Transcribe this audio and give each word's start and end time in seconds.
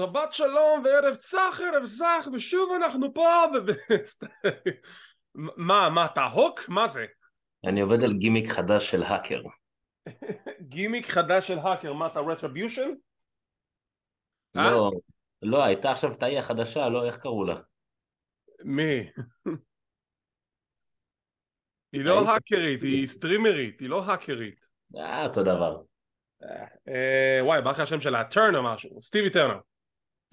שבת 0.00 0.32
שלום 0.32 0.82
וערב 0.84 1.14
צח 1.14 1.60
ערב 1.64 1.84
זך 1.84 2.28
ושוב 2.32 2.72
אנחנו 2.72 3.14
פה 3.14 3.44
ו... 3.66 3.70
מה, 5.68 5.88
מה 5.90 6.06
אתה 6.06 6.24
הוק? 6.24 6.68
מה 6.68 6.88
זה? 6.88 7.06
אני 7.66 7.80
עובד 7.80 8.02
על 8.02 8.12
גימיק 8.12 8.50
חדש 8.50 8.90
של 8.90 9.02
האקר. 9.02 9.42
גימיק 10.72 11.06
חדש 11.06 11.48
של 11.48 11.58
האקר, 11.58 11.92
מה 11.92 12.06
אתה 12.06 12.20
Retribution? 12.20 12.88
לא, 14.54 14.90
לא, 15.42 15.64
הייתה 15.64 15.90
עכשיו 15.90 16.12
את 16.12 16.22
החדשה, 16.38 16.88
לא, 16.88 17.06
איך 17.06 17.16
קראו 17.16 17.44
לה? 17.44 17.56
מי? 18.64 19.10
היא 21.92 22.04
לא 22.04 22.28
האקרית, 22.28 22.82
היא 22.82 23.06
סטרימרית, 23.06 23.80
היא 23.80 23.88
לא 23.88 24.04
האקרית. 24.04 24.66
אה, 24.96 25.26
אותו 25.26 25.42
דבר. 25.42 25.82
אה, 26.88 27.44
וואי, 27.44 27.62
בא 27.62 27.70
לך 27.70 27.80
השם 27.80 28.00
שלה, 28.00 28.24
טרנר 28.24 28.62
משהו, 28.62 29.00
סטיבי 29.00 29.30
טרנר, 29.30 29.58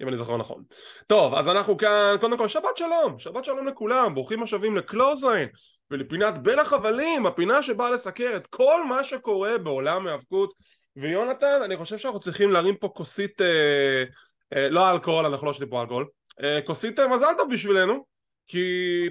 אם 0.02 0.08
אני 0.08 0.16
זוכר 0.16 0.36
נכון. 0.36 0.62
טוב, 1.06 1.34
אז 1.34 1.48
אנחנו 1.48 1.76
כאן, 1.76 2.16
קודם 2.20 2.38
כל 2.38 2.48
שבת 2.48 2.76
שלום, 2.76 3.18
שבת 3.18 3.44
שלום 3.44 3.66
לכולם, 3.66 4.14
ברוכים 4.14 4.42
השבים 4.42 4.76
לקלוזליין 4.76 5.48
ולפינת 5.90 6.38
בין 6.38 6.58
החבלים, 6.58 7.26
הפינה 7.26 7.62
שבאה 7.62 7.90
לסקר 7.90 8.36
את 8.36 8.46
כל 8.46 8.84
מה 8.84 9.04
שקורה 9.04 9.58
בעולם 9.58 10.06
ההאבקות. 10.06 10.54
ויונתן, 10.96 11.60
אני 11.64 11.76
חושב 11.76 11.98
שאנחנו 11.98 12.20
צריכים 12.20 12.50
להרים 12.50 12.76
פה 12.76 12.88
כוסית, 12.88 13.40
אה, 13.40 14.04
אה, 14.52 14.68
לא 14.68 14.90
אלכוהול, 14.90 15.26
אנחנו 15.26 15.46
לא 15.46 15.52
שותים 15.52 15.68
פה 15.68 15.82
אלכוהול, 15.82 16.08
אה, 16.42 16.60
כוסית 16.66 17.00
אה, 17.00 17.08
מזל 17.08 17.32
טוב 17.36 17.52
בשבילנו, 17.52 18.06
כי 18.46 18.66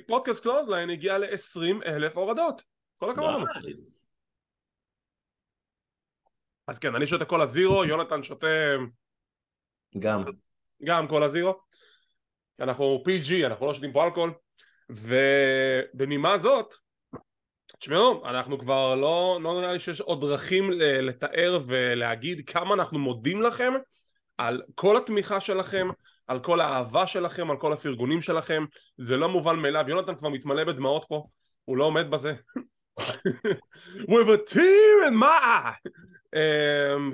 פודקאסט 0.08 0.44
קלוזליין 0.44 0.90
הגיע 0.90 1.18
ל-20 1.18 1.86
אלף 1.86 2.18
הורדות. 2.18 2.62
כל 2.98 3.12
הכבוד 3.12 3.30
לנו. 3.30 3.46
אז 6.68 6.80
כן, 6.80 6.96
אני 6.96 7.08
שותה 7.08 7.26
כל 7.26 7.42
הזירו, 7.42 7.86
יונתן 7.86 8.24
שותה... 8.24 8.48
גם. 10.00 10.24
גם 10.84 11.08
כל 11.08 11.24
הזירו. 11.24 11.60
אנחנו 12.60 13.04
PG, 13.08 13.46
אנחנו 13.46 13.66
לא 13.66 13.74
שותים 13.74 13.94
פה 13.94 14.06
אלכוהול. 14.06 14.34
ובנימה 14.90 16.38
זאת, 16.38 16.74
תשמעו, 17.80 18.26
אנחנו 18.30 18.60
כבר 18.60 18.96
לא, 18.96 19.40
לא 19.42 19.62
נראה 19.62 19.74
לי 19.74 19.80
שיש 19.80 20.02
עוד 20.02 20.22
דרכים 20.22 20.72
לתאר 21.02 21.60
ולהגיד 21.66 22.50
כמה 22.50 22.74
אנחנו 22.74 23.00
מודים 23.00 23.42
לכם 23.42 23.74
על 24.38 24.62
כל 24.76 24.98
התמיכה 24.98 25.40
שלכם, 25.42 25.88
על 26.28 26.40
כל 26.40 26.62
האהבה 26.62 27.08
שלכם, 27.08 27.52
על 27.52 27.58
כל 27.58 27.74
הפרגונים 27.74 28.22
שלכם, 28.22 28.66
זה 28.98 29.18
לא 29.18 29.30
מובן 29.30 29.56
מאליו, 29.56 29.86
יונתן 29.88 30.16
כבר 30.16 30.30
מתמלא 30.30 30.64
בדמעות 30.64 31.06
פה, 31.10 31.28
הוא 31.66 31.78
לא 31.78 31.84
עומד 31.84 32.12
בזה. 32.12 32.34
with 34.10 34.30
a 34.30 34.38
tear 34.38 35.08
in 35.08 35.16
my 35.16 35.40
eye 35.44 35.90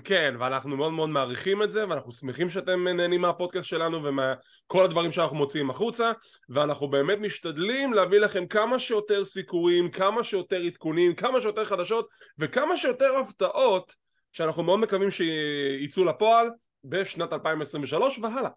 כן 0.03 0.35
ואנחנו 0.39 0.77
מאוד 0.77 0.91
מאוד 0.91 1.09
מעריכים 1.09 1.63
את 1.63 1.71
זה 1.71 1.89
ואנחנו 1.89 2.11
שמחים 2.11 2.49
שאתם 2.49 2.87
נהנים 2.87 3.21
מהפודקאסט 3.21 3.67
שלנו 3.67 4.03
ומכל 4.03 4.85
הדברים 4.85 5.11
שאנחנו 5.11 5.37
מוציאים 5.37 5.69
החוצה 5.69 6.11
ואנחנו 6.49 6.87
באמת 6.87 7.19
משתדלים 7.19 7.93
להביא 7.93 8.19
לכם 8.19 8.47
כמה 8.47 8.79
שיותר 8.79 9.25
סיקורים 9.25 9.91
כמה 9.91 10.23
שיותר 10.23 10.61
עדכונים 10.61 11.15
כמה 11.15 11.41
שיותר 11.41 11.65
חדשות 11.65 12.07
וכמה 12.39 12.77
שיותר 12.77 13.17
הפתעות 13.17 13.93
שאנחנו 14.31 14.63
מאוד 14.63 14.79
מקווים 14.79 15.11
שיצאו 15.11 16.05
לפועל 16.05 16.49
בשנת 16.83 17.33
2023 17.33 18.19
והלאה 18.19 18.49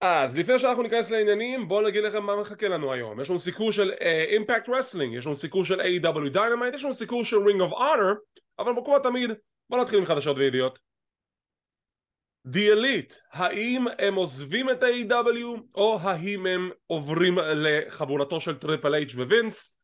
אז 0.00 0.36
לפני 0.36 0.58
שאנחנו 0.58 0.82
ניכנס 0.82 1.10
לעניינים 1.10 1.68
בואו 1.68 1.86
נגיד 1.86 2.04
לכם 2.04 2.22
מה 2.22 2.36
מחכה 2.36 2.68
לנו 2.68 2.92
היום 2.92 3.20
יש 3.20 3.30
לנו 3.30 3.38
סיקור 3.38 3.72
של 3.72 3.92
Impact 4.30 4.68
אה, 4.68 4.72
Wrestling 4.72 5.14
יש 5.14 5.26
לנו 5.26 5.36
סיקור 5.36 5.64
של 5.64 5.80
AEW 5.80 6.28
Dynamite 6.28 6.74
יש 6.74 6.84
לנו 6.84 6.94
סיקור 6.94 7.24
של 7.24 7.36
Ring 7.36 7.60
of 7.60 7.72
Honor 7.72 8.14
אבל 8.58 8.72
כמו 8.84 8.98
תמיד 8.98 9.30
בואו 9.70 9.82
נתחיל 9.82 9.98
עם 9.98 10.06
חדשות 10.06 10.36
וידיעות 10.36 10.78
The 12.48 12.74
Elite 12.74 13.14
האם 13.32 13.84
הם 13.98 14.14
עוזבים 14.14 14.70
את 14.70 14.82
AEW 14.82 15.60
או 15.74 15.98
האם 16.00 16.46
הם 16.46 16.70
עוברים 16.86 17.38
לחבורתו 17.38 18.40
של 18.40 18.58
טריפל 18.58 18.94
H 18.94 19.14
ווינס 19.16 19.75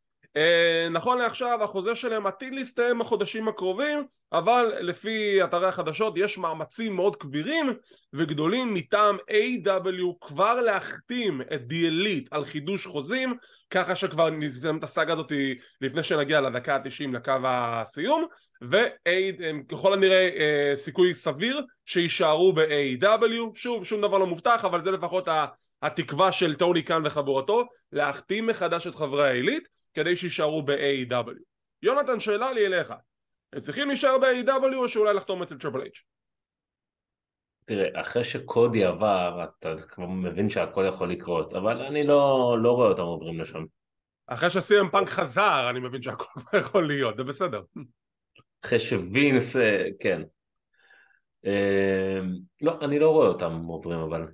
נכון 0.91 1.19
לעכשיו 1.19 1.65
החוזה 1.65 1.95
שלהם 1.95 2.27
עתיד 2.27 2.55
להסתיים 2.55 2.99
בחודשים 2.99 3.49
הקרובים 3.49 4.07
אבל 4.33 4.73
לפי 4.81 5.45
אתרי 5.45 5.69
החדשות 5.69 6.15
יש 6.17 6.39
מאמצים 6.39 6.97
מאוד 6.97 7.17
כבירים 7.17 7.67
וגדולים 8.13 8.75
מטעם 8.75 9.17
A.W. 9.31 10.27
כבר 10.27 10.61
להחתים 10.61 11.41
את 11.41 11.61
Elite 11.71 12.29
על 12.31 12.45
חידוש 12.45 12.87
חוזים 12.87 13.37
ככה 13.71 13.97
שכבר 13.97 14.31
נסיים 14.31 14.79
את 14.79 14.85
הסאגה 14.85 15.13
הזאת 15.13 15.33
לפני 15.81 16.03
שנגיע 16.03 16.41
לדקה 16.41 16.77
ה-90 16.77 17.13
לקו 17.13 17.33
הסיום 17.45 18.27
וככל 18.63 19.95
הנראה 19.95 20.29
uh, 20.29 20.77
סיכוי 20.77 21.15
סביר 21.15 21.61
שיישארו 21.87 22.53
ב-A.W. 22.53 23.53
שוב 23.55 23.85
שום 23.85 24.01
דבר 24.01 24.19
לא 24.19 24.27
מובטח 24.27 24.65
אבל 24.65 24.85
זה 24.85 24.91
לפחות 24.91 25.29
התקווה 25.83 26.33
של 26.33 26.55
טוני 26.55 26.83
קאן 26.83 27.03
וחבורתו 27.05 27.65
להחתים 27.93 28.47
מחדש 28.47 28.87
את 28.87 28.95
חברי 28.95 29.29
העילית 29.29 29.69
כדי 29.95 30.17
שיישארו 30.17 30.63
ב-AEW. 30.63 31.35
יונתן, 31.83 32.21
שאלה 32.21 32.53
לי 32.53 32.67
אליך, 32.67 32.95
הם 33.53 33.61
צריכים 33.61 33.89
להישאר 33.89 34.19
ב-AEW 34.19 34.77
או 34.77 34.89
שאולי 34.89 35.15
לחתום 35.15 35.43
אצל 35.43 35.59
Triple 35.59 35.81
H? 35.81 36.03
תראה, 37.65 38.01
אחרי 38.01 38.25
שקודי 38.25 38.85
עבר, 38.85 39.43
אז 39.43 39.51
אתה 39.59 39.75
כבר 39.89 40.07
מבין 40.07 40.49
שהכל 40.49 40.85
יכול 40.89 41.11
לקרות, 41.11 41.55
אבל 41.55 41.83
אני 41.83 42.07
לא, 42.07 42.57
לא 42.63 42.73
רואה 42.73 42.89
אותם 42.89 43.03
עוברים 43.03 43.41
לשם. 43.41 43.65
אחרי 44.27 44.51
שסי.אם 44.51 44.89
פאנק 44.91 45.09
חזר, 45.09 45.71
אני 45.71 45.81
מבין 45.81 46.03
שהכל 46.03 46.41
יכול 46.59 46.87
להיות, 46.87 47.17
זה 47.17 47.25
בסדר. 47.25 47.63
אחרי 48.65 48.81
שווינס, 48.81 49.57
אה, 49.57 49.85
כן. 50.01 50.23
אה, 51.47 52.21
לא, 52.61 52.79
אני 52.81 52.99
לא 52.99 53.11
רואה 53.11 53.29
אותם 53.29 53.53
עוברים, 53.53 53.99
אבל... 53.99 54.27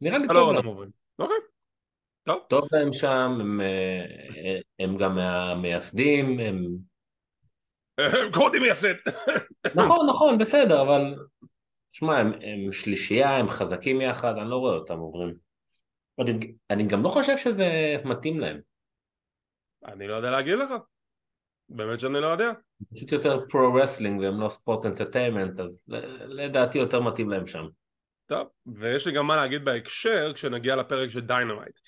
נראה 0.00 0.18
לי 0.18 0.28
טוב. 0.28 0.52
לא 0.52 0.58
עוברים. 0.64 0.90
אוקיי. 1.18 1.36
טוב. 2.24 2.42
טוב 2.48 2.68
להם 2.72 2.92
שם, 2.92 3.38
הם, 3.40 3.60
אה, 3.60 4.58
הם 4.78 4.96
גם 4.96 5.14
מהמייסדים, 5.14 6.40
הם... 6.40 6.64
קודי 8.34 8.58
מייסד. 8.58 8.94
נכון, 9.74 10.06
נכון, 10.10 10.38
בסדר, 10.38 10.82
אבל... 10.82 11.14
שמע, 11.92 12.18
הם, 12.18 12.32
הם 12.32 12.72
שלישייה, 12.72 13.36
הם 13.36 13.48
חזקים 13.48 14.00
יחד, 14.00 14.34
אני 14.38 14.50
לא 14.50 14.56
רואה 14.56 14.74
אותם 14.74 14.98
עוברים. 14.98 15.34
אני, 16.20 16.54
אני 16.70 16.86
גם 16.86 17.02
לא 17.02 17.08
חושב 17.08 17.36
שזה 17.36 17.96
מתאים 18.04 18.40
להם. 18.40 18.60
אני 19.84 20.08
לא 20.08 20.14
יודע 20.14 20.30
להגיד 20.30 20.54
לך. 20.54 20.70
באמת 21.68 22.00
שאני 22.00 22.20
לא 22.20 22.26
יודע. 22.26 22.50
פשוט 22.92 23.12
יותר 23.12 23.46
pro-wrestling 23.48 24.20
והם 24.20 24.40
לא 24.40 24.48
sports 24.48 24.86
entertainment, 24.86 25.60
אז 25.60 25.82
לדעתי 26.26 26.78
יותר 26.78 27.00
מתאים 27.00 27.30
להם 27.30 27.46
שם. 27.46 27.66
טוב, 28.28 28.48
ויש 28.66 29.06
לי 29.06 29.12
גם 29.12 29.26
מה 29.26 29.36
להגיד 29.36 29.64
בהקשר 29.64 30.32
כשנגיע 30.34 30.76
לפרק 30.76 31.10
של 31.10 31.20
דיינמייט. 31.20 31.78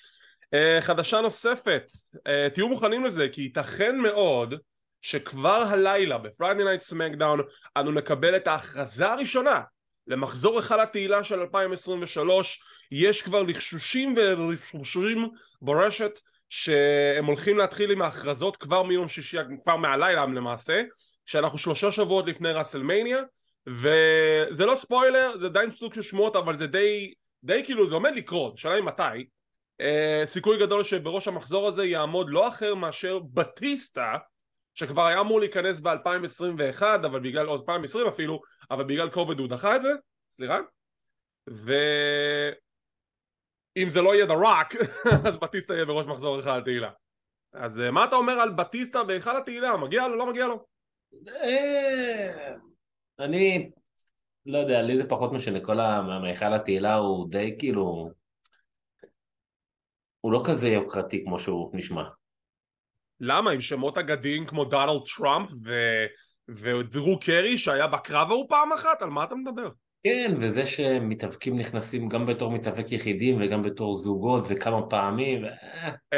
Uh, 0.55 0.81
חדשה 0.81 1.21
נוספת, 1.21 1.83
uh, 2.15 2.53
תהיו 2.53 2.67
מוכנים 2.67 3.05
לזה 3.05 3.27
כי 3.31 3.41
ייתכן 3.41 3.97
מאוד 3.97 4.55
שכבר 5.01 5.63
הלילה 5.67 6.17
בפריידי 6.17 6.63
נייט 6.63 6.81
סמקדאון 6.81 7.39
אנו 7.77 7.91
נקבל 7.91 8.35
את 8.35 8.47
ההכרזה 8.47 9.11
הראשונה 9.11 9.61
למחזור 10.07 10.59
היכל 10.59 10.79
התהילה 10.79 11.23
של 11.23 11.39
2023 11.39 12.63
יש 12.91 13.21
כבר 13.21 13.43
לחשושים 13.43 14.15
ולחשושים 14.17 15.29
ברשת 15.61 16.19
שהם 16.49 17.25
הולכים 17.25 17.57
להתחיל 17.57 17.91
עם 17.91 18.01
ההכרזות 18.01 18.57
כבר 18.57 18.83
מיום 18.83 19.07
שישי, 19.07 19.37
כבר 19.63 19.75
מהלילה 19.75 20.25
למעשה 20.25 20.81
שאנחנו 21.25 21.57
שלושה 21.57 21.91
שבועות 21.91 22.27
לפני 22.27 22.51
ראסלמניה 22.51 23.17
וזה 23.67 24.65
לא 24.65 24.75
ספוילר, 24.75 25.37
זה 25.37 25.49
די 25.49 25.59
סוג 25.75 25.93
של 25.93 26.01
שמועות 26.01 26.35
אבל 26.35 26.57
זה 26.57 26.67
די, 26.67 27.13
די 27.43 27.61
כאילו 27.65 27.87
זה 27.87 27.95
עומד 27.95 28.11
לקרות, 28.15 28.57
שאלה 28.57 28.75
היא 28.75 28.83
מתי 28.83 29.27
אה, 29.81 30.21
סיכוי 30.25 30.59
גדול 30.59 30.83
שבראש 30.83 31.27
המחזור 31.27 31.67
הזה 31.67 31.85
יעמוד 31.85 32.29
לא 32.29 32.47
אחר 32.47 32.75
מאשר 32.75 33.19
בטיסטה 33.19 34.17
שכבר 34.73 35.05
היה 35.05 35.19
אמור 35.19 35.39
להיכנס 35.39 35.79
ב-2021 35.79 36.81
אבל 36.81 37.19
בגלל, 37.19 37.49
או 37.49 37.53
2020 37.53 38.07
אפילו, 38.07 38.41
אבל 38.71 38.83
בגלל 38.83 39.09
קוביד 39.09 39.39
הוא 39.39 39.47
דחה 39.47 39.75
את 39.75 39.81
זה, 39.81 39.89
סליחה 40.33 40.59
ואם 41.47 41.75
זה 43.89 44.01
לא 44.01 44.15
יהיה 44.15 44.25
The 44.25 44.29
Rock 44.43 44.77
אז 45.27 45.37
בטיסטה 45.37 45.73
יהיה 45.73 45.85
בראש 45.85 46.05
מחזור 46.05 46.35
היכל 46.35 46.49
התהילה 46.49 46.89
אז 47.53 47.79
אה, 47.79 47.91
מה 47.91 48.05
אתה 48.05 48.15
אומר 48.15 48.33
על 48.33 48.49
בטיסטה 48.49 49.03
בהיכל 49.03 49.37
התהילה? 49.37 49.77
מגיע 49.77 50.07
לו, 50.07 50.15
לא 50.15 50.25
מגיע 50.25 50.45
לו? 50.47 50.65
אני 53.21 53.69
לא 54.45 54.57
יודע, 54.57 54.81
לי 54.81 54.97
זה 54.97 55.09
פחות 55.09 55.31
משנה, 55.31 55.59
כל 55.59 55.79
המהיכל 55.79 56.53
התהילה 56.53 56.95
הוא 56.95 57.29
די 57.29 57.55
כאילו 57.59 58.11
הוא 60.21 60.31
לא 60.31 60.43
כזה 60.47 60.67
יוקרתי 60.67 61.23
כמו 61.25 61.39
שהוא 61.39 61.71
נשמע. 61.73 62.03
למה? 63.19 63.51
עם 63.51 63.61
שמות 63.61 63.97
אגדיים 63.97 64.45
כמו 64.45 64.65
דונלד 64.65 65.01
טראמפ 65.17 65.49
ו... 65.63 65.71
ודרו 66.49 67.19
קרי 67.19 67.57
שהיה 67.57 67.87
בקרב 67.87 68.31
ההוא 68.31 68.49
פעם 68.49 68.73
אחת? 68.73 69.01
על 69.01 69.09
מה 69.09 69.23
אתה 69.23 69.35
מדבר? 69.35 69.69
כן, 70.03 70.35
וזה 70.41 70.65
שמתאבקים 70.65 71.59
נכנסים 71.59 72.09
גם 72.09 72.25
בתור 72.25 72.51
מתאבק 72.51 72.91
יחידים 72.91 73.37
וגם 73.39 73.61
בתור 73.61 73.95
זוגות 73.95 74.43
וכמה 74.47 74.81
פעמים. 74.89 75.45
Uh, 75.45 76.17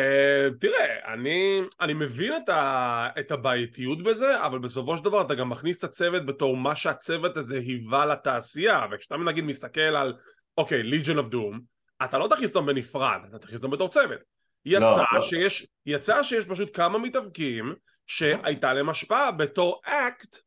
תראה, 0.60 1.14
אני, 1.14 1.62
אני 1.82 1.94
מבין 1.94 2.34
את, 2.44 2.50
ה, 2.50 3.08
את 3.20 3.32
הבעייתיות 3.32 4.04
בזה, 4.04 4.46
אבל 4.46 4.60
בסופו 4.60 4.98
של 4.98 5.04
דבר 5.04 5.22
אתה 5.22 5.36
גם 5.36 5.50
מכניס 5.50 5.78
את 5.78 5.84
הצוות 5.84 6.26
בתור 6.26 6.58
מה 6.58 6.76
שהצוות 6.76 7.38
הזה 7.38 7.58
היווה 7.58 8.06
לתעשייה, 8.06 8.86
וכשאתה 8.92 9.18
נגיד 9.18 9.44
מסתכל 9.44 9.82
על 9.82 10.14
אוקיי, 10.58 10.84
ליג'ן 10.84 11.18
אוף 11.18 11.28
דום, 11.28 11.60
אתה 12.04 12.18
לא 12.18 12.28
תכניס 12.28 12.56
אותם 12.56 12.68
בנפרד, 12.68 13.20
אתה 13.30 13.40
תכניס 13.40 13.64
אותם 13.64 13.72
בתור 13.72 13.90
צוות. 13.90 14.20
יצא 14.66 15.04
לא. 15.14 15.22
שיש, 15.22 15.68
יצא 15.86 16.24
שיש 16.24 16.46
פשוט 16.46 16.78
כמה 16.78 16.98
מתאבקים 16.98 17.76
שהייתה 18.08 18.74
להם 18.74 18.90
השפעה 18.90 19.32
בתור 19.32 19.82
אקט 19.86 20.38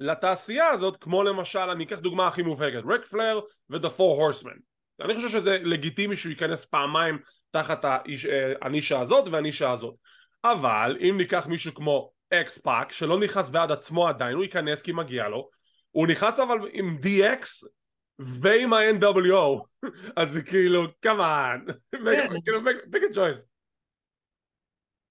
לתעשייה 0.00 0.68
הזאת, 0.68 0.96
כמו 0.96 1.22
למשל, 1.22 1.58
אני 1.58 1.84
אקח 1.84 1.98
דוגמה 1.98 2.26
הכי 2.26 2.42
מובהקת, 2.42 2.82
ריק 2.88 3.04
פלר 3.04 3.40
ו-The 3.70 3.88
Four 3.98 4.20
Horsemen. 4.20 4.58
אני 5.00 5.14
חושב 5.14 5.28
שזה 5.28 5.58
לגיטימי 5.62 6.16
שהוא 6.16 6.30
ייכנס 6.30 6.64
פעמיים 6.64 7.18
תחת 7.50 7.84
אה, 7.84 7.98
הנישה 8.62 9.00
הזאת 9.00 9.28
והנישה 9.28 9.70
הזאת. 9.70 9.94
אבל 10.44 10.96
אם 11.00 11.14
ניקח 11.16 11.46
מישהו 11.46 11.74
כמו 11.74 12.10
אקס 12.30 12.58
פאק, 12.58 12.92
שלא 12.92 13.20
נכנס 13.20 13.48
בעד 13.48 13.70
עצמו 13.70 14.08
עדיין, 14.08 14.34
הוא 14.34 14.42
ייכנס 14.42 14.82
כי 14.82 14.92
מגיע 14.92 15.28
לו, 15.28 15.50
הוא 15.90 16.06
נכנס 16.06 16.40
אבל 16.40 16.58
עם 16.72 16.98
DX 17.02 17.68
ועם 18.18 18.72
ה-NWO, 18.72 19.64
אז 20.16 20.30
זה 20.30 20.42
כאילו, 20.42 20.86
כמובן, 21.02 21.60
כאילו, 22.44 22.60
pick 22.92 23.12
a 23.12 23.14
choice. 23.14 23.42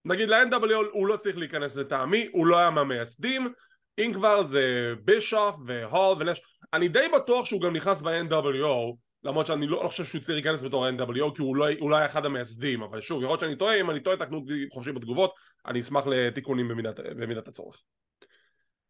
נגיד 0.06 0.30
ל-NWO 0.30 0.86
הוא 0.92 1.08
לא 1.08 1.18
צריך 1.18 1.38
להיכנס 1.38 1.76
לטעמי, 1.76 2.30
הוא 2.32 2.48
לא 2.48 2.58
היה 2.58 2.70
מהמייסדים, 2.70 3.54
אם 4.00 4.12
כבר 4.14 4.44
זה 4.44 4.94
בישוף 5.04 5.56
והול 5.66 6.18
ונש, 6.20 6.42
אני 6.74 6.88
די 6.88 7.08
בטוח 7.16 7.46
שהוא 7.46 7.62
גם 7.62 7.76
נכנס 7.76 8.02
ב-NWO, 8.02 8.96
למרות 9.24 9.46
שאני 9.46 9.68
לא, 9.68 9.84
לא 9.84 9.88
חושב 9.88 10.06
שהוא 10.06 10.22
צריך 10.22 10.36
להיכנס 10.36 10.62
בתור 10.62 10.86
ה-NWO 10.86 11.36
כי 11.36 11.42
הוא 11.42 11.56
לא, 11.56 11.68
הוא 11.80 11.90
לא 11.90 12.06
אחד 12.06 12.26
המייסדים, 12.26 12.84
אבל 12.84 13.02
שוב, 13.02 13.22
יכול 13.22 13.32
להיות 13.32 13.40
שאני 13.40 13.56
טועה, 13.56 13.80
אם 13.80 13.90
אני 13.90 14.00
טועה 14.00 14.18
תקנו 14.18 14.38
אותי 14.38 14.66
חופשי 14.74 14.92
בתגובות, 14.92 15.34
אני 15.66 15.80
אשמח 15.80 16.08
לתיקונים 16.08 16.68
במידת, 16.68 17.00
במידת 17.00 17.48
הצורך. 17.48 17.82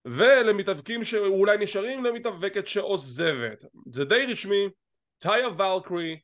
ולמתאבקים 0.05 1.03
שאולי 1.03 1.57
נשארים 1.57 2.03
למתאבקת 2.03 2.67
שעוזבת, 2.67 3.65
זה 3.91 4.05
די 4.05 4.25
רשמי, 4.29 4.67
טאיה 5.17 5.47
ולקרי 5.47 6.19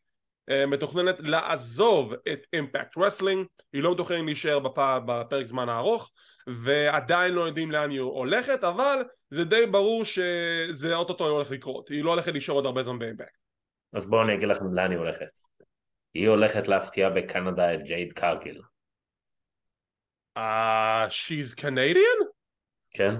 אה, 0.49 0.65
מתוכננת 0.65 1.15
לעזוב 1.19 2.13
את 2.13 2.39
אימפקט 2.53 2.97
רסלינג, 2.97 3.45
היא 3.73 3.83
לא 3.83 3.91
מתוכננת 3.91 4.25
להישאר 4.25 4.59
בפ... 4.59 4.79
בפרק 5.05 5.45
זמן 5.45 5.69
הארוך 5.69 6.11
ועדיין 6.47 7.33
לא 7.33 7.41
יודעים 7.41 7.71
לאן 7.71 7.89
היא 7.89 7.99
הולכת, 7.99 8.63
אבל 8.63 9.03
זה 9.29 9.43
די 9.43 9.65
ברור 9.65 10.05
שזה 10.05 10.95
אוטוטו 10.95 11.27
הולך 11.27 11.51
לקרות, 11.51 11.89
היא 11.89 12.03
לא 12.03 12.09
הולכת 12.09 12.31
להישאר 12.31 12.55
עוד 12.55 12.65
הרבה 12.65 12.83
זמן 12.83 12.99
באימפקט. 12.99 13.37
אז 13.93 14.05
בואו 14.05 14.23
אני 14.23 14.33
אגיד 14.33 14.47
לכם 14.47 14.73
לאן 14.73 14.91
היא 14.91 14.99
הולכת. 14.99 15.29
היא 16.13 16.29
הולכת 16.29 16.67
להפתיע 16.67 17.09
בקנדה 17.09 17.73
את 17.75 17.83
ג'ייד 17.83 18.13
קרגיל, 18.13 18.61
אה, 20.37 21.07
she's 21.07 21.55
Canadian? 21.55 22.25
כן? 22.91 23.15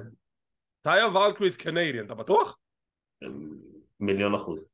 טאיה 0.81 1.07
ולקרי 1.07 1.50
is 1.50 1.62
Canadian, 1.62 2.06
אתה 2.06 2.15
בטוח? 2.15 2.57
מיליון 4.00 4.35
אחוז. 4.35 4.69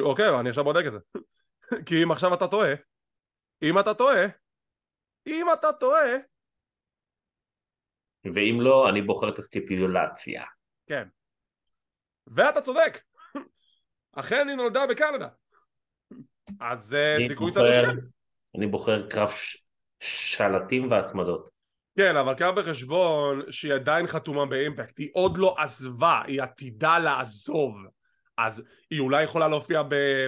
אוקיי, 0.00 0.40
אני 0.40 0.48
עכשיו 0.48 0.64
בודק 0.64 0.82
את 0.86 0.92
זה. 0.92 0.98
כי 1.86 2.02
אם 2.02 2.10
עכשיו 2.10 2.34
אתה 2.34 2.48
טועה, 2.48 2.72
אם 3.62 3.78
אתה 3.78 3.94
טועה, 3.94 4.26
אם 5.26 5.46
אתה 5.52 5.72
טועה, 5.72 6.10
ואם 8.24 8.60
לא, 8.60 8.88
אני 8.88 9.02
בוחר 9.02 9.28
את 9.28 9.38
הסטיפולציה. 9.38 10.44
כן. 10.86 11.08
ואתה 12.26 12.60
צודק. 12.60 13.00
אכן 14.12 14.48
היא 14.48 14.56
נולדה 14.56 14.86
בקנדה. 14.86 15.28
אז 16.60 16.94
אה, 16.94 17.16
אני 17.16 17.28
סיכוי 17.28 17.50
סדר 17.50 17.72
שתיים. 17.72 17.98
אני 18.56 18.66
בוחר 18.66 19.08
קרב 19.08 19.28
ש- 19.28 19.64
שלטים 20.00 20.90
והצמדות. 20.90 21.50
כן, 21.96 22.16
אבל 22.16 22.34
קח 22.34 22.50
בחשבון 22.56 23.42
שהיא 23.50 23.74
עדיין 23.74 24.06
חתומה 24.06 24.46
באימפקט, 24.46 24.98
היא 24.98 25.08
עוד 25.12 25.38
לא 25.38 25.54
עזבה, 25.58 26.22
היא 26.26 26.42
עתידה 26.42 26.98
לעזוב. 26.98 27.74
אז 28.38 28.62
היא 28.90 29.00
אולי 29.00 29.22
יכולה 29.22 29.48
להופיע 29.48 29.82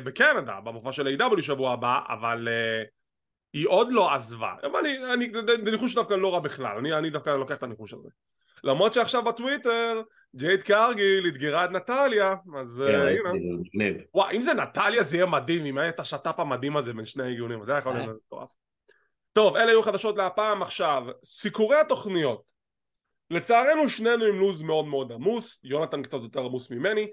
בקנדה, 0.04 0.60
במופע 0.60 0.92
של 0.92 1.06
A.W 1.18 1.42
שבוע 1.42 1.72
הבא, 1.72 2.00
אבל 2.08 2.48
uh, 2.48 2.88
היא 3.52 3.66
עוד 3.69 3.88
לא 3.93 4.14
עזבה. 4.14 4.54
אבל 4.62 4.78
אני, 4.78 5.12
אני, 5.14 5.31
זה- 5.46 5.70
ניחוש 5.70 5.94
דווקא 5.94 6.14
לא 6.14 6.34
רע 6.34 6.40
בכלל, 6.40 6.76
אני, 6.78 6.93
אני 6.93 7.10
דווקא 7.10 7.31
לוקח 7.31 7.54
את 7.54 7.62
הניחוש 7.62 7.94
הזה. 7.94 8.08
למרות 8.64 8.93
שעכשיו 8.94 9.22
בטוויטר, 9.22 10.02
ג'ייד 10.37 10.62
קרגיל 10.62 11.28
אתגרה 11.28 11.64
את 11.64 11.70
נטליה, 11.70 12.34
אז 12.60 12.81
ראיתי, 12.81 13.28
הנה. 13.75 13.99
וואי, 14.14 14.37
אם 14.37 14.40
זה 14.40 14.54
נטליה 14.54 15.02
זה 15.02 15.16
יהיה 15.16 15.26
מדהים, 15.26 15.64
אם 15.66 15.78
היה 15.78 15.88
את 15.88 16.00
השת"פ 16.00 16.40
המדהים 16.40 16.76
הזה 16.76 16.93
בין 16.93 17.04
שני 17.04 17.22
העיגונים, 17.22 17.64
זה 17.64 17.72
היה 17.72 17.78
יכול 17.78 17.93
להיות 17.94 18.16
מטורף. 18.26 18.49
טוב, 19.32 19.56
אלה 19.56 19.70
היו 19.70 19.82
חדשות 19.82 20.16
להפעם 20.16 20.62
עכשיו. 20.62 21.04
סיקורי 21.25 21.76
התוכניות. 21.76 22.43
לצערנו 23.31 23.88
שנינו 23.88 24.25
עם 24.25 24.38
לו"ז 24.38 24.62
מאוד 24.62 24.87
מאוד 24.87 25.12
עמוס, 25.12 25.60
יונתן 25.64 26.02
קצת 26.02 26.19
יותר 26.22 26.40
עמוס 26.40 26.70
ממני, 26.70 27.06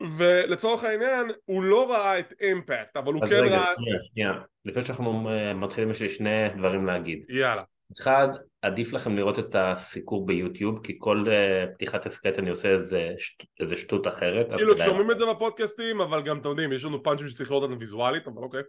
ולצורך 0.00 0.84
העניין 0.84 1.30
הוא 1.44 1.62
לא 1.62 1.90
ראה 1.92 2.18
את 2.18 2.34
אימפקט, 2.40 2.96
אבל 2.96 3.12
הוא 3.12 3.26
כן 3.26 3.34
רגע, 3.34 3.58
ראה... 3.58 3.74
שנייה, 3.78 4.02
שנייה. 4.02 4.32
לפני 4.64 4.82
שאנחנו 4.82 5.30
אה, 5.30 5.54
מתחילים, 5.54 5.90
יש 5.90 6.02
לי 6.02 6.08
שני 6.08 6.48
דברים 6.56 6.86
להגיד. 6.86 7.24
יאללה. 7.28 7.62
אחד, 8.00 8.28
עדיף 8.62 8.92
לכם 8.92 9.16
לראות 9.16 9.38
את 9.38 9.56
הסיקור 9.58 10.26
ביוטיוב, 10.26 10.80
כי 10.82 10.96
כל 10.98 11.24
אה, 11.28 11.66
פתיחת 11.74 12.06
הסקט 12.06 12.38
אני 12.38 12.50
עושה 12.50 12.68
איזה, 12.68 13.12
שט, 13.18 13.42
איזה 13.60 13.76
שטות 13.76 14.06
אחרת. 14.06 14.46
כאילו. 14.56 14.78
שומעים 14.78 15.10
את 15.10 15.18
זה 15.18 15.24
בפודקאסטים, 15.34 16.00
אבל 16.00 16.22
גם 16.22 16.38
אתם 16.38 16.48
יודעים, 16.48 16.72
יש 16.72 16.84
לנו 16.84 17.02
פאנצ'ים 17.02 17.28
שצריך 17.28 17.50
לראות 17.50 17.62
אותם 17.62 17.76
ויזואלית, 17.78 18.28
אבל 18.28 18.42
אוקיי. 18.42 18.62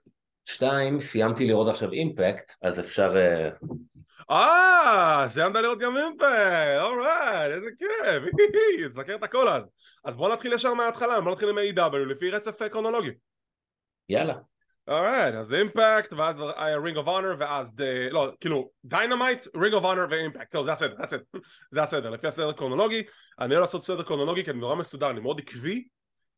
שתיים, 0.46 1.00
סיימתי 1.00 1.46
לראות 1.46 1.68
עכשיו 1.68 1.92
אימפקט, 1.92 2.52
אז 2.62 2.80
אפשר... 2.80 3.18
אה, 3.18 3.50
אה, 4.31 5.26
סיימת 5.28 5.56
לראות 5.56 5.80
גם 5.80 5.98
אימפקט, 5.98 6.28
alright, 6.81 7.52
איזה 7.56 7.70
כיף, 7.80 8.24
תסקר 8.90 9.16
את 9.16 9.24
הכל 9.24 9.48
אז. 9.48 9.64
אז 10.06 10.16
בוא 10.16 10.34
נתחיל 10.34 10.54
ישר 10.54 10.74
מההתחלה, 10.74 11.22
בוא 11.22 11.31
נתחיל 11.31 11.50
עם 11.50 11.58
AEW 11.58 11.96
לפי 11.98 12.31
רצף 12.31 12.62
אה, 12.62 12.70
קרונולוגי. 12.70 13.12
יאללה. 14.10 14.34
alright, 14.88 15.36
אז 15.36 15.54
אימפקט, 15.54 16.14
ואז 16.14 16.40
רינג 16.84 16.98
אוף 16.98 17.08
אונר, 17.08 17.36
ואז, 17.40 17.76
ד- 17.76 18.08
לא, 18.12 18.31
כאילו, 18.40 18.70
דיינמייט, 18.86 19.48
רינג 19.56 19.74
אוף 19.74 19.84
אונר 19.84 20.06
ואימפקט, 20.10 20.52
זהו, 20.52 20.64
זה 20.64 20.72
הסדר. 20.72 20.96
זה 21.72 21.81
הסדר, 21.84 22.10
לפי 22.10 22.28
הסדר 22.28 22.52
קרונולוגי. 22.52 23.04
אני 23.40 23.56
לא 23.56 23.62
לעשות 23.62 23.84
סדר 23.84 24.04
קרונולוגי 24.04 24.44
כי 24.44 24.52
אני 24.52 24.60
נורא 24.60 24.76
מסודר, 24.76 25.10
אני 25.10 25.20
מאוד 25.20 25.40
עקבי. 25.40 25.88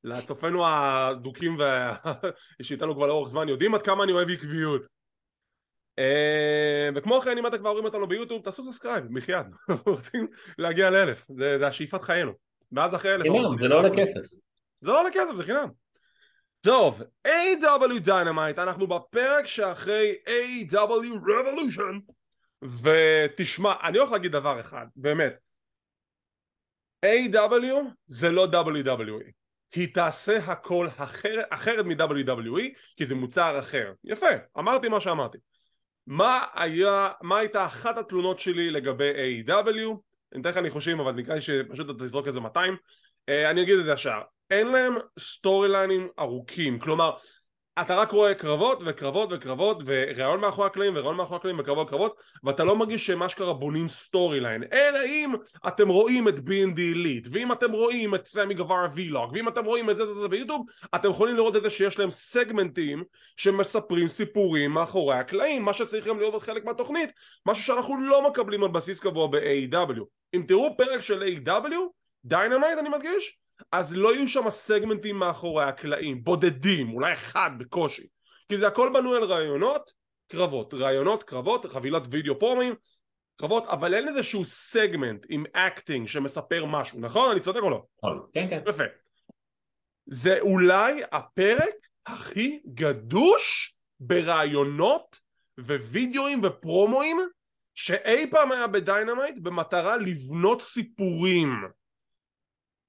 לצופינו 0.04 0.68
האדוקים 0.68 1.60
וה- 1.60 1.96
שאיתנו 2.62 2.96
כבר 2.96 3.06
לאורך 3.08 3.30
זמן 3.30 3.50
יודעים 3.50 3.76
עד 3.76 3.82
כמה 3.82 4.04
אני 4.04 4.12
אוהב 4.12 4.30
עקביות. 4.30 5.01
אה, 6.02 6.90
וכמו 6.96 7.22
כן 7.22 7.38
אם 7.38 7.48
אתם 7.48 7.58
כבר 7.58 7.70
רואים 7.70 7.86
אותנו 7.86 8.08
ביוטיוב 8.08 8.42
תעשו 8.42 8.64
subscribe 8.64 9.06
בחייאת 9.14 9.46
אנחנו 9.70 9.92
רוצים 9.92 10.28
להגיע 10.58 10.90
לאלף 10.90 11.26
זה, 11.30 11.58
זה 11.60 11.68
השאיפת 11.68 12.04
חיינו 12.04 12.32
ואז 12.72 12.96
אחרי 12.96 13.16
אלף 13.16 13.22
חינם, 13.22 13.58
זה 13.58 13.68
לא 13.68 13.78
עולה 13.78 13.90
כסף. 13.90 14.22
זה 14.82 14.88
לא 14.88 15.00
עולה 15.00 15.10
כסף 15.14 15.36
זה 15.36 15.44
חינם 15.44 15.70
טוב 16.62 17.02
AEW 17.28 18.08
Dynamite 18.08 18.62
אנחנו 18.62 18.88
בפרק 18.88 19.46
שאחרי 19.46 20.16
AEW 20.26 21.14
Revolution 21.28 22.12
ותשמע 22.64 23.74
אני 23.84 23.98
הולך 23.98 24.12
להגיד 24.12 24.32
דבר 24.32 24.60
אחד 24.60 24.86
באמת 24.96 25.34
A.W. 27.06 27.88
זה 28.08 28.30
לא 28.30 28.48
WWE 28.52 29.32
היא 29.76 29.94
תעשה 29.94 30.38
הכל 30.38 30.88
אחרת, 30.98 31.46
אחרת 31.50 31.86
מ-WWE 31.86 32.62
כי 32.96 33.06
זה 33.06 33.16
מוצר 33.16 33.60
אחר 33.60 33.94
יפה 34.04 34.28
אמרתי 34.58 34.90
מה 34.90 35.02
שאמרתי 35.02 35.38
מה 36.08 36.46
היה, 36.54 37.10
מה 37.22 37.38
הייתה 37.38 37.66
אחת 37.66 37.98
התלונות 37.98 38.40
שלי 38.40 38.72
לגבי 38.72 39.12
A.W. 39.12 39.98
אני 40.34 40.42
אתן 40.42 40.50
לך 40.50 40.58
ניחושים 40.58 41.00
אבל 41.00 41.12
נקרא 41.12 41.36
לי 41.36 41.42
שפשוט 41.42 41.90
אתה 41.90 42.04
תזרוק 42.04 42.28
איזה 42.28 42.40
200 42.40 42.76
אה, 43.30 43.50
אני 43.50 43.62
אגיד 43.62 43.78
את 43.78 43.84
זה 43.84 43.92
ישר. 43.92 44.22
אין 44.50 44.68
להם 44.68 44.96
סטורי 45.20 45.70
ליינים 45.70 46.08
ארוכים. 46.20 46.80
כלומר 46.80 47.12
אתה 47.80 47.96
רק 47.96 48.12
רואה 48.12 48.34
קרבות 48.34 48.84
וקרבות 48.86 49.30
וקרבות 49.32 49.78
וראיון 49.86 50.40
מאחורי 50.42 50.68
הקלעים 50.68 50.94
וראיון 50.96 51.16
מאחורי 51.16 51.38
הקלעים 51.38 51.60
וקרבות 51.60 51.88
וקרבות 51.88 52.16
ואתה 52.44 52.64
לא 52.64 52.76
מרגיש 52.76 53.06
שהם 53.06 53.24
אשכרה 53.24 53.54
בונים 53.54 53.88
storyline 53.88 54.64
אלא 54.74 55.00
אם 55.06 55.34
אתם 55.68 55.90
רואים 55.90 56.28
את 56.28 56.36
B&D 56.36 56.78
Elite 56.96 57.30
ואם 57.32 57.52
אתם 57.52 57.72
רואים 57.72 58.16
את 58.16 58.28
סמי 58.28 58.54
גווארה 58.54 58.88
וילוג 58.94 59.32
ואם 59.34 59.48
אתם 59.48 59.66
רואים 59.66 59.90
את 59.90 59.98
זה 59.98 60.06
זה 60.06 60.14
זה 60.14 60.28
ביוטיוב 60.28 60.66
אתם 60.96 61.10
יכולים 61.10 61.36
לראות 61.36 61.56
את 61.56 61.64
זה 61.64 61.70
שיש 61.70 62.00
להם 62.00 62.12
סגמנטים 62.12 63.04
שמספרים 63.38 64.08
סיפורים 64.08 64.72
מאחורי 64.72 65.16
הקלעים 65.16 65.64
מה 65.64 65.74
שצריך 65.74 66.06
גם 66.06 66.20
להיות 66.20 66.42
חלק 66.42 66.66
מהתוכנית 66.66 67.12
משהו 67.46 67.64
שאנחנו 67.64 68.02
לא 68.02 68.30
מקבלים 68.30 68.64
על 68.64 68.70
בסיס 68.70 69.00
קבוע 69.00 69.28
ב-AEW 69.28 70.04
אם 70.34 70.44
תראו 70.48 70.78
פרק 70.78 71.02
של 71.02 71.24
AEW 71.24 71.76
דיינמייט 72.26 72.78
אני 72.80 72.90
מדגיש 72.90 73.41
אז 73.72 73.96
לא 73.96 74.16
יהיו 74.16 74.28
שם 74.28 74.50
סגמנטים 74.50 75.16
מאחורי 75.16 75.64
הקלעים, 75.64 76.24
בודדים, 76.24 76.94
אולי 76.94 77.14
אחד 77.14 77.52
בקושי 77.58 78.08
כי 78.52 78.58
זה 78.58 78.68
הכל 78.68 78.90
בנוי 78.94 79.18
על 79.18 79.24
ראיונות, 79.24 79.92
קרבות, 80.28 80.74
ראיונות, 80.74 81.24
קרבות, 81.24 81.66
חבילות 81.66 82.04
וידאו 82.12 82.40
פרומואים, 82.40 82.76
קרבות, 83.36 83.68
אבל 83.68 83.94
אין 83.94 84.08
איזשהו 84.08 84.46
סגמנט 84.46 85.26
עם 85.30 85.44
acting 85.54 86.08
שמספר 86.08 86.66
משהו, 86.66 87.00
נכון? 87.00 87.32
אני 87.32 87.40
צודק 87.40 87.62
או 87.62 87.70
לא? 87.70 87.84
נכון, 87.98 88.28
כן, 88.34 88.48
כן. 88.50 88.62
יפה. 88.70 88.84
זה 90.06 90.40
אולי 90.40 91.02
הפרק 91.12 91.74
הכי 92.06 92.60
גדוש 92.74 93.76
בראיונות 94.00 95.20
ווידאוים 95.60 96.40
ופרומואים 96.44 97.20
שאי 97.76 98.30
פעם 98.32 98.52
היה 98.52 98.68
בדיינמייט 98.68 99.36
במטרה 99.42 99.98
לבנות 99.98 100.62
סיפורים. 100.62 101.50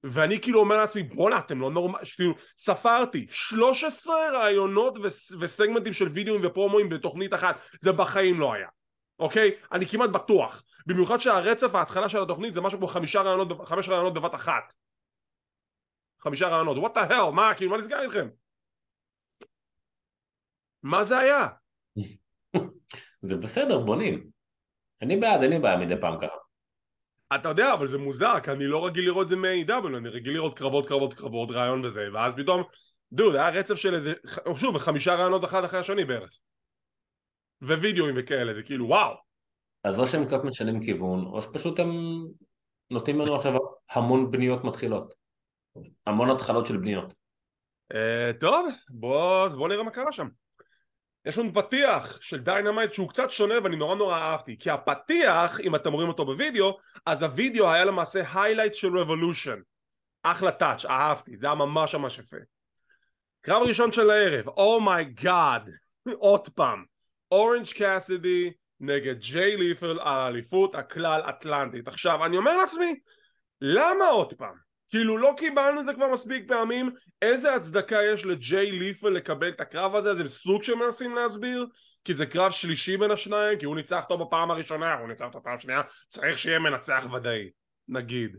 ואני 0.03 0.41
כאילו 0.41 0.59
אומר 0.59 0.77
לעצמי 0.77 1.03
בואנה 1.03 1.39
אתם 1.39 1.61
לא 1.61 1.71
נורמל, 1.71 1.99
כאילו 2.15 2.33
ספרתי 2.57 3.27
13 3.29 4.15
רעיונות 4.33 4.97
ו- 4.97 5.37
וסגמנטים 5.39 5.93
של 5.93 6.07
וידאוים 6.07 6.41
ופרומואים 6.43 6.89
בתוכנית 6.89 7.33
אחת 7.33 7.55
זה 7.81 7.91
בחיים 7.91 8.39
לא 8.39 8.53
היה 8.53 8.67
אוקיי? 9.19 9.51
אני 9.71 9.85
כמעט 9.85 10.09
בטוח 10.09 10.63
במיוחד 10.85 11.17
שהרצף 11.17 11.75
ההתחלה 11.75 12.09
של 12.09 12.21
התוכנית 12.23 12.53
זה 12.53 12.61
משהו 12.61 12.77
כמו 12.79 12.87
חמישה 12.87 13.21
רעיונות, 13.21 13.67
חמש 13.67 13.89
רעיונות 13.89 14.13
בבת 14.13 14.35
אחת 14.35 14.63
חמישה 16.19 16.47
רעיונות 16.47 16.77
what 16.77 16.97
the 16.97 17.11
hell 17.11 17.31
מה 17.33 17.53
כאילו 17.57 17.71
מה 17.71 17.77
נסגר 17.77 18.01
איתכם? 18.01 18.27
מה 20.83 21.03
זה 21.03 21.17
היה? 21.17 21.47
זה 23.27 23.37
בסדר 23.37 23.79
בונים 23.79 24.29
אני 25.01 25.17
בעד 25.17 25.41
אין 25.41 25.49
לי 25.49 25.59
בעיה 25.59 25.77
מדי 25.77 25.95
פעם 26.01 26.17
ככה 26.21 26.42
אתה 27.35 27.49
יודע, 27.49 27.73
אבל 27.73 27.87
זה 27.87 27.97
מוזר, 27.97 28.39
כי 28.43 28.51
אני 28.51 28.67
לא 28.67 28.85
רגיל 28.85 29.05
לראות 29.05 29.23
את 29.23 29.29
זה 29.29 29.35
מ-AEW, 29.35 29.87
אני 29.97 30.09
רגיל 30.09 30.33
לראות 30.33 30.57
קרבות, 30.57 30.87
קרבות, 30.87 31.13
קרבות, 31.13 31.51
ראיון 31.51 31.85
וזה, 31.85 32.07
ואז 32.13 32.33
פתאום, 32.37 32.63
דוד, 33.13 33.35
היה 33.35 33.49
רצף 33.49 33.75
של 33.75 33.95
איזה, 33.95 34.13
שוב, 34.55 34.77
חמישה 34.77 35.15
ראיונות 35.15 35.45
אחד 35.45 35.63
אחרי 35.63 35.79
השני 35.79 36.05
בערך. 36.05 36.39
ווידאוים 37.61 38.15
וכאלה, 38.17 38.53
זה 38.53 38.63
כאילו 38.63 38.87
וואו. 38.87 39.13
אז 39.83 39.99
או 39.99 40.07
שהם 40.07 40.25
קצת 40.25 40.43
משנים 40.43 40.83
כיוון, 40.83 41.25
או 41.25 41.41
שפשוט 41.41 41.79
הם 41.79 41.89
נותנים 42.89 43.19
לנו 43.19 43.35
עכשיו 43.35 43.53
המון 43.91 44.31
בניות 44.31 44.63
מתחילות. 44.63 45.13
המון 46.07 46.29
התחלות 46.29 46.65
של 46.65 46.77
בניות. 46.77 47.13
Uh, 47.93 48.39
טוב, 48.39 48.67
בוא, 48.89 49.47
בוא 49.47 49.69
נראה 49.69 49.83
מה 49.83 49.91
קרה 49.91 50.11
שם. 50.11 50.27
יש 51.25 51.37
לנו 51.37 51.53
פתיח 51.53 52.21
של 52.21 52.39
דיינמייט 52.39 52.93
שהוא 52.93 53.09
קצת 53.09 53.31
שונה 53.31 53.55
ואני 53.63 53.75
נורא 53.75 53.95
נורא 53.95 54.17
אהבתי 54.17 54.57
כי 54.59 54.69
הפתיח 54.69 55.59
אם 55.59 55.75
אתם 55.75 55.93
רואים 55.93 56.07
אותו 56.07 56.25
בווידאו 56.25 56.77
אז 57.05 57.23
הווידאו 57.23 57.71
היה 57.71 57.85
למעשה 57.85 58.23
highlight 58.33 58.73
של 58.73 58.97
רבולושן 58.97 59.59
אחלה 60.23 60.51
touch 60.51 60.85
אהבתי 60.85 61.37
זה 61.37 61.45
היה 61.45 61.55
ממש 61.55 61.95
ממש 61.95 62.19
יפה. 62.19 62.37
קרב 63.41 63.67
ראשון 63.67 63.91
של 63.91 64.09
הערב 64.09 64.47
oh 64.47 64.82
my 64.82 65.17
God 65.17 65.69
oh 66.09 66.11
עוד 66.17 66.49
פעם 66.49 66.85
אורנג' 67.31 67.73
קאסידי 67.77 68.51
נגד 68.79 69.19
ג'יי 69.19 69.57
לית'ל 69.57 69.85
על 69.85 69.99
האליפות 69.99 70.75
הכלל 70.75 71.21
אטלנטית. 71.29 71.87
עכשיו 71.87 72.25
אני 72.25 72.37
אומר 72.37 72.57
לעצמי 72.57 72.99
למה 73.61 74.05
עוד 74.05 74.33
פעם 74.33 74.55
כאילו 74.93 75.17
לא 75.17 75.33
קיבלנו 75.37 75.79
את 75.79 75.85
זה 75.85 75.93
כבר 75.93 76.11
מספיק 76.13 76.47
פעמים. 76.47 76.91
איזה 77.21 77.55
הצדקה 77.55 77.97
יש 78.13 78.25
לג'יי 78.25 78.71
לית'ל 78.71 79.09
לקבל 79.09 79.49
את 79.49 79.61
הקרב 79.61 79.95
הזה? 79.95 80.15
זה 80.15 80.29
סוג 80.29 80.63
שמנסים 80.63 81.15
להסביר 81.15 81.65
כי 82.03 82.13
זה 82.13 82.25
קרב 82.25 82.51
שלישי 82.51 82.97
בין 82.97 83.11
השניים 83.11 83.59
כי 83.59 83.65
הוא 83.65 83.75
ניצח 83.75 84.03
אותו 84.09 84.25
בפעם 84.25 84.51
הראשונה 84.51 84.93
הוא 84.93 85.07
ניצח 85.07 85.25
אותו 85.25 85.39
בפעם 85.39 85.55
השנייה. 85.55 85.81
צריך 86.09 86.37
שיהיה 86.37 86.59
מנצח 86.59 87.07
ודאי 87.13 87.49
נגיד. 87.87 88.37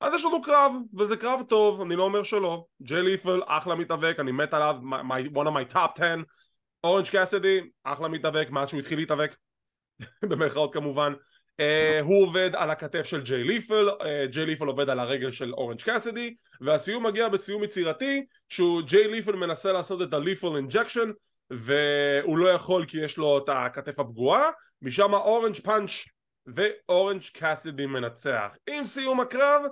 אז 0.00 0.14
יש 0.14 0.24
לנו 0.24 0.42
קרב 0.42 0.72
וזה 0.98 1.16
קרב 1.16 1.42
טוב 1.48 1.80
אני 1.80 1.96
לא 1.96 2.02
אומר 2.02 2.22
שלא. 2.22 2.64
ג'יי 2.82 3.02
לית'ל 3.02 3.40
אחלה 3.46 3.74
מתאבק 3.74 4.16
אני 4.20 4.32
מת 4.32 4.54
עליו 4.54 4.76
my, 4.82 5.36
one 5.36 5.46
of 5.46 5.72
my 5.72 5.74
top 5.74 5.92
10 5.96 6.14
אורנג' 6.84 7.08
קאסידי 7.08 7.60
אחלה 7.84 8.08
מתאבק 8.08 8.50
מאז 8.50 8.68
שהוא 8.68 8.80
התחיל 8.80 8.98
להתאבק. 8.98 9.36
במרכאות 10.30 10.72
כמובן 10.72 11.12
הוא 12.02 12.22
עובד 12.22 12.50
על 12.54 12.70
הכתף 12.70 13.02
של 13.02 13.22
ג'יי 13.22 13.44
לית'ל, 13.44 13.88
uh, 13.88 14.04
ג'יי 14.26 14.46
לית'ל 14.46 14.64
עובד 14.64 14.88
על 14.88 14.98
הרגל 14.98 15.30
של 15.30 15.52
אורנג' 15.52 15.82
קאסידי 15.82 16.34
והסיום 16.60 17.06
מגיע 17.06 17.28
בסיום 17.28 17.64
יצירתי 17.64 18.24
שהוא 18.48 18.82
ג'יי 18.82 19.08
לית'ל 19.08 19.32
מנסה 19.32 19.72
לעשות 19.72 20.02
את 20.02 20.14
הלית'ל 20.14 20.56
אינג'קשן 20.56 21.10
והוא 21.50 22.38
לא 22.38 22.48
יכול 22.48 22.84
כי 22.86 23.00
יש 23.00 23.18
לו 23.18 23.38
את 23.38 23.48
הכתף 23.48 23.98
הפגועה 23.98 24.50
משם 24.82 25.14
אורנג' 25.14 25.56
פאנץ' 25.56 25.90
ואורנג' 26.46 27.22
קאסידי 27.32 27.86
מנצח. 27.86 28.56
עם 28.70 28.84
סיום 28.84 29.20
הקרב 29.20 29.62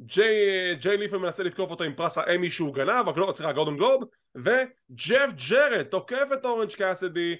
ג'יי, 0.00 0.76
ג'יי 0.76 0.96
לית'ל 0.96 1.16
מנסה 1.16 1.42
לתקוף 1.42 1.70
אותו 1.70 1.84
עם 1.84 1.94
פרס 1.94 2.18
האמי 2.18 2.50
שהוא 2.50 2.74
גנב, 2.74 3.32
סליחה 3.32 3.52
גולדן 3.52 3.76
גלוב 3.76 4.04
וג'ף 4.34 5.30
ג'רד 5.48 5.82
תוקף 5.82 6.28
את 6.32 6.44
אורנג' 6.44 6.72
קאסידי 6.72 7.36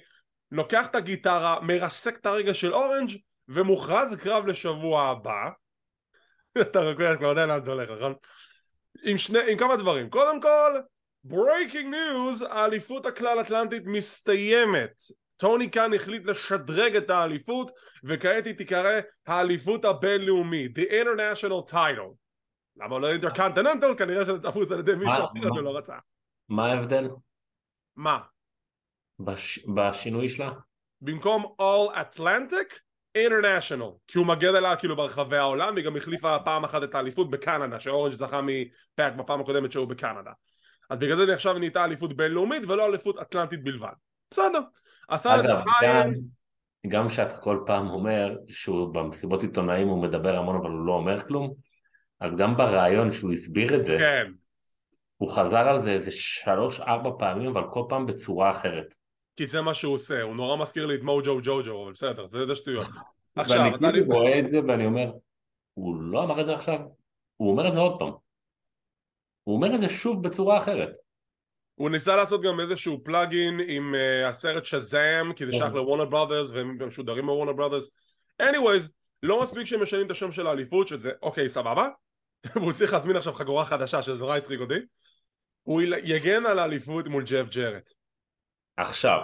לוקח 0.51 0.87
את 0.87 0.95
הגיטרה, 0.95 1.59
מרסק 1.61 2.17
את 2.17 2.25
הרגל 2.25 2.53
של 2.53 2.73
אורנג' 2.73 3.09
ומוכרז 3.47 4.15
קרב 4.15 4.45
לשבוע 4.45 5.09
הבא 5.09 5.49
אתה 6.61 6.79
כבר 7.17 7.27
יודע 7.27 7.45
לאן 7.45 7.61
זה 7.61 7.71
הולך 7.71 7.89
נכון? 7.89 8.13
עם, 9.03 9.17
שני, 9.17 9.39
עם 9.51 9.57
כמה 9.57 9.75
דברים 9.75 10.09
קודם 10.09 10.41
כל 10.41 10.75
breaking 11.23 11.95
news 11.95 12.41
האליפות 12.41 13.05
הכלל 13.05 13.41
אטלנטית 13.41 13.83
מסתיימת 13.85 14.91
טוני 15.37 15.69
קאן 15.69 15.93
החליט 15.93 16.25
לשדרג 16.25 16.95
את 16.95 17.09
האליפות 17.09 17.71
וכעת 18.03 18.45
היא 18.45 18.53
תיקרא 18.53 18.99
האליפות 19.27 19.85
הבינלאומית 19.85 20.77
The 20.77 20.81
International 20.81 21.71
Title 21.71 22.13
למה 22.77 22.99
לא 22.99 23.11
אינטרקנטננטל? 23.11 23.95
כנראה 23.97 24.25
שזה 24.25 24.39
תפוס 24.39 24.71
על 24.71 24.79
ידי 24.79 24.95
מישהו 24.95 25.13
אחר 25.13 25.55
זה 25.55 25.61
לא 25.61 25.77
רצה 25.77 25.95
מה 26.49 26.65
ההבדל? 26.65 27.09
מה? 27.95 28.19
בש... 29.19 29.65
בשינוי 29.75 30.29
שלה? 30.29 30.51
במקום 31.01 31.55
All 31.61 31.95
Atlantic 31.95 32.84
אינטרנשיונל 33.15 33.91
כי 34.07 34.17
הוא 34.17 34.27
מגן 34.27 34.55
עליה 34.55 34.75
כאילו 34.75 34.95
ברחבי 34.95 35.37
העולם 35.37 35.75
היא 35.75 35.85
גם 35.85 35.97
החליפה 35.97 36.37
פעם 36.45 36.63
אחת 36.63 36.83
את 36.83 36.95
האליפות 36.95 37.29
בקנדה 37.29 37.79
שאורנג' 37.79 38.13
זכה 38.13 38.41
מפאק 38.41 39.13
בפעם 39.13 39.41
הקודמת 39.41 39.71
שהוא 39.71 39.87
בקנדה. 39.87 40.31
אז 40.89 40.99
בגלל 40.99 41.25
זה 41.25 41.33
עכשיו 41.33 41.57
נהייתה 41.57 41.83
אליפות 41.83 42.13
בינלאומית 42.13 42.65
ולא 42.65 42.85
אליפות 42.85 43.19
אטלנטית 43.19 43.63
בלבד. 43.63 43.93
בסדר. 44.31 44.59
אגב 45.07 45.63
גם, 45.83 46.11
גם 46.87 47.09
שאתה 47.09 47.37
כל 47.37 47.63
פעם 47.65 47.89
אומר 47.89 48.35
שהוא 48.47 48.93
במסיבות 48.93 49.41
עיתונאים 49.41 49.87
הוא 49.87 50.03
מדבר 50.03 50.37
המון 50.37 50.55
אבל 50.55 50.69
הוא 50.69 50.85
לא 50.85 50.91
אומר 50.91 51.27
כלום 51.27 51.53
אז 52.19 52.31
גם 52.37 52.57
בריאיון 52.57 53.11
שהוא 53.11 53.31
הסביר 53.31 53.75
את 53.75 53.85
זה 53.85 53.97
כן. 53.99 54.31
הוא 55.17 55.31
חזר 55.31 55.67
על 55.67 55.81
זה 55.81 55.91
איזה 55.91 56.11
שלוש 56.11 56.79
ארבע 56.79 57.09
פעמים 57.19 57.49
אבל 57.49 57.63
כל 57.73 57.83
פעם 57.89 58.05
בצורה 58.05 58.49
אחרת 58.49 58.95
כי 59.35 59.47
זה 59.47 59.61
מה 59.61 59.73
שהוא 59.73 59.93
עושה, 59.93 60.21
הוא 60.21 60.35
נורא 60.35 60.57
מזכיר 60.57 60.85
לי 60.85 60.95
את 60.95 61.01
מוג'ו 61.01 61.39
ג'וג'ו, 61.43 61.83
אבל 61.83 61.93
בסדר, 61.93 62.27
זה, 62.27 62.45
זה 62.45 62.55
שטויות. 62.55 62.87
עכשיו, 63.35 63.57
ואני 63.57 63.91
כאילו 63.91 64.05
רואה 64.05 64.39
את 64.39 64.45
זה 64.51 64.57
ואני 64.67 64.85
אומר, 64.85 65.11
הוא 65.73 65.95
לא 66.01 66.23
אמר 66.23 66.39
את 66.41 66.45
זה 66.45 66.53
עכשיו, 66.53 66.79
הוא 67.37 67.51
אומר 67.51 67.67
את 67.67 67.73
זה 67.73 67.79
עוד 67.79 67.99
פעם. 67.99 68.11
הוא 69.43 69.55
אומר 69.55 69.75
את 69.75 69.79
זה 69.79 69.89
שוב 69.89 70.23
בצורה 70.23 70.57
אחרת. 70.57 70.89
הוא 71.75 71.89
ניסה 71.89 72.15
לעשות 72.15 72.41
גם 72.41 72.59
איזשהו 72.59 73.03
פלאגין 73.03 73.59
עם 73.67 73.95
uh, 73.95 74.29
הסרט 74.29 74.65
שזאם, 74.65 75.33
כי 75.33 75.45
זה 75.45 75.51
שייך 75.51 75.65
כן. 75.65 75.73
לוורנר 75.73 76.05
בראדרס, 76.05 76.49
והם 76.49 76.87
משודרים 76.87 77.25
בוורנר 77.25 77.53
בראדרס. 77.53 77.89
anyways, 78.41 78.89
לא 79.23 79.43
מספיק 79.43 79.65
שהם 79.65 79.81
משנים 79.81 80.05
את 80.05 80.11
השם 80.11 80.31
של 80.31 80.47
האליפות, 80.47 80.87
שזה 80.87 81.11
אוקיי, 81.21 81.49
סבבה, 81.49 81.87
והוא 82.55 82.71
צריך 82.71 82.93
להזמין 82.93 83.15
עכשיו 83.15 83.33
חגורה 83.33 83.65
חדשה, 83.65 84.01
שזה 84.01 84.19
נורא 84.19 84.37
הצחיק 84.37 84.59
אותי. 84.59 84.79
הוא 85.63 85.81
יגן 86.03 86.45
על 86.45 86.59
האליפות 86.59 87.07
מול 87.07 87.23
ג'ף 87.23 87.49
ג'רט. 87.49 87.89
עכשיו. 88.77 89.21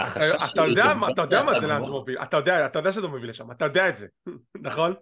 אתה 0.00 0.62
יודע 0.68 0.94
מה, 0.94 1.08
אתה 1.10 1.22
יודע 1.22 1.42
מה 1.42 1.60
זה 1.60 1.66
לאן 1.66 1.84
זה 1.84 1.90
מוביל, 1.90 2.18
אתה 2.18 2.36
יודע, 2.36 2.66
אתה 2.66 2.78
יודע 2.78 2.92
שזה 2.92 3.08
מוביל 3.08 3.30
לשם, 3.30 3.50
אתה 3.50 3.64
יודע 3.64 3.88
את 3.88 3.96
זה, 3.96 4.06
נכון? 4.68 4.94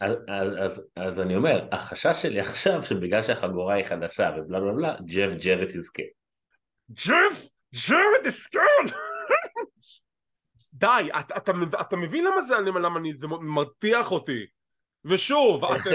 אז, 0.00 0.12
אז, 0.58 0.82
אז 0.96 1.20
אני 1.20 1.36
אומר, 1.36 1.68
החשש 1.72 2.22
שלי 2.22 2.40
עכשיו 2.40 2.82
שבגלל 2.82 3.22
שהחגורה 3.22 3.74
היא 3.74 3.84
חדשה 3.84 4.30
ובלה 4.36 4.60
בלה 4.60 4.72
בלה, 4.72 4.94
ג'ף 5.04 5.32
ג'רט 5.44 5.74
יזכה. 5.74 6.02
ג'ף 6.90 7.48
ג'רט 7.88 8.26
יזכה! 8.26 8.60
די, 10.72 11.08
אתה, 11.20 11.36
אתה, 11.36 11.52
אתה 11.80 11.96
מבין 11.96 12.24
למה 12.24 12.40
זה, 12.40 12.54
למה 12.58 12.98
אני, 12.98 13.14
זה 13.14 13.26
מרתיח 13.26 14.12
אותי. 14.12 14.46
ושוב, 15.04 15.64
אתם... 15.64 15.90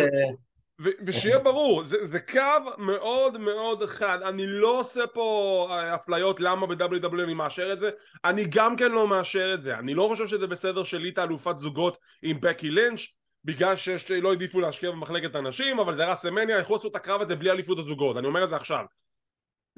ושיהיה 0.79 1.39
ברור, 1.39 1.83
זה, 1.83 2.05
זה 2.05 2.19
קו 2.19 2.39
מאוד 2.77 3.37
מאוד 3.37 3.85
חד, 3.85 4.19
אני 4.21 4.47
לא 4.47 4.79
עושה 4.79 5.07
פה 5.07 5.67
אה, 5.71 5.95
אפליות 5.95 6.39
למה 6.39 6.67
ב-WW 6.67 7.19
e 7.19 7.23
אני 7.23 7.33
מאשר 7.33 7.73
את 7.73 7.79
זה, 7.79 7.89
אני 8.25 8.45
גם 8.49 8.75
כן 8.75 8.91
לא 8.91 9.07
מאשר 9.07 9.53
את 9.53 9.63
זה, 9.63 9.77
אני 9.77 9.93
לא 9.93 10.07
חושב 10.07 10.27
שזה 10.27 10.47
בסדר 10.47 10.83
שליטה 10.83 11.23
אלופת 11.23 11.59
זוגות 11.59 11.97
עם 12.21 12.41
בקי 12.41 12.69
לינץ' 12.69 13.01
בגלל 13.45 13.75
שלא 13.75 14.29
העדיפו 14.29 14.61
להשקיע 14.61 14.91
במחלקת 14.91 15.35
הנשים, 15.35 15.79
אבל 15.79 15.97
זה 15.97 16.05
ראסמניה, 16.05 16.57
איך 16.57 16.71
עשו 16.71 16.87
את 16.87 16.95
הקרב 16.95 17.21
הזה 17.21 17.35
בלי 17.35 17.51
אליפות 17.51 17.79
הזוגות, 17.79 18.17
אני 18.17 18.27
אומר 18.27 18.43
את 18.43 18.49
זה 18.49 18.55
עכשיו. 18.55 18.85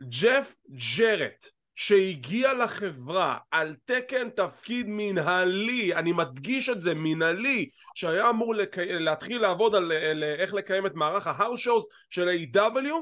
ג'ף 0.02 0.56
ג'רט 0.98 1.46
שהגיע 1.76 2.54
לחברה 2.54 3.38
על 3.52 3.76
תקן 3.86 4.30
תפקיד 4.30 4.86
מנהלי, 4.90 5.96
אני 5.96 6.12
מדגיש 6.12 6.70
את 6.70 6.82
זה, 6.82 6.94
מנהלי, 6.96 7.70
שהיה 7.96 8.30
אמור 8.30 8.56
לק... 8.56 8.78
להתחיל 8.78 9.42
לעבוד 9.42 9.76
על, 9.76 9.92
על 9.92 10.24
איך 10.24 10.54
לקיים 10.54 10.86
את 10.86 10.96
מערך 10.96 11.28
ההאוס 11.28 11.60
שואוס 11.60 11.86
של 12.10 12.28
ה-AW, 12.28 12.94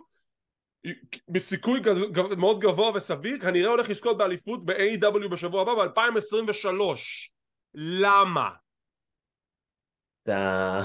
בסיכוי 1.29 1.79
גב... 1.79 2.35
מאוד 2.37 2.59
גבוה 2.59 2.91
וסביר, 2.95 3.39
כנראה 3.39 3.69
הולך 3.69 3.89
לזכות 3.89 4.17
באליפות 4.17 4.65
ב-AEW 4.65 5.27
בשבוע 5.27 5.61
הבא 5.61 5.73
ב-2023. 5.73 6.67
למה? 7.73 8.49
אתה... 10.23 10.79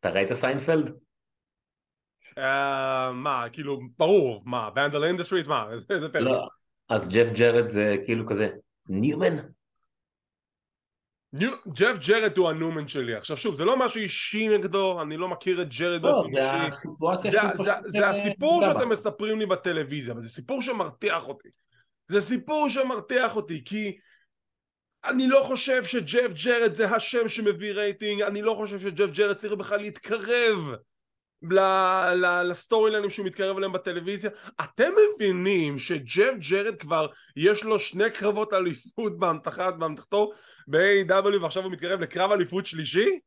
אתה 0.00 0.10
ראית 0.10 0.32
סיינפלד? 0.32 0.92
אה, 2.38 2.40
מה, 3.12 3.44
כאילו, 3.52 3.80
ברור, 3.96 4.42
מה, 4.44 4.70
ונדליי 4.76 5.04
אינדסטריז, 5.04 5.46
מה, 5.48 5.66
איזה 5.90 6.08
פרק? 6.08 6.22
לא, 6.22 6.48
אז 6.88 7.08
ג'ף 7.08 7.28
ג'רד 7.32 7.70
זה 7.70 7.96
כאילו 8.04 8.26
כזה, 8.26 8.48
ניומן? 8.88 9.36
ג'ף 11.74 11.96
ג'רד 12.08 12.36
הוא 12.36 12.48
הניומן 12.48 12.88
שלי 12.88 13.14
עכשיו 13.14 13.36
שוב 13.36 13.54
זה 13.54 13.64
לא 13.64 13.78
משהו 13.78 14.00
אישי 14.00 14.48
נגדו 14.48 15.02
אני 15.02 15.16
לא 15.16 15.28
מכיר 15.28 15.62
את 15.62 15.68
ג'רד 15.68 16.02
לא, 16.02 16.12
באופן 16.98 17.30
זה 17.30 17.42
אישי 17.42 17.56
זה, 17.56 17.64
זה, 17.64 17.72
זה 17.86 18.04
אה, 18.04 18.10
הסיפור 18.10 18.62
שאתם 18.62 18.78
בה. 18.78 18.84
מספרים 18.86 19.38
לי 19.38 19.46
בטלוויזיה 19.46 20.14
וזה 20.16 20.28
סיפור 20.28 20.62
שמרתיח 20.62 21.28
אותי 21.28 21.48
זה 22.06 22.20
סיפור 22.20 22.68
שמרתיח 22.68 23.36
אותי 23.36 23.64
כי 23.64 23.98
אני 25.04 25.26
לא 25.26 25.42
חושב 25.42 25.84
שג'ף 25.84 26.30
ג'רד 26.44 26.74
זה 26.74 26.86
השם 26.88 27.28
שמביא 27.28 27.72
רייטינג 27.72 28.22
אני 28.22 28.42
לא 28.42 28.54
חושב 28.54 28.78
שג'ף 28.78 29.10
ג'רד 29.12 29.36
צריך 29.36 29.52
בכלל 29.52 29.80
להתקרב 29.80 30.74
ל 32.44 32.49
storyline 32.49 32.90
ים 32.90 33.10
שהוא 33.10 33.26
מתקרב 33.26 33.56
אליהם 33.56 33.72
בטלוויזיה 33.72 34.30
אתם 34.64 34.90
מבינים 35.14 35.78
שג'ף 35.78 36.32
ג'רד 36.50 36.76
כבר 36.76 37.06
יש 37.36 37.64
לו 37.64 37.78
שני 37.78 38.10
קרבות 38.10 38.52
אליפות 38.52 39.18
באמתחת 39.18 39.74
באמתחתו 39.74 40.32
ב-AEW 40.68 41.42
ועכשיו 41.42 41.62
הוא 41.62 41.72
מתקרב 41.72 42.00
לקרב 42.00 42.32
אליפות 42.32 42.66
שלישי? 42.66 43.20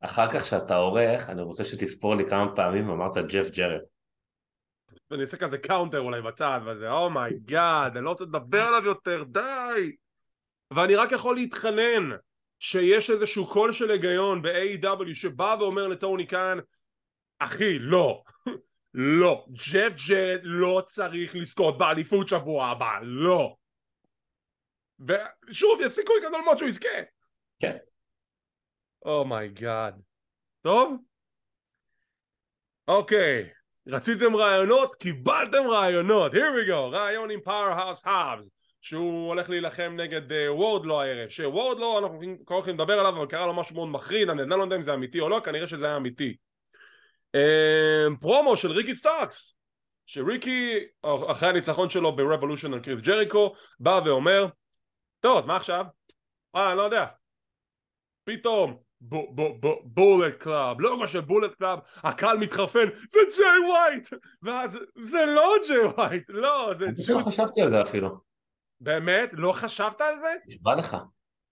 אחר 0.00 0.32
כך 0.32 0.44
שאתה 0.44 0.76
עורך, 0.76 1.30
אני 1.30 1.42
רוצה 1.42 1.64
שתספור 1.64 2.14
לי 2.14 2.24
כמה 2.28 2.56
פעמים 2.56 2.90
אמרת 2.90 3.16
ג'ף 3.16 3.50
ג'רד. 3.50 3.80
ואני 5.10 5.22
אעשה 5.22 5.36
כזה 5.36 5.58
counter 5.58 6.00
אולי 6.00 6.22
בצד 6.22 6.60
וזה 6.66 6.90
oh 6.90 7.20
my 7.20 7.51
God 7.51 7.96
אני 7.96 8.04
לא 8.04 8.10
רוצה 8.10 8.24
לדבר 8.24 8.62
עליו 8.62 8.84
יותר 8.84 9.24
די 9.24 9.92
ואני 10.70 10.94
רק 10.94 11.12
יכול 11.12 11.36
להתחנן 11.36 12.10
שיש 12.58 13.10
איזשהו 13.10 13.46
קול 13.46 13.72
של 13.72 13.90
היגיון 13.90 14.42
ב-AEW 14.42 15.14
שבא 15.14 15.56
ואומר 15.60 15.88
לטוני 15.88 16.26
קאן 16.26 16.58
אחי 17.38 17.78
לא. 17.78 18.22
לא. 18.94 19.46
ג'ף 19.52 19.92
ג'רד 20.08 20.40
לא 20.42 20.82
צריך 20.86 21.36
לזכות 21.36 21.78
באליפות 21.78 22.28
שבוע 22.28 22.66
הבא 22.66 22.98
לא. 23.02 23.56
ושוב 25.00 25.80
יש 25.80 25.92
סיכוי 25.92 26.16
גדול 26.28 26.40
מאוד 26.44 26.58
שהוא 26.58 26.68
יזכה. 26.68 26.88
כן. 27.60 27.76
Oh 29.04 29.30
my 29.30 29.55
God 29.55 29.94
טוב? 30.62 30.96
אוקיי. 32.88 33.48
רציתם 33.88 34.36
רעיונות? 34.36 34.96
קיבלתם 34.96 35.66
רעיונות. 35.68 36.32
Here 36.32 36.36
we 36.36 36.68
go. 36.70 36.72
רעיון 36.72 37.30
עם 37.30 37.40
פאוור-האוס 37.40 38.02
האבס 38.04 38.50
שהוא 38.80 39.28
הולך 39.28 39.50
להילחם 39.50 39.94
נגד 39.96 40.22
וורדלו 40.48 41.00
הערב. 41.00 41.28
שוורדלו 41.28 41.98
אנחנו 41.98 42.20
כבר 42.46 42.56
הולכים 42.56 42.74
לדבר 42.74 43.00
עליו 43.00 43.16
אבל 43.16 43.26
קרה 43.26 43.46
לו 43.46 43.54
משהו 43.54 43.74
מאוד 43.74 43.88
מחריד 43.88 44.28
אני 44.28 44.48
לא 44.48 44.62
יודע 44.62 44.76
אם 44.76 44.82
זה 44.82 44.94
אמיתי 44.94 45.20
או 45.20 45.28
לא 45.28 45.40
כנראה 45.44 45.66
שזה 45.66 45.86
היה 45.86 45.96
אמיתי. 45.96 46.26
אמ, 46.26 46.47
פרומו 48.20 48.56
של 48.56 48.70
ריקי 48.70 48.94
סטארקס 48.94 49.58
שריקי 50.06 50.78
אחרי 51.02 51.48
הניצחון 51.48 51.90
שלו 51.90 52.16
ב-Revolution 52.16 52.72
על 52.72 52.80
קריס 52.80 53.00
ג'ריקו 53.00 53.54
בא 53.80 54.00
ואומר 54.04 54.46
טוב 55.20 55.38
אז 55.38 55.46
מה 55.46 55.56
עכשיו? 55.56 55.86
אה 56.54 56.68
אני 56.70 56.78
לא 56.78 56.82
יודע 56.82 57.06
פתאום 58.24 58.78
בולט 59.84 60.34
קלאב, 60.38 60.80
לוגו 60.80 61.08
של 61.08 61.20
בולט 61.20 61.54
קלאב, 61.54 61.78
הקהל 61.96 62.36
מתחרפן, 62.36 62.88
זה 63.10 63.18
ג'יי 63.36 63.70
ווייט! 63.70 64.08
ואז 64.42 64.78
זה 64.94 65.24
לא 65.26 65.54
ג'יי 65.66 65.84
ווייט, 65.84 66.24
לא, 66.28 66.74
זה 66.78 66.84
אני 66.84 66.96
פשוט 66.96 67.16
לא. 67.16 67.22
חשבתי 67.22 67.62
על 67.62 67.70
זה 67.70 67.82
אפילו. 67.82 68.20
באמת? 68.80 69.30
לא 69.32 69.52
חשבת 69.52 70.00
על 70.00 70.18
זה? 70.18 70.34
נשבע 70.46 70.74
לך. 70.74 70.96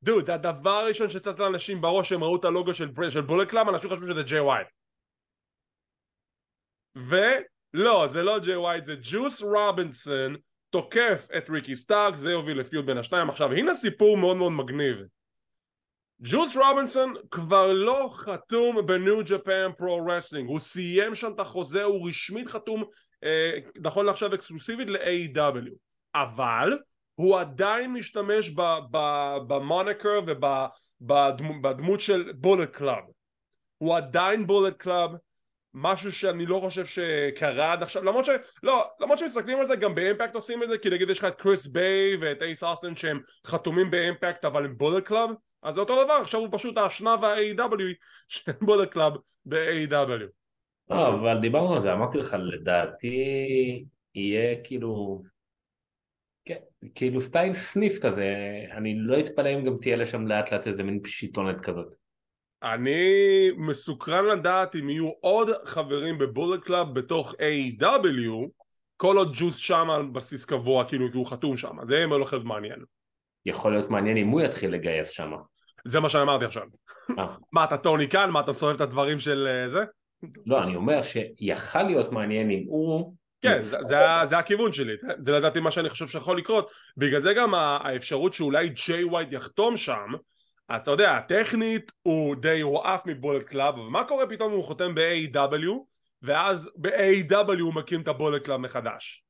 דוד, 0.03 0.31
הדבר 0.31 0.71
הראשון 0.71 1.11
שצץ 1.11 1.39
לאנשים 1.39 1.81
בראש 1.81 2.09
שהם 2.09 2.25
ראו 2.25 2.37
את 2.37 2.45
הלוגו 2.45 2.75
של, 2.75 2.91
של 3.11 3.21
בולט 3.21 3.49
קלאב, 3.49 3.69
אנשים 3.69 3.91
חשבו 3.91 4.07
שזה 4.07 4.23
ג'יי 4.23 4.41
ווייט. 4.41 4.69
ולא, 6.97 8.07
זה 8.09 8.23
לא 8.23 8.39
ג'יי 8.39 8.57
ווייט, 8.57 8.85
זה 8.85 8.95
ג'וס 9.03 9.43
רובינסון 9.43 10.37
תוקף 10.71 11.29
את 11.37 11.51
ריקי 11.51 11.77
סטארקס, 11.77 12.15
זה 12.15 12.31
יוביל 12.31 12.61
ל-feud 12.61 12.85
בין 12.85 12.99
השניים. 12.99 13.29
עכשיו, 13.29 13.53
הנה 13.53 13.75
סיפור 13.75 14.17
מאוד 14.17 14.37
מאוד 14.37 14.53
מגניב. 14.53 14.97
ג'וס 16.23 16.57
רובינסון 16.57 17.15
כבר 17.31 17.73
לא 17.73 18.11
חתום 18.13 18.87
בניו 18.87 19.19
ג'פן 19.25 19.71
פרו 19.79 20.07
רסלינג 20.07 20.49
הוא 20.49 20.61
סיים 20.61 21.15
שם 21.15 21.33
את 21.35 21.41
החוזה 21.41 21.85
הוא 21.85 22.09
רשמית 22.09 22.49
חתום 22.49 22.85
אה, 23.25 23.59
נכון 23.81 24.07
לעכשיו 24.07 24.35
אקסקלוסיבית 24.35 24.91
ל-AEW 24.91 25.71
אבל 26.15 26.79
הוא 27.15 27.39
עדיין 27.39 27.93
משתמש 27.93 28.51
ב-moniker 29.47 30.21
ובדמות 31.01 32.01
של 32.01 32.33
בולט 32.33 32.71
קלאב 32.71 33.05
הוא 33.79 33.97
עדיין 33.97 34.47
בולט 34.47 34.77
קלאב 34.77 35.11
משהו 35.79 36.13
שאני 36.13 36.47
לא 36.47 36.61
חושב 36.61 36.87
שקרה 36.87 37.73
עד 37.73 37.83
עכשיו 37.83 38.05
למרות 38.05 38.25
ש... 38.25 38.31
לא, 38.63 38.87
למרות 39.01 39.19
שמסתכלים 39.19 39.59
על 39.59 39.67
זה 39.67 39.77
גם 39.77 39.95
באימפקט 39.95 40.35
עושים 40.35 40.63
את 40.63 40.69
זה 40.69 40.79
כי 40.79 40.91
נגיד 40.91 41.11
יש 41.11 41.19
לך 41.19 41.25
את 41.25 41.41
קריס 41.41 41.67
ביי 41.67 42.17
ואת 42.21 42.43
אייס 42.43 42.63
אוסטן 42.63 42.97
שהם 42.97 43.21
חתומים 43.47 43.91
באימפקט 43.91 44.45
אבל 44.45 44.65
הם 44.65 44.79
בולט 44.79 45.05
קלאב 45.05 45.31
אז 45.63 45.75
זה 45.75 45.81
אותו 45.81 46.05
דבר 46.05 46.13
עכשיו 46.13 46.41
הוא 46.41 46.49
פשוט 46.53 46.79
האשנב 46.79 47.25
ה-AEW 47.25 47.83
של 48.29 48.53
בולט 48.61 48.91
קלאב 48.91 49.13
ב-AEW 49.45 50.27
לא, 50.91 51.09
אבל 51.09 51.41
דיברנו 51.41 51.75
על 51.75 51.81
זה, 51.81 51.93
אמרתי 51.93 52.19
לך, 52.19 52.37
לדעתי 52.41 53.17
יהיה 54.15 54.57
כאילו... 54.65 55.23
כן, 56.45 56.59
כאילו 56.95 57.21
style 57.21 57.55
סניף 57.55 57.99
כזה, 57.99 58.35
אני 58.73 58.95
לא 58.99 59.21
אתפלא 59.21 59.55
אם 59.55 59.65
גם 59.65 59.77
תהיה 59.81 59.97
לשם 59.97 60.27
לאט 60.27 60.53
לאט 60.53 60.67
איזה 60.67 60.83
מין 60.83 61.01
פשיטונת 61.03 61.61
כזאת. 61.61 62.06
אני 62.75 63.05
מסוקרן 63.57 64.25
לדעת 64.25 64.77
אם 64.77 64.89
יהיו 64.91 65.11
עוד 65.21 65.49
חברים 65.65 66.19
בבולט 66.19 66.65
קלאב 66.65 66.95
בתוך 66.95 67.35
AEW 67.35 68.49
כל 68.97 69.17
עוד 69.17 69.33
ג'וס 69.35 69.57
שם 69.57 69.91
על 69.91 70.07
בסיס 70.07 70.45
קבוע 70.45 70.85
כאילו 70.85 71.11
כי 71.11 71.17
הוא 71.17 71.27
חתום 71.27 71.57
שם 71.57 71.77
זה 71.83 71.95
יהיה 71.95 72.07
להיות 72.07 72.45
מעניין 72.45 72.79
יכול 73.47 73.73
להיות 73.73 73.91
מעניין 73.91 74.17
אם 74.17 74.29
הוא 74.29 74.41
יתחיל 74.41 74.71
לגייס 74.71 75.11
שם. 75.11 75.33
זה 75.85 76.01
מה 76.01 76.09
שאמרתי 76.09 76.45
עכשיו 76.45 76.63
אה. 77.19 77.27
מה 77.53 77.65
אתה 77.65 77.77
טוני 77.77 78.09
קאן? 78.09 78.31
מה 78.31 78.41
אתה 78.41 78.53
סובב 78.53 78.75
את 78.75 78.81
הדברים 78.81 79.19
של 79.19 79.49
אה, 79.51 79.69
זה? 79.69 79.85
לא, 80.47 80.63
אני 80.63 80.77
אומר 80.77 81.03
שיכל 81.03 81.83
להיות 81.83 82.13
מעניין 82.13 82.51
אם 82.51 82.65
הוא... 82.67 83.15
כן, 83.43 83.63
זה, 83.63 83.79
זה, 83.83 83.97
זה 84.25 84.39
הכיוון 84.39 84.73
שלי, 84.73 84.93
זה 85.25 85.33
לדעתי 85.33 85.61
מה 85.61 85.71
שאני 85.71 85.89
חושב 85.89 86.07
שיכול 86.07 86.39
לקרות, 86.39 86.71
בגלל 86.97 87.21
זה 87.21 87.35
גם 87.35 87.55
האפשרות 87.55 88.35
שאולי 88.35 88.69
ג'יי 88.69 89.05
ווייט 89.05 89.29
יחתום 89.33 89.77
שם, 89.77 90.13
אז 90.69 90.81
אתה 90.81 90.91
יודע, 90.91 91.21
טכנית 91.21 91.93
הוא 92.03 92.37
די 92.37 92.61
הועף 92.61 93.07
מבולט 93.07 93.43
קלאב, 93.43 93.75
אבל 93.75 93.89
מה 93.89 94.05
קורה 94.05 94.27
פתאום 94.27 94.51
אם 94.51 94.57
הוא 94.57 94.65
חותם 94.65 94.95
ב-AEW, 94.95 95.73
ואז 96.23 96.71
ב-AEW 96.77 97.61
הוא 97.61 97.75
מקים 97.75 98.01
את 98.01 98.09
הבולט 98.09 98.45
קלאב 98.45 98.61
מחדש? 98.61 99.25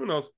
Who 0.00 0.04
knows. 0.04 0.28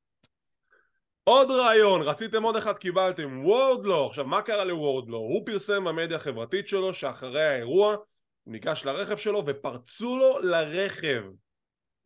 עוד 1.24 1.50
רעיון, 1.50 2.02
רציתם 2.02 2.42
עוד 2.42 2.56
אחד 2.56 2.78
קיבלתם, 2.78 3.44
וורדלו, 3.44 4.06
עכשיו 4.06 4.26
מה 4.26 4.42
קרה 4.42 4.64
לוורדלו? 4.64 5.18
הוא 5.18 5.46
פרסם 5.46 5.84
במדיה 5.84 6.16
החברתית 6.16 6.68
שלו 6.68 6.94
שאחרי 6.94 7.44
האירוע 7.44 7.94
הוא 8.44 8.52
ניגש 8.52 8.84
לרכב 8.84 9.16
שלו 9.16 9.42
ופרצו 9.46 10.16
לו 10.16 10.38
לרכב 10.38 11.24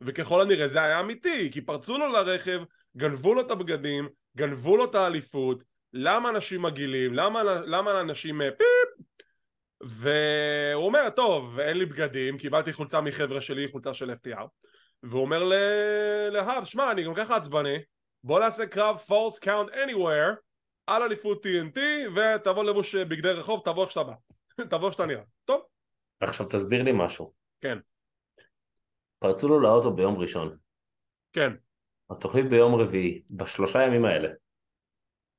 וככל 0.01 0.41
הנראה 0.41 0.69
זה 0.69 0.83
היה 0.83 1.01
אמיתי 1.01 1.51
כי 1.53 1.61
פרצו 1.61 1.99
לו 1.99 2.09
לרכב, 2.09 2.63
גנבו 2.97 3.35
לו 3.35 3.41
את 3.41 3.51
הבגדים, 3.51 4.09
גנבו 4.37 4.77
לו 4.77 4.85
את 4.85 4.95
האליפות 4.95 5.65
למה 5.97 6.29
אנשים 6.29 6.63
מגעילים? 6.63 7.15
למה, 7.15 7.43
למה 7.45 8.01
אנשים 8.01 8.43
אה, 8.43 8.49
פיפ? 8.51 9.07
והוא 9.81 10.87
אומר 10.87 11.11
טוב 11.11 11.59
אין 11.59 11.77
לי 11.79 11.87
בגדים 11.87 12.39
קיבלתי 12.39 12.73
חולצה 12.73 13.01
מחבר'ה 13.01 13.41
שלי 13.41 13.69
חולצה 13.69 13.95
של 13.95 14.11
FTR 14.11 14.47
והוא 15.03 15.21
אומר 15.21 15.45
ל- 15.45 16.29
להאב 16.31 16.65
שמע 16.65 16.91
אני 16.91 17.05
גם 17.05 17.15
ככה 17.15 17.37
עצבני 17.37 17.77
בוא 18.25 18.41
נעשה 18.41 18.67
קרב 18.67 18.97
false 19.09 19.39
count 19.45 19.75
anywhere 19.75 20.37
על 20.87 21.03
אליפות 21.03 21.47
TNT 21.47 21.79
ותבוא 22.17 22.65
לבוש 22.65 22.95
אה, 22.95 23.05
בגדי 23.05 23.29
רחוב 23.31 23.63
תבוא 23.65 23.85
איך 23.85 23.91
שאתה 23.93 24.03
בא 24.03 24.13
תבוא 24.71 24.87
איך 24.87 24.93
שאתה 24.93 25.07
נראה 25.07 25.23
טוב 25.45 25.63
עכשיו 26.21 26.47
תסביר 26.47 26.83
לי 26.83 26.93
משהו. 26.95 27.33
כן. 27.61 27.79
פרצו 29.19 29.49
לו 29.49 29.61
לאוטו 29.61 29.93
ביום 29.93 30.19
ראשון, 30.19 30.57
כן 31.33 31.53
התוכנית 32.11 32.49
ביום 32.49 32.75
רביעי, 32.75 33.23
בשלושה 33.31 33.83
ימים 33.83 34.05
האלה. 34.05 34.29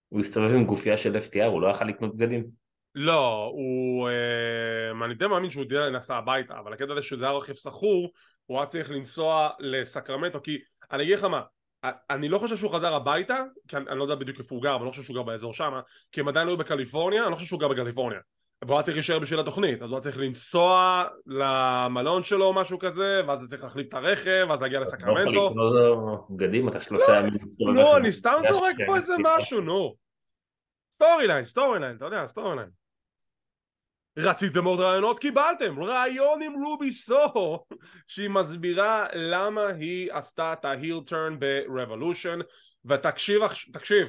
הוא 0.09 0.19
הסתובב 0.19 0.49
עם 0.49 0.65
גופייה 0.65 0.97
של 0.97 1.15
FTR, 1.15 1.45
הוא 1.45 1.61
לא 1.61 1.67
יכל 1.67 1.85
לקנות 1.85 2.15
בגדים. 2.15 2.45
לא, 2.95 3.51
הוא... 3.53 4.09
אה, 4.09 5.05
אני 5.05 5.13
די 5.13 5.27
מאמין 5.27 5.51
שהוא 5.51 5.65
די 5.65 5.75
נסע 5.93 6.15
הביתה, 6.15 6.59
אבל 6.59 6.73
הקטע 6.73 6.91
הזה 6.91 7.01
שזה 7.01 7.25
היה 7.25 7.33
רכב 7.33 7.53
סחור, 7.53 8.11
הוא 8.45 8.57
היה 8.57 8.65
צריך 8.65 8.91
לנסוע 8.91 9.49
לסקרמנטו, 9.59 10.41
כי 10.41 10.57
אני 10.91 11.03
אגיד 11.03 11.17
לך 11.17 11.23
מה, 11.23 11.41
אני 12.09 12.29
לא 12.29 12.39
חושב 12.39 12.57
שהוא 12.57 12.71
חזר 12.71 12.93
הביתה, 12.93 13.43
כי 13.67 13.77
אני, 13.77 13.85
אני 13.89 13.99
לא 13.99 14.03
יודע 14.03 14.15
בדיוק 14.15 14.39
איפה 14.39 14.55
הוא 14.55 14.63
גר, 14.63 14.69
אבל 14.69 14.79
אני 14.79 14.85
לא 14.85 14.91
חושב 14.91 15.03
שהוא 15.03 15.15
גר 15.15 15.23
באזור 15.23 15.53
שם, 15.53 15.79
כי 16.11 16.21
הם 16.21 16.27
עדיין 16.27 16.47
היו 16.47 16.57
בקליפורניה, 16.57 17.23
אני 17.23 17.31
לא 17.31 17.35
חושב 17.35 17.47
שהוא 17.47 17.59
גר 17.59 17.67
בקליפורניה. 17.67 18.19
והוא 18.61 18.75
היה 18.75 18.83
צריך 18.83 18.97
להישאר 18.97 19.19
בשביל 19.19 19.39
התוכנית, 19.39 19.81
אז 19.81 19.89
הוא 19.89 19.95
היה 19.95 20.03
צריך 20.03 20.17
לנסוע 20.17 21.03
למלון 21.25 22.23
שלו 22.23 22.45
או 22.45 22.53
משהו 22.53 22.79
כזה, 22.79 23.21
ואז 23.27 23.41
הוא 23.41 23.49
צריך 23.49 23.63
להחליף 23.63 23.87
את 23.87 23.93
הרכב, 23.93 24.45
ואז 24.49 24.61
להגיע 24.61 24.81
אתה 24.81 24.89
לא 24.89 24.95
יכול 24.95 24.97
לסקרמנטו. 24.97 25.49
לקנות 25.49 26.27
בגדים, 26.29 26.69
אתה 26.69 26.81
שלושה 26.81 27.19
ימים. 27.19 27.33
מסתובב 27.33 27.73
נו, 27.73 27.81
לכם. 27.81 27.95
אני 27.97 28.11
סתם 28.11 28.41
זורק 28.49 28.75
פה 28.85 28.95
איזה. 28.95 29.13
משהו, 29.23 29.61
נו. 29.61 29.95
storyline, 30.91 31.45
storyline, 31.45 31.95
אתה 31.95 32.05
יודע, 32.05 32.27
storyline. 32.27 32.69
רציתם 34.17 34.65
עוד 34.65 34.79
רעיונות? 34.79 35.19
קיבלתם! 35.19 35.83
רעיון 35.83 36.41
עם 36.41 36.53
רובי 36.63 36.91
סוהו 36.91 37.65
שהיא 38.07 38.29
מסבירה 38.29 39.07
למה 39.13 39.67
היא 39.67 40.13
עשתה 40.13 40.53
את 40.53 40.65
ה-heel 40.65 40.99
turn 41.05 41.39
ב-Revolution 41.39 42.43
ותקשיב, 42.85 43.41
תקשיב, 43.73 44.07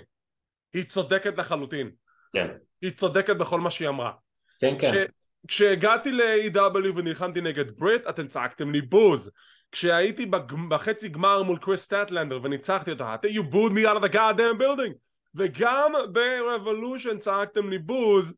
היא 0.72 0.84
צודקת 0.84 1.38
לחלוטין. 1.38 1.90
כן, 2.32 2.56
היא 2.82 2.90
צודקת 2.90 3.36
בכל 3.36 3.60
מה 3.60 3.70
שהיא 3.70 3.88
אמרה. 3.88 4.12
כן, 4.58 4.74
כן. 4.80 4.90
כש- 4.92 5.10
כשהגעתי 5.48 6.12
ל-AEW 6.12 6.96
ונלחמתי 6.96 7.40
נגד 7.40 7.70
בריט, 7.78 8.02
אתם 8.08 8.26
צעקתם 8.28 8.72
לי 8.72 8.80
בוז. 8.82 9.30
כשהייתי 9.72 10.26
בג- 10.26 10.68
בחצי 10.68 11.08
גמר 11.08 11.42
מול 11.42 11.58
קריס 11.58 11.80
סטטלנדר 11.80 12.40
וניצחתי 12.42 12.90
אותה, 12.90 13.14
אתם 13.14 13.28
you 13.28 13.52
booed 13.54 13.72
me 13.72 13.86
out 13.88 13.96
of 14.02 14.10
the 14.10 14.14
goddamn 14.14 14.60
building. 14.60 14.92
וגם 15.34 15.92
ב-Revolution 16.12 17.18
צעקתם 17.18 17.70
לי 17.70 17.78
בוז. 17.78 18.34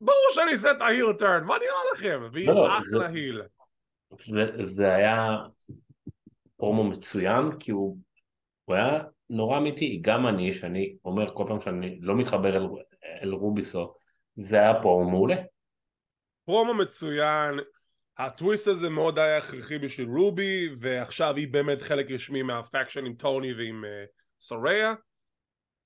ברור 0.00 0.26
שאני 0.34 0.52
אעשה 0.52 0.70
את 0.70 0.80
ההיל 0.80 1.12
טרן, 1.18 1.44
מה 1.44 1.54
נראה 1.58 1.80
לכם? 1.94 2.28
והיא 2.32 2.48
לא, 2.48 2.54
לא, 2.54 2.78
אחלה 2.78 2.82
זה- 2.84 3.06
היל. 3.06 3.42
זה, 4.26 4.46
זה 4.64 4.94
היה 4.94 5.36
פרומו 6.56 6.84
מצוין, 6.84 7.58
כי 7.60 7.70
הוא, 7.70 7.98
הוא 8.64 8.76
היה 8.76 9.02
נורא 9.30 9.58
אמיתי. 9.58 9.98
גם 10.02 10.26
אני, 10.26 10.52
שאני 10.52 10.96
אומר 11.04 11.34
כל 11.34 11.44
פעם 11.48 11.60
שאני 11.60 11.98
לא 12.00 12.14
מתחבר 12.16 12.56
אל, 12.56 12.66
אל 13.22 13.30
רוביסו, 13.32 13.94
זה 14.36 14.56
היה 14.56 14.82
פרומו 14.82 15.10
מעולה. 15.10 15.36
פרומו 16.44 16.74
מצוין, 16.74 17.60
הטוויסט 18.18 18.66
הזה 18.66 18.90
מאוד 18.90 19.18
היה 19.18 19.36
הכרחי 19.36 19.78
בשביל 19.78 20.08
רובי, 20.08 20.68
ועכשיו 20.78 21.36
היא 21.36 21.48
באמת 21.48 21.82
חלק 21.82 22.10
רשמי 22.10 22.42
מה-faction 22.42 23.06
עם 23.06 23.14
טוני 23.14 23.54
ועם 23.54 23.84
אה, 23.84 24.08
סוריה. 24.40 24.94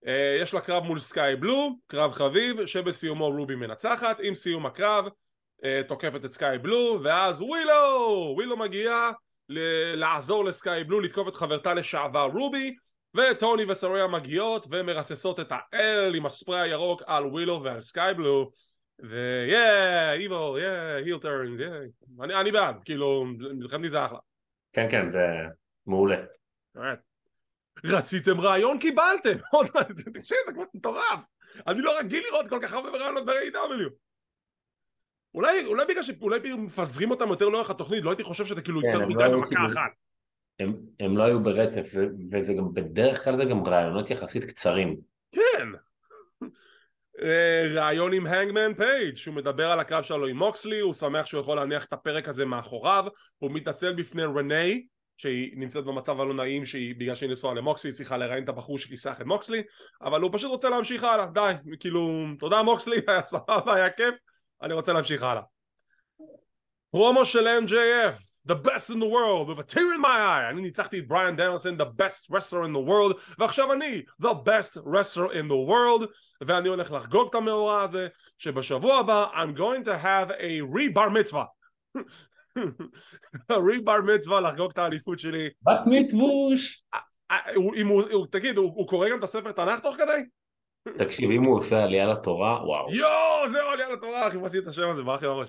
אה, 0.05 0.09
יש 0.43 0.55
לה 0.55 0.61
קרב 0.61 0.85
מול 0.85 0.99
סקאי 0.99 1.37
בלו, 1.37 1.71
קרב 1.87 2.13
חביב, 2.13 2.67
שבסיומו 2.67 3.29
רובי 3.29 3.55
מנצחת, 3.55 4.17
עם 4.23 4.35
סיום 4.35 4.67
הקרב, 4.67 5.07
אה, 5.07 5.89
תוקפת 5.89 6.25
את 6.25 6.31
סקאי 6.31 6.59
בלו, 6.59 6.99
ואז 7.03 7.43
ווילו! 7.43 8.33
ווילו 8.37 8.57
מגיעה 8.57 9.11
ל- 9.49 9.95
לעזור 9.95 10.45
לסקאי 10.45 10.85
בלו 10.85 11.01
לתקוף 11.01 11.29
את 11.29 11.35
חברתה 11.35 11.75
לשעבר 11.75 12.31
רובי, 12.35 12.77
וטוני 13.19 13.65
וסוריה 13.69 14.07
מגיעות 14.07 14.67
ומרססות 14.71 15.41
את 15.41 15.53
ה-L 15.53 16.15
עם 16.15 16.27
הספריי 16.27 16.61
הירוק 16.61 17.03
על 17.07 17.27
ווילו 17.27 17.63
ועל 17.65 17.81
סקאי 17.81 18.15
בלו 18.15 18.51
ויאה, 18.99 20.13
איבו, 20.13 20.59
יאה, 20.59 20.97
היל 20.97 21.19
טרן, 21.19 21.61
יאה. 21.61 22.41
אני 22.41 22.53
בעד, 22.53 22.77
כאילו, 22.85 23.25
מבחינתי 23.39 23.89
זה 23.89 24.05
אחלה. 24.05 24.19
כן, 24.73 24.87
כן, 24.91 25.09
זה 25.09 25.27
מעולה. 25.87 26.17
רציתם 27.85 28.41
רעיון, 28.41 28.79
קיבלתם. 28.79 29.37
תקשיב, 30.15 30.39
זה 30.47 30.53
כבר 30.55 30.65
מטורף. 30.75 31.21
אני 31.67 31.83
לא 31.83 31.99
רגיל 31.99 32.25
לראות 32.25 32.49
כל 32.49 32.59
כך 32.63 32.73
הרבה 32.73 32.89
רעיונות 32.89 33.27
ב-AW. 33.27 33.91
אולי, 35.35 35.65
אולי 35.65 35.85
בגלל 35.89 36.03
שאולי 36.03 36.39
מפזרים 36.59 37.11
אותם 37.11 37.29
יותר 37.29 37.49
לאורך 37.49 37.71
התוכנית, 37.71 38.05
לא 38.05 38.11
הייתי 38.11 38.23
חושב 38.23 38.45
שזה 38.45 38.63
כאילו 38.63 38.81
כן, 38.81 38.87
יותר 38.87 39.07
מדי 39.07 39.23
לא 39.23 39.29
במכה 39.29 39.67
אחת. 39.67 39.91
הם, 40.59 40.77
הם 41.01 41.17
לא 41.17 41.23
היו 41.23 41.43
ברצף, 41.43 41.95
וזה 42.33 42.55
גם 42.55 42.75
בדרך 42.75 43.25
כלל 43.25 43.37
זה 43.37 43.45
גם 43.45 43.67
רעיונות 43.67 44.11
יחסית 44.11 44.45
קצרים. 44.45 44.97
כן. 45.33 45.69
אה, 47.23 47.67
ראיון 47.75 48.13
עם 48.13 48.27
הנגמן 48.27 48.75
פייג' 48.75 49.17
שהוא 49.17 49.35
מדבר 49.35 49.71
על 49.71 49.81
הקרב 49.81 50.03
שלו 50.05 50.27
עם 50.27 50.37
מוקסלי 50.37 50.81
הוא 50.81 50.95
שמח 50.95 51.27
שהוא 51.27 51.41
יכול 51.41 51.57
להניח 51.57 51.85
את 51.85 51.93
הפרק 51.93 52.29
הזה 52.29 52.45
מאחוריו 52.45 53.05
הוא 53.39 53.51
מתנצל 53.51 53.95
בפני 53.95 54.25
רני 54.25 54.87
שהיא 55.17 55.53
נמצאת 55.57 55.85
במצב 55.85 56.21
הלא 56.21 56.35
נעים 56.35 56.67
שהיא 56.67 56.95
בגלל 56.99 57.15
שהיא 57.15 57.31
נשואה 57.31 57.55
למוקסלי 57.55 57.91
היא 57.91 57.97
צריכה 57.97 58.17
לראיין 58.17 58.45
את 58.45 58.49
הבחור 58.49 58.79
שכיסח 58.79 59.21
את 59.21 59.27
מוקסלי 59.27 59.63
אבל 60.03 60.21
הוא 60.21 60.31
פשוט 60.33 60.51
רוצה 60.51 60.71
להמשיך 60.71 61.05
הלאה 61.05 61.27
די 61.27 61.53
כאילו 61.81 62.27
תודה 62.39 62.63
מוקסלי 62.63 62.97
היה 63.09 63.25
סבבה 63.25 63.75
היה 63.75 63.91
כיף 63.91 64.15
אני 64.63 64.75
רוצה 64.75 64.93
להמשיך 64.93 65.23
הלאה 65.23 65.43
פרומו 66.91 67.25
של 67.25 67.47
MJF 67.67 68.15
the 68.53 68.55
best 68.55 68.91
in 68.91 68.99
the 68.99 69.09
world 69.09 69.49
with 69.49 69.59
a 69.61 69.75
tear 69.75 69.95
in 69.97 70.01
my 70.03 70.07
eye 70.07 70.51
אני 70.51 70.61
ניצחתי 70.63 70.99
את 70.99 71.09
בריאן 71.09 71.37
דניאלסון 71.37 71.81
the 71.81 71.85
best 71.85 72.31
wrestler 72.35 72.65
in 72.65 72.75
the 72.77 72.89
world 72.89 73.17
ועכשיו 73.39 73.73
אני 73.73 74.03
the 74.23 74.35
best 74.35 74.77
wrestler 74.77 75.31
in 75.33 75.49
the 75.51 75.69
world 75.71 76.07
ואני 76.47 76.69
הולך 76.69 76.93
לחגוג 76.93 77.29
את 77.31 77.35
המאורע 77.35 77.83
הזה 77.83 78.09
שבשבוע 78.39 78.97
הבא 78.97 79.27
I'm 79.35 79.59
going 79.59 79.85
to 79.85 80.05
have 80.05 80.31
a 80.31 80.61
re-bar 80.77 81.09
מצווה 81.09 81.45
re-bar 83.53 84.03
מצווה 84.15 84.41
לחגוג 84.41 84.71
את 84.71 84.79
האליפות 84.79 85.19
שלי 85.19 85.49
בת 85.63 85.81
מצווש! 85.87 86.83
אה, 87.31 87.39
הוא- 87.55 87.75
אם 87.75 87.87
הוא, 87.89 88.27
תגיד 88.31 88.57
הוא, 88.57 88.89
קורא 88.89 89.09
גם 89.09 89.19
את 89.19 89.25
הספר 89.25 89.53
תנ"ך 89.53 89.81
תוך 89.81 89.97
כדי? 89.97 90.23
תקשיב, 90.99 91.31
אם 91.31 91.45
הוא 91.45 91.57
עושה 91.57 91.83
עלייה 91.83 92.07
לתורה, 92.07 92.67
וואו. 92.67 92.95
יואו 92.95 93.49
זהו 93.49 93.69
עלייה 93.69 93.89
לתורה 93.89 94.29
אחי 94.29 94.37
עשיתי 94.45 94.63
את 94.63 94.69
השם 94.69 94.89
הזה 94.91 95.03
ברח 95.03 95.23
לי 95.23 95.29
בראש 95.29 95.49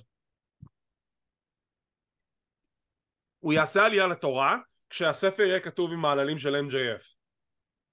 הוא 3.40 3.54
יעשה 3.54 3.86
עלייה 3.86 4.08
לתורה 4.08 4.58
כשהספר 4.90 5.44
יהיה 5.44 5.60
כתוב 5.60 5.92
עם 5.92 6.00
מעללים 6.00 6.38
של 6.38 6.56
MJF 6.56 7.04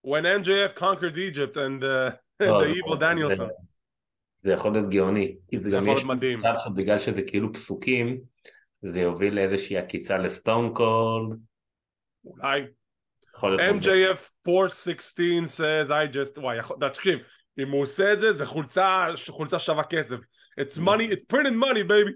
When 0.07 0.25
MJF 0.45 0.79
conquered 0.79 1.17
Egypt 1.17 1.55
and 1.57 1.83
uh, 1.83 2.15
לא, 2.47 2.63
the 2.63 2.67
evil 2.67 2.97
Danielson 3.01 3.49
זה- 4.43 4.53
יכול 4.53 4.73
להיות 4.73 4.91
גאוני. 4.91 5.37
זה 5.67 5.77
גם 5.77 5.83
יכול 5.83 5.97
יש 5.97 6.03
להיות 6.05 6.17
מדהים. 6.17 6.39
מצב 6.39 6.55
שבגלל 6.65 6.99
שזה 6.99 7.23
כאילו 7.27 7.53
פסוקים, 7.53 8.21
זה 8.83 9.01
יוביל 9.01 9.35
לאיזושהי 9.35 9.77
עקיצה 9.77 10.19
לסטון 10.19 10.75
קולד. 10.75 11.39
אולי. 12.25 12.61
MJF 13.37 14.49
416 14.49 15.47
says 15.47 15.89
I 15.91 16.15
just 16.15 16.39
וואי 16.39 16.59
תקשיב 16.81 17.19
אם 17.59 17.71
הוא 17.71 17.83
עושה 17.83 18.13
את 18.13 18.21
זה 18.21 18.33
זה 18.33 18.47
חולצה 18.47 19.07
חולצה 19.29 19.59
שווה 19.59 19.85
כסף 19.85 20.17
it's 20.61 20.79
money 20.79 21.13
it's 21.13 21.35
printed 21.35 21.55
money 21.65 21.89
baby 21.89 22.13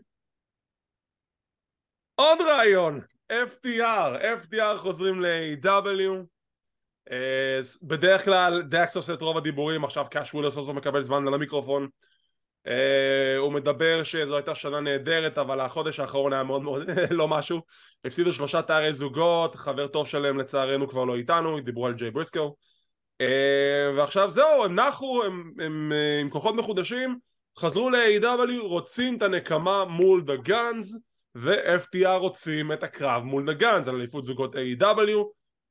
עוד 2.15 2.39
רעיון 2.41 3.01
FTR 3.31 4.23
FTR 4.43 4.79
חוזרים 4.79 5.21
ל-AEW 5.21 6.27
אה, 7.11 7.61
בדרך 7.83 8.25
כלל 8.25 8.63
דאקס 8.63 8.97
עושה 8.97 9.15
את 9.15 9.23
רוב 9.23 9.37
הדיבורים 9.37 9.85
עכשיו 9.85 10.07
קאש 10.11 10.35
ווילר 10.35 10.51
סוף 10.51 10.69
מקבל 10.69 11.03
זמן 11.03 11.29
על 11.29 11.35
המיקרופון. 11.35 11.89
אה, 12.67 13.37
הוא 13.39 13.53
מדבר 13.53 14.03
שזו 14.03 14.37
הייתה 14.37 14.55
שנה 14.55 14.81
נהדרת 14.81 15.39
אבל 15.39 15.61
החודש 15.61 16.01
האחרון 16.01 16.33
היה 16.33 16.43
מאוד 16.43 16.63
מאוד 16.63 16.83
לא 17.11 17.29
משהו. 17.29 17.61
הפסידו 18.05 18.33
שלושה 18.33 18.63
תארי 18.63 18.95
זוגות 18.95 19.55
חבר 19.55 19.87
טוב 19.87 20.09
שלהם 20.09 20.39
לצערנו 20.39 20.89
כבר 20.89 21.05
לא 21.05 21.17
איתנו 21.17 21.61
דיברו 21.61 21.87
על 21.87 21.95
ג'יי 21.95 22.11
בריסקו. 22.11 22.57
אה, 23.21 23.91
ועכשיו 23.97 24.31
זהו 24.31 24.65
הם 24.65 24.75
נחו 24.75 25.23
הם, 25.25 25.53
הם 25.59 25.93
אה, 25.93 26.21
עם 26.21 26.31
כוחות 26.31 26.55
מחודשים 26.55 27.19
חזרו 27.59 27.91
ל-AEW 27.91 28.63
רוצים 28.63 29.17
את 29.17 29.23
הנקמה 29.23 29.85
מול 29.85 30.23
דה 30.23 30.37
גאנז 30.37 30.99
ו-FTR 31.35 32.19
רוצים 32.19 32.73
את 32.73 32.83
הקרב 32.83 33.23
מול 33.23 33.53
גאנז 33.53 33.89
על 33.89 33.95
אליפות 33.95 34.25
זוגות 34.25 34.55
AEW 34.55 35.19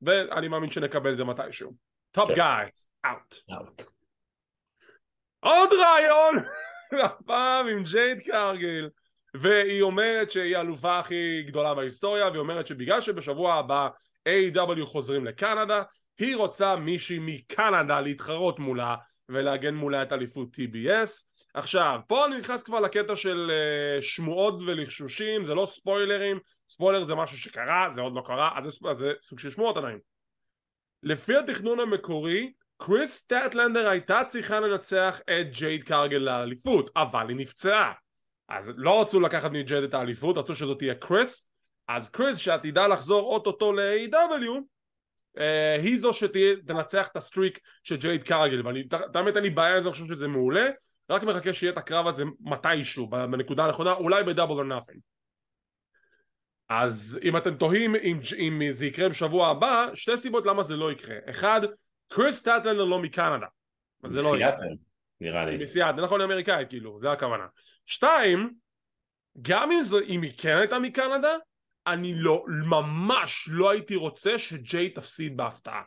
ואני 0.02 0.48
מאמין 0.48 0.70
שנקבל 0.70 1.12
את 1.12 1.16
זה 1.16 1.24
מתישהו 1.24 1.72
Top 2.10 2.30
guys 2.30 2.90
out, 3.06 3.34
out. 3.52 3.82
עוד 5.40 5.70
רעיון 5.72 6.34
הפעם 7.04 7.66
עם 7.66 7.82
ג'ייד 7.82 8.18
קרגיל 8.22 8.90
והיא 9.34 9.82
אומרת 9.82 10.30
שהיא 10.30 10.56
האלופה 10.56 10.98
הכי 10.98 11.42
גדולה 11.46 11.74
בהיסטוריה 11.74 12.28
והיא 12.28 12.38
אומרת 12.38 12.66
שבגלל 12.66 13.00
שבשבוע 13.00 13.54
הבא 13.54 13.88
AEW 14.28 14.86
חוזרים 14.86 15.24
לקנדה 15.24 15.82
היא 16.18 16.36
רוצה 16.36 16.76
מישהי 16.76 17.18
מקנדה 17.20 18.00
להתחרות 18.00 18.58
מולה 18.58 18.96
ולהגן 19.32 19.74
מולה 19.74 20.02
את 20.02 20.12
אליפות 20.12 20.48
TBS 20.54 21.10
עכשיו 21.54 22.00
פה 22.06 22.26
אני 22.26 22.38
נכנס 22.38 22.62
כבר 22.62 22.80
לקטע 22.80 23.16
של 23.16 23.50
uh, 23.50 24.02
שמועות 24.02 24.54
ולחשושים 24.66 25.44
זה 25.44 25.54
לא 25.54 25.66
ספוילרים. 25.66 26.38
ספוילר 26.70 27.02
זה 27.02 27.14
משהו 27.14 27.38
שקרה 27.38 27.86
זה 27.90 28.00
עוד 28.00 28.14
לא 28.14 28.22
קרה 28.26 28.58
אז 28.58 28.64
זה, 28.64 28.88
אז 28.90 28.96
זה 28.98 29.12
סוג 29.22 29.38
של 29.38 29.50
שמועות 29.50 29.76
עדיין. 29.76 29.98
לפי 31.02 31.36
התכנון 31.36 31.80
המקורי 31.80 32.52
קריס 32.76 33.16
סטטלנדר 33.16 33.88
הייתה 33.88 34.22
צריכה 34.28 34.60
לנצח 34.60 35.20
את 35.20 35.56
ג'ייד 35.56 35.84
קרגל 35.84 36.16
לאליפות, 36.16 36.90
אבל 36.96 37.28
היא 37.28 37.36
נפצעה. 37.36 37.92
אז 38.48 38.72
לא 38.76 39.00
רצו 39.00 39.20
לקחת 39.20 39.50
מג'ייד 39.50 39.84
את 39.84 39.94
האליפות, 39.94 40.38
רצו 40.38 40.54
שזאת 40.54 40.78
תהיה 40.78 40.94
קריס, 40.94 41.50
אז 41.88 42.10
קריס 42.10 42.38
שעתידה 42.38 42.86
לחזור 42.86 43.34
אוטוטו 43.34 43.72
ל-AEW, 43.72 44.14
אה, 44.14 44.58
היא 45.82 45.98
זו 45.98 46.12
שתנצח 46.12 47.08
את 47.12 47.16
ה-streak 47.16 47.60
של 47.82 47.96
ג'ייד 47.96 48.22
קרגל, 48.22 48.66
ואני, 48.66 48.80
את 49.10 49.16
האמת 49.16 49.36
אין 49.36 49.44
לי 49.44 49.50
בעיה 49.50 49.76
עם 49.76 49.82
זה, 49.82 49.88
אני 49.88 49.92
חושב 49.92 50.06
שזה 50.06 50.28
מעולה, 50.28 50.70
רק 51.10 51.22
מחכה 51.22 51.52
שיהיה 51.52 51.72
את 51.72 51.78
הקרב 51.78 52.06
הזה 52.06 52.24
מתישהו, 52.40 53.06
בנקודה 53.06 53.64
הנכונה, 53.64 53.92
אולי 53.92 54.24
ב-Double 54.24 54.54
or 54.54 54.64
Nothing. 54.64 55.00
אז 56.68 57.18
אם 57.22 57.36
אתם 57.36 57.54
תוהים 57.54 57.96
אם, 57.96 58.20
אם 58.38 58.62
זה 58.72 58.86
יקרה 58.86 59.08
בשבוע 59.08 59.48
הבא, 59.48 59.88
שתי 59.94 60.16
סיבות 60.16 60.46
למה 60.46 60.62
זה 60.62 60.76
לא 60.76 60.92
יקרה. 60.92 61.16
אחד, 61.30 61.60
קריס 62.08 62.36
סטטלנדר 62.36 62.84
לא 62.84 62.98
מקנדה. 62.98 63.46
אז 64.04 64.10
זה 64.10 64.22
לא 64.22 64.36
יהיה. 64.36 64.48
מסיאטל, 64.48 64.74
נראה 65.20 65.44
לי. 65.44 65.56
מסיאטל, 65.56 66.02
נכון, 66.02 66.20
אמריקאית 66.20 66.68
כאילו, 66.68 66.98
זה 67.00 67.12
הכוונה. 67.12 67.46
שתיים, 67.86 68.54
גם 69.42 69.72
אם, 69.72 69.82
זו, 69.82 70.00
אם 70.00 70.22
היא 70.22 70.32
כן 70.38 70.56
הייתה 70.56 70.78
מקנדה, 70.78 71.36
אני 71.92 72.14
לא, 72.14 72.44
ממש 72.48 73.48
לא 73.52 73.70
הייתי 73.70 73.96
רוצה 73.96 74.38
שג'ייד 74.38 74.90
תפסיד 74.90 75.36
בהפתעה. 75.36 75.82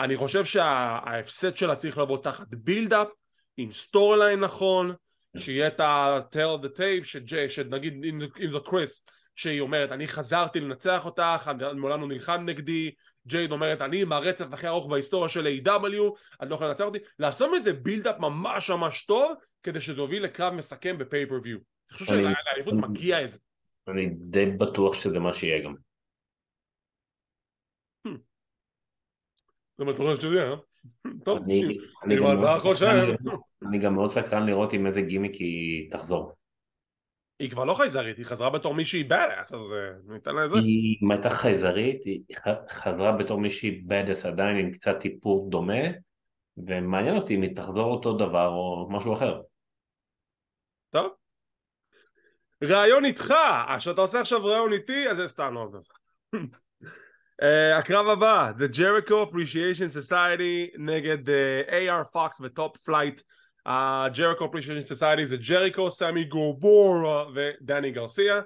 אני 0.00 0.16
חושב 0.16 0.44
שההפסד 0.44 1.56
שלה 1.56 1.76
צריך 1.76 1.98
לבוא 1.98 2.18
תחת 2.22 2.46
build-up, 2.50 3.08
עם 3.56 3.72
storyline 3.72 4.40
נכון, 4.40 4.94
שיהיה 5.38 5.66
את 5.66 5.80
ה-tale 5.80 6.43
of 6.43 6.64
the 6.64 6.78
tape, 6.78 7.04
שג'ייד, 7.04 7.48
שנגיד 7.48 8.04
אם 8.44 8.50
זו 8.50 8.64
קריס, 8.64 9.04
שהיא 9.36 9.60
אומרת 9.60 9.92
אני 9.92 10.06
חזרתי 10.06 10.60
לנצח 10.60 11.06
אותך, 11.06 11.50
מעולם 11.76 12.00
לא 12.00 12.08
נלחמת 12.08 12.42
נגדי, 12.44 12.90
ג'ייד 13.26 13.52
אומרת 13.52 13.82
אני 13.82 14.02
עם 14.02 14.12
הרצף 14.12 14.46
הכי 14.52 14.66
ארוך 14.66 14.88
בהיסטוריה 14.88 15.28
של 15.28 15.46
AEW, 15.46 15.70
את 16.42 16.48
לא 16.48 16.54
יכולה 16.54 16.70
לנצח 16.70 16.84
אותי, 16.84 16.98
לעשות 17.18 17.50
מזה 17.56 17.72
build-up 17.72 18.18
ממש 18.18 18.70
ממש 18.70 19.04
טוב 19.04 19.32
כדי 19.62 19.80
שזה 19.80 20.00
יוביל 20.00 20.24
לקרב 20.24 20.54
מסכם 20.54 20.98
ב-pay-per-view. 20.98 21.58
אני 21.90 21.98
חושב 21.98 22.06
שלאליפות 22.06 22.74
מגיע 22.74 23.24
את 23.24 23.30
זה. 23.30 23.38
אני 23.88 24.06
די 24.10 24.46
בטוח 24.46 24.94
שזה 24.94 25.18
מה 25.18 25.34
שיהיה 25.34 25.64
גם. 25.64 25.74
זה 29.78 29.84
מה 29.84 29.92
חושב 29.92 30.16
שזה, 30.22 30.42
אה? 30.42 30.54
טוב, 31.24 31.38
אני, 31.44 31.62
אם- 31.62 32.38
אתה 32.38 32.60
חושב. 32.60 32.86
אני 33.68 33.78
גם 33.78 33.94
מאוד 33.94 34.10
סקרן 34.10 34.46
לראות 34.46 34.72
עם 34.72 34.86
איזה 34.86 35.02
גימיק 35.02 35.34
היא 35.34 35.90
תחזור. 35.90 36.32
היא 37.38 37.50
כבר 37.50 37.64
לא 37.64 37.74
חייזרית, 37.74 38.16
היא 38.16 38.24
חזרה 38.26 38.50
בתור 38.50 38.74
מישהי 38.74 39.04
בדאס, 39.04 39.54
אז 39.54 39.60
אה, 39.60 40.12
ניתן 40.14 40.34
לה 40.34 40.44
את 40.44 40.50
זה. 40.50 40.56
היא 40.56 40.98
הייתה 41.10 41.30
חייזרית, 41.30 42.04
היא 42.04 42.22
חזרה 42.68 43.12
בתור 43.18 43.40
מישהי 43.40 43.70
בדס 43.86 44.26
עדיין 44.26 44.56
עם 44.56 44.70
קצת 44.70 45.04
איפור 45.04 45.50
דומה, 45.50 45.82
ומעניין 46.56 47.16
אותי 47.16 47.34
אם 47.36 47.42
היא 47.42 47.56
תחזור 47.56 47.92
אותו 47.94 48.16
דבר 48.16 48.48
או 48.48 48.88
משהו 48.90 49.14
אחר. 49.14 49.40
טוב. 50.90 51.19
ראיון 52.62 53.04
איתך, 53.04 53.34
אז 53.68 53.82
שאתה 53.82 54.00
עושה 54.00 54.20
עכשיו 54.20 54.44
ראיון 54.44 54.72
איתי, 54.72 55.08
אז 55.08 55.16
זה 55.16 55.28
סתם 55.28 55.54
לא 55.54 55.68
טוב. 55.72 55.82
אה, 57.42 57.78
הקרב 57.78 58.08
הבא, 58.08 58.52
The 58.58 58.76
Jericho 58.76 59.10
Appreciation 59.10 60.08
Society 60.08 60.78
נגד 60.78 61.30
אה, 61.30 61.62
AR 62.02 62.14
Fox 62.14 62.42
ו-Top 62.42 62.76
Flight. 62.76 63.22
ה-Jericho 63.66 64.42
Appreciation 64.42 64.92
Society 64.92 65.24
זה 65.24 65.36
ג'ריקו, 65.36 65.90
סמי 65.90 66.24
גווארה 66.24 67.24
ודני 67.34 67.90
גרסיה. 67.90 68.40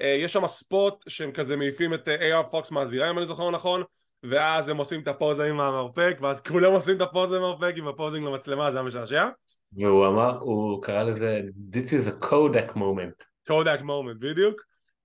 אה, 0.00 0.06
יש 0.06 0.32
שם 0.32 0.46
spot 0.46 1.04
שהם 1.08 1.32
כזה 1.32 1.56
מעיפים 1.56 1.94
את 1.94 2.08
אה, 2.08 2.40
AR 2.40 2.52
Fox 2.52 2.68
מהזירה 2.70 3.10
אם 3.10 3.18
אני 3.18 3.26
זוכר 3.26 3.50
נכון, 3.50 3.82
ואז 4.22 4.68
הם 4.68 4.76
עושים 4.76 5.00
את 5.00 5.08
הפוזה 5.08 5.44
עם 5.44 5.60
המרפק, 5.60 6.18
ואז 6.20 6.40
כולם 6.40 6.72
עושים 6.72 6.96
את 6.96 7.00
הפוזה 7.00 7.36
עם 7.36 7.42
המרפק 7.42 7.74
עם 7.76 7.88
ה-posing 7.88 8.26
למצלמה, 8.26 8.70
זה 8.72 8.78
היה 8.78 8.86
משעשע. 8.86 9.28
והוא 9.72 10.06
אמר, 10.06 10.38
הוא 10.38 10.82
קרא 10.82 11.02
לזה 11.02 11.40
This 11.72 11.88
is 11.88 12.12
a 12.12 12.24
Kodak 12.24 12.76
moment. 12.76 13.35
Kodak 13.46 13.78
moment 13.82 14.16
בדיוק. 14.20 14.60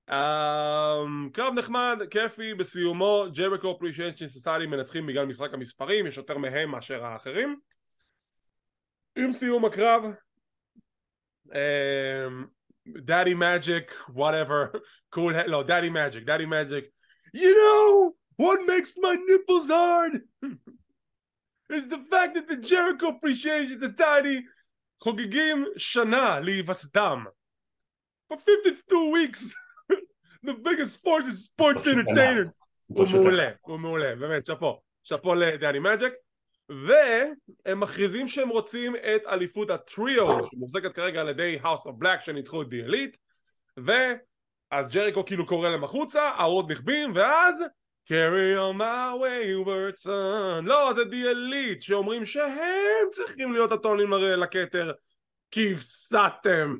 Um, 0.09 1.33
קרב 1.33 1.53
נחמד, 1.53 1.97
כיפי, 2.09 2.53
בסיומו 2.53 3.25
Jericho 3.33 3.71
Appreciation 3.71 4.27
Society 4.27 4.65
מנצחים 4.65 5.07
בגלל 5.07 5.25
משחק 5.25 5.53
המספרים, 5.53 6.07
יש 6.07 6.17
יותר 6.17 6.37
מהם 6.37 6.71
מאשר 6.71 7.05
האחרים. 7.05 7.59
עם 9.15 9.33
סיום 9.33 9.65
הקרב, 9.65 10.05
Daddy 12.87 13.33
Magic, 13.33 13.91
whatever, 14.09 14.77
cool, 15.15 15.47
לא, 15.47 15.63
Daddy 15.63 15.89
Magic, 15.89 16.23
Daddy 16.23 16.45
Magic, 16.45 16.85
you 17.35 17.55
know 17.55 18.11
what 18.41 18.59
makes 18.67 18.97
my 18.97 19.15
nipples 19.29 19.67
hard 19.69 20.13
is 21.77 21.87
the 21.87 22.01
fact 22.11 22.35
that 22.35 22.47
the 22.47 22.57
Jericho 22.57 23.07
Appreciation 23.07 23.79
Society 23.79 24.41
חוגגים 25.03 25.65
שנה 25.77 26.39
להיווסדם. 26.39 27.25
For 28.31 28.37
52 28.37 29.11
weeks, 29.11 29.53
the 30.45 30.53
biggest 30.53 30.95
sports 30.95 31.27
sports 31.45 31.79
פשוט 31.79 31.97
entertainers. 31.97 32.61
הוא 32.87 33.05
מעולה, 33.13 33.49
הוא 33.61 33.79
מעולה, 33.79 34.15
באמת, 34.15 34.45
שאפו. 34.45 34.81
שאפו 35.03 35.35
לדני 35.35 35.79
מג'ק. 35.79 36.13
והם 36.69 37.79
מכריזים 37.79 38.27
שהם 38.27 38.49
רוצים 38.49 38.95
את 38.95 39.21
אליפות 39.27 39.69
הטריו, 39.69 40.47
שמוחזקת 40.51 40.95
כרגע 40.95 41.21
על 41.21 41.29
ידי 41.29 41.59
House 41.63 41.87
of 41.87 42.03
Black 42.03 42.21
שניצחו 42.21 42.61
את 42.61 42.69
די 42.69 42.81
אליט. 42.81 43.17
ואז 43.77 44.87
ג'ריקו 44.93 45.25
כאילו 45.25 45.45
קורא 45.45 45.69
להם 45.69 45.83
החוצה, 45.83 46.21
האורות 46.21 46.71
נכבים, 46.71 47.11
ואז 47.15 47.63
carry 48.05 48.57
on 48.57 48.77
my 48.77 49.21
wayward 49.21 50.05
son. 50.05 50.61
לא, 50.63 50.93
זה 50.93 51.03
די 51.03 51.27
אליט, 51.27 51.81
שאומרים 51.81 52.25
שהם 52.25 53.07
צריכים 53.11 53.53
להיות 53.53 53.71
הטונים 53.71 54.13
לכתר, 54.13 54.91
כי 55.51 55.73
הפסדתם. 55.73 56.77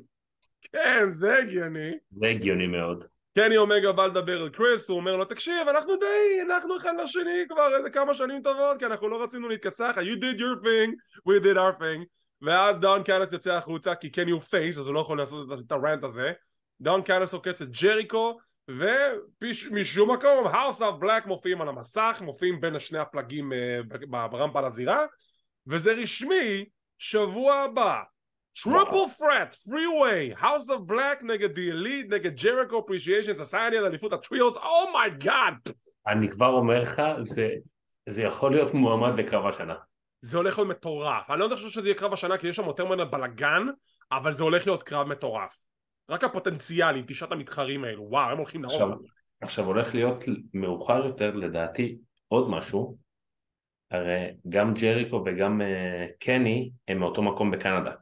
כן, 0.72 1.10
זה 1.10 1.38
הגיוני. 1.38 1.90
זה 2.10 2.26
הגיוני 2.26 2.66
מאוד. 2.66 3.04
קני 3.34 3.56
אומגה 3.56 3.92
בא 3.92 4.06
לדבר 4.06 4.42
אל 4.42 4.48
קריס, 4.48 4.88
הוא 4.88 4.96
אומר 4.96 5.16
לו 5.16 5.24
תקשיב 5.24 5.68
אנחנו 5.68 5.96
די, 5.96 6.42
אנחנו 6.46 6.76
אחד 6.76 6.92
לשני 7.02 7.44
כבר 7.48 7.76
איזה 7.76 7.90
כמה 7.90 8.14
שנים 8.14 8.42
טובות 8.42 8.78
כי 8.78 8.86
אנחנו 8.86 9.08
לא 9.08 9.22
רצינו 9.22 9.48
להתכסח, 9.48 9.94
you 9.96 10.16
did 10.16 10.38
your 10.38 10.64
thing, 10.64 10.90
we 11.28 11.44
did 11.44 11.56
our 11.56 11.80
thing 11.80 12.04
ואז 12.42 12.78
דון 12.78 13.02
קאלס 13.02 13.32
יוצא 13.32 13.52
החוצה 13.52 13.94
כי 13.94 14.10
קני 14.10 14.30
הוא 14.30 14.40
face 14.40 14.78
אז 14.78 14.86
הוא 14.86 14.94
לא 14.94 15.00
יכול 15.00 15.18
לעשות 15.18 15.60
את 15.66 15.72
ה-rant 15.72 16.04
הזה 16.04 16.32
דון 16.80 17.02
קאלס 17.02 17.34
עוקץ 17.34 17.62
את 17.62 17.68
ג'ריקו 17.82 18.38
ומשום 18.68 20.10
מקום 20.10 20.46
House 20.46 20.80
of 20.80 21.02
Black 21.02 21.26
מופיעים 21.26 21.60
על 21.60 21.68
המסך, 21.68 22.22
מופיעים 22.24 22.60
בין 22.60 22.78
שני 22.78 22.98
הפלגים 22.98 23.52
אה, 23.52 23.80
ברמפה 24.08 24.60
לזירה 24.60 25.06
וזה 25.66 25.92
רשמי, 25.92 26.64
שבוע 26.98 27.54
הבא 27.54 28.00
triple 28.62 29.14
threat, 29.18 29.54
three 29.54 29.86
way, 29.86 30.34
House 30.34 30.68
of 30.68 30.90
Black 30.90 31.24
נגד 31.24 31.56
The 31.56 31.72
Elite, 31.72 32.14
נגד 32.14 32.38
Jericho 32.38 32.72
Appreciation 32.72 33.38
Society 33.40 33.76
על 33.76 33.84
אליפות 33.84 34.12
ה-Trios, 34.12 34.56
oh 34.56 34.80
my 34.80 35.05
god! 35.05 35.54
אני 36.06 36.30
כבר 36.30 36.48
אומר 36.48 36.82
לך, 36.82 37.02
זה, 37.22 37.48
זה 38.08 38.22
יכול 38.22 38.52
להיות 38.52 38.74
מועמד 38.74 39.18
לקרב 39.18 39.46
השנה. 39.46 39.74
זה 40.22 40.36
הולך 40.36 40.58
להיות 40.58 40.70
מטורף. 40.70 41.30
אני 41.30 41.40
לא 41.40 41.56
חושב 41.56 41.68
שזה 41.68 41.88
יהיה 41.88 41.98
קרב 41.98 42.12
השנה 42.12 42.38
כי 42.38 42.48
יש 42.48 42.56
שם 42.56 42.66
יותר 42.66 42.84
מדי 42.84 43.10
בלאגן, 43.10 43.66
אבל 44.12 44.32
זה 44.32 44.44
הולך 44.44 44.66
להיות 44.66 44.82
קרב 44.82 45.06
מטורף. 45.06 45.60
רק 46.10 46.24
הפוטנציאל 46.24 46.96
עם 46.96 47.04
תשעת 47.06 47.32
המתחרים 47.32 47.84
האלו, 47.84 48.02
וואו, 48.10 48.30
הם 48.30 48.38
הולכים 48.38 48.64
עכשיו, 48.64 48.88
לעוף. 48.88 49.02
עכשיו 49.40 49.64
הולך 49.64 49.94
להיות 49.94 50.24
מאוחר 50.54 51.06
יותר, 51.06 51.34
לדעתי, 51.34 51.98
עוד 52.28 52.50
משהו. 52.50 52.96
הרי 53.90 54.26
גם 54.48 54.74
ג'ריקו 54.74 55.24
וגם 55.26 55.60
uh, 55.60 55.64
קני 56.18 56.70
הם 56.88 56.98
מאותו 56.98 57.22
מקום 57.22 57.50
בקנדה. 57.50 57.92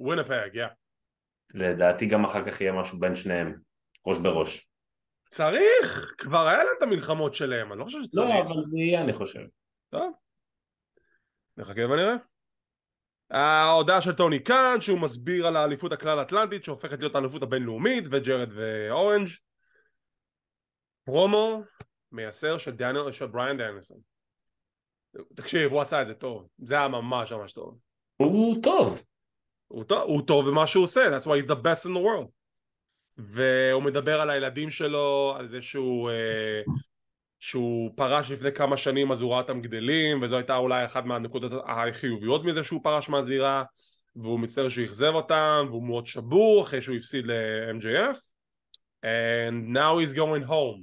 וויניפג, 0.00 0.50
yeah. 0.54 0.66
לדעתי 1.54 2.06
גם 2.06 2.24
אחר 2.24 2.44
כך 2.44 2.60
יהיה 2.60 2.72
משהו 2.72 2.98
בין 2.98 3.14
שניהם, 3.14 3.54
ראש 4.06 4.18
בראש. 4.18 4.70
צריך! 5.30 6.14
כבר 6.18 6.46
היה 6.48 6.58
להם 6.58 6.74
את 6.78 6.82
המלחמות 6.82 7.34
שלהם, 7.34 7.72
אני 7.72 7.80
לא 7.80 7.84
חושב 7.84 7.98
שצריך. 8.02 8.28
לא, 8.28 8.40
אבל 8.40 8.62
זה 8.62 8.78
יהיה 8.78 9.00
אני 9.00 9.12
חושב. 9.12 9.40
טוב. 9.90 10.12
נחכה 11.56 11.80
ונראה. 11.80 12.14
ההודעה 13.30 14.00
של 14.00 14.12
טוני 14.12 14.38
קאן 14.38 14.76
שהוא 14.80 15.00
מסביר 15.00 15.46
על 15.46 15.56
האליפות 15.56 15.92
הכלל 15.92 16.22
אטלנטית 16.22 16.64
שהופכת 16.64 16.98
להיות 16.98 17.14
האליפות 17.14 17.42
הבינלאומית 17.42 18.04
וג'רד 18.10 18.48
ואורנג' 18.54 19.28
פרומו 21.04 21.62
מייסר 22.12 22.58
של, 22.58 22.70
דניאל, 22.70 23.12
של 23.12 23.26
בריאן 23.26 23.56
דניאלסון 23.56 23.98
תקשיב 25.34 25.72
הוא 25.72 25.80
עשה 25.80 26.02
את 26.02 26.06
זה 26.06 26.14
טוב 26.14 26.48
זה 26.58 26.74
היה 26.74 26.88
ממש 26.88 27.32
ממש 27.32 27.52
טוב 27.52 27.78
הוא 28.16 28.62
טוב. 28.62 29.02
הוא 29.70 29.84
טוב, 29.84 30.02
הוא 30.02 30.22
טוב 30.26 30.48
במה 30.48 30.66
שהוא 30.66 30.84
עושה 30.84 31.18
that's 31.18 31.22
why 31.22 31.42
he's 31.42 31.48
the 31.48 31.62
best 31.62 31.86
in 31.86 31.92
the 31.94 32.00
world. 32.00 32.30
והוא 33.18 33.82
מדבר 33.82 34.20
על 34.20 34.30
הילדים 34.30 34.70
שלו 34.70 35.34
על 35.38 35.48
זה 35.48 35.62
שהוא 35.62 36.10
אה, 36.10 36.62
שהוא 37.40 37.90
פרש 37.96 38.30
לפני 38.30 38.52
כמה 38.52 38.76
שנים 38.76 39.12
אז 39.12 39.20
הוא 39.20 39.30
ראה 39.30 39.40
אותם 39.40 39.60
גדלים 39.60 40.22
וזו 40.22 40.36
הייתה 40.36 40.56
אולי 40.56 40.84
אחת 40.84 41.04
מהנקודות 41.04 41.52
החיוביות 41.66 42.44
מזה 42.44 42.64
שהוא 42.64 42.80
פרש 42.82 43.08
מהזירה 43.08 43.64
והוא 44.16 44.40
מצטער 44.40 44.68
שהוא 44.68 44.84
אכזב 44.84 45.14
אותם 45.14 45.66
והוא 45.68 45.82
מאוד 45.82 46.06
שבור 46.06 46.62
אחרי 46.62 46.82
שהוא 46.82 46.96
הפסיד 46.96 47.26
ל-MJF 47.26 48.16
and 49.04 49.74
now 49.74 49.98
he's 49.98 50.14
going 50.16 50.48
home. 50.48 50.82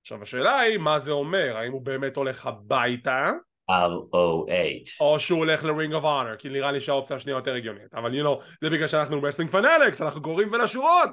עכשיו 0.00 0.22
השאלה 0.22 0.58
היא 0.58 0.78
מה 0.78 0.98
זה 0.98 1.10
אומר? 1.10 1.56
האם 1.56 1.72
הוא 1.72 1.82
באמת 1.82 2.16
הולך 2.16 2.46
הביתה 2.46 3.32
R-O-H. 3.70 4.96
או 5.00 5.20
שהוא 5.20 5.38
הולך 5.38 5.64
ל-Ring 5.64 5.92
of 5.92 6.02
Honor 6.02 6.36
כי 6.38 6.48
נראה 6.48 6.72
לי 6.72 6.80
שהאופציה 6.80 7.16
השנייה 7.16 7.36
יותר 7.36 7.54
הגיונית 7.54 7.94
אבל 7.94 8.20
you 8.20 8.24
know 8.24 8.44
זה 8.60 8.70
בגלל 8.70 8.88
שאנחנו 8.88 9.20
wrestling 9.20 9.50
fanatics 9.50 10.02
אנחנו 10.02 10.22
קוראים 10.22 10.50
בין 10.50 10.60
השורות 10.60 11.10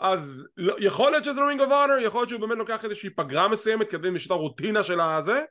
אז 0.00 0.48
לא, 0.56 0.74
יכול 0.78 1.10
להיות 1.10 1.24
שזה 1.24 1.40
Ring 1.40 1.60
of 1.60 1.70
Honor 1.70 2.02
יכול 2.02 2.20
להיות 2.20 2.28
שהוא 2.28 2.40
באמת 2.40 2.58
לוקח 2.58 2.84
איזושהי 2.84 3.10
פגרה 3.10 3.48
מסוימת 3.48 3.90
כדי 3.90 4.10
לשנות 4.10 4.30
הרוטינה 4.30 4.82
של 4.82 5.00
הזה 5.00 5.44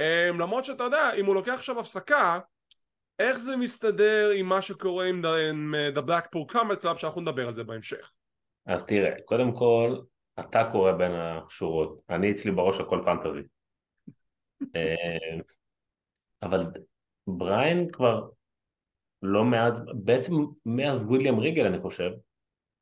um, 0.00 0.38
למרות 0.38 0.64
שאתה 0.64 0.84
יודע 0.84 1.12
אם 1.12 1.26
הוא 1.26 1.34
לוקח 1.34 1.52
עכשיו 1.52 1.80
הפסקה 1.80 2.38
איך 3.18 3.38
זה 3.38 3.56
מסתדר 3.56 4.30
עם 4.34 4.46
מה 4.46 4.62
שקורה 4.62 5.06
עם 5.06 5.24
The, 5.24 5.54
uh, 5.74 5.98
the 5.98 6.08
Blackpool 6.08 6.54
Combat 6.54 6.84
Club 6.84 6.98
שאנחנו 6.98 7.20
נדבר 7.20 7.46
על 7.46 7.52
זה 7.52 7.64
בהמשך 7.64 8.10
אז 8.66 8.86
תראה, 8.86 9.10
קודם 9.24 9.52
כל, 9.52 9.96
אתה 10.40 10.68
קורא 10.72 10.92
בין 10.92 11.12
השורות. 11.12 12.02
אני 12.10 12.32
אצלי 12.32 12.50
בראש 12.50 12.80
הכל 12.80 13.02
fantasy. 13.04 13.42
אה, 16.42 16.48
אבל 16.48 16.66
בריין 17.26 17.90
כבר 17.92 18.28
לא 19.22 19.44
מעט, 19.44 19.72
בעצם 19.94 20.32
מאז 20.66 21.02
וויליאם 21.02 21.38
ריגל 21.38 21.66
אני 21.66 21.78
חושב, 21.78 22.10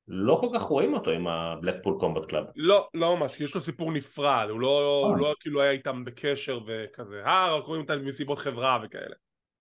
לא 0.09 0.39
כל 0.41 0.49
כך 0.55 0.63
רואים 0.63 0.95
אותו 0.95 1.11
עם 1.11 1.27
ה-Blackpool 1.27 1.97
Combat 2.01 2.25
Club. 2.25 2.45
לא, 2.57 2.89
לא 2.95 3.17
ממש, 3.17 3.41
יש 3.41 3.55
לו 3.55 3.61
סיפור 3.61 3.93
נפרד, 3.93 4.47
הוא 4.51 4.61
לא, 4.61 5.03
הוא 5.07 5.15
אה. 5.15 5.21
לא 5.21 5.35
כאילו 5.41 5.63
היה 5.63 5.71
איתם 5.71 6.05
בקשר 6.05 6.61
וכזה, 6.67 7.23
אה, 7.27 7.57
רק 7.57 7.65
רואים 7.65 7.83
אותם 7.83 8.05
מסיבות 8.05 8.39
חברה 8.39 8.79
וכאלה. 8.85 9.15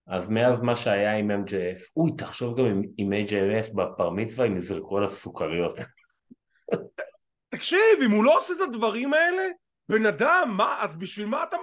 אז 0.08 0.30
מאז 0.30 0.60
מה 0.60 0.76
שהיה 0.76 1.18
עם 1.18 1.32
MJF, 1.32 1.82
אוי, 1.98 2.12
תחשוב 2.18 2.60
גם 2.60 2.66
עם, 2.66 2.82
עם 2.98 3.14
MJF 3.14 3.74
בבר 3.74 4.10
מצווה, 4.10 4.46
הם 4.46 4.56
יזרקו 4.56 4.98
עליו 4.98 5.10
סוכריות. 5.10 5.80
תקשיב, 7.54 8.02
אם 8.06 8.12
הוא 8.12 8.24
לא 8.24 8.38
עושה 8.38 8.54
את 8.54 8.70
הדברים 8.70 9.14
האלה, 9.14 9.44
בן 9.90 10.06
אדם, 10.06 10.54
מה, 10.58 10.84
אז 10.84 10.96
בשביל 10.96 11.26
מה 11.26 11.44
אתה 11.44 11.58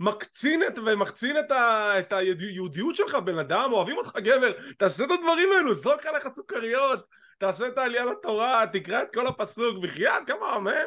מקצין 0.00 0.62
את 0.66 0.78
ומחצין 0.78 1.38
את, 1.38 1.50
ה, 1.50 1.92
את 1.98 2.12
היהודיות 2.12 2.96
שלך, 2.96 3.14
בן 3.14 3.38
אדם, 3.38 3.72
אוהבים 3.72 3.96
אותך 3.96 4.16
גבר, 4.16 4.52
תעשה 4.78 5.04
את 5.04 5.10
הדברים 5.10 5.48
האלו, 5.52 5.74
זרוק 5.74 6.06
עליך 6.06 6.28
סוכריות, 6.28 7.06
תעשה 7.38 7.68
את 7.68 7.78
העלייה 7.78 8.04
לתורה, 8.04 8.64
תקרא 8.72 9.02
את 9.02 9.08
כל 9.14 9.26
הפסוק, 9.26 9.82
בחייאת, 9.82 10.26
כמה 10.26 10.56
אמן. 10.56 10.86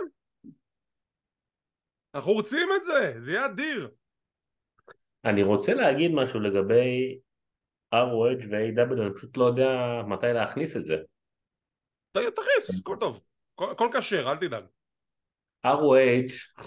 אנחנו 2.15 2.31
רוצים 2.31 2.69
את 2.75 2.85
זה, 2.85 3.13
זה 3.19 3.31
יהיה 3.31 3.45
אדיר. 3.45 3.89
אני 5.25 5.43
רוצה 5.43 5.73
להגיד 5.73 6.11
משהו 6.11 6.39
לגבי 6.39 7.19
ROH 7.95 8.45
ו-AW, 8.49 9.01
אני 9.01 9.13
פשוט 9.15 9.37
לא 9.37 9.45
יודע 9.45 9.69
מתי 10.07 10.33
להכניס 10.33 10.77
את 10.77 10.85
זה. 10.85 10.95
תכניס, 12.11 12.79
הכל 12.81 12.95
טוב, 12.99 13.21
הכל 13.57 13.89
כשר, 13.93 14.31
אל 14.31 14.37
תדאג. 14.37 14.63
ROH 15.67 16.63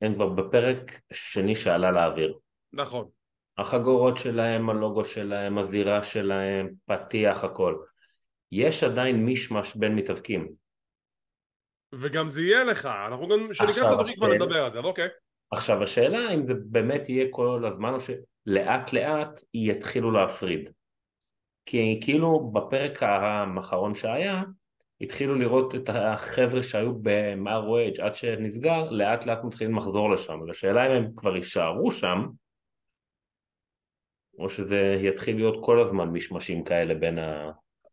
הם 0.00 0.14
כבר 0.14 0.28
בפרק 0.28 1.00
שני 1.12 1.54
שעלה 1.54 1.90
לאוויר. 1.90 2.38
נכון. 2.72 3.08
החגורות 3.58 4.16
שלהם, 4.16 4.70
הלוגו 4.70 5.04
שלהם, 5.04 5.58
הזירה 5.58 6.02
שלהם, 6.02 6.70
פתיח, 6.84 7.44
הכל. 7.44 7.76
יש 8.52 8.84
עדיין 8.84 9.24
מישמש 9.24 9.76
בין 9.76 9.94
מתאבקים. 9.94 10.48
וגם 11.94 12.28
זה 12.28 12.42
יהיה 12.42 12.64
לך, 12.64 12.86
אנחנו 12.86 13.28
גם, 13.28 13.48
כשניכנס 13.50 13.78
לדברים 13.78 14.14
כבר 14.16 14.34
נדבר 14.34 14.64
על 14.64 14.72
זה, 14.72 14.78
אבל 14.78 14.88
אוקיי. 14.88 15.08
עכשיו 15.50 15.82
השאלה 15.82 16.34
אם 16.34 16.46
זה 16.46 16.54
באמת 16.66 17.08
יהיה 17.08 17.26
כל 17.30 17.64
הזמן 17.66 17.94
או 17.94 17.98
שלאט 18.00 18.92
לאט 18.92 19.40
יתחילו 19.54 20.10
להפריד. 20.10 20.70
כי 21.66 22.00
כאילו 22.02 22.50
בפרק 22.50 23.02
האחרון 23.02 23.94
שהיה, 23.94 24.42
התחילו 25.00 25.34
לראות 25.34 25.74
את 25.74 25.90
החבר'ה 25.92 26.62
שהיו 26.62 26.94
ב-ROH 27.02 28.02
עד 28.02 28.14
שנסגר, 28.14 28.90
לאט 28.90 29.26
לאט 29.26 29.44
מתחילים 29.44 29.76
לחזור 29.76 30.10
לשם. 30.10 30.40
והשאלה 30.46 30.86
אם 30.86 30.90
הם 30.92 31.08
כבר 31.16 31.36
יישארו 31.36 31.92
שם, 31.92 32.26
או 34.38 34.50
שזה 34.50 34.96
יתחיל 35.00 35.36
להיות 35.36 35.64
כל 35.64 35.80
הזמן 35.80 36.08
מישמשים 36.08 36.64
כאלה 36.64 36.94
בין 36.94 37.18
ה... 37.18 37.50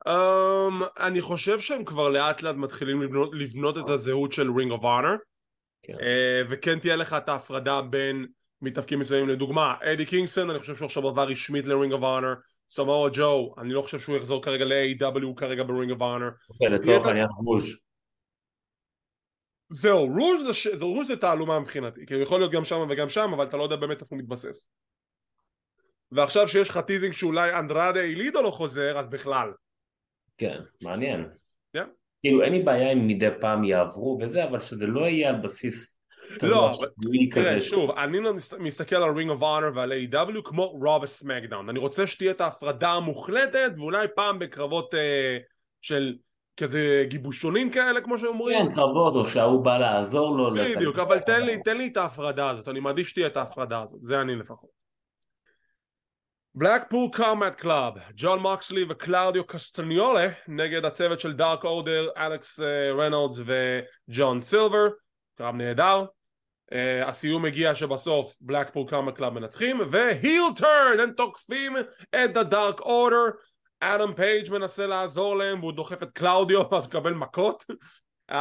Um, 0.07 0.83
אני 0.99 1.21
חושב 1.21 1.59
שהם 1.59 1.85
כבר 1.85 2.09
לאט 2.09 2.41
לאט 2.41 2.55
מתחילים 2.55 3.01
לבנות, 3.01 3.29
לבנות 3.33 3.77
את 3.77 3.89
הזהות 3.89 4.33
של 4.33 4.51
Ring 4.57 4.71
of 4.71 4.83
Honor 4.83 5.15
וכן 6.49 6.79
תהיה 6.79 6.95
לך 6.95 7.13
את 7.13 7.29
ההפרדה 7.29 7.81
בין 7.81 8.25
מתאבקים 8.61 8.99
מסוימים. 8.99 9.29
לדוגמה 9.29 9.75
אדי 9.83 10.05
קינגסון 10.05 10.49
אני 10.49 10.59
חושב 10.59 10.75
שהוא 10.75 10.85
עכשיו 10.85 11.07
עבר 11.07 11.23
רשמית 11.23 11.65
ל-Ring 11.65 11.93
of 11.93 12.03
Honor 12.03 12.33
סמואל 12.69 13.11
ג'ו 13.13 13.55
אני 13.57 13.73
לא 13.73 13.81
חושב 13.81 13.99
שהוא 13.99 14.17
יחזור 14.17 14.43
כרגע 14.43 14.65
ל-AEW 14.65 15.23
הוא 15.23 15.37
כרגע 15.37 15.63
ב 15.63 15.69
Ring 15.69 15.91
of 15.91 16.01
Honor 16.01 16.29
לצורך 16.71 17.05
העניין 17.05 17.27
Rush 17.45 17.79
זהו 19.69 20.07
Rush 20.81 21.07
זה, 21.07 21.17
תעלומה 21.17 21.59
מבחינתי 21.59 22.05
כי 22.05 22.13
הוא 22.13 22.23
יכול 22.23 22.39
להיות 22.39 22.51
גם 22.51 22.63
שם 22.63 22.87
וגם 22.89 23.09
שם 23.09 23.31
אבל 23.33 23.47
אתה 23.47 23.57
לא 23.57 23.63
יודע 23.63 23.75
באמת 23.75 24.01
איפה 24.01 24.15
הוא 24.15 24.19
מתבסס 24.23 24.67
ועכשיו 26.11 26.47
שיש 26.47 26.69
לך 26.69 26.77
teasing 26.77 27.13
שאולי 27.13 27.59
אנדרדה 27.59 28.01
אל 28.01 28.11
אידולו 28.11 28.41
לא 28.41 28.51
חוזר 28.51 28.99
אז 28.99 29.09
בכלל 29.09 29.53
כן, 30.37 30.61
מעניין. 30.83 31.29
Yeah. 31.77 31.79
כאילו 32.21 32.43
אין 32.43 32.51
לי 32.51 32.63
בעיה 32.63 32.93
אם 32.93 33.07
מדי 33.07 33.29
פעם 33.41 33.63
יעברו 33.63 34.19
וזה, 34.21 34.43
אבל 34.43 34.59
שזה 34.59 34.87
לא 34.87 35.01
יהיה 35.01 35.29
על 35.29 35.35
בסיס... 35.35 36.02
לא, 36.41 36.69
תראה, 37.31 37.61
שוב, 37.61 37.91
אני 37.91 38.19
לא 38.19 38.33
מסתכל 38.59 38.95
על 38.95 39.15
Ring 39.15 39.31
of 39.31 39.41
Honor 39.41 39.69
ועל 39.75 39.91
AEW 39.91 40.41
כמו 40.43 40.67
Raw 40.67 41.03
ו-SmackDown. 41.03 41.69
אני 41.69 41.79
רוצה 41.79 42.07
שתהיה 42.07 42.31
את 42.31 42.41
ההפרדה 42.41 42.89
המוחלטת, 42.89 43.71
ואולי 43.77 44.07
פעם 44.15 44.39
בקרבות 44.39 44.95
אה, 44.95 45.37
של 45.81 46.15
כזה 46.57 47.05
גיבושונים 47.07 47.69
כאלה, 47.71 48.01
כמו 48.01 48.17
שאומרים. 48.17 48.69
כן, 48.69 48.75
קרבות, 48.75 49.15
או 49.15 49.25
שההוא 49.25 49.65
בא 49.65 49.77
לעזור 49.77 50.37
לו. 50.37 50.53
בדיוק, 50.53 50.99
אבל 50.99 51.19
תן 51.19 51.45
לי, 51.45 51.63
תן 51.63 51.77
לי 51.77 51.87
את 51.87 51.97
ההפרדה 51.97 52.49
הזאת, 52.49 52.67
אני 52.67 52.79
מעדיף 52.79 53.07
שתהיה 53.07 53.27
את 53.27 53.37
ההפרדה 53.37 53.81
הזאת, 53.81 53.99
זה 54.01 54.21
אני 54.21 54.35
לפחות. 54.35 54.69
Blackpool 56.55 57.09
Combat 57.15 57.55
Club, 57.55 57.93
ג'ון 58.15 58.39
מוקסלי 58.39 58.85
וקלאודיו 58.89 59.47
קסטניולה 59.47 60.27
נגד 60.47 60.85
הצוות 60.85 61.19
של 61.19 61.33
Dark 61.33 61.63
Order, 61.63 62.09
אלכס 62.17 62.59
ריינולדס 62.97 63.39
וג'ון 63.45 64.41
סילבר, 64.41 64.87
קרב 65.37 65.55
נהדר. 65.55 66.05
Uh, 66.73 67.07
הסיום 67.07 67.41
מגיע 67.41 67.75
שבסוף 67.75 68.37
Blackpool 68.41 68.87
Combat 68.89 69.15
Club 69.15 69.33
מנצחים, 69.33 69.81
ו-heel 69.89 70.43
turn, 70.55 70.99
הם 70.99 71.11
תוקפים 71.11 71.73
את 72.15 72.37
ה-Dark 72.37 72.79
Order. 72.79 73.29
אדם 73.79 74.13
פייג' 74.13 74.51
מנסה 74.51 74.87
לעזור 74.87 75.37
להם 75.37 75.59
והוא 75.59 75.71
דוחף 75.71 76.03
את 76.03 76.11
קלאודיו 76.13 76.61
אז 76.75 76.83
הוא 76.83 76.89
מקבל 76.89 77.13
מכות. 77.13 77.65
um, 78.31 78.35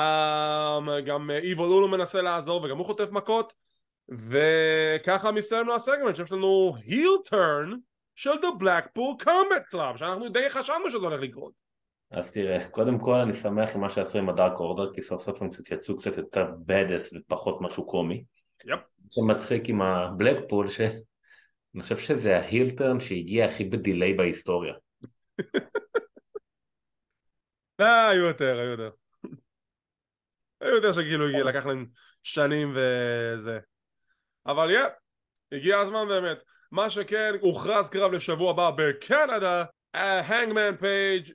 גם 1.06 1.30
איבל 1.30 1.66
אונו 1.66 1.88
מנסה 1.88 2.22
לעזור 2.22 2.62
וגם 2.64 2.78
הוא 2.78 2.86
חוטף 2.86 3.10
מכות. 3.10 3.52
וככה 4.08 5.32
מסתיים 5.32 5.66
לו 5.66 5.74
הסגמנט 5.74 6.16
שיש 6.16 6.32
לנו 6.32 6.74
heel 6.84 7.16
turn 7.24 7.72
של 8.14 8.32
The 8.32 8.62
Blackpool 8.62 9.24
Combat 9.24 9.74
Club 9.74 9.96
שאנחנו 9.96 10.28
די 10.28 10.50
חשבנו 10.50 10.90
שזה 10.90 10.98
הולך 10.98 11.20
לקרות 11.20 11.61
אז 12.12 12.32
תראה, 12.32 12.68
קודם 12.68 12.98
כל 12.98 13.14
אני 13.14 13.34
שמח 13.34 13.74
עם 13.74 13.80
מה 13.80 13.90
שעשו 13.90 14.18
עם 14.18 14.28
הדארק 14.28 14.60
אורדר 14.60 14.92
כי 14.92 15.02
סוף 15.02 15.22
סוף 15.22 15.42
הם 15.42 15.48
קצת 15.48 15.70
יצאו 15.70 15.98
קצת 15.98 16.16
יותר 16.16 16.46
בדס 16.66 17.10
ופחות 17.12 17.58
משהו 17.60 17.86
קומי. 17.86 18.24
יפ. 18.64 18.80
זה 19.10 19.22
מצחיק 19.22 19.68
עם 19.68 19.82
הבלקפול 19.82 20.68
שאני 20.68 21.82
חושב 21.82 21.98
שזה 21.98 22.36
ההילטרן 22.36 23.00
שהגיע 23.00 23.46
הכי 23.46 23.64
בדיליי 23.64 24.14
בהיסטוריה. 24.14 24.74
אה, 27.80 28.08
היו 28.08 28.24
יותר, 28.24 28.58
היו 28.58 28.70
יותר. 28.70 28.90
היו 30.60 30.74
יותר 30.74 30.92
שכאילו 30.92 31.28
הגיע, 31.28 31.44
לקח 31.44 31.66
להם 31.66 31.86
שנים 32.22 32.74
וזה. 32.74 33.58
אבל 34.46 34.70
יפ, 34.70 34.92
הגיע 35.52 35.78
הזמן 35.78 36.08
באמת. 36.08 36.42
מה 36.72 36.90
שכן, 36.90 37.34
הוכרז 37.40 37.90
קרב 37.90 38.12
לשבוע 38.12 38.50
הבא 38.50 38.70
בקנדה 38.70 39.64
הנגמן 39.94 40.76
פייג', 40.76 41.26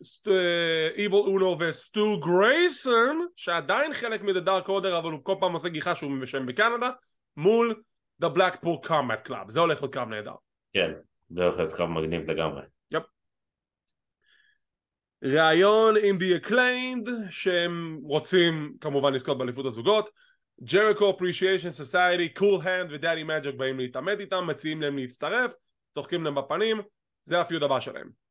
איבל 0.96 1.18
אונו 1.18 1.60
וסטו 1.60 2.20
גרייסון 2.20 3.28
שעדיין 3.36 3.94
חלק 3.94 4.22
מ-The 4.22 4.40
Dark 4.40 4.70
Order 4.70 5.00
אבל 5.00 5.12
הוא 5.12 5.20
כל 5.24 5.36
פעם 5.40 5.54
עושה 5.54 5.70
גיחה 5.70 5.96
שהוא 5.96 6.12
משם 6.12 6.46
בקנדה 6.46 6.90
מול 7.38 7.82
The 8.24 8.28
Blackpool 8.28 8.88
Combat 8.88 9.28
Club. 9.28 9.50
זה 9.50 9.60
הולך 9.60 9.82
להיות 9.82 9.94
קרב 9.94 10.10
נהדר. 10.10 10.34
כן, 10.74 10.92
זה 11.30 11.44
הולך 11.44 11.58
להיות 11.58 11.74
קרב 11.74 11.90
מגניב 11.90 12.32
לגמרי. 12.32 12.62
Yep. 12.92 13.04
ראיון 15.24 15.96
עם 16.04 16.18
The 16.18 16.46
Acclaimed 16.46 17.10
שהם 17.30 18.00
רוצים 18.04 18.74
כמובן 18.82 19.14
לזכות 19.14 19.38
באליפות 19.38 19.66
הזוגות. 19.66 20.10
Jericho 20.64 21.10
Appreciation 21.10 21.72
Society, 21.72 22.34
קול 22.34 22.62
האנד 22.64 22.92
ודדי 22.92 23.24
מג'יק 23.24 23.54
באים 23.54 23.80
להתעמת 23.80 24.20
איתם, 24.20 24.48
מציעים 24.48 24.82
להם 24.82 24.98
להצטרף, 24.98 25.54
צוחקים 25.94 26.24
להם 26.24 26.36
בפנים, 26.36 26.82
זה 27.24 27.42
ה-feud 27.42 27.64
הבא 27.64 27.80
שלהם. 27.80 28.27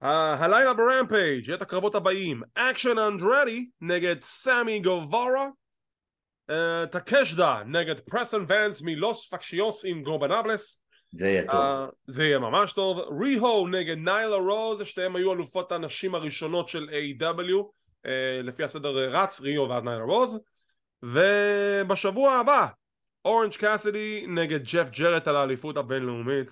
הלילה 0.00 0.74
ב-Rampage 0.74 1.50
את 1.50 1.62
הקרבות 1.62 1.94
הבאים, 1.94 2.42
אקשן 2.54 2.98
אנדרטי 2.98 3.66
נגד 3.80 4.22
סמי 4.22 4.80
גווארה, 4.80 5.48
טאקשיטה 6.90 7.62
נגד 7.66 8.00
פרסטון 8.00 8.46
ונס, 8.48 8.82
מ-Los 8.82 9.28
Faccion 9.28 9.84
Ingobernables 9.84 10.82
זה 11.12 11.28
יהיה 11.28 11.50
טוב. 11.50 11.64
Uh, 11.64 11.92
זה 12.06 12.24
יהיה 12.24 12.38
ממש 12.38 12.72
טוב. 12.72 12.98
ריהו 13.22 13.68
נגד 13.68 13.96
ניילה 13.96 14.36
רוז, 14.36 14.82
שתיהם 14.84 15.16
היו 15.16 15.32
אלופות 15.32 15.72
הנשים 15.72 16.14
הראשונות 16.14 16.68
של 16.68 16.88
AEW 16.88 17.54
אה, 18.06 18.40
לפי 18.42 18.64
הסדר 18.64 18.88
riho, 18.88 19.40
ריהו 19.40 19.68
ואז 19.68 19.84
ניילה 19.84 20.02
רוז 20.02 20.38
ובשבוע 21.02 22.32
הבא 22.32 22.66
אורנג' 23.24 23.56
קאסידי 23.56 24.24
נגד 24.28 24.62
ג'ף 24.64 24.98
ג'רט 24.98 25.28
על 25.28 25.36
האליפות 25.36 25.76
הבינלאומית 25.76 26.48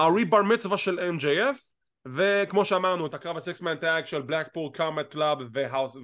הרי-בר 0.00 0.42
מצווה 0.42 0.78
של 0.78 0.98
MJF 0.98 1.72
וכמו 2.06 2.64
שאמרנו 2.64 3.06
את 3.06 3.14
הקרב 3.14 3.36
הסקס 3.36 3.60
מן 3.60 3.76
טאג 3.76 4.06
של 4.06 4.22
Blackpool 4.22 4.70
Combat 4.74 5.10
Club 5.10 5.38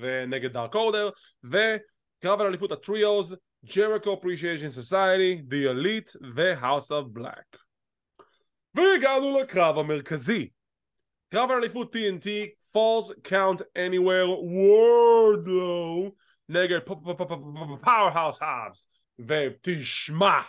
ונגד 0.00 0.52
Dark 0.52 0.74
Order 0.74 1.10
וקרב 1.44 2.40
על 2.40 2.46
אליפות 2.46 2.72
ה-trios 2.72 3.36
Jericho 3.74 4.14
Appreciation 4.14 4.70
Society, 4.70 5.42
The 5.50 5.72
Elite 5.72 6.16
ו-House 6.34 6.90
of 6.90 7.18
Black 7.18 7.58
והגענו 8.74 9.40
לקרב 9.40 9.78
המרכזי 9.78 10.48
קרב 11.32 11.50
על 11.50 11.56
אליפות 11.56 11.96
TNT 11.96 12.28
falls 12.74 13.28
count 13.28 13.60
anywhere 13.60 14.28
וורדלו 14.28 16.12
נגד 16.48 16.78
פאוורהאוס 17.80 18.42
האבס 18.42 18.88
ותשמע 19.18 20.40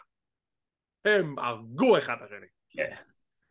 הם 1.09 1.39
הרגו 1.39 1.97
אחד 1.97 2.13
את 2.17 2.21
השני. 2.25 2.47
כן. 2.69 2.95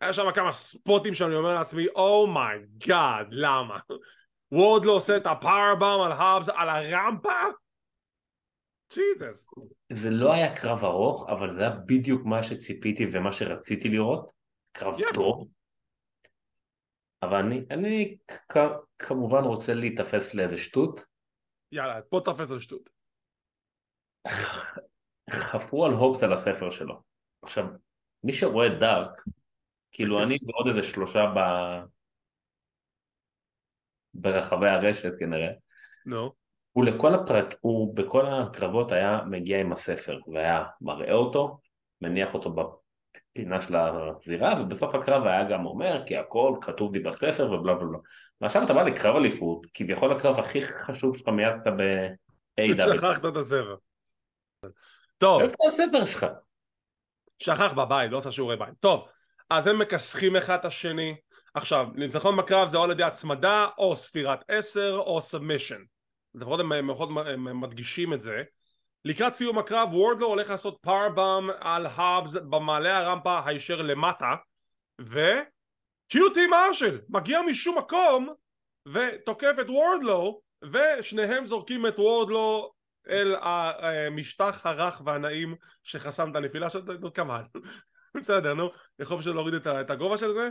היה 0.00 0.12
שם 0.12 0.32
כמה 0.34 0.52
ספוטים 0.52 1.14
שאני 1.14 1.34
אומר 1.34 1.54
לעצמי 1.54 1.86
oh 1.88 2.28
my 2.28 2.67
god 2.67 3.26
oh 3.26 3.30
למה? 3.30 3.78
וורדלו 4.52 4.92
עושה 4.92 5.16
את 5.16 5.26
ה-powerbomb 5.26 6.00
על 6.00 6.12
האבס 6.12 6.48
על 6.48 6.68
הרמפה? 6.68 7.42
ג'יזוס 8.94 9.50
זה 9.92 10.10
לא 10.10 10.32
היה 10.32 10.56
קרב 10.56 10.84
ארוך 10.84 11.28
אבל 11.28 11.50
זה 11.50 11.60
היה 11.60 11.70
בדיוק 11.70 12.22
מה 12.24 12.42
שציפיתי 12.42 13.06
ומה 13.12 13.32
שרציתי 13.32 13.88
לראות. 13.88 14.32
קרב 14.72 14.94
טוב. 15.14 15.48
אבל 17.22 17.36
אני, 17.36 17.60
אני 17.70 18.16
כ- 18.28 18.78
כמובן 18.98 19.44
רוצה 19.44 19.74
להיתפס 19.74 20.34
לאיזה 20.34 20.58
שטות. 20.58 21.00
יאללה, 21.72 22.00
בוא 22.10 22.20
תפס 22.20 22.50
על 22.52 22.60
שטות. 22.60 22.90
חפרו 25.30 25.84
על 25.84 25.92
הובס 25.92 26.22
על 26.22 26.32
הספר 26.32 26.70
שלו. 26.70 27.07
עכשיו, 27.42 27.64
מי 28.24 28.32
שרואה 28.32 28.68
דארק, 28.68 29.22
כאילו 29.92 30.22
אני 30.22 30.38
ועוד 30.46 30.66
איזה 30.68 30.82
שלושה 30.82 31.32
ב... 31.36 31.38
ברחבי 34.14 34.68
הרשת 34.68 35.12
כנראה, 35.18 35.50
נו. 36.06 36.32
הוא 36.72 36.84
לכל 36.84 37.14
הפרק, 37.14 37.54
הוא 37.60 37.96
בכל 37.96 38.26
הקרבות 38.26 38.92
היה 38.92 39.20
מגיע 39.26 39.60
עם 39.60 39.72
הספר 39.72 40.18
והיה 40.32 40.64
מראה 40.80 41.12
אותו, 41.12 41.60
מניח 42.00 42.34
אותו 42.34 42.54
בפינה 42.54 43.62
של 43.62 43.76
הזירה, 43.76 44.62
ובסוף 44.62 44.94
הקרב 44.94 45.26
היה 45.26 45.44
גם 45.44 45.66
אומר 45.66 46.02
כי 46.06 46.16
הכל 46.16 46.56
כתוב 46.60 46.94
לי 46.94 47.00
בספר 47.00 47.52
ובלה 47.52 47.74
בלה 47.74 47.88
בלה. 47.88 47.98
ועכשיו 48.40 48.62
אתה 48.62 48.74
בא 48.74 48.82
לקרב 48.82 49.16
אליפות, 49.16 49.66
כביכול 49.74 50.12
הקרב 50.12 50.38
הכי 50.38 50.60
חשוב 50.60 51.16
שלך 51.16 51.28
מיד 51.28 51.52
אתה 51.62 51.70
ב-AW. 51.70 52.96
שכחת 52.96 53.24
את 53.24 53.36
הספר. 53.36 53.76
טוב, 55.18 55.42
איפה 55.42 55.56
הספר 55.68 56.06
שלך? 56.06 56.26
שכח 57.38 57.72
בבית, 57.72 58.10
לא 58.10 58.18
עשה 58.18 58.32
שיעורי 58.32 58.56
בית. 58.56 58.74
טוב, 58.80 59.08
אז 59.50 59.66
הם 59.66 59.78
מכסחים 59.78 60.36
אחד 60.36 60.54
את 60.54 60.64
השני. 60.64 61.16
עכשיו, 61.54 61.86
ניצחון 61.94 62.36
בקרב 62.36 62.68
זה 62.68 62.76
או 62.76 62.84
על 62.84 62.90
ידי 62.90 63.02
הצמדה, 63.02 63.66
או 63.78 63.96
ספירת 63.96 64.44
עשר, 64.48 65.02
או 65.06 65.20
סאבמישן. 65.20 65.82
לפחות 66.34 66.60
הם, 66.60 66.72
הם, 66.72 66.90
הם, 67.18 67.48
הם 67.48 67.60
מדגישים 67.60 68.12
את 68.12 68.22
זה. 68.22 68.42
לקראת 69.04 69.34
סיום 69.34 69.58
הקרב, 69.58 69.94
וורדלו 69.94 70.26
הולך 70.26 70.50
לעשות 70.50 70.78
פארבאם 70.80 71.50
על 71.60 71.86
האבס 71.86 72.34
במעלה 72.34 72.98
הרמפה 72.98 73.40
הישר 73.44 73.82
למטה, 73.82 74.34
וקיוטי 75.00 76.46
מרשל 76.46 77.00
מגיע 77.08 77.42
משום 77.42 77.78
מקום 77.78 78.28
ותוקף 78.88 79.52
את 79.60 79.70
וורדלו, 79.70 80.40
ושניהם 80.72 81.46
זורקים 81.46 81.86
את 81.86 81.98
וורדלו 81.98 82.72
אל 83.08 83.34
המשטח 83.40 84.66
הרך 84.66 85.02
והנעים 85.04 85.54
שחסם 85.82 86.30
את 86.30 86.36
הנפילה 86.36 86.70
שלו, 86.70 86.94
נו 87.00 87.12
כמובן, 87.12 87.42
בסדר 88.20 88.54
נו, 88.54 88.70
יכול 88.98 89.18
פשוט 89.20 89.34
להוריד 89.34 89.54
את 89.54 89.90
הגובה 89.90 90.18
של 90.18 90.32
זה. 90.32 90.48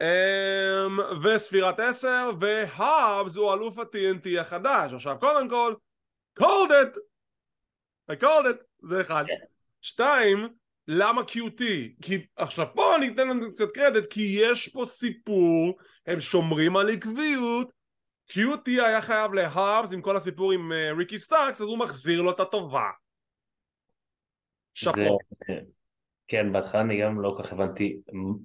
אמ, 0.00 0.98
וספירת 1.22 1.80
עשר 1.80 2.30
והאבס 2.40 3.36
הוא 3.36 3.54
אלוף 3.54 3.78
ה-TNT 3.78 4.40
החדש. 4.40 4.92
עכשיו 4.92 5.16
קודם 5.20 5.48
כל 5.48 5.74
called 6.40 6.70
it! 6.70 6.98
I 8.12 8.14
called 8.22 8.46
it! 8.46 8.88
זה 8.88 9.00
אחד. 9.00 9.24
שתיים 9.80 10.48
למה 10.88 11.22
QT? 11.22 11.62
כי 12.02 12.26
עכשיו 12.36 12.66
פה 12.74 12.96
אני 12.96 13.08
אתן 13.08 13.28
לנו 13.28 13.50
קצת 13.50 13.68
קרדיט 13.74 14.04
כי 14.10 14.38
יש 14.40 14.68
פה 14.68 14.84
סיפור 14.84 15.78
הם 16.06 16.20
שומרים 16.20 16.76
על 16.76 16.90
עקביות 16.90 17.77
QT 18.32 18.66
היה 18.66 19.00
חייב 19.00 19.34
להאבס 19.34 19.92
עם 19.92 20.02
כל 20.02 20.16
הסיפור 20.16 20.52
עם 20.52 20.72
אה, 20.72 20.92
ריקי 20.92 21.18
סטארקס 21.18 21.60
אז 21.60 21.66
הוא 21.66 21.78
מחזיר 21.78 22.22
לו 22.22 22.30
את 22.30 22.40
הטובה 22.40 22.90
שאפו 24.74 25.18
כן 26.28 26.52
בהתחלה 26.52 26.80
אני 26.80 27.00
גם 27.00 27.20
לא 27.20 27.36
כך 27.38 27.52
הבנתי 27.52 28.00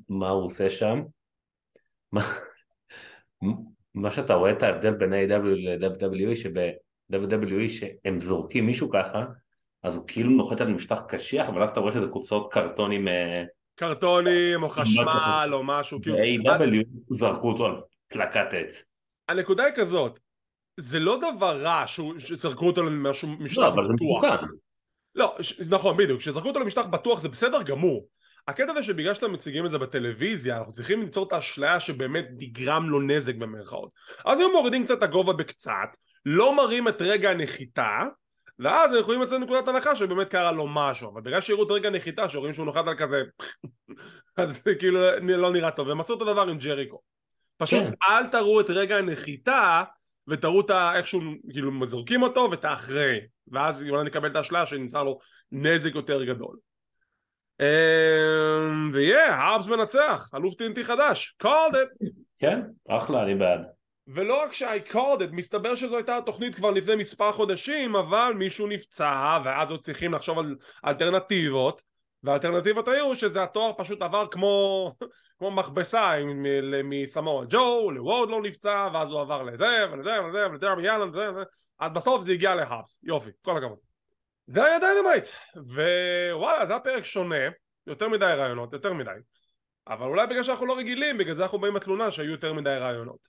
מה 0.10 0.30
הוא 0.30 0.44
עושה 0.44 0.70
שם 0.70 1.02
מה 3.94 4.12
שאתה 4.12 4.34
רואה 4.34 4.52
את 4.52 4.64
ההבדל 4.64 4.94
בין 4.94 5.14
A.W. 5.14 5.46
ל-WWE 5.46 6.36
שב-WWE 6.36 7.70
שהם 7.70 8.22
זורקים 8.22 8.66
מישהו 8.66 8.90
ככה 8.90 9.26
אז 9.84 9.96
הוא 9.96 10.04
כאילו 10.08 10.30
נוחת 10.30 10.62
על 10.62 10.74
משטח 10.74 11.02
קשיח 11.08 11.50
אבל 11.50 11.64
אז 11.64 11.70
אתה 11.70 11.80
רואה 11.80 11.94
שזה 11.94 12.08
קופסאות 12.08 12.54
קרטונים 12.54 13.08
אה, 13.08 13.44
קרטונים 13.76 14.64
או 14.64 14.70
חשמל 14.70 15.50
או 15.54 15.64
משהו 15.64 16.02
כאילו 16.02 16.18
ב-A.W. 16.18 16.86
זרקו 17.10 17.52
אותו 17.52 17.66
על 17.66 17.82
קלקת 18.08 18.54
עץ 18.54 18.84
הנקודה 19.30 19.63
היא 19.63 19.74
כזאת 19.76 20.19
זה 20.78 20.99
לא 20.99 21.19
דבר 21.19 21.61
רע 21.61 21.84
שזרקו 22.17 22.67
אותו 22.67 22.84
למשהו 22.84 23.28
משטח 23.28 23.61
לא, 23.61 23.67
אבל 23.67 23.88
זה 23.88 23.93
מסוכן. 23.93 24.45
לא, 25.15 25.38
נכון 25.69 25.97
בדיוק, 25.97 26.19
כשזרקו 26.19 26.47
אותו 26.47 26.59
למשטח 26.59 26.86
בטוח 26.86 27.19
זה 27.19 27.30
בסדר 27.30 27.61
גמור. 27.61 28.07
הקטע 28.47 28.74
זה 28.74 28.84
שבגלל 28.84 29.13
שאתם 29.13 29.34
מציגים 29.34 29.65
את 29.65 29.71
זה 29.71 29.78
בטלוויזיה 29.78 30.57
אנחנו 30.57 30.71
צריכים 30.71 31.01
ליצור 31.01 31.28
את 31.28 31.34
האשליה 31.34 31.80
שבאמת 31.80 32.26
נגרם 32.38 32.89
לו 32.89 33.01
נזק 33.01 33.36
במרכאות. 33.36 33.89
אז 34.26 34.39
היו 34.39 34.51
מורידים 34.51 34.84
קצת 34.84 34.97
את 34.97 35.03
הגובה 35.03 35.34
בקצת 35.34 35.89
לא 36.26 36.55
מראים 36.55 36.88
את 36.88 37.01
רגע 37.01 37.30
הנחיתה 37.30 38.01
ואז 38.59 38.91
הם 38.91 38.99
יכולים 38.99 39.21
לצאת 39.21 39.41
נקודת 39.41 39.67
הנחה 39.67 39.95
שבאמת 39.95 40.30
קרה 40.30 40.51
לו 40.51 40.67
משהו. 40.67 41.09
אבל 41.09 41.21
בגלל 41.21 41.41
שיראו 41.41 41.63
את 41.63 41.71
רגע 41.71 41.88
הנחיתה 41.88 42.30
שרואים 42.30 42.53
שהוא 42.53 42.65
נוחת 42.65 42.88
על 42.88 42.97
כזה 42.97 43.24
אז 44.38 44.63
זה 44.63 44.76
כאילו 44.76 44.99
לא 45.19 45.51
נראה 45.51 45.71
טוב. 45.71 45.88
והם 45.88 45.99
עשו 45.99 46.13
אותו 46.13 46.26
דבר 46.26 46.41
עם 46.41 46.57
ג'ריקו 46.57 47.01
פשוט 47.58 47.84
כן. 47.84 47.93
אל 48.10 48.28
תראו 48.28 48.62
את 48.62 48.70
רגע 48.70 48.97
הנחיתה 48.97 49.84
ותראו 50.28 50.62
את 50.62 50.72
איך 50.95 51.08
שהוא 51.08 51.24
כאילו 51.49 51.86
זורקים 51.86 52.22
אותו 52.22 52.47
ואת 52.51 52.66
האחרי 52.66 53.20
ואז 53.47 53.84
אולי 53.89 54.04
נקבל 54.04 54.32
את 54.32 54.36
האשליה 54.36 54.66
שנמצא 54.66 55.04
לו 55.04 55.20
נזק 55.51 55.95
יותר 55.95 56.24
גדול 56.24 56.58
אמ, 57.60 58.91
ויהיה, 58.93 59.36
האבס 59.36 59.68
מנצח, 59.68 60.30
אלוף 60.36 60.54
טינטי 60.56 60.84
חדש, 60.84 61.36
called 61.43 61.74
it. 61.74 62.08
כן, 62.38 62.62
אחלה, 62.89 63.24
אני 63.24 63.36
בעד. 63.36 63.62
ולא 64.08 64.43
רק 64.43 64.54
ש-I 64.54 64.91
called 64.91 65.22
it, 65.22 65.32
מסתבר 65.32 65.76
שזו 65.76 65.95
הייתה 65.95 66.18
התוכנית 66.18 66.56
כבר 66.56 66.72
לפני 66.72 66.95
מספר 66.95 67.32
חודשים, 67.32 67.95
אבל 67.95 68.34
מישהו 68.36 68.68
נפצע, 68.68 69.39
ואז 69.45 69.72
עוד 69.72 69.84
צריכים 69.84 70.14
לחשוב 70.14 70.39
על 70.39 70.56
אלטרנטיבות, 70.86 71.82
והאלטרנטיבות 72.24 72.88
היו 72.88 73.15
שזה 73.15 73.43
התואר 73.43 73.71
פשוט 73.78 74.01
עבר 74.01 74.28
כמו, 74.32 74.91
כמו 75.39 75.51
מכבסה 75.51 76.11
מסמואל 76.84 77.47
ג'ו, 77.49 77.91
וורדלו 77.91 78.41
נפצע, 78.41 78.89
ואז 78.93 79.09
הוא 79.09 79.21
עבר 79.21 79.43
לזה 79.43 79.86
ולזה 79.91 80.24
ולזה 80.24 80.49
ולדרבי 80.49 80.88
אלין 80.88 81.10
וזה 81.09 81.32
וזה, 81.32 81.43
עד 81.78 81.93
בסוף 81.93 82.24
זה 82.24 82.32
הגיע 82.32 82.55
להאבס, 82.55 82.99
יופי, 83.03 83.30
כל 83.41 83.57
הכבוד. 83.57 83.78
זה 84.47 84.65
היה 84.65 84.80
Dynamite 84.80 85.28
ווואלה 85.55 86.65
זה 86.65 86.74
היה 86.74 86.80
פרק 86.80 87.03
שונה 87.03 87.36
יותר 87.88 88.09
מדי 88.09 88.26
רעיונות 88.26 88.74
יותר 88.74 88.93
מדי. 88.93 89.11
אבל 89.88 90.05
אולי 90.05 90.28
בגלל 90.28 90.43
שאנחנו 90.43 90.65
לא 90.65 90.78
רגילים 90.78 91.17
בגלל 91.17 91.34
זה 91.34 91.43
אנחנו 91.43 91.59
באים 91.59 91.74
בתלונה 91.74 92.11
שהיו 92.11 92.32
יותר 92.32 92.53
מדי 92.53 92.76
רעיונות. 92.80 93.28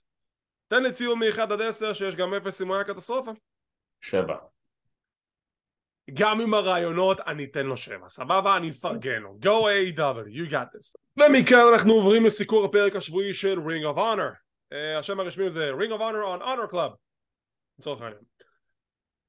תן 0.67 0.83
לי 0.83 0.91
ציון 0.91 1.19
מ-1 1.19 1.41
עד 1.41 1.61
10 1.61 1.93
שיש 1.93 2.15
גם 2.15 2.33
0 2.33 2.61
אם 2.61 2.67
הוא 2.67 2.75
היה 2.75 2.85
קטסטרופה. 2.85 3.31
7 4.01 4.35
גם 6.13 6.41
עם 6.41 6.53
הרעיונות 6.53 7.19
אני 7.19 7.45
אתן 7.45 7.65
לו 7.65 7.77
7 7.77 8.09
סבבה? 8.09 8.57
אני 8.57 8.69
אפרגן 8.69 9.21
לו. 9.21 9.37
Go 9.41 9.47
AEW 9.47 10.27
you 10.27 10.51
got 10.51 10.77
this. 10.77 10.95
ומכאן 11.17 11.73
אנחנו 11.73 11.93
עוברים 11.93 12.25
לסיקור 12.25 12.65
הפרק 12.65 12.95
השבועי 12.95 13.33
של 13.33 13.59
Ring 13.59 13.95
of 13.95 13.97
Honor. 13.97 14.35
uh, 14.73 14.99
השם 14.99 15.19
הרשמי 15.19 15.49
זה 15.49 15.71
Ring 15.71 15.91
of 15.91 15.99
Honor 15.99 16.39
on 16.39 16.43
Honor 16.43 16.73
Club 16.73 16.95
לצורך 17.79 18.01
העניין. 18.01 18.21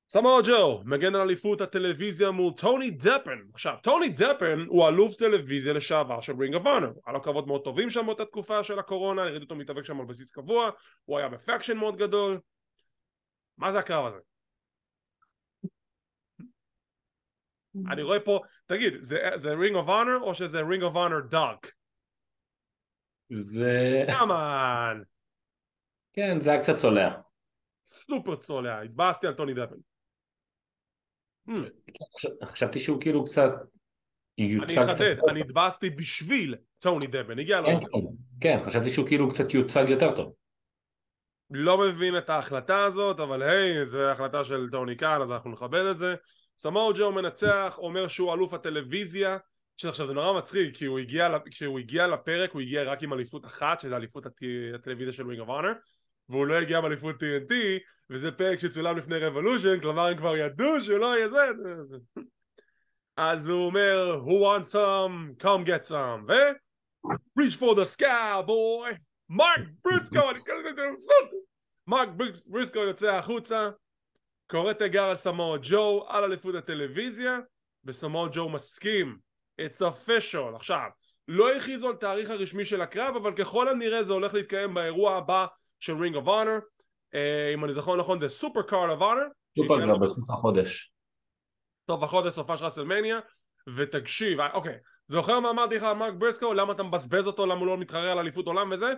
סמואל 0.08 0.42
ג'ו 0.46 0.82
מגן 0.84 1.14
על 1.14 1.20
אליפות 1.20 1.60
הטלוויזיה 1.60 2.30
מול 2.30 2.52
טוני 2.52 2.90
דפן. 2.90 3.38
עכשיו 3.54 3.74
טוני 3.82 4.08
דפן 4.08 4.64
הוא 4.68 4.88
אלוף 4.88 5.14
טלוויזיה 5.14 5.72
לשעבר 5.72 6.20
של 6.20 6.32
Ring 6.40 6.54
of 6.54 6.66
Honor 6.66 6.92
היה 7.06 7.12
לו 7.12 7.22
קרבות 7.22 7.46
מאוד 7.46 7.64
טובים 7.64 7.90
שם 7.90 8.06
באותה 8.06 8.24
תקופה 8.24 8.64
של 8.64 8.78
הקורונה 8.78 9.22
הראיתי 9.22 9.44
אותו 9.44 9.54
מתאבק 9.54 9.84
שם 9.84 10.00
על 10.00 10.06
בסיס 10.06 10.30
קבוע. 10.30 10.70
הוא 11.04 11.18
היה 11.18 11.28
ב-faction 11.28 11.76
מאוד 11.76 11.96
גדול. 11.96 12.40
מה 13.58 13.72
זה 13.72 13.78
הקרב 13.78 14.06
הזה? 14.06 14.18
אני 17.90 18.02
רואה 18.02 18.20
פה 18.20 18.40
תגיד 18.66 18.94
זה 19.36 19.52
Ring 19.52 19.76
of 19.76 19.88
Honor 19.88 20.18
או 20.20 20.34
שזה 20.34 20.60
Ring 20.60 20.82
of 20.82 20.96
Honor 20.96 21.20
Dark? 21.20 21.72
זה... 23.32 24.04
כמובן 24.18 25.00
כן 26.12 26.40
זה 26.40 26.50
היה 26.50 26.60
קצת 26.60 26.76
צולע 26.76 27.20
סופר 27.84 28.36
צולע 28.36 28.80
התבאסתי 28.80 29.26
על 29.26 29.34
טוני 29.34 29.54
דפן 29.54 29.76
חשבתי 32.44 32.80
שהוא 32.80 33.00
כאילו 33.00 33.24
קצת... 33.24 33.50
אני 34.38 34.58
אחדד, 34.92 35.16
אני 35.28 35.40
התבאסתי 35.40 35.90
בשביל 35.90 36.54
טוני 36.78 37.06
דפן, 37.06 37.38
הגיע 37.38 37.60
לו. 37.60 37.66
כן, 37.66 37.80
כן, 37.80 37.98
כן, 38.40 38.62
חשבתי 38.62 38.90
שהוא 38.90 39.06
כאילו 39.06 39.28
קצת 39.28 39.54
יוצג 39.54 39.84
יותר 39.88 40.16
טוב. 40.16 40.32
לא 41.50 41.78
מבין 41.78 42.18
את 42.18 42.30
ההחלטה 42.30 42.84
הזאת, 42.84 43.20
אבל 43.20 43.42
היי, 43.42 43.86
זו 43.86 44.10
החלטה 44.10 44.44
של 44.44 44.68
טוני 44.70 44.96
קאן, 44.96 45.22
אז 45.22 45.30
אנחנו 45.30 45.50
נכבד 45.50 45.84
את 45.90 45.98
זה. 45.98 46.14
סמואל 46.56 46.94
ג'ו 46.96 47.12
מנצח, 47.12 47.74
אומר 47.78 48.08
שהוא 48.08 48.34
אלוף 48.34 48.54
הטלוויזיה, 48.54 49.38
שעכשיו 49.76 50.06
זה 50.06 50.12
נורא 50.12 50.38
מצחיק, 50.38 50.76
כי 50.76 50.84
הוא 50.84 50.98
הגיע, 50.98 51.38
כשהוא 51.50 51.78
הגיע 51.78 52.06
לפרק 52.06 52.52
הוא 52.52 52.60
הגיע 52.60 52.82
רק 52.82 53.02
עם 53.02 53.12
אליפות 53.12 53.44
אחת, 53.44 53.80
שזה 53.80 53.96
אליפות 53.96 54.26
הטלוויזיה 54.74 55.12
של 55.12 55.26
Ring 55.26 55.40
of 55.40 55.48
Honor, 55.48 55.72
והוא 56.28 56.46
לא 56.46 56.54
הגיע 56.54 56.80
באליפות 56.80 57.16
TNT, 57.22 57.54
וזה 58.10 58.32
פרק 58.32 58.58
שצולם 58.58 58.98
לפני 58.98 59.18
Revolution, 59.18 59.80
כלומר 59.80 60.06
הם 60.06 60.16
כבר 60.16 60.36
ידעו 60.36 60.80
שהוא 60.80 60.98
לא 60.98 61.16
יהיה 61.16 61.28
זה, 61.28 61.50
אז 63.16 63.48
הוא 63.48 63.66
אומר, 63.66 64.20
who 64.26 64.30
wants 64.30 64.72
some, 64.72 65.42
come 65.42 65.66
get 65.66 65.88
some, 65.88 66.28
ו... 66.28 66.32
reach 67.38 67.56
for 67.56 67.74
the 67.74 67.86
sky 67.86 68.42
boy, 68.46 68.94
מרק 69.28 69.60
בריסקו, 69.84 70.30
אני 70.30 70.38
כזה 70.46 70.82
מרק 71.86 72.08
בריסקו 72.46 72.78
יוצא 72.78 73.14
החוצה, 73.14 73.70
קורא 74.46 74.72
תיגר 74.72 75.04
על 75.04 75.16
סמואל 75.16 75.60
ג'ו, 75.62 76.04
על 76.08 76.24
אליפות 76.24 76.54
הטלוויזיה, 76.54 77.38
וסמואל 77.84 78.28
ג'ו 78.32 78.48
מסכים, 78.48 79.18
it's 79.60 79.80
official, 79.80 80.56
עכשיו, 80.56 80.88
לא 81.28 81.52
הכריזו 81.52 81.88
על 81.88 81.96
תאריך 81.96 82.30
הרשמי 82.30 82.64
של 82.64 82.82
הקרב, 82.82 83.16
אבל 83.16 83.32
ככל 83.32 83.68
הנראה 83.68 84.04
זה 84.04 84.12
הולך 84.12 84.34
להתקיים 84.34 84.74
באירוע 84.74 85.16
הבא 85.16 85.46
של 85.80 85.96
Ring 85.96 86.16
of 86.16 86.28
Honor 86.28 86.58
אם 87.54 87.64
אני 87.64 87.72
זוכר 87.72 87.96
נכון 87.96 88.20
זה 88.20 88.28
Supercard 88.28 88.98
of 88.98 89.02
Honor. 89.02 89.58
סופר 89.58 89.76
לנו 89.76 89.98
בסוף 89.98 90.30
החודש. 90.30 90.92
סוף 91.90 92.02
החודש 92.02 92.34
סופ"ש 92.34 92.56
של 92.56 92.64
רסלמניה. 92.64 93.20
ותקשיב 93.76 94.40
אה, 94.40 94.52
אוקיי. 94.52 94.78
זוכר 95.06 95.40
מה 95.40 95.50
אמרתי 95.50 95.76
לך 95.76 95.82
על 95.82 95.96
מרק 95.96 96.14
ברסקו 96.14 96.54
למה 96.54 96.72
אתה 96.72 96.82
מבזבז 96.82 97.26
אותו? 97.26 97.46
למה 97.46 97.60
הוא 97.60 97.66
לא 97.66 97.78
מתחרה 97.78 98.12
על 98.12 98.18
אליפות 98.18 98.46
עולם 98.46 98.70
וזה 98.72 98.92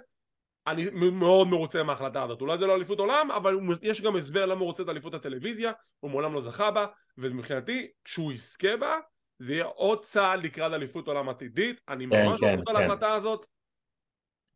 אני 0.70 1.10
מאוד 1.10 1.48
מרוצה 1.48 1.82
מההחלטה 1.82 2.22
הזאת 2.22 2.40
אולי 2.40 2.58
זה 2.58 2.66
לא 2.66 2.74
אליפות 2.74 2.98
עולם 2.98 3.30
אבל 3.30 3.56
יש 3.82 4.02
גם 4.02 4.16
הסבר 4.16 4.46
למה 4.46 4.60
הוא 4.60 4.66
רוצה 4.66 4.82
את 4.82 4.88
אליפות 4.88 5.14
הטלוויזיה 5.14 5.72
הוא 6.00 6.10
מעולם 6.10 6.34
לא 6.34 6.40
זכה 6.40 6.70
בה 6.70 6.86
ומבחינתי 7.18 7.88
כשהוא 8.04 8.32
יזכה 8.32 8.76
בה 8.76 8.96
זה 9.38 9.54
יהיה 9.54 9.64
עוד 9.64 10.04
צעד 10.04 10.44
לקראת 10.44 10.72
אליפות 10.72 11.08
עולם 11.08 11.28
עתידית 11.28 11.80
אני 11.88 12.06
ממש 12.06 12.40
כן, 12.40 12.52
מבסוט 12.52 12.68
על 12.68 12.76
כן. 12.76 12.82
ההחלטה 12.82 13.12
הזאת 13.12 13.46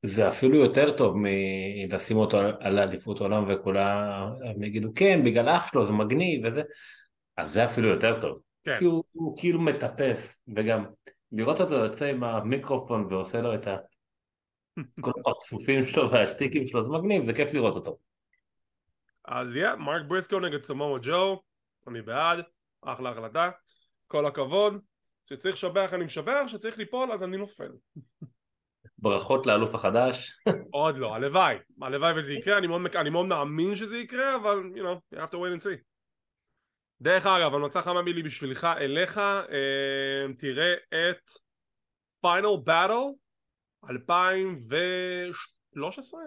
זה 0.03 0.29
אפילו 0.29 0.57
יותר 0.57 0.97
טוב 0.97 1.15
מלשים 1.17 2.17
אותו 2.17 2.39
על 2.61 2.79
אליפות 2.79 3.21
עולם 3.21 3.45
וכולם 3.49 4.33
יגידו 4.61 4.89
כן 4.95 5.21
בגלל 5.25 5.49
אח 5.49 5.73
שלו 5.73 5.85
זה 5.85 5.93
מגניב 5.93 6.45
וזה 6.45 6.63
אז 7.37 7.53
זה 7.53 7.65
אפילו 7.65 7.89
יותר 7.89 8.21
טוב 8.21 8.39
כן. 8.65 8.79
כי 8.79 8.85
הוא, 8.85 9.05
הוא 9.13 9.39
כאילו 9.39 9.61
מטפס 9.61 10.43
וגם 10.57 10.85
לראות 11.33 11.61
אותו 11.61 11.75
יוצא 11.75 12.05
עם 12.07 12.25
המיקרופון 12.25 13.07
ועושה 13.11 13.41
לו 13.41 13.55
את 13.55 13.67
ה... 13.67 13.77
כל 15.01 15.11
הפרצופים 15.21 15.87
שלו 15.87 16.11
והשטיקים 16.11 16.67
שלו 16.67 16.85
זה 16.85 16.91
מגניב 16.91 17.23
זה 17.23 17.33
כיף 17.33 17.53
לראות 17.53 17.75
אותו 17.75 17.99
אז 19.25 19.57
יא, 19.57 19.75
מרק 19.75 20.03
בריסקו 20.09 20.41
נגד 20.41 20.65
סמואל 20.65 21.01
ג'ו, 21.03 21.43
אני 21.89 22.03
בעד, 22.03 22.39
אחלה 22.83 23.11
החלטה, 23.11 23.51
כל 24.07 24.27
הכבוד, 24.27 24.81
כשצריך 25.27 25.55
לשבח 25.55 25.91
אני 25.95 26.05
משבח, 26.05 26.43
כשצריך 26.47 26.79
ליפול 26.79 27.13
אז 27.13 27.25
אני 27.25 27.37
נופל. 27.37 27.71
ברכות 28.99 29.47
לאלוף 29.47 29.75
החדש 29.75 30.39
עוד 30.71 30.99
לא, 30.99 31.15
הלוואי, 31.15 31.57
הלוואי 31.83 32.13
וזה 32.19 32.33
יקרה, 32.33 32.59
אני 32.59 32.67
מאוד, 32.67 32.97
אני 32.97 33.11
מאוד 33.11 33.27
מאמין 33.27 33.77
שזה 33.77 33.97
יקרה, 33.97 34.37
אבל, 34.37 34.63
you 34.75 34.79
know, 34.79 35.17
you 35.17 35.19
have 35.19 35.31
to 35.31 35.37
wait 35.37 35.61
and 35.61 35.65
see. 35.65 35.83
דרך 37.01 37.27
אגב, 37.27 37.55
המלצה 37.55 37.83
חמה 37.83 38.03
מילי 38.03 38.23
בשבילך, 38.23 38.65
אליך, 38.65 39.19
אה, 39.19 40.33
תראה 40.39 40.75
את 40.91 41.31
Final 42.21 42.57
Battle 42.65 42.93
2013? 43.91 46.21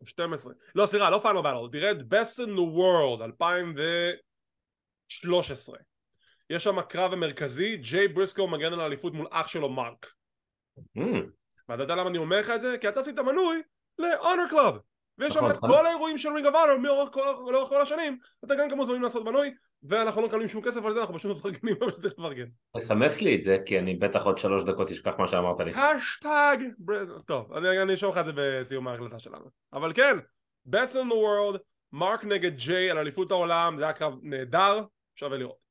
או 0.00 0.06
12? 0.06 0.52
לא, 0.74 0.86
סליחה, 0.86 1.10
לא 1.10 1.18
Final 1.18 1.42
Battle, 1.42 1.68
תראה 1.72 1.90
את 1.90 1.96
best 1.96 2.38
in 2.44 2.48
the 2.48 2.76
world 2.76 3.22
2013. 3.24 5.78
יש 6.50 6.64
שם 6.64 6.82
קרב 6.82 7.12
המרכזי, 7.12 7.76
ג'יי 7.76 8.08
בריסקו 8.08 8.48
מגן 8.48 8.72
על 8.72 8.80
האליפות 8.80 9.12
מול 9.12 9.26
אח 9.30 9.48
שלו 9.48 9.68
מרק. 9.68 10.06
Mm, 10.98 11.02
ואתה 11.68 11.82
יודע 11.82 11.94
למה 11.94 12.10
אני 12.10 12.18
אומר 12.18 12.40
לך 12.40 12.50
את 12.50 12.60
זה? 12.60 12.76
כי 12.80 12.88
אתה 12.88 13.00
עשית 13.00 13.18
מנוי 13.18 13.62
ל- 13.98 14.13
Honor 14.13 14.52
Club 14.52 14.74
ויש 15.18 15.34
שם 15.34 15.40
נכון, 15.40 15.50
את 15.50 15.56
נכון. 15.56 15.70
כל 15.70 15.86
האירועים 15.86 16.18
של 16.18 16.28
Ring 16.28 16.46
לאורך 16.82 17.12
כל- 17.12 17.50
לאורך 17.52 17.68
כל 17.68 17.80
השנים 17.80 18.18
אתה 18.44 18.54
גם 18.54 18.60
כמובן 18.60 18.76
מוזמנים 18.76 19.02
לעשות 19.02 19.24
מנוי 19.24 19.54
ואנחנו 19.82 20.20
לא 20.20 20.26
מקבלים 20.28 20.48
שום 20.48 20.62
כסף 20.62 20.84
על 20.84 20.92
זה 20.92 21.00
אנחנו 21.00 21.18
פשוט 21.18 21.36
מפרגנים 21.36 21.76
אבל 21.82 21.90
צריך 21.90 22.14
לפרגן. 22.18 22.46
תסמס 22.76 23.22
לי 23.22 23.34
את 23.34 23.42
זה 23.42 23.56
כי 23.66 23.78
אני 23.78 23.94
בטח 23.94 24.24
עוד 24.24 24.38
שלוש 24.38 24.64
דקות 24.64 24.90
אשכח 24.90 25.18
מה 25.18 25.26
שאמרת 25.26 25.60
לי. 25.60 25.72
השטג 25.74 26.56
טוב 27.26 27.52
אני 27.52 27.94
אשאל 27.94 28.08
לך 28.08 28.18
את 28.18 28.26
זה 28.26 28.32
בסיום 28.36 28.88
ההקלטה 28.88 29.18
שלנו. 29.18 29.44
אבל 29.72 29.92
כן 29.92 30.16
best 30.68 30.94
in 30.94 31.10
the 31.10 31.14
world 31.14 31.58
מרק 31.92 32.24
נגד 32.24 32.56
ג'יי 32.56 32.90
על 32.90 32.98
אליפות 32.98 33.30
העולם 33.30 33.76
זה 33.78 33.84
היה 33.84 33.92
קרב 33.92 34.14
נהדר 34.22 34.84
שווה 35.16 35.38
לראות. 35.38 35.62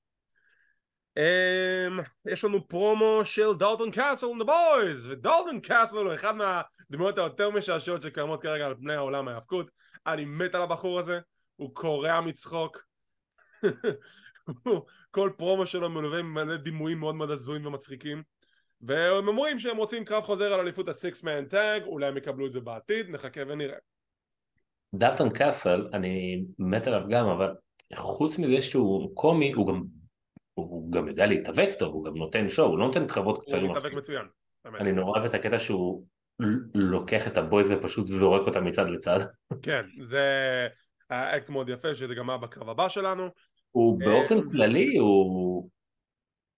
Um, 1.20 2.04
יש 2.26 2.44
לנו 2.44 2.68
פרומו 2.68 3.22
של 3.24 3.54
דולטון 3.54 3.92
קאסל 3.92 4.26
and 4.28 4.44
the 4.44 4.46
boys 4.46 5.10
ודולטון 5.10 5.60
קאסל 5.60 5.98
הוא 5.98 6.14
אחד 6.14 6.36
מהדמויות 6.36 7.18
היותר 7.18 7.50
משעשעות 7.50 8.02
שקיימות 8.02 8.42
כרגע 8.42 8.66
על 8.66 8.76
פני 8.76 8.96
העולם 8.96 9.28
ההאבקות. 9.28 9.70
אני 10.08 10.26
מת 10.26 10.56
על 10.56 10.62
הבחור 10.62 11.00
הזה 11.00 11.20
הוא 11.56 11.76
קורע 11.76 12.22
מצחוק 12.22 12.91
כל 15.12 15.32
פרומו 15.38 15.66
שלו 15.66 15.90
מלווה 15.90 16.22
מלא 16.22 16.58
דימויים 16.58 17.00
מאוד 17.00 17.16
מאוד 17.16 17.32
הזויים 17.32 17.66
ומצחיקים 17.66 18.24
והם 18.82 19.28
אומרים 19.28 19.60
שהם 19.60 19.78
רוצים 19.78 20.06
קרב 20.06 20.24
חוזר 20.24 20.54
על 20.54 20.60
אליפות 20.60 20.90
הסיקס 20.90 21.24
מן 21.24 21.46
טאג 21.46 21.84
אולי 21.84 22.08
הם 22.08 22.18
יקבלו 22.18 22.46
את 22.46 22.52
זה 22.52 22.60
בעתיד 22.60 23.10
נחכה 23.10 23.42
ונראה 23.48 23.78
דלטון 24.96 25.30
קאסל 25.30 25.88
אני 25.94 26.44
מת 26.60 26.88
עליו 26.88 27.02
גם 27.10 27.26
אבל 27.26 27.56
חוץ 27.96 28.40
מזה 28.40 28.62
שהוא 28.62 29.16
קומי 29.16 29.52
הוא 29.52 29.68
גם 29.68 29.82
הוא 30.54 30.92
גם 30.92 31.08
יודע 31.08 31.26
להתאבק 31.26 31.70
טוב 31.80 31.94
הוא 31.94 32.06
גם 32.06 32.18
נותן 32.18 32.50
שואו 32.50 32.68
הוא 32.68 32.80
לא 32.80 32.86
נותן 32.86 33.08
קרבות 33.08 33.36
הוא 33.36 33.44
קצרים 33.44 33.72
מתאבק 33.72 33.86
אפילו. 33.86 34.02
מצוין. 34.02 34.26
אני 34.66 34.92
נורא 34.92 35.12
אוהב 35.12 35.26
את 35.26 35.34
הקטע 35.34 35.60
שהוא 35.60 36.06
לוקח 36.76 37.28
את 37.28 37.38
הבויז 37.38 37.72
ופשוט 37.72 38.08
זורק 38.08 38.48
אותם 38.48 38.66
מצד 38.66 38.90
לצד 38.90 39.20
כן 39.62 39.86
זה 40.02 40.24
היה 41.10 41.38
אקט 41.38 41.50
מאוד 41.50 41.70
יפה 41.70 41.96
שזה 41.96 42.16
גם 42.16 42.30
היה 42.30 42.38
בקרב 42.38 42.70
הבא 42.70 42.90
שלנו 42.90 43.30
הוא 43.72 44.02
אה, 44.02 44.08
באופן 44.08 44.36
כללי 44.52 44.98
הוא 44.98 45.70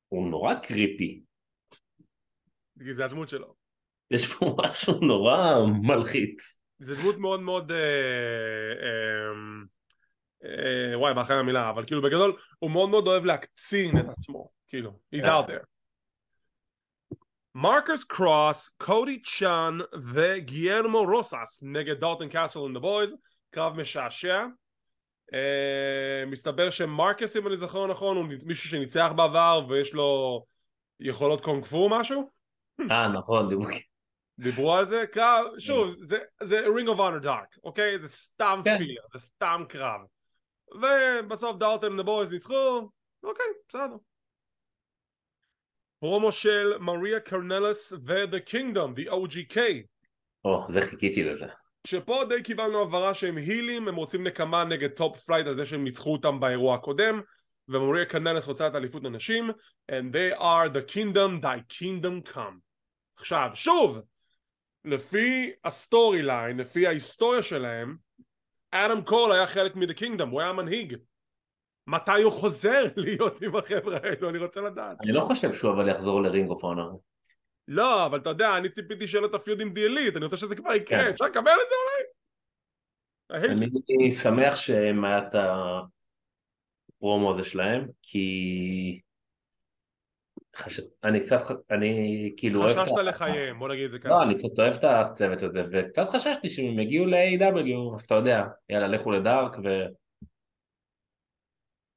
הוא 0.08 0.30
נורא 0.30 0.54
קריפי. 0.54 1.24
זה 2.92 3.06
הדמות 3.06 3.30
שלו. 3.30 3.56
יש 4.12 4.34
פה 4.34 4.56
משהו 4.60 4.94
נורא 4.94 5.56
מלחיץ. 5.82 6.60
זה 6.80 6.96
דמות 6.96 7.18
מאוד 7.18 7.40
מאוד 7.40 7.72
אה, 7.72 7.78
אה, 8.84 9.34
אה, 10.44 11.00
וואי 11.00 11.14
באחרי 11.14 11.36
המילה 11.36 11.70
אבל 11.70 11.86
כאילו 11.86 12.02
בגדול 12.02 12.38
הוא 12.60 12.72
מאוד 12.72 12.90
מאוד 12.90 13.08
אוהב 13.08 13.26
להקצין 13.26 14.00
את 14.00 14.06
עצמו 14.10 14.50
כאילו 14.68 15.00
he's 15.16 15.24
out 15.24 15.48
there. 15.48 15.66
מרקוס 17.56 18.04
קרוס, 18.04 18.70
קודי 18.78 19.22
צ'אן 19.22 19.78
וגיירמו 20.14 21.00
רוסס 21.04 21.60
נגד 21.62 22.00
דולטון 22.00 22.30
קאסל 22.30 22.60
and 22.60 22.78
the 22.78 22.82
boys 22.82 23.18
קרב 23.52 23.80
משעשע 23.80 24.46
מסתבר 26.28 26.70
שמרקוס 26.70 27.38
אם 27.38 27.48
אני 27.48 27.58
זוכר 27.58 27.88
נכון 27.88 28.18
הוא 28.18 28.26
מישהו 28.46 28.70
שניצח 28.70 29.12
בעבר 29.16 29.62
ויש 29.70 29.94
לו 29.94 30.44
יכולות 31.00 31.44
קונג 31.44 31.66
פו 31.66 31.90
משהו 31.90 32.30
אה 32.92 33.08
נכון 33.08 33.50
דיבור 33.50 33.68
דיברו 34.40 34.74
על 34.74 34.86
זה? 34.86 35.04
קרב, 35.12 35.46
שוב, 35.60 35.96
זה, 36.02 36.18
זה 36.44 36.60
Ring 36.76 36.88
of 36.88 37.00
Honor 37.00 37.20
Dark, 37.20 37.58
אוקיי? 37.64 38.00
זה 38.00 38.10
סתם 38.10 38.62
כן. 38.66 38.78
filler, 38.78 39.02
זה 39.14 39.20
סתם 39.20 39.64
קרב. 39.70 40.02
ובסוף 40.76 41.58
דולטון 41.58 42.00
ו 42.00 42.07
boys 42.07 42.34
ניצחו, 42.34 42.90
אוקיי, 43.24 43.46
בסדר. 43.70 43.96
פרומו 46.00 46.32
של 46.32 46.78
מריה 46.80 47.20
קרנלס 47.20 47.94
ו-The 48.06 48.50
Kingdom, 48.50 49.00
The 49.00 49.10
OGK, 49.10 49.58
או 50.46 50.66
זה 50.68 50.82
חיכיתי 50.82 51.24
לזה 51.24 51.48
שפה 51.88 52.24
די 52.30 52.44
קיבלנו 52.44 52.82
הבהרה 52.82 53.14
שהם 53.14 53.38
הילים, 53.38 53.88
הם 53.88 53.96
רוצים 53.96 54.28
נקמה 54.28 54.64
נגד 54.64 54.90
Top 54.90 55.20
Flight 55.20 55.48
על 55.48 55.56
זה 55.56 55.66
שהם 55.66 55.84
ניצחו 55.84 56.12
אותם 56.12 56.40
באירוע 56.40 56.76
הקודם, 56.76 57.22
ומריה 57.68 58.06
קרנלס 58.06 58.48
רוצה 58.48 58.68
את 58.68 58.76
אליפות 58.76 59.06
הנשים, 59.06 59.50
and 59.92 60.14
they 60.14 60.40
are 60.40 60.70
the 60.74 60.94
kingdom, 60.94 61.44
thy 61.44 61.74
kingdom 61.80 62.34
come. 62.34 62.60
עכשיו, 63.16 63.50
שוב, 63.54 64.00
לפי 64.86 65.52
ה 65.64 66.22
storyline, 66.22 66.58
לפי 66.58 66.88
ההיסטוריה 66.88 67.44
שלהם, 67.44 67.96
אדם 68.72 69.02
קול 69.02 69.32
היה 69.32 69.48
חלק 69.48 69.76
מ-The 69.76 70.00
Kingdom, 70.00 70.30
הוא 70.32 70.42
היה 70.42 70.54
מנהיג. 70.54 70.96
מתי 71.88 72.22
הוא 72.22 72.32
חוזר 72.32 72.84
להיות 72.96 73.42
עם 73.42 73.56
החבר'ה 73.56 73.98
האלו? 74.04 74.30
אני 74.30 74.38
רוצה 74.38 74.62
לדעת. 74.62 74.98
אני 75.04 75.12
לא 75.12 75.22
חושב 75.22 75.54
שהוא 75.54 75.72
אבל 75.72 75.90
יחזור 75.90 76.22
ל 76.22 76.27
Ring 76.27 76.50
of 76.50 76.64
Honor 76.64 76.90
לא, 77.68 78.06
אבל 78.06 78.20
אתה 78.20 78.30
יודע, 78.30 78.58
אני 78.58 78.70
ציפיתי 78.70 79.08
שיהיה 79.08 79.22
לו 79.22 79.28
את 79.28 79.34
ה 79.34 79.39
feud 79.39 79.62
עם 79.62 79.74
The 79.74 79.88
Elite, 79.88 80.18
אני 80.18 80.26
רוצה 80.26 80.38
שזה 80.38 80.56
כבר 80.56 80.74
יקרה, 80.74 81.00
כן. 81.00 81.10
אפשר 81.10 81.26
לקבל 81.26 81.52
את 81.52 81.70
זה 81.70 81.76
אולי? 81.84 82.04
אני 84.00 84.12
שמח 84.12 84.56
שהם 84.56 85.06
היה 85.06 85.20
את 85.20 85.36
הפרומו 86.98 87.32
הזה 87.32 87.44
שלהם 87.44 87.88
כי 88.02 89.02
חש... 90.56 90.80
אני 91.04 91.20
קצת 91.20 91.38
אני 91.72 92.34
כאילו 92.38 92.62
אוהב 92.62 92.78
את 92.78 92.84
חששת 92.84 92.98
לחייהם, 93.04 93.60
בוא 93.60 93.70
נגיד 93.70 93.86
את 93.86 93.92
זה 93.92 94.00
ככה. 94.00 94.10
לא, 94.10 94.24
אני 94.24 94.36
קצת 94.36 94.60
אוהב 94.60 94.74
את 94.74 94.84
הצוות 94.84 95.42
הזה, 95.42 95.64
וקצת 95.72 96.10
חששתי 96.10 96.50
שהם 96.50 96.80
יגיעו 96.80 97.06
ל-AEW, 97.06 97.96
אז 97.96 98.02
אתה 98.04 98.16
יודע, 98.16 98.44
יאללה, 98.70 98.88
לכו 98.88 99.12
ל 99.12 99.19
Dark, 99.19 99.56
ו... 99.64 99.86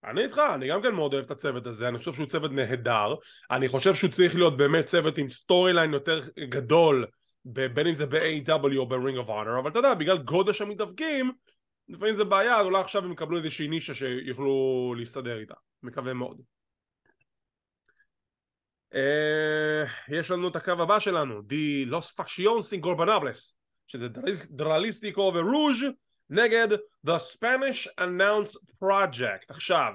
אני 0.07 0.25
איתך, 0.25 0.41
אני 0.55 0.69
גם 0.69 0.83
כן 0.83 0.95
מאוד 0.95 1.15
אוהב 1.15 1.25
את 1.25 1.31
הצוות 1.31 1.67
הזה, 1.67 1.89
אני 1.89 1.99
חושב 1.99 2.13
שהוא 2.13 2.27
צוות 2.27 2.53
נהדר, 2.53 3.15
אני 3.51 3.69
חושב 3.69 3.95
שהוא 3.95 4.11
צריך 4.11 4.35
להיות 4.35 4.57
באמת 4.57 4.87
צוות 4.87 5.19
עם 5.19 5.31
storyline 5.31 5.93
יותר 5.93 6.21
גדול, 6.49 7.07
בין 7.45 7.87
אם 7.87 7.95
זה 7.95 8.07
ב-AEW 8.07 8.77
או 8.77 8.87
ב-Ring 8.87 9.25
of 9.25 9.29
Honor, 9.29 9.61
אבל 9.61 9.71
אתה 9.71 9.79
יודע, 9.79 9.95
בגלל 9.95 10.19
גודש 10.19 10.63
המתאבקים, 10.63 11.33
לפעמים 11.89 12.15
זה 12.15 12.25
בעיה, 12.25 12.57
אז 12.57 12.67
אולי 12.67 12.81
עכשיו 12.81 13.05
הם 13.05 13.13
יקבלו 13.13 13.39
איזושהי 13.39 13.69
נישה 13.69 13.95
שיוכלו 13.95 14.95
להסתדר 14.99 15.39
איתה, 15.39 15.55
מקווה 15.83 16.15
מאוד. 16.15 16.41
אה, 18.95 19.85
יש 20.09 20.31
לנו 20.31 20.49
את 20.49 20.57
הקו 20.57 20.71
הבא 20.71 20.99
שלנו, 20.99 21.41
The 21.41 21.91
Los 21.91 22.21
Facciones 22.21 22.81
Incorporables, 22.81 23.55
שזה 23.87 24.07
דרליסטיקו 24.51 25.33
ורוז' 25.35 25.85
נגד 26.31 26.69
The 27.07 27.19
Spanish 27.35 27.87
Announce 28.01 28.57
Project. 28.85 29.45
עכשיו, 29.49 29.93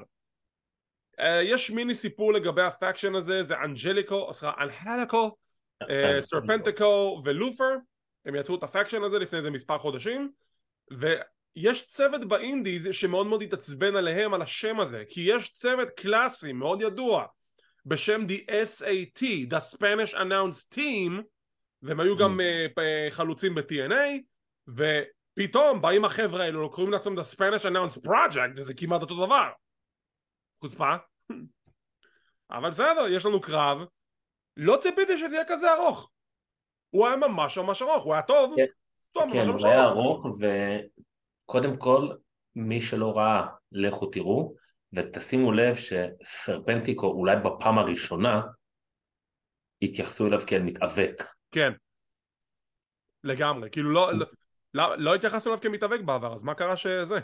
אה, 1.20 1.42
יש 1.44 1.72
מיני 1.72 1.96
סיפור 1.96 2.34
לגבי 2.34 2.62
הפקשן 2.62 3.16
הזה, 3.16 3.44
זה 3.44 3.56
אנג'ליקו, 3.58 4.34
סליחה, 4.34 4.54
אנהליקו, 4.64 5.36
אה, 5.90 6.22
סרפנטיקו 6.22 7.22
ולופר, 7.26 7.76
הם 8.26 8.36
יצרו 8.36 8.56
את 8.56 8.64
הפקשן 8.64 9.04
הזה 9.04 9.20
לפני 9.20 9.40
איזה 9.40 9.50
מספר 9.50 9.78
חודשים, 9.78 10.32
יש 11.56 11.88
צוות 11.88 12.26
באינדיז 12.26 12.88
שמאוד 12.92 13.28
מאוד 13.28 13.42
התעצבן 13.42 13.96
עליהם 13.96 14.34
על 14.34 14.42
השם 14.42 14.80
הזה 14.80 15.04
כי 15.10 15.22
יש 15.22 15.52
צוות 15.54 15.90
קלאסי 15.90 16.54
מאוד 16.54 16.82
ידוע 16.82 17.26
בשם 17.86 18.26
The 18.28 18.52
SAT, 18.52 19.24
The 19.50 19.76
Spanish 19.76 20.14
Announced 20.14 20.76
Team 20.76 21.22
והם 21.82 22.00
היו 22.00 22.18
גם 22.18 22.40
uh, 22.40 22.82
חלוצים 23.12 23.56
ב-TNA 23.56 24.22
ופתאום 25.40 25.82
באים 25.82 26.06
החבר'ה 26.06 26.44
האלו 26.44 26.72
קוראים 26.72 26.92
לעצמם 26.92 27.18
The 27.18 27.36
Spanish 27.36 27.64
Announced 27.64 28.08
Project 28.08 28.52
וזה 28.56 28.74
כמעט 28.74 29.02
אותו 29.02 29.26
דבר. 29.26 29.50
חוצפה. 30.60 30.96
אבל 32.52 32.70
בסדר 32.70 33.08
יש 33.10 33.26
לנו 33.26 33.42
קרב. 33.42 33.78
לא 34.58 34.78
ציפיתי 34.82 35.18
שזה 35.18 35.36
יהיה 35.36 35.46
כזה 35.48 35.74
ארוך. 35.74 36.12
הוא 36.90 37.08
היה 37.08 37.16
ממש 37.16 37.58
ממש 37.58 37.82
ארוך 37.82 38.04
הוא 38.04 38.14
היה 38.14 38.22
טוב. 38.22 38.54
כן, 38.56 38.66
טוב 39.12 39.32
כן 39.34 39.48
הוא 39.48 39.68
היה 39.68 39.84
ארוך. 39.84 40.26
ארוך 40.26 40.38
וקודם 41.46 41.78
כל 41.78 42.10
מי 42.56 42.82
שלא 42.82 43.18
ראה 43.18 43.48
לכו 43.72 44.06
תראו 44.06 44.56
ותשימו 44.94 45.52
לב 45.52 45.76
שסרפנטיקו 45.76 47.08
אולי 47.08 47.36
בפעם 47.36 47.78
הראשונה 47.78 48.42
התייחסו 49.82 50.28
אליו 50.28 50.40
כאל 50.48 50.62
מתאבק. 50.62 51.24
כן. 51.52 51.72
לגמרי. 53.24 53.70
כאילו 53.72 53.92
לא 53.92 54.12
לא, 54.74 54.98
לא, 54.98 55.16
התייחסנו 55.16 55.52
אליו 55.52 55.62
כמתאבק 55.62 56.02
בעבר 56.02 56.34
אז 56.34 56.44
מה 56.44 56.54
קרה 56.54 56.76
שזה 56.76 57.20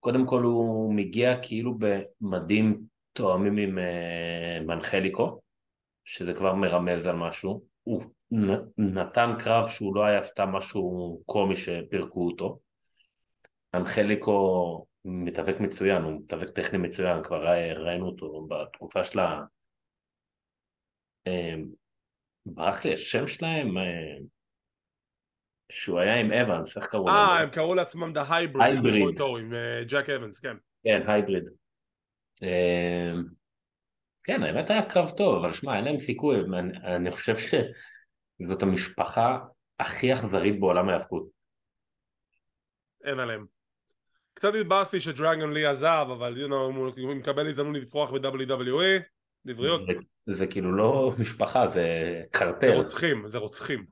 קודם 0.00 0.26
כל 0.26 0.42
הוא 0.42 0.94
מגיע 0.94 1.42
כאילו 1.42 1.74
במדים 1.78 2.82
תואמים 3.12 3.56
עם 3.56 3.78
אה, 3.78 4.60
מנחליקו, 4.66 5.40
שזה 6.04 6.34
כבר 6.34 6.54
מרמז 6.54 7.06
על 7.06 7.16
משהו. 7.16 7.64
הוא 7.82 8.02
נתן 8.78 9.34
קרב 9.38 9.68
שהוא 9.68 9.96
לא 9.96 10.04
היה 10.04 10.22
סתם 10.22 10.48
משהו 10.48 11.20
קומי 11.26 11.56
שפירקו 11.56 12.26
אותו. 12.26 12.58
מנחליקו 13.74 14.86
מתאבק 15.04 15.60
מצוין, 15.60 16.02
הוא 16.02 16.12
מתאבק 16.12 16.50
טכני 16.50 16.78
מצוין, 16.78 17.22
כבר 17.22 17.44
רא- 17.44 17.78
ראינו 17.78 18.06
אותו 18.06 18.46
בתקופה 18.46 19.04
של 19.04 19.18
ה... 19.18 19.40
אה, 21.26 21.54
ברח 22.46 22.84
לי 22.84 22.92
השם 22.92 23.26
שלהם, 23.26 23.78
אה, 23.78 24.18
שהוא 25.72 25.98
היה 26.00 26.14
עם 26.14 26.32
אבנס, 26.32 26.76
איך 26.76 26.86
קראו 26.86 27.08
אה 27.08 27.34
להם? 27.34 27.42
הם 27.42 27.50
קראו 27.50 27.74
לעצמם 27.74 28.12
The 28.16 28.30
Hybrid. 28.30 29.16
כמו 29.16 29.36
עם 29.36 29.54
אה, 29.54 29.84
ג'ק 29.88 30.10
אבנס 30.10 30.38
כן 30.38 30.56
כן, 30.84 31.02
הייבריד. 31.06 31.44
אה, 32.42 33.12
כן, 34.24 34.42
האמת 34.42 34.70
היה 34.70 34.90
קרב 34.90 35.10
טוב, 35.10 35.44
אבל 35.44 35.52
שמע, 35.52 35.76
אין 35.76 35.84
להם 35.84 35.98
סיכוי, 35.98 36.40
אני, 36.40 36.78
אני 36.84 37.10
חושב 37.10 37.34
שזאת 38.42 38.62
המשפחה 38.62 39.38
הכי 39.78 40.12
אכזרית 40.12 40.60
בעולם 40.60 40.88
ההיאבקות. 40.88 41.26
אין 43.04 43.18
עליהם 43.18 43.46
קצת 44.34 44.54
התבאסתי 44.60 45.00
שדרגון 45.00 45.52
לי 45.52 45.66
עזב 45.66 46.06
אבל 46.12 46.46
you 46.46 46.50
know, 46.50 46.54
הוא 46.54 47.14
מקבל 47.14 47.48
הזדמנות 47.48 47.82
לפרוח 47.82 48.10
ב-WWE 48.10 49.02
לבריאות 49.44 49.78
זה, 49.78 49.92
זה 50.26 50.46
כאילו 50.46 50.76
לא 50.76 51.12
משפחה, 51.18 51.68
זה 51.68 51.74
זה 51.74 52.22
קרטל. 52.30 52.72
רוצחים 52.72 53.28
זה 53.28 53.38
רוצחים 53.38 53.86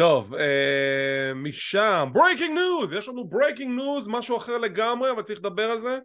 טוב 0.00 0.34
אה, 0.34 1.32
משם 1.34 2.08
breaking 2.12 2.58
news 2.58 2.92
יש 2.92 3.08
לנו 3.08 3.28
breaking 3.28 3.80
news 3.80 4.08
משהו 4.08 4.36
אחר 4.36 4.58
לגמרי 4.58 5.10
אבל 5.10 5.22
צריך 5.22 5.38
לדבר 5.38 5.70
על 5.70 5.78
זה. 5.78 5.98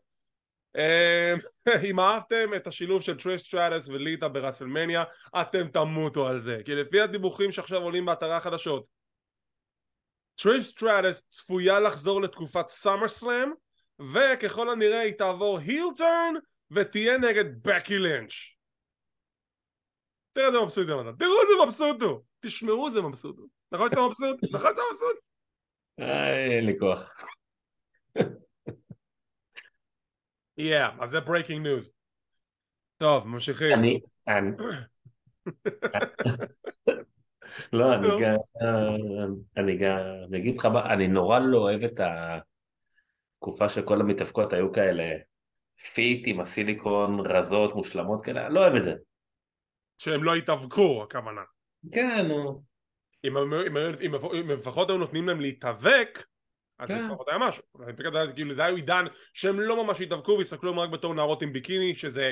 אה, 0.75 1.33
אם 1.89 1.99
אהבתם 1.99 2.53
את 2.55 2.67
השילוב 2.67 3.01
של 3.01 3.17
טריש 3.17 3.41
סטרטוס 3.41 3.89
וליטה 3.89 4.27
בראסלמניה 4.27 5.03
אתם 5.41 5.67
תמותו 5.67 6.27
על 6.27 6.39
זה 6.39 6.61
כי 6.65 6.75
לפי 6.75 7.01
הדיווחים 7.01 7.51
שעכשיו 7.51 7.81
עולים 7.81 8.05
באתרי 8.05 8.33
החדשות 8.33 8.85
טריש 10.41 10.67
סטרטוס 10.67 11.23
צפויה 11.29 11.79
לחזור 11.79 12.21
לתקופת 12.21 12.69
SummerSlam 12.69 13.51
וככל 14.13 14.69
הנראה 14.69 14.99
היא 14.99 15.13
תעבור 15.13 15.57
heel 15.59 15.87
turn 15.97 16.33
ותהיה 16.71 17.17
נגד 17.17 17.63
בקי 17.63 17.99
לינץ' 17.99 18.33
תראה 20.33 20.47
איזה 20.47 20.61
מבסוט 20.61 20.87
זה 20.87 20.95
מדע 20.95 21.11
תראו 21.19 21.41
איזה 21.41 21.65
מבסוט 21.65 22.01
הוא. 22.01 22.21
תשמעו 22.39 22.87
איזה 22.87 23.01
מבסוט 23.01 23.37
הוא 23.37 23.47
נכון 23.75 23.89
שאתה 23.89 24.01
מבסוט? 24.01 24.43
נכון 24.43 24.71
שאתה 24.71 24.81
מבסוט? 24.91 25.17
אה, 25.99 26.35
אין 26.35 26.65
לי 26.65 26.79
כוח. 26.79 27.23
כן, 30.57 30.87
אז 30.99 31.09
זה 31.09 31.19
breaking 31.19 31.67
news 31.67 31.91
טוב 32.97 33.27
ממשיכים 33.27 33.73
אני. 33.73 33.99
לא, 37.73 37.93
אני. 37.95 38.07
גם, 38.21 38.35
אני 39.57 39.77
גם, 39.77 39.97
אני 40.29 40.37
אגיד 40.37 40.57
לך 40.57 40.65
מה, 40.65 40.93
אני 40.93 41.07
נורא 41.07 41.39
לא 41.39 41.57
אוהב 41.57 41.83
את 41.83 41.99
התקופה 43.35 43.69
שכל 43.69 44.01
המתאבקות 44.01 44.53
היו 44.53 44.71
כאלה 44.71 45.03
fit 45.93 46.27
עם 46.27 46.39
הסיליקון, 46.39 47.19
רזות, 47.19 47.75
מושלמות 47.75 48.21
כאלה, 48.21 48.49
לא 48.49 48.59
אוהב 48.59 48.75
את 48.75 48.83
זה. 48.83 48.95
שהם 49.97 50.23
לא 50.23 50.35
התאבקו 50.35 51.03
הכוונה 51.03 51.41
כן, 51.91 52.25
נו. 52.27 52.74
אם 53.27 53.37
הם- 53.37 53.53
אם 53.53 53.77
הם- 53.77 53.93
אם 54.01 54.15
אם 54.39 54.49
לפחות 54.51 54.89
היו 54.89 54.97
נותנים 54.97 55.27
להם 55.27 55.41
להתאבק 55.41 56.25
אז 56.79 56.87
זה 56.87 56.93
כן. 56.93 57.05
לפחות 57.05 57.27
היה 57.29 57.37
משהו 57.37 57.63
כאילו 58.35 58.53
זה 58.53 58.63
היה 58.65 58.75
עידן 58.75 59.05
שהם 59.33 59.59
לא 59.59 59.83
ממש 59.83 60.01
התאבקו 60.01 60.31
והסתכלו 60.37 60.71
עליהם 60.71 60.85
רק 60.87 60.99
בתור 60.99 61.13
נערות 61.13 61.41
עם 61.41 61.53
ביקיני 61.53 61.95
שזה 61.95 62.31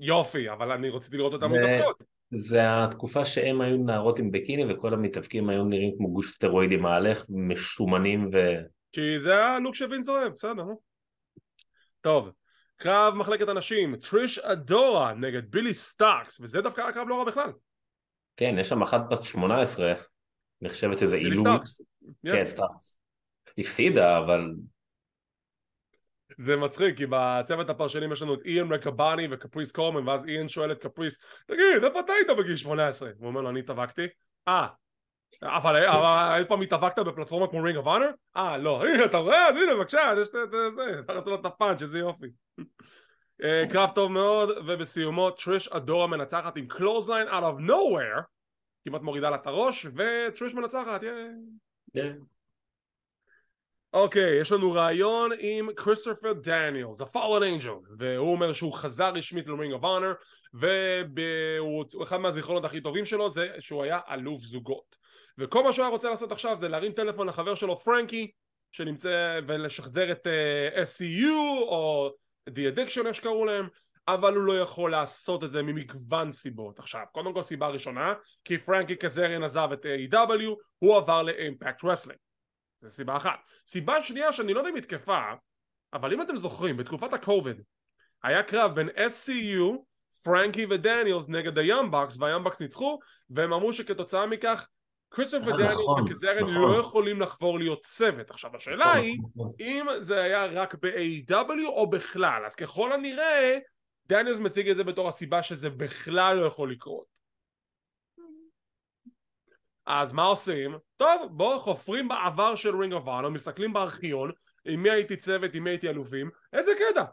יופי 0.00 0.50
אבל 0.50 0.72
אני 0.72 0.90
רציתי 0.90 1.16
לראות 1.16 1.32
אותם 1.32 1.46
זה- 1.48 1.60
מתאבקות 1.60 2.02
זה 2.30 2.58
התקופה 2.62 3.24
שהם 3.24 3.60
היו 3.60 3.76
נערות 3.76 4.18
עם 4.18 4.30
ביקיני 4.30 4.74
וכל 4.74 4.94
המתאבקים 4.94 5.48
היו 5.48 5.64
נראים 5.64 5.94
כמו 5.96 6.12
גוש 6.12 6.30
סטרואידי 6.30 6.76
מהלך, 6.76 7.24
משומנים 7.28 8.30
ו... 8.32 8.36
כי 8.92 9.18
זה 9.18 9.44
הלוק 9.44 9.74
שווינס 9.74 10.08
אוהב 10.08 10.32
בסדר. 10.32 10.64
טוב 12.00 12.30
קרב 12.76 13.14
מחלקת 13.14 13.48
הנשים 13.48 13.96
טריש 13.96 14.38
אדורה 14.38 15.14
נגד 15.14 15.50
בילי 15.50 15.74
סטארקס 15.74 16.40
וזה 16.40 16.60
דווקא 16.60 16.80
היה 16.80 16.92
קרב 16.92 17.08
לא 17.08 17.18
רע 17.18 17.24
בכלל 17.24 17.52
כן, 18.36 18.54
יש 18.58 18.68
שם 18.68 18.82
אחת 18.82 19.00
בת 19.10 19.22
18, 19.22 19.92
נחשבת 20.62 21.02
איזה. 21.02 21.18
סטארקס 21.40 21.80
כן, 22.26 22.44
סטארקס. 22.46 22.98
הפסידה, 23.58 24.18
אבל 24.18 24.50
זה 26.36 26.56
מצחיק 26.56 26.96
כי 26.96 27.06
בצוות 27.10 27.70
הפרשנים 27.70 28.12
יש 28.12 28.22
לנו 28.22 28.34
את 28.34 28.40
איאן 28.44 28.72
ריקבוני 28.72 29.28
וקפריס 29.30 29.72
קולמן 29.72 30.08
ואז 30.08 30.26
איאן 30.28 30.48
שואל 30.48 30.72
את 30.72 30.78
קפריס 30.78 31.18
תגיד 31.46 31.84
איפה 31.84 32.00
אתה 32.00 32.12
היית 32.12 32.38
בגיל 32.38 32.56
18? 32.56 33.10
הוא 33.18 33.28
אומר 33.28 33.40
לו 33.40 33.50
אני 33.50 33.60
התאבקתי. 33.60 34.06
אה 34.48 34.66
אבל 35.42 35.86
אבל 35.86 36.38
אי 36.38 36.44
פעם 36.44 36.60
התאבקת? 36.60 36.98
בפלטפורמה 36.98 37.46
כמו 37.46 37.62
Ring 37.62 37.76
of 37.76 37.86
Honor? 37.86 38.10
אה 38.36 38.58
לא. 38.58 38.86
הנה 38.86 39.04
אתה 39.04 39.16
רואה? 39.16 39.48
אז 39.48 39.56
הנה 39.56 39.74
בבקשה 39.74 40.12
אתה 41.00 41.12
רוצה 41.12 41.30
לו 41.30 41.36
את 41.40 41.44
הפאנץ' 41.44 41.82
איזה 41.82 41.98
יופי. 41.98 42.26
אה, 43.42 43.64
קרב 43.70 43.90
טוב 43.94 44.12
מאוד 44.12 44.48
ובסיומו 44.66 45.30
טריש 45.30 45.68
אדורה 45.68 46.06
מנצחת 46.06 46.56
עם 46.56 46.66
clothesline 46.66 47.28
out 47.28 47.42
of 47.42 47.70
nowhere 47.70 48.22
כמעט 48.84 49.02
מורידה 49.02 49.30
לה 49.30 49.36
את 49.36 49.46
הראש 49.46 49.86
וטריש 49.86 50.54
מנצחת 50.54 51.02
ייי 51.02 51.28
כן. 51.94 52.16
אוקיי, 53.92 54.40
יש 54.40 54.52
לנו 54.52 54.72
ראיון 54.72 55.30
עם 55.38 55.74
כריסטופר 55.74 56.32
דניאלס, 56.32 57.00
ה-Fallen 57.00 57.60
Angel, 57.60 57.94
והוא 57.98 58.32
אומר 58.32 58.52
שהוא 58.52 58.72
חזר 58.72 59.12
רשמית 59.14 59.46
ל-Ring 59.46 59.80
of 59.80 59.84
Honor, 59.84 60.14
ואחד 62.00 62.16
מהזיכרונות 62.16 62.64
הכי 62.64 62.80
טובים 62.80 63.04
שלו 63.04 63.30
זה 63.30 63.48
שהוא 63.58 63.82
היה 63.82 64.00
אלוף 64.10 64.42
זוגות. 64.42 64.96
וכל 65.38 65.64
מה 65.64 65.72
שהוא 65.72 65.82
היה 65.82 65.92
רוצה 65.92 66.10
לעשות 66.10 66.32
עכשיו 66.32 66.56
זה 66.56 66.68
להרים 66.68 66.92
טלפון 66.92 67.26
לחבר 67.26 67.54
שלו 67.54 67.76
פרנקי, 67.76 68.30
שנמצא, 68.72 69.40
ולשחזר 69.46 70.12
את 70.12 70.26
uh, 70.26 70.78
SCU, 70.78 71.32
או 71.62 72.10
The 72.50 72.76
Addiction, 72.76 73.06
איך 73.06 73.14
שקראו 73.14 73.44
להם, 73.44 73.68
אבל 74.14 74.34
הוא 74.34 74.44
לא 74.44 74.60
יכול 74.60 74.90
לעשות 74.90 75.44
את 75.44 75.52
זה 75.52 75.62
ממגוון 75.62 76.32
סיבות. 76.32 76.78
עכשיו, 76.78 77.04
קודם 77.12 77.34
כל 77.34 77.42
סיבה 77.42 77.68
ראשונה, 77.68 78.14
כי 78.44 78.58
פרנקי 78.58 78.96
קזריאן 78.96 79.42
עזב 79.42 79.68
את 79.72 79.84
A.E.W, 79.84 80.44
הוא 80.78 80.96
עבר 80.96 81.22
ל-Impact 81.22 81.84
Wrestling. 81.84 82.18
זו 82.82 82.90
סיבה 82.90 83.16
אחת. 83.16 83.38
סיבה 83.66 84.02
שנייה 84.02 84.32
שאני 84.32 84.54
לא 84.54 84.58
יודע 84.58 84.70
אם 84.70 84.74
היא 84.74 84.82
תקפה, 84.82 85.20
אבל 85.92 86.12
אם 86.12 86.22
אתם 86.22 86.36
זוכרים, 86.36 86.76
בתקופת 86.76 87.12
הקוביד 87.12 87.62
היה 88.22 88.42
קרב 88.42 88.74
בין 88.74 88.88
SCU, 88.88 89.78
פרנקי 90.24 90.66
ודניאלס 90.70 91.28
נגד 91.28 91.58
היאמבקס, 91.58 92.20
והיאמבקס 92.20 92.60
ניצחו, 92.60 92.98
והם 93.30 93.52
אמרו 93.52 93.72
שכתוצאה 93.72 94.26
מכך 94.26 94.68
כריסטופר 95.10 95.52
אה, 95.52 95.56
דניאלס 95.56 95.78
נכון, 95.78 96.02
וקזריאן 96.02 96.38
נכון. 96.38 96.54
לא 96.54 96.80
יכולים 96.80 97.20
לחבור 97.20 97.58
להיות 97.58 97.82
צוות. 97.82 98.30
עכשיו 98.30 98.56
השאלה 98.56 98.92
היא, 98.92 99.18
נכון. 99.18 99.52
אם 99.60 99.86
זה 99.98 100.22
היה 100.22 100.46
רק 100.46 100.74
ב-AW 100.74 101.66
או 101.66 101.90
בכלל, 101.90 102.42
אז 102.46 102.54
ככל 102.54 102.92
הנראה 102.92 103.58
דניאלס 104.10 104.38
מציג 104.38 104.68
את 104.68 104.76
זה 104.76 104.84
בתור 104.84 105.08
הסיבה 105.08 105.42
שזה 105.42 105.70
בכלל 105.70 106.36
לא 106.36 106.46
יכול 106.46 106.72
לקרות. 106.72 107.04
אז 109.86 110.12
מה 110.12 110.22
עושים? 110.22 110.78
טוב, 110.96 111.28
בואו 111.30 111.58
חופרים 111.58 112.08
בעבר 112.08 112.54
של 112.54 112.76
Ring 112.76 112.92
of 112.92 113.01
Honor, 113.01 113.28
מסתכלים 113.28 113.72
בארכיון, 113.72 114.32
עם 114.64 114.82
מי 114.82 114.90
הייתי 114.90 115.16
צוות, 115.16 115.54
עם 115.54 115.64
מי 115.64 115.70
הייתי 115.70 115.88
אלופים, 115.88 116.30
איזה 116.52 116.72
קטע! 116.74 117.04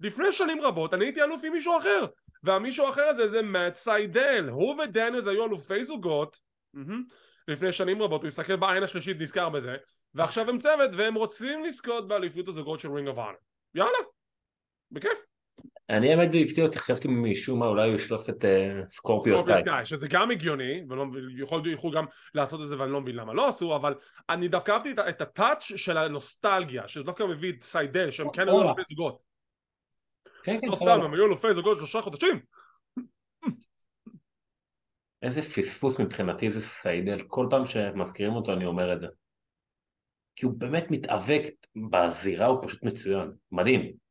לפני 0.00 0.32
שנים 0.32 0.60
רבות 0.60 0.94
אני 0.94 1.04
הייתי 1.04 1.22
אלוף 1.22 1.44
עם 1.44 1.52
מישהו 1.52 1.78
אחר, 1.78 2.06
והמישהו 2.42 2.86
האחר 2.86 3.04
הזה 3.04 3.28
זה 3.28 3.42
מאט 3.42 3.74
סיידל, 3.74 4.48
הוא 4.48 4.82
ודניאלס 4.82 5.26
היו 5.26 5.44
אלופי 5.44 5.84
זוגות, 5.84 6.40
לפני 7.48 7.72
שנים 7.72 8.02
רבות, 8.02 8.20
הוא 8.20 8.28
הסתכל 8.28 8.56
בעין 8.56 8.82
השלישית, 8.82 9.16
נזכר 9.20 9.48
בזה, 9.48 9.76
ועכשיו 10.14 10.50
הם 10.50 10.58
צוות 10.58 10.90
והם 10.96 11.14
רוצים 11.14 11.64
לזכות 11.64 12.08
באליפות 12.08 12.48
הזוגות 12.48 12.80
של 12.80 12.92
Ring 12.92 13.08
of 13.08 13.15
Honor. 13.15 13.36
יאללה, 13.74 13.98
בכיף. 14.90 15.31
אני 15.92 16.10
האמת 16.10 16.32
זה 16.32 16.38
הפתיע 16.38 16.64
אותי, 16.64 16.78
חשבתי 16.78 17.08
משום 17.08 17.58
מה 17.58 17.66
אולי 17.66 17.88
הוא 17.88 17.94
ישלוף 17.94 18.30
את 18.30 18.44
סקורפיו 18.90 19.36
סקורפיו 19.36 19.58
סקאי. 19.58 19.86
שזה 19.86 20.08
גם 20.08 20.30
הגיוני, 20.30 20.82
ויכולו 21.64 21.92
גם 21.92 22.04
לעשות 22.34 22.60
את 22.62 22.68
זה 22.68 22.78
ואני 22.78 22.92
לא 22.92 23.00
מבין 23.00 23.16
למה 23.16 23.34
לא 23.34 23.48
עשו, 23.48 23.76
אבל 23.76 23.94
אני 24.30 24.48
דווקא 24.48 24.72
אהבתי 24.72 24.92
את 25.08 25.20
הטאץ' 25.20 25.62
של 25.62 25.96
הנוסטלגיה, 25.96 26.88
שזה 26.88 27.04
דווקא 27.04 27.22
מביא 27.22 27.52
את 27.52 27.62
סיידל, 27.62 28.10
שהם 28.10 28.30
כן 28.32 28.48
היו. 28.48 28.62
אלופי 28.62 28.82
זוגות. 28.88 29.18
כן, 30.44 30.60
כן, 30.60 30.66
לא. 30.66 30.76
סתם, 30.76 31.00
הם 31.02 31.14
היו 31.14 31.26
אלופי 31.26 31.54
זוגות 31.54 31.78
שלושה 31.78 32.02
חודשים. 32.02 32.40
איזה 35.22 35.42
פספוס 35.42 36.00
מבחינתי 36.00 36.50
זה 36.50 36.60
סיידל, 36.60 37.18
כל 37.26 37.46
פעם 37.50 37.66
שמזכירים 37.66 38.32
אותו 38.32 38.52
אני 38.52 38.66
אומר 38.66 38.92
את 38.92 39.00
זה. 39.00 39.06
כי 40.36 40.46
הוא 40.46 40.54
באמת 40.58 40.90
מתאבק 40.90 41.42
בזירה, 41.90 42.46
הוא 42.46 42.62
פשוט 42.62 42.82
מצוין, 42.82 43.32
מדהים. 43.52 44.01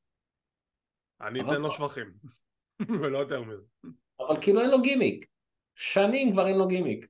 אני 1.27 1.41
אתן 1.41 1.61
לו 1.61 1.71
שבחים. 1.71 2.11
ולא 3.01 3.17
יותר 3.17 3.41
מזה. 3.41 3.63
אבל 4.19 4.41
כאילו 4.41 4.61
אין 4.61 4.69
לו 4.69 4.81
גימיק. 4.81 5.25
שנים 5.75 6.31
כבר 6.31 6.47
אין 6.47 6.57
לו 6.57 6.67
גימיק. 6.67 7.05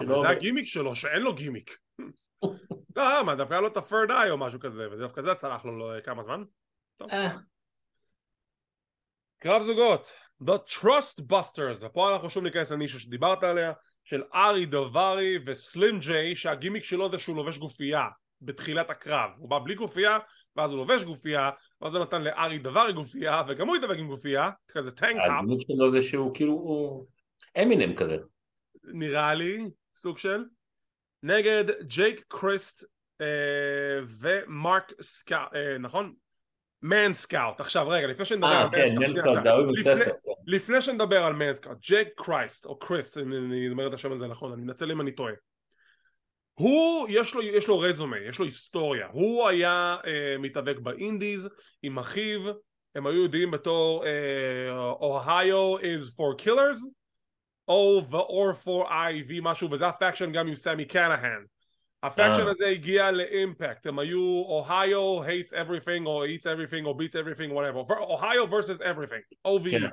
אבל. 0.00 0.14
זה 0.22 0.28
הגימיק 0.28 0.66
שלו, 0.66 0.94
שאין 0.94 1.22
לו 1.22 1.34
גימיק. 1.34 1.78
לא, 2.96 3.24
מה, 3.24 3.34
דווקא 3.34 3.54
היה 3.54 3.60
לו 3.60 3.68
את 3.68 3.76
ה-third 3.76 4.10
eye 4.10 4.30
או 4.30 4.38
משהו 4.38 4.60
כזה, 4.60 4.90
ודווקא 4.92 5.22
זה 5.22 5.34
צלח 5.34 5.64
לו 5.64 5.78
לא- 5.78 6.00
כמה 6.00 6.22
זמן. 6.24 6.44
אה, 7.10 7.36
קרב 9.38 9.62
זוגות, 9.62 10.12
The 10.42 10.54
Trust 10.68 11.22
Busters, 11.32 11.86
ופה 11.86 12.12
אנחנו 12.12 12.30
שוב 12.30 12.44
ניכנס 12.44 12.72
לנישה 12.72 12.98
שדיברת 12.98 13.42
עליה, 13.42 13.72
של 14.04 14.22
ארי 14.34 14.66
דברי 14.66 15.38
וסלים 15.46 15.98
ג'יי, 15.98 16.36
שהגימיק 16.36 16.84
שלו 16.84 17.10
זה 17.10 17.18
שהוא 17.18 17.36
לובש 17.36 17.58
גופייה 17.58 18.04
בתחילת 18.40 18.90
הקרב. 18.90 19.30
הוא 19.38 19.50
בא 19.50 19.58
בלי 19.58 19.74
גופייה, 19.74 20.18
ואז 20.56 20.70
הוא 20.70 20.78
לובש 20.78 21.02
גופייה, 21.02 21.50
ואז 21.80 21.94
הוא 21.94 22.02
נתן 22.02 22.22
לארי 22.22 22.58
דברי 22.58 22.92
גופייה, 22.92 23.42
וגם 23.48 23.68
הוא 23.68 23.76
התאבק 23.76 23.98
עם 23.98 24.06
גופייה, 24.06 24.50
כזה 24.68 24.90
tank 24.90 25.16
top, 25.24 25.30
הגימיק 25.42 25.68
שלו 25.68 25.90
זה 25.90 26.02
שהוא 26.02 26.34
כאילו, 26.34 26.52
הוא 26.52 27.06
אמינם 27.62 27.94
כזה. 27.94 28.16
נראה 28.84 29.34
לי, 29.34 29.64
סוג 29.94 30.18
של, 30.18 30.44
נגד 31.22 31.64
ג'ייק 31.82 32.24
קריסט 32.28 32.84
אה, 33.20 33.26
ומרק 34.20 34.92
סקאוט, 35.02 35.54
אה, 35.54 35.78
נכון? 35.78 36.14
מן 36.82 37.14
סקאוט. 37.14 37.60
עכשיו 37.60 37.88
רגע, 37.88 38.06
לפני 38.06 38.24
שנדבר 38.24 38.46
אה, 38.52 38.62
על 38.62 38.68
כן, 38.72 38.98
מן 38.98 39.06
סקאוט, 39.06 39.38
לפני- 39.78 39.92
הספר. 39.92 40.10
לפני 40.46 40.82
שנדבר 40.82 41.24
על 41.24 41.32
מנסקאוט, 41.32 41.78
ג'ייק 41.80 42.08
קרייסט, 42.16 42.66
או 42.66 42.78
קריסט, 42.78 43.18
אם 43.18 43.32
אני 43.32 43.68
אומר 43.70 43.88
את 43.88 43.92
השם 43.94 44.12
הזה 44.12 44.26
נכון, 44.26 44.52
אני 44.52 44.62
מתנצל 44.62 44.90
אם 44.90 45.00
אני 45.00 45.12
טועה. 45.12 45.32
הוא, 46.58 47.06
יש 47.10 47.34
לו, 47.34 47.42
יש 47.42 47.68
לו 47.68 47.78
רזומה, 47.78 48.18
יש 48.18 48.38
לו 48.38 48.44
היסטוריה. 48.44 49.06
הוא 49.12 49.48
היה 49.48 49.96
אה, 50.06 50.38
מתאבק 50.38 50.78
ב 50.78 50.88
indies 50.88 51.48
עם 51.82 51.98
אחיו, 51.98 52.40
הם 52.94 53.06
היו 53.06 53.22
ידועים 53.22 53.50
בתור 53.50 54.04
אה, 54.06 54.92
Ohio 54.92 55.80
is 55.80 56.14
for 56.16 56.44
killers, 56.44 56.88
או 57.68 58.00
OI4K 58.28 59.32
משהו, 59.42 59.70
וזה 59.70 59.86
ה 59.86 59.92
faction 59.92 60.32
גם 60.32 60.46
עם 60.46 60.54
סמי 60.54 60.84
קאליהן. 60.84 61.44
ה 62.02 62.08
faction 62.08 62.46
אה. 62.46 62.50
הזה 62.50 62.66
הגיע 62.66 63.10
לאימפקט, 63.10 63.86
הם 63.86 63.98
היו 63.98 64.44
Ohio 64.62 65.26
hates 65.26 65.52
everything, 65.52 66.06
או 66.06 66.24
eats 66.24 66.42
everything, 66.42 66.84
או 66.84 66.98
beats 66.98 67.14
everything, 67.14 67.50
whatever. 67.52 67.92
Ohio 67.92 68.46
versus 68.46 68.80
everything, 68.80 69.48
OVE. 69.48 69.70
כן. 69.70 69.86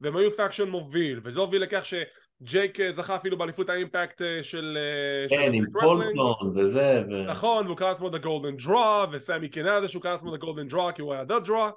והם 0.00 0.16
היו 0.16 0.30
פקשן 0.30 0.68
מוביל, 0.68 1.20
וזה 1.24 1.40
הוביל 1.40 1.62
לכך 1.62 1.84
שג'ייק 2.42 2.80
אה, 2.80 2.92
זכה 2.92 3.16
אפילו 3.16 3.38
באליפות 3.38 3.70
האימפקט 3.70 4.22
אה, 4.22 4.42
של... 4.42 4.78
אה, 4.80 5.28
של 5.28 5.36
כן, 5.36 5.52
עם. 5.52 5.64
פולקלון 5.80 6.52
וזה, 6.54 7.02
ו... 7.10 7.24
נכון, 7.24 7.66
והוא 7.66 7.76
קרא 7.76 7.88
לעצמו 7.88 8.08
The 8.08 8.20
Golden 8.22 8.64
Draw, 8.64 9.08
וסמי 9.10 9.48
קינא 9.48 9.80
זה 9.80 9.88
שהוא 9.88 10.02
קרא 10.02 10.12
לעצמו 10.12 10.34
The 10.34 10.38
Golden 10.38 10.72
Draw 10.72 10.92
כי 10.94 11.02
הוא 11.02 11.14
היה 11.14 11.22
The 11.22 11.46
Draw. 11.46 11.72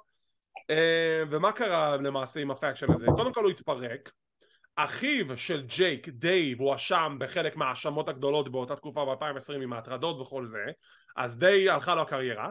אה, 0.70 1.22
ומה 1.30 1.52
קרה 1.52 1.96
למעשה 1.96 2.40
עם 2.40 2.50
הפקשן 2.50 2.92
הזה? 2.92 3.06
קודם 3.16 3.32
כל 3.32 3.42
הוא 3.42 3.50
התפרק. 3.50 4.10
אחיו 4.76 5.38
של 5.38 5.62
ג'ייק, 5.66 6.08
דייב, 6.08 6.60
הואשם 6.60 7.16
בחלק 7.20 7.56
מההאשמות 7.56 8.08
הגדולות 8.08 8.52
באותה 8.52 8.76
תקופה 8.76 9.04
ב-2020 9.04 9.62
עם 9.62 9.72
ההטרדות 9.72 10.20
וכל 10.20 10.46
זה, 10.46 10.64
אז 11.16 11.38
די 11.38 11.70
הלכה 11.70 11.94
לו 11.94 12.02
הקריירה. 12.02 12.50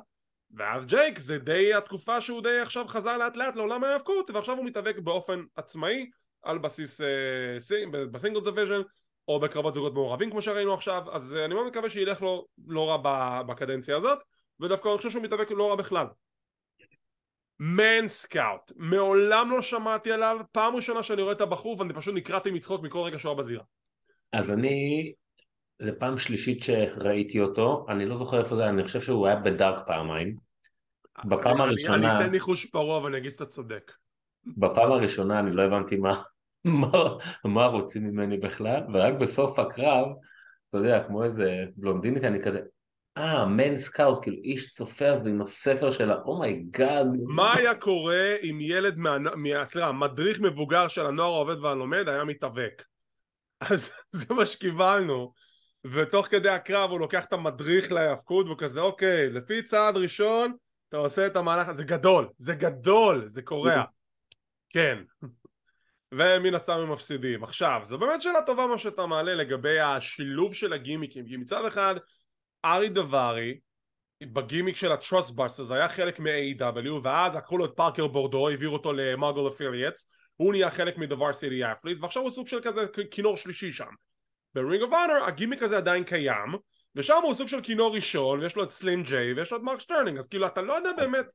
ואז 0.58 0.86
ג'ייק 0.86 1.20
זה 1.20 1.38
די 1.38 1.74
התקופה 1.74 2.22
שהוא 2.22 2.42
די 2.42 2.60
עכשיו 2.60 2.88
חזר 2.88 3.18
לאט 3.18 3.38
לאט 3.38 3.56
לעולם 3.56 3.84
ההיאבקות 3.84 4.30
ועכשיו 4.30 4.58
הוא 4.58 4.66
מתאבק 4.66 5.00
באופן 5.00 5.44
עצמאי 5.56 6.10
על 6.44 6.58
בסיס 6.58 7.02
אה, 7.02 7.08
sing, 7.60 7.96
ב 7.96 8.02
single 8.02 8.40
division 8.44 8.82
או 9.28 9.40
בקרבות 9.40 9.74
זוגות 9.74 9.94
מעורבים 9.94 10.32
כמו 10.32 10.42
שראינו 10.42 10.74
עכשיו 10.74 11.04
אז 11.12 11.36
אה, 11.36 11.46
אני 11.46 11.54
מאוד 11.54 11.68
מקווה 11.68 11.90
שילך 11.90 12.22
לו 12.22 12.46
לא 12.68 12.90
רע 12.90 12.98
בקדנציה 13.44 13.96
הזאת 13.98 14.20
ודווקא 14.60 14.90
אני 14.90 14.98
חושב 14.98 15.10
שהוא 15.10 15.24
מתאבק 15.24 15.52
לא 15.52 15.70
רע 15.70 15.76
בכלל. 15.76 16.06
מן 17.60 18.08
סקאוט 18.08 18.72
מעולם 18.76 19.52
לא 19.52 19.62
שמעתי 19.62 20.12
עליו. 20.12 20.38
פעם 20.52 20.76
ראשונה 20.76 21.04
שאני 21.04 21.22
רואה 21.22 21.34
את 21.34 21.42
הבחור 21.42 21.76
ואני 21.80 21.94
פשוט 21.94 22.16
נקרעתי 22.16 22.52
מצחוק 22.52 22.82
מכל 22.84 23.00
רגע 23.00 23.20
שהוא 23.20 23.30
היה 23.30 23.38
בזירה. 23.40 23.64
אז 24.34 24.52
אני, 24.52 25.14
זה 25.82 25.92
פעם 26.00 26.18
שלישית 26.18 26.64
שראיתי 26.64 27.40
אותו, 27.42 27.86
אני 27.90 28.06
לא 28.06 28.16
זוכר 28.16 28.40
איפה 28.40 28.56
זה, 28.56 28.70
אני 28.70 28.84
חושב 28.84 29.02
שהוא 29.02 29.28
היה 29.28 29.36
ב 29.36 29.46
Dark 29.46 29.88
פעמיים. 29.88 30.36
בפעם 31.26 31.62
אני- 31.62 31.70
הראשונה- 31.70 31.96
אני 32.18 32.26
אתן 32.26 32.32
ניחוש 32.32 32.66
פרוע 32.66 33.00
ואני 33.04 33.18
אגיד 33.18 33.32
שאתה 33.32 33.46
צודק. 33.46 33.92
בפעם 34.58 34.92
הראשונה 34.92 35.40
אני 35.40 35.52
לא 35.56 35.62
הבנתי 35.62 35.96
מה, 35.98 36.22
מה, 36.66 37.18
מה 37.46 37.66
רוצים 37.66 38.04
ממני 38.04 38.38
בכלל, 38.38 38.82
ורק 38.94 39.14
בסוף 39.14 39.60
הקרב, 39.60 40.08
אתה 40.70 40.78
יודע, 40.78 41.04
כמו 41.08 41.24
איזה 41.24 41.64
בלונדינית, 41.76 42.24
אני 42.24 42.42
כזה, 42.44 42.60
אה, 43.18 43.46
מן 43.46 43.78
סקאוט, 43.78 44.20
כאילו 44.22 44.38
איש 44.44 44.72
צופה 44.72 45.06
אז 45.06 45.28
עם 45.28 45.42
הספר 45.42 45.92
שלה, 45.92 46.16
oh 46.26 46.46
my 46.46 46.67
god. 46.67 47.08
מה 47.28 47.54
היה 47.54 47.76
קורה 47.76 48.36
אם 48.44 48.58
ילד, 48.62 48.98
מה, 48.98 49.18
מה, 49.20 49.66
סליחה, 49.66 49.92
מדריך 49.92 50.42
מבוגר 50.42 50.88
של 50.88 51.06
הנוער 51.06 51.34
העובד 51.34 51.58
והלומד 51.58 52.08
היה 52.08 52.24
מתאבק? 52.24 52.84
אז 53.60 53.92
זה 54.12 54.34
מה 54.34 54.46
שקיבלנו, 54.46 55.34
ותוך 55.86 56.28
כדי 56.28 56.50
הקרב 56.50 56.92
הוא 56.92 57.00
לוקח 57.00 57.26
את 57.26 57.34
המדריך 57.34 57.92
להיאבקות 57.92 58.46
והוא 58.46 58.58
כזה 58.58 58.82
אוקיי, 58.82 59.30
לפי 59.30 59.64
צעד 59.64 59.98
ראשון 59.98 60.56
אתה 60.90 60.98
עושה 60.98 61.28
את 61.28 61.36
המהלך 61.36 61.68
הזה, 61.68 61.78
זה 61.78 61.84
גדול, 61.84 62.30
זה 62.38 62.56
גדול, 62.56 63.28
זה 63.28 63.42
קורע, 63.42 63.84
כן. 64.74 64.98
ומן 66.14 66.54
הסתם 66.54 66.74
הם 66.74 66.92
מפסידים. 66.92 67.44
עכשיו, 67.44 67.82
זו 67.84 67.98
באמת 67.98 68.22
שאלה 68.22 68.42
טובה 68.46 68.68
מה 68.68 68.78
שאתה 68.78 69.06
מעלה 69.06 69.34
לגבי 69.34 69.80
השילוב 69.80 70.54
של 70.54 70.74
הגימיקים, 70.74 71.28
כי 71.28 71.38
מצד 71.38 71.66
אחד 71.66 71.96
ארי 72.66 72.90
דברי 72.90 73.60
בגימיק 74.24 74.76
של 74.76 74.92
ה-Trust 74.92 75.32
Busters 75.38 75.74
היה 75.74 75.90
חלק 75.90 76.20
מ-AEW 76.20 76.92
ואז 77.04 77.36
לקחו 77.36 77.58
לו 77.58 77.66
את 77.66 77.72
פארקר 77.76 78.08
בורדו, 78.08 78.50
העבירו 78.50 78.74
אותו 78.74 78.94
ל 78.94 79.03
Mogul 79.03 79.48
Affiliates 79.48 80.08
הוא 80.36 80.52
נהיה 80.52 80.72
חלק 80.72 80.98
מ 80.98 81.01
The 81.01 81.11
Varsity 81.11 81.34
Athletes 81.34 82.02
ועכשיו 82.02 82.24
הוא 82.24 82.32
סוג 82.32 82.48
של 82.48 82.62
כזה 82.62 82.86
כינור 83.12 83.38
שלישי 83.38 83.72
שם 83.72 83.86
ב 84.56 84.61
Ring 84.61 84.82
of 84.82 84.94
Honor 84.94 85.24
הגימיק 85.24 85.64
הזה 85.64 85.78
עדיין 85.78 86.04
קיים 86.04 86.56
ושם 86.96 87.20
הוא 87.24 87.34
סוג 87.34 87.48
של 87.48 87.62
כינור 87.62 87.96
ראשון 87.96 88.40
ויש 88.40 88.56
לו 88.56 88.64
את 88.64 88.70
סלים 88.70 89.04
ג'יי 89.04 89.34
ויש 89.34 89.52
לו 89.52 89.58
את 89.58 89.64
מרק 89.64 89.80
סטרלינג 89.80 90.18
אז 90.18 90.28
כאילו 90.28 90.46
אתה 90.46 90.62
לא 90.62 90.74
יודע 90.74 90.92
באמת 90.98 91.26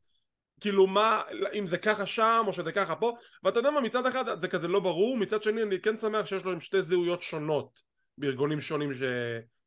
כאילו 0.60 0.86
מה 0.86 1.22
אם 1.54 1.66
זה 1.66 1.78
ככה 1.78 2.06
שם 2.06 2.44
או 2.46 2.52
שזה 2.52 2.72
ככה 2.72 2.96
פה 2.96 3.16
ואתה 3.42 3.58
יודע 3.58 3.70
מה 3.70 3.80
מצד 3.80 4.06
אחד 4.06 4.40
זה 4.40 4.48
כזה 4.48 4.68
לא 4.68 4.80
ברור 4.80 5.16
מצד 5.16 5.42
שני 5.42 5.62
אני 5.62 5.80
כן 5.80 5.98
שמח 5.98 6.26
שיש 6.26 6.44
לו 6.44 6.52
עם 6.52 6.60
שתי 6.60 6.82
זהויות 6.82 7.22
שונות 7.22 7.80
בארגונים 8.18 8.60
שונים 8.60 8.94
ש... 8.94 9.02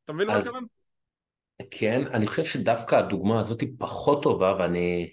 אתה 0.06 0.14
מבין 0.14 0.28
מה 0.28 0.34
אני 0.34 0.42
מתכוון? 0.42 0.66
כן, 1.72 2.02
אני 2.14 2.28
חושב 2.28 2.44
שדווקא 2.44 2.96
הדוגמה 2.96 3.40
הזאת 3.40 3.62
היא 3.62 3.70
פחות 3.80 4.24
טובה, 4.24 4.56
ואני 4.60 5.12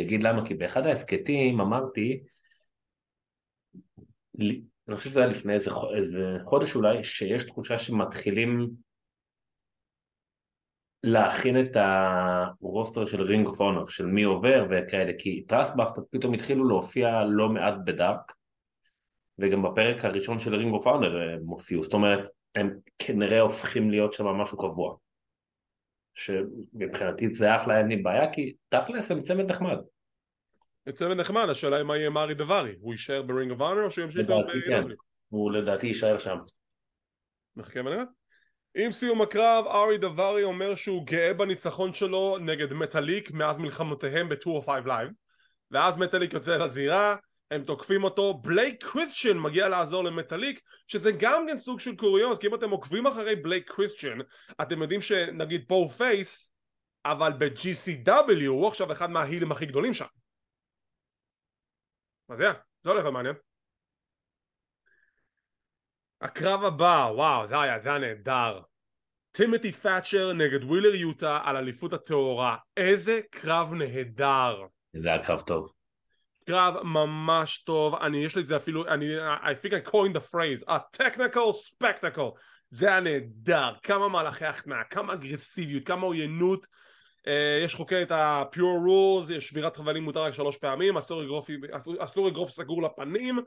אגיד 0.00 0.22
למה, 0.22 0.46
כי 0.46 0.54
באחד 0.54 0.86
ההסכתים 0.86 1.60
אמרתי, 1.60 2.22
אני 4.38 4.96
חושב 4.96 5.10
שזה 5.10 5.20
היה 5.20 5.28
לפני 5.28 5.54
איזה, 5.54 5.70
איזה 5.96 6.20
חודש 6.44 6.76
אולי, 6.76 7.04
שיש 7.04 7.44
תחושה 7.44 7.78
שמתחילים 7.78 8.70
להכין 11.02 11.60
את 11.60 11.76
ה 11.76 11.95
roster 11.95 13.06
של 13.06 13.22
Ring 13.22 13.46
of 13.46 13.60
Honor, 13.60 13.84
של 13.88 14.06
מי 14.06 14.22
עובר 14.22 14.66
וכאלה, 14.70 15.12
כי 15.18 15.44
Trust 15.48 15.71
Busters 15.71 16.02
פתאום 16.10 16.34
התחילו 16.34 16.68
להופיע 16.68 17.24
לא 17.24 17.48
מעט 17.48 17.74
ב 17.84 17.92
Dark, 17.92 18.32
וגם 19.38 19.62
בפרק 19.62 20.04
הראשון 20.04 20.38
של 20.38 20.54
Ring 20.54 20.74
of 20.74 20.86
Honor 20.86 21.20
הם 21.20 21.46
הופיעו, 21.46 21.82
זאת 21.82 21.92
אומרת, 21.92 22.28
הם 22.54 22.78
כנראה 22.98 23.40
הופכים 23.40 23.90
להיות 23.90 24.12
שם 24.12 24.26
משהו 24.26 24.58
קבוע. 24.58 24.96
שמבחינתי 26.14 27.34
זה 27.34 27.56
אחלה, 27.56 27.78
אין 27.78 27.88
לי 27.88 27.96
בעיה, 27.96 28.32
כי 28.32 28.54
תכלס 28.68 29.10
הם 29.10 29.22
צמד 29.22 29.50
נחמד. 29.50 29.76
צמד 30.94 31.16
נחמד, 31.16 31.46
השאלה 31.50 31.76
היא 31.76 31.84
מה 31.84 31.96
יהיה 31.96 32.06
עם 32.06 32.18
ארי 32.18 32.34
דברי, 32.34 32.74
הוא 32.80 32.92
יישאר 32.92 33.22
ב 33.22 33.28
Ring 33.28 33.50
of 33.50 33.60
Honor 33.60 33.84
או 33.84 33.90
שהוא 33.90 34.04
ימשיך 34.04 34.28
להיות 34.28 34.46
לדעתי 34.46 34.66
כן. 34.66 34.82
הוא 35.28 35.52
לדעתי 35.52 35.86
יישאר 35.86 36.18
שם. 36.18 36.38
נחכה 37.56 37.80
ונראה. 37.80 38.04
עם 38.80 38.92
סיום 38.92 39.22
הקרב, 39.22 39.66
ארי 39.66 39.98
דברי 39.98 40.44
אומר 40.44 40.74
שהוא 40.74 41.06
גאה 41.06 41.34
בניצחון 41.34 41.94
שלו 41.94 42.38
נגד 42.40 42.72
מטאליק 42.72 43.30
מאז 43.30 43.58
מלחמותיהם 43.58 44.28
ב-205 44.28 44.68
Live 44.86 45.12
ואז 45.70 45.96
מטאליק 45.96 46.32
יוצא 46.32 46.56
לזירה 46.56 47.16
הם 47.50 47.64
תוקפים 47.64 48.04
אותו, 48.04 48.34
בלייק 48.34 48.84
קריסטיאן 48.84 49.38
מגיע 49.38 49.68
לעזור 49.68 50.04
למטאליק, 50.04 50.60
שזה 50.86 51.10
גם 51.12 51.46
כן 51.48 51.58
סוג 51.58 51.80
של 51.80 51.96
קוריוז, 51.96 52.38
כי 52.38 52.46
אם 52.46 52.54
אתם 52.54 52.70
עוקבים 52.70 53.06
אחרי 53.06 53.36
בלייק 53.36 53.70
קריסטיאן, 53.70 54.18
אתם 54.62 54.82
יודעים 54.82 55.02
שנגיד 55.02 55.64
הוא 55.68 55.88
face, 55.88 56.52
אבל 57.04 57.32
ב-GCW 57.38 58.46
הוא 58.46 58.68
עכשיו 58.68 58.92
אחד 58.92 59.10
מההילים 59.10 59.52
הכי 59.52 59.66
גדולים 59.66 59.94
שם. 59.94 60.06
אז 62.28 62.40
יא, 62.40 62.52
זה 62.84 62.90
הולך 62.90 63.04
למעניין. 63.04 63.34
הקרב 66.20 66.64
הבא, 66.64 67.08
וואו, 67.14 67.46
זה 67.46 67.60
היה, 67.60 67.78
זה 67.78 67.88
היה 67.88 67.98
נהדר. 67.98 68.60
טימתי 69.32 69.72
פאצ'ר 69.72 70.32
נגד 70.32 70.64
ווילר 70.64 70.94
יוטה 70.94 71.40
על 71.44 71.56
אליפות 71.56 71.92
הטהורה. 71.92 72.56
איזה 72.76 73.20
קרב 73.30 73.74
נהדר. 73.74 74.56
זה 74.92 75.08
היה 75.08 75.24
קרב 75.24 75.40
טוב. 75.40 75.72
קרב 76.46 76.82
ממש 76.82 77.58
טוב, 77.58 77.94
אני, 77.94 78.24
יש 78.24 78.36
לי 78.36 78.42
את 78.42 78.46
זה 78.46 78.56
אפילו, 78.56 78.86
אני, 78.86 79.04
I 79.40 79.64
think 79.64 79.70
I 79.70 79.90
coined 79.90 80.14
the 80.14 80.32
phrase, 80.32 80.68
a 80.68 81.02
technical 81.02 81.52
spectacle. 81.52 82.38
זה 82.70 82.88
היה 82.88 83.00
נהדר, 83.00 83.74
כמה 83.82 84.08
מהלכי 84.08 84.44
הכנעה, 84.44 84.84
כמה 84.84 85.12
אגרסיביות, 85.12 85.86
כמה 85.86 86.06
עוינות. 86.06 86.66
Uh, 87.18 87.30
יש 87.64 87.74
חוקי 87.74 88.02
את 88.02 88.10
ה-pure 88.10 88.86
rules, 88.86 89.32
יש 89.32 89.48
שבירת 89.48 89.76
חבלים 89.76 90.02
מותר 90.02 90.22
רק 90.22 90.34
שלוש 90.34 90.56
פעמים, 90.56 90.96
אסור 90.96 91.22
אגרוף, 91.22 91.50
אסור 91.98 92.28
אגרוף 92.28 92.50
סגור 92.50 92.82
לפנים. 92.82 93.38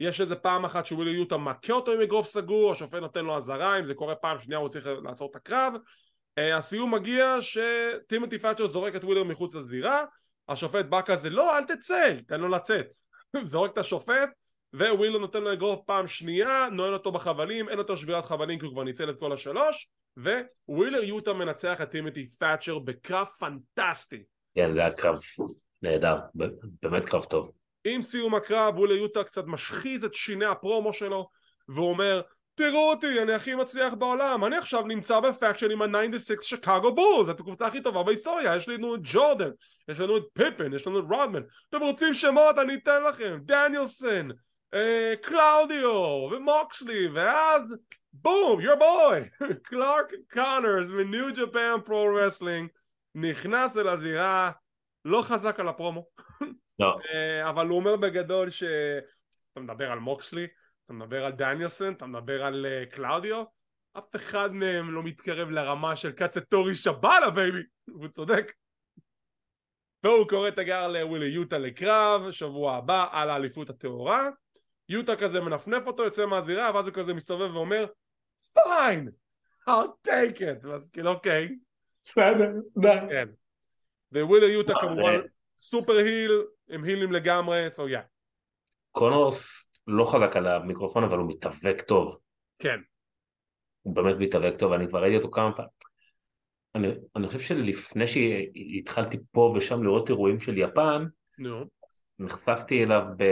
יש 0.00 0.20
איזה 0.20 0.36
פעם 0.36 0.64
אחת 0.64 0.86
שווילר 0.86 1.10
יוטה 1.10 1.36
מכה 1.36 1.72
אותו 1.72 1.92
עם 1.92 2.00
אגרוף 2.00 2.26
סגור, 2.26 2.72
השופט 2.72 3.00
נותן 3.00 3.24
לו 3.24 3.36
אזהרה, 3.36 3.78
אם 3.78 3.84
זה 3.84 3.94
קורה 3.94 4.14
פעם 4.14 4.40
שנייה 4.40 4.58
הוא 4.58 4.68
צריך 4.68 4.88
לעצור 5.04 5.28
את 5.30 5.36
הקרב. 5.36 5.72
אה, 5.74 6.56
הסיום 6.56 6.94
מגיע 6.94 7.36
שטימותי 7.40 8.38
תאצ'ר 8.38 8.66
זורק 8.66 8.96
את 8.96 9.04
ווילר 9.04 9.24
מחוץ 9.24 9.54
לזירה, 9.54 10.04
השופט 10.48 10.84
בא 10.84 11.00
כזה, 11.02 11.30
לא 11.30 11.58
אל 11.58 11.64
תצא, 11.64 12.14
תן 12.26 12.40
לו 12.40 12.48
לצאת. 12.48 12.86
זורק 13.42 13.72
את 13.72 13.78
השופט, 13.78 14.28
ווילר 14.74 15.18
נותן 15.18 15.42
לו 15.42 15.52
אגרוף 15.52 15.80
פעם 15.86 16.08
שנייה, 16.08 16.68
נועל 16.72 16.94
אותו 16.94 17.12
בחבלים, 17.12 17.68
אין 17.68 17.78
אותו 17.78 17.96
שבירת 17.96 18.24
חבלים 18.26 18.58
כי 18.58 18.64
הוא 18.64 18.72
כבר 18.72 18.84
ניצל 18.84 19.10
את 19.10 19.18
כל 19.18 19.32
השלוש, 19.32 19.88
ווילר 20.68 21.04
יוטה 21.04 21.32
מנצח 21.32 21.80
את 21.80 21.90
טימותי 21.90 22.26
תאצ'ר 22.38 22.78
בקרב 22.78 23.26
פנטסטי. 23.26 24.22
כן, 24.54 24.74
זה 24.74 24.80
היה 24.80 24.90
קרב 24.90 25.18
נהדר, 25.82 26.18
באמת 26.82 27.04
קרב 27.04 27.24
טוב. 27.24 27.59
עם 27.84 28.02
סיום 28.02 28.34
הקרב 28.34 28.78
ווילר 28.78 28.96
יוטה 28.96 29.24
קצת 29.24 29.44
משחיז 29.46 30.04
את 30.04 30.14
שיני 30.14 30.46
הפרומו 30.46 30.92
שלו 30.92 31.28
והוא 31.68 31.88
אומר 31.90 32.20
תראו 32.54 32.90
אותי 32.90 33.22
אני 33.22 33.32
הכי 33.32 33.54
מצליח 33.54 33.94
בעולם 33.94 34.44
אני 34.44 34.56
עכשיו 34.56 34.82
נמצא 34.82 35.20
ב 35.20 35.26
faction 35.26 35.70
עם 35.70 35.82
ה-96 35.82 36.42
שיקגו 36.42 36.94
בולס 36.94 37.26
זאת 37.26 37.40
הקבוצה 37.40 37.66
הכי 37.66 37.82
טובה 37.82 38.02
בהיסטוריה 38.02 38.56
יש 38.56 38.68
לנו 38.68 38.94
את 38.94 39.00
ג'ורדן 39.02 39.50
יש 39.88 40.00
לנו 40.00 40.16
את 40.16 40.22
פיפן 40.32 40.72
יש 40.74 40.86
לנו 40.86 40.98
את 40.98 41.04
רודמן 41.10 41.42
אתם 41.68 41.80
רוצים 41.80 42.14
שמות? 42.14 42.58
אני 42.58 42.74
אתן 42.74 43.04
לכם 43.04 43.38
דניאלסון 43.42 44.30
אה, 44.74 45.14
קלאודיו 45.22 45.90
ומוקסלי 46.32 47.08
ואז 47.08 47.76
בום 48.12 48.60
your 48.60 48.80
boy 48.80 49.44
קלארק 49.68 50.12
קונרס 50.32 50.88
מ 50.88 50.99
New 50.99 51.34
Japan 51.34 51.76
Pro 51.84 52.14
Wrestling 52.14 52.68
נכנס 53.14 53.76
אל 53.76 53.88
הזירה 53.88 54.50
לא 55.04 55.22
חזק 55.22 55.60
על 55.60 55.68
הפרומו 55.68 56.06
לא. 56.80 56.98
אבל 57.48 57.66
הוא 57.66 57.78
אומר 57.78 57.96
בגדול 57.96 58.50
שאתה 58.50 59.60
מדבר 59.60 59.90
על 59.90 59.98
מוקסלי, 59.98 60.46
אתה 60.84 60.92
מדבר 60.92 61.24
על 61.24 61.32
דניאלסון, 61.32 61.92
אתה 61.92 62.06
מדבר 62.06 62.44
על 62.44 62.66
uh, 62.66 62.94
קלאודיו, 62.94 63.44
אף 63.98 64.16
אחד 64.16 64.52
מהם 64.52 64.94
לא 64.94 65.02
מתקרב 65.02 65.50
לרמה 65.50 65.96
של 65.96 66.12
קצויורי 66.12 66.74
שיבאטה 66.74 67.30
baby, 67.30 67.62
הוא 67.90 68.08
צודק. 68.08 68.52
והוא 70.04 70.28
קורא 70.28 70.50
תגר 70.50 70.88
לווילר 70.88 71.26
יוטה 71.26 71.58
לקרב, 71.58 72.30
שבוע 72.30 72.76
הבא 72.76 73.06
על 73.12 73.30
האליפות 73.30 73.70
הטהורה, 73.70 74.28
יוטה 74.88 75.16
כזה 75.16 75.40
מנפנף 75.40 75.86
אותו, 75.86 76.04
יוצא 76.04 76.26
מהזירה, 76.26 76.70
ואז 76.74 76.86
הוא 76.86 76.94
כזה 76.94 77.14
מסתובב 77.14 77.56
ואומר, 77.56 77.86
פיין, 78.52 79.08
I'll 79.68 80.08
take 80.08 80.38
it, 80.38 80.68
ואז 80.68 80.90
כאילו 80.90 81.10
אוקיי, 81.10 81.48
בסדר, 82.02 82.50
די. 82.78 82.98
כן. 83.08 83.28
ווילי 84.12 84.46
יוטה 84.46 84.72
כמובן 84.80 85.20
סופר 85.60 85.96
היל, 85.96 86.42
הם 86.70 86.84
הילים 86.84 87.12
לגמרי, 87.12 87.66
so 87.68 87.80
yeah. 87.80 88.06
קונורס 88.90 89.70
לא 89.86 90.04
חזק 90.04 90.36
על 90.36 90.46
המיקרופון 90.46 91.04
אבל 91.04 91.18
הוא 91.18 91.28
מתאבק 91.28 91.80
טוב. 91.80 92.18
כן. 92.58 92.80
הוא 93.82 93.94
באמת 93.94 94.16
מתאבק 94.18 94.56
טוב, 94.58 94.72
אני 94.72 94.88
כבר 94.88 95.02
ראיתי 95.02 95.16
אותו 95.16 95.30
כמה 95.30 95.52
פעמים. 95.52 95.70
אני, 96.74 96.88
אני 97.16 97.26
חושב 97.26 97.40
שלפני 97.40 98.04
שהתחלתי 98.06 99.18
פה 99.32 99.54
ושם 99.56 99.82
לראות 99.82 100.08
אירועים 100.08 100.40
של 100.40 100.58
יפן, 100.58 101.04
נו. 101.38 101.64
נחשפתי 102.18 102.84
אליו 102.84 103.02
ב... 103.16 103.24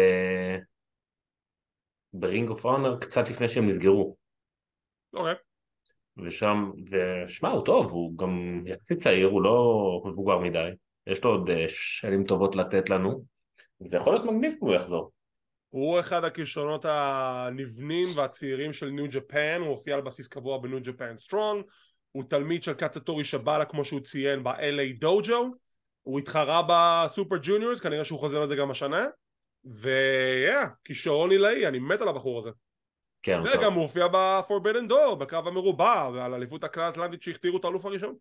ב 2.13 2.20
Ring 2.20 2.49
of 2.49 2.65
Honor 2.65 2.99
קצת 3.01 3.29
לפני 3.31 3.49
שהם 3.49 3.67
נסגרו. 3.67 4.17
אוקיי. 5.15 5.35
ושם, 6.27 6.71
ושמע, 6.91 7.51
הוא 7.51 7.65
טוב, 7.65 7.93
הוא 7.93 8.19
גם 8.19 8.63
יחסית 8.67 8.99
צעיר, 8.99 9.27
הוא 9.27 9.43
לא 9.43 10.03
מבוגר 10.05 10.39
מדי. 10.39 10.69
יש 11.09 11.25
לו 11.25 11.31
עוד 11.31 11.51
אה, 11.51 11.65
שנים 11.69 12.25
טובות 12.25 12.57
לתת 12.57 12.91
לנו, 12.91 13.25
זה 13.87 13.97
יכול 13.97 14.13
להיות 14.13 14.25
מגניב 14.25 14.53
אם 14.53 14.59
הוא 14.61 14.75
יחזור. 14.75 15.11
הוא 15.69 16.01
אחד 16.01 16.25
הכישרונות 16.25 16.85
הנבנים 16.89 18.09
והצעירים 18.15 18.73
של 18.73 18.91
New 18.91 19.07
Japan, 19.11 19.61
הוא 19.61 19.69
הופיע 19.69 19.95
על 19.95 20.01
בסיס 20.01 20.27
קבוע 20.27 20.59
ב 20.59 20.64
New 20.64 20.79
Japan 20.83 21.19
Strong, 21.19 21.65
הוא 22.13 22.25
תלמיד 22.29 22.63
של 22.63 22.75
קצויורי 22.75 23.25
שיבאטה 23.25 23.65
כמו 23.65 23.85
שהוא 23.85 24.01
ציין 24.01 24.45
ב-LA 24.45 24.99
דוג'ו, 25.01 25.51
הוא 26.03 26.19
התחרה 26.19 26.63
ב 26.69 26.80
Super 26.80 27.37
Juniors, 27.43 27.81
כנראה 27.81 28.05
שהוא 28.05 28.19
חוזר 28.19 28.45
לזה 28.45 28.57
גם 28.57 28.71
השנה, 28.71 29.07
ו 29.65 29.81
yeah, 29.81 30.63
yeah, 30.63 30.67
כישרון 30.85 31.31
עילאי, 31.31 31.67
אני 31.67 31.79
מת 31.79 32.01
על 32.01 32.09
הבחור 32.09 32.39
הזה. 32.39 32.51
כן, 33.23 33.41
וגם. 33.41 33.73
הוא 33.73 33.83
הופיע 33.83 34.09
ב-Forbidden 34.09 34.91
Door, 34.91 35.15
בקרב 35.15 35.47
המרובע, 35.47 36.11
ועל 36.15 36.35
אליפות 36.35 36.65
הכלל 36.65 36.85
האטלנטית 36.85 37.23
שהכתירו 37.23 37.59
את 37.59 37.65
האלוף 37.65 37.87
הראשון. 37.87 38.15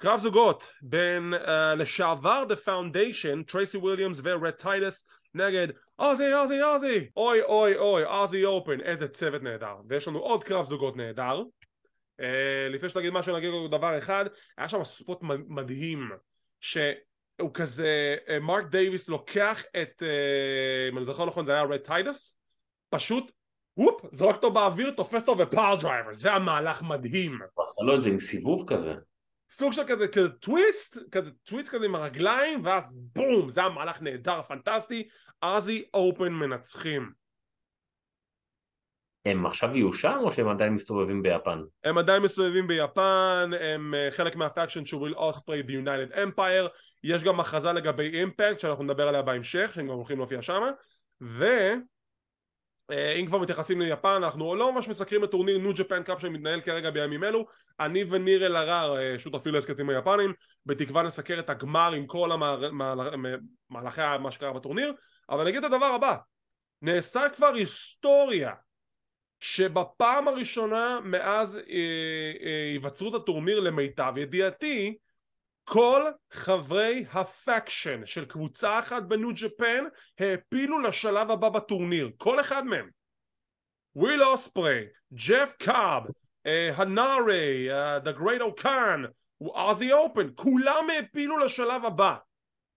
קרב 0.00 0.20
זוגות 0.20 0.72
בין 0.82 1.34
uh, 1.34 1.48
לשעבר 1.76 2.44
The 2.48 2.66
Foundation, 2.68 3.44
טרייסי 3.46 3.76
וויליאמס 3.76 4.20
ורט 4.24 4.50
טייטוס 4.50 5.06
נגד 5.34 5.68
אוזי 5.98 6.34
אוזי 6.34 6.62
אוזי 6.62 7.08
אוי 7.16 7.42
אוי 7.42 7.76
אוי 7.76 8.04
אוזי 8.04 8.44
אופן 8.44 8.80
איזה 8.80 9.08
צוות 9.08 9.42
נהדר. 9.42 9.74
ויש 9.88 10.08
לנו 10.08 10.18
עוד 10.18 10.44
קרב 10.44 10.66
זוגות 10.66 10.96
נהדר. 10.96 11.42
uh, 12.20 12.24
לפני 12.70 12.88
שתגיד 12.88 13.12
משהו 13.12 13.36
נגיד 13.36 13.50
עוד 13.50 13.70
דבר 13.70 13.98
אחד 13.98 14.24
היה 14.58 14.68
שם 14.68 14.84
spot 14.84 15.18
מדהים 15.48 16.10
שהוא 16.60 17.54
כזה 17.54 18.16
uh, 18.26 18.40
מרק 18.40 18.64
דייוויס 18.70 19.08
לוקח 19.08 19.62
את 19.82 20.02
uh, 20.02 20.92
אם 20.92 20.96
אני 20.96 21.04
זוכר 21.04 21.24
נכון 21.24 21.46
זה 21.46 21.52
היה 21.52 21.62
רט 21.62 21.76
טייטוס 21.76 22.36
פשוט 22.90 23.32
הופ 23.74 24.06
זורק 24.12 24.36
אותו 24.36 24.50
באוויר 24.50 24.90
תופס 24.90 25.28
אותו 25.28 25.42
ו 25.42 25.76
piledriver 25.80 26.14
זה 26.14 26.32
המהלך 26.32 26.82
מדהים. 26.82 27.38
הוא 27.54 27.64
עשה 27.64 27.82
לו 27.82 27.92
איזה 27.92 28.08
עם 28.08 28.18
סיבוב 28.18 28.64
כזה 28.66 28.94
סוג 29.50 29.72
של 29.72 29.82
כזה, 29.88 30.08
כזה 30.08 30.28
טוויסט, 30.28 30.98
כזה 31.12 31.30
טוויסט 31.42 31.68
כזה 31.68 31.84
עם 31.84 31.94
הרגליים, 31.94 32.60
ואז 32.64 32.90
בום, 32.94 33.50
זה 33.50 33.62
המהלך 33.62 34.02
נהדר, 34.02 34.42
פנטסטי, 34.42 35.08
Aussie 35.42 35.84
Open 35.94 36.32
מנצחים. 36.32 37.10
הם 39.24 39.46
עכשיו 39.46 39.76
יהיו 39.76 39.92
שם 39.92 40.18
או 40.20 40.30
שהם 40.30 40.48
עדיין 40.48 40.72
מסתובבים 40.72 41.22
ביפן? 41.22 41.58
הם 41.84 41.98
עדיין 41.98 42.22
מסתובבים 42.22 42.66
ביפן, 42.66 43.50
הם 43.60 43.94
uh, 43.94 44.10
חלק 44.10 44.36
מה 44.36 44.47
faction 44.47 44.84
של 44.84 44.96
וויל 44.96 45.14
אוספרי 45.14 45.60
The 45.60 45.86
United 45.86 46.16
Empire, 46.16 46.68
יש 47.04 47.24
גם 47.24 47.40
הכרזה 47.40 47.72
לגבי 47.72 48.20
Impact 48.20 48.58
שאנחנו 48.58 48.84
נדבר 48.84 49.08
עליה 49.08 49.22
בהמשך, 49.22 49.70
שהם 49.74 49.86
גם 49.86 49.94
הולכים 49.94 50.18
להופיע 50.18 50.42
שמה, 50.42 50.70
ו... 51.22 51.44
אה, 52.90 53.12
אם 53.12 53.26
כבר 53.26 53.38
מתייחסים 53.38 53.80
ליפן 53.80 54.08
אנחנו 54.08 54.54
לא 54.54 54.72
ממש 54.72 54.88
מסקרים 54.88 55.24
את 55.24 55.30
טורניר 55.30 55.58
New 55.58 55.72
Japan 55.74 56.02
Cup 56.02 56.20
שמתנהל 56.20 56.60
כרגע 56.60 56.90
בימים 56.90 57.24
אלו. 57.24 57.46
אני 57.80 58.04
וניר 58.08 58.46
אלהרר 58.46 58.98
אה, 58.98 59.18
שותפים 59.18 59.54
להסכתים 59.54 59.90
היפנים 59.90 60.32
בתקווה 60.66 61.02
נסקר 61.02 61.38
את 61.38 61.50
הגמר 61.50 61.92
עם 61.92 62.06
כל 62.06 62.30
המהלכי 63.70 64.00
מה 64.20 64.30
שקרה 64.30 64.52
בטורניר. 64.52 64.92
אבל 65.30 65.44
נגיד 65.44 65.64
את 65.64 65.72
הדבר 65.72 65.86
הבא 65.86 66.16
נעשה 66.82 67.28
כבר 67.28 67.54
היסטוריה 67.54 68.52
שבפעם 69.40 70.28
הראשונה 70.28 70.98
מאז 71.04 71.58
היווצרות 72.74 73.14
אה, 73.14 73.18
הטורניר 73.18 73.60
למיטב 73.60 74.14
ידיעתי 74.16 74.96
כל 75.68 76.02
חברי 76.32 77.04
ה 77.12 77.24
faction 77.24 78.06
של 78.06 78.24
קבוצה 78.24 78.78
אחת 78.78 79.02
ב 79.02 79.09
New 79.09 79.30
Japan 79.34 79.84
העפילו 80.18 80.78
לשלב 80.78 81.30
הבא 81.30 81.48
בטורניר, 81.48 82.10
כל 82.16 82.40
אחד 82.40 82.64
מהם. 82.64 82.88
וויל 83.96 84.22
אוספרי, 84.22 84.84
ג'ף 85.12 85.56
קאב, 85.58 86.02
הנארי, 86.76 87.68
The 88.04 88.18
Great 88.18 88.42
Okan, 88.42 89.08
Aussie 89.40 89.92
Open, 89.92 90.26
כולם 90.34 90.90
העפילו 90.90 91.38
לשלב 91.38 91.84
הבא. 91.84 92.16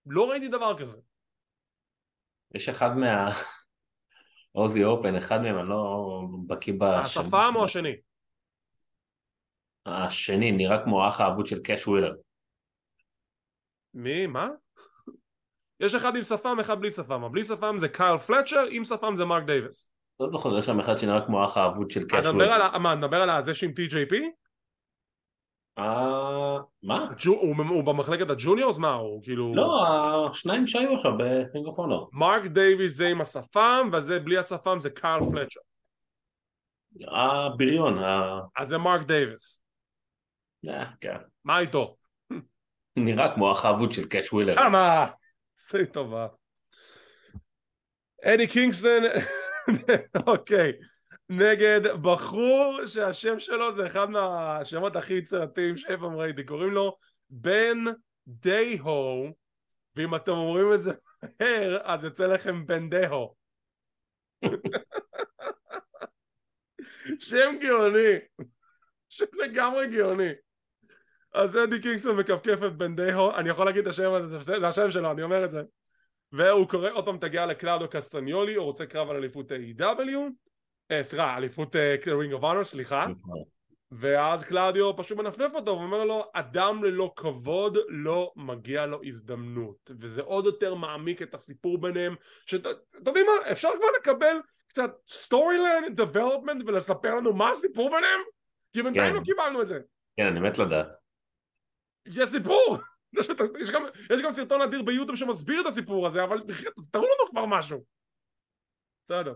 לא 0.05 0.29
ראיתי 0.29 0.47
דבר 0.47 0.77
כזה. 0.77 1.01
יש 2.55 2.69
אחד 2.69 2.97
מה... 2.97 3.31
Aussie 4.55 4.83
Open, 4.83 5.15
אחד 5.15 5.41
מהם, 5.41 5.59
אני 5.59 5.69
לא 5.69 6.21
בקיא 6.47 6.73
בשם. 6.73 7.21
השפם 7.21 7.53
או 7.55 7.65
השני? 7.65 7.95
השני, 9.85 10.51
נראה 10.51 10.83
כמו 10.83 11.03
האח 11.03 11.21
האבוד 11.21 11.47
של 11.47 11.61
קאש 11.61 11.87
ווילר. 11.87 12.13
מי? 13.93 14.27
מה? 14.27 14.49
יש 15.79 15.95
אחד 15.95 16.15
עם 16.15 16.23
שפם, 16.23 16.57
אחד 16.61 16.79
בלי 16.79 16.91
שפם. 16.91 17.23
הבלי 17.23 17.43
שפם 17.43 17.75
זה 17.79 17.89
קייל 17.89 18.17
פלצ'ר, 18.17 18.65
עם 18.69 18.83
שפם 18.83 19.13
זה 19.15 19.25
מרק 19.25 19.43
דייוויס. 19.43 19.89
לא 20.19 20.29
זוכר, 20.29 20.57
יש 20.59 20.65
שם 20.65 20.79
אחד 20.79 20.97
שנראה 20.97 21.25
כמו 21.25 21.41
האח 21.41 21.57
האבוד 21.57 21.89
של 21.91 22.07
קאש 22.07 22.25
נדבר 22.25 22.51
על 22.51 22.61
ה- 22.61 22.79
מה, 22.79 22.95
נדבר 22.95 23.21
על 23.21 23.41
זה 23.41 23.53
שעם 23.53 23.69
TJP? 23.69 24.15
אה... 25.77 26.57
מה? 26.83 27.07
הוא 27.69 27.83
במחלקת 27.83 28.29
ה 28.29 28.35
juniors? 28.35 28.77
מה, 28.77 28.93
הוא 28.93 29.23
כאילו... 29.23 29.55
לא, 29.55 30.29
השניים 30.29 30.67
שהיו 30.67 30.93
עכשיו 30.95 31.11
ב 31.17 31.24
Ring 31.24 31.53
of 31.53 31.67
Honor. 31.67 32.09
מרק 32.13 32.45
דייוויס 32.45 32.93
זה 32.93 33.07
עם 33.07 33.21
השפם, 33.21 33.89
וזה 33.93 34.19
בלי 34.19 34.37
השפם 34.37 34.77
זה 34.81 34.89
קייל 34.89 35.19
פלצ'ר. 35.31 35.59
הבריון, 37.07 37.97
ה... 37.97 38.39
אז 38.57 38.67
זה 38.67 38.77
מרק 38.77 39.01
דייוויס. 39.01 39.61
אה, 40.69 40.85
כן. 41.01 41.17
מה 41.45 41.59
איתו? 41.59 41.95
נראה 42.95 43.35
כמו 43.35 43.49
האח 43.49 43.65
האבוד 43.65 43.91
של 43.91 44.07
קאש 44.07 44.33
ווילר. 44.33 44.55
כמה? 44.55 45.07
עשה 45.57 45.77
לי 45.77 45.85
טובה. 45.85 46.27
אדי 48.23 48.47
קינגסטון, 48.47 49.03
אוקיי, 50.27 50.71
נגד 51.29 51.81
בחור 52.01 52.85
שהשם 52.85 53.39
שלו 53.39 53.75
זה 53.75 53.87
אחד 53.87 54.09
מהשמות 54.09 54.95
הכי 54.95 55.13
יצירתיים 55.13 55.77
שאי 55.77 55.97
פעם 55.97 56.15
ראיתי, 56.15 56.43
קוראים 56.43 56.71
לו 56.71 56.97
בן 57.29 57.77
די-הו, 58.27 59.33
ואם 59.95 60.15
אתם 60.15 60.31
אומרים 60.31 60.73
את 60.73 60.83
זה 60.83 60.91
מהר, 61.23 61.77
אז 61.83 62.03
יוצא 62.03 62.27
לכם 62.27 62.65
בן 62.65 62.89
די-הו. 62.89 63.35
שם 67.19 67.55
גאוני, 67.61 68.19
שם 69.09 69.25
לגמרי 69.33 69.87
גאוני. 69.97 70.31
אז 71.33 71.57
אדי 71.57 71.81
קינגסון 71.81 72.17
מכפכף 72.17 72.63
את 72.63 72.77
בן 72.77 72.95
דיהו, 72.95 73.31
אני 73.31 73.49
יכול 73.49 73.65
להגיד 73.65 73.81
את 73.81 73.87
השם 73.87 74.13
הזה, 74.13 74.39
זה 74.39 74.67
השם 74.67 74.91
שלו, 74.91 75.11
אני 75.11 75.23
אומר 75.23 75.45
את 75.45 75.51
זה. 75.51 75.61
והוא 76.31 76.67
קורא 76.67 76.89
עוד 76.89 77.05
פעם 77.05 77.17
תיגר 77.17 77.45
לקלאודיו 77.45 77.87
קסטניולי, 77.89 78.55
הוא 78.55 78.65
רוצה 78.65 78.85
קרב 78.85 79.09
על 79.09 79.15
אליפות 79.15 79.51
AEW 79.51 80.17
אה, 80.91 81.03
סליחה, 81.03 81.37
אליפות 81.37 81.75
Ring 82.07 82.33
of 82.33 82.43
Honor, 82.43 82.63
סליחה. 82.63 83.07
ואז 83.91 84.43
קלאודיו 84.43 84.97
פשוט 84.97 85.17
מנפנף 85.17 85.55
אותו 85.55 85.71
ואומר 85.71 86.03
לו, 86.03 86.25
אדם 86.33 86.83
ללא 86.83 87.13
כבוד 87.15 87.77
לא 87.87 88.31
מגיע 88.35 88.85
לו 88.85 88.99
הזדמנות. 89.03 89.91
וזה 89.99 90.21
עוד 90.21 90.45
יותר 90.45 90.75
מעמיק 90.75 91.21
את 91.21 91.33
הסיפור 91.33 91.81
ביניהם, 91.81 92.15
שאתה 92.45 92.69
אתה 92.71 93.09
יודעים 93.09 93.25
מה, 93.25 93.51
אפשר 93.51 93.69
כבר 93.77 93.87
לקבל 93.99 94.35
קצת 94.67 94.91
story 95.09 95.57
line 95.57 96.01
development 96.01 96.63
ולספר 96.65 97.15
לנו 97.15 97.33
מה 97.33 97.51
הסיפור 97.51 97.89
ביניהם? 97.89 98.19
כי 98.73 98.83
בינתיים 98.83 99.13
כן. 99.13 99.19
לא 99.19 99.23
קיבלנו 99.25 99.61
את 99.61 99.67
זה. 99.67 99.79
כן, 100.17 100.25
אני 100.25 100.39
מת 100.39 100.57
לדעת. 100.57 101.00
יש 102.05 102.29
סיפור! 102.29 102.77
יש, 103.19 103.27
יש, 103.59 103.71
גם, 103.71 103.83
יש 104.13 104.21
גם 104.21 104.31
סרטון 104.31 104.61
אדיר 104.61 104.81
ביוטיוב 104.81 105.17
שמסביר 105.17 105.61
את 105.61 105.65
הסיפור 105.65 106.07
הזה, 106.07 106.23
אבל 106.23 106.41
תראו 106.91 107.03
לנו 107.05 107.29
כבר 107.29 107.45
משהו. 107.45 107.83
בסדר. 109.05 109.33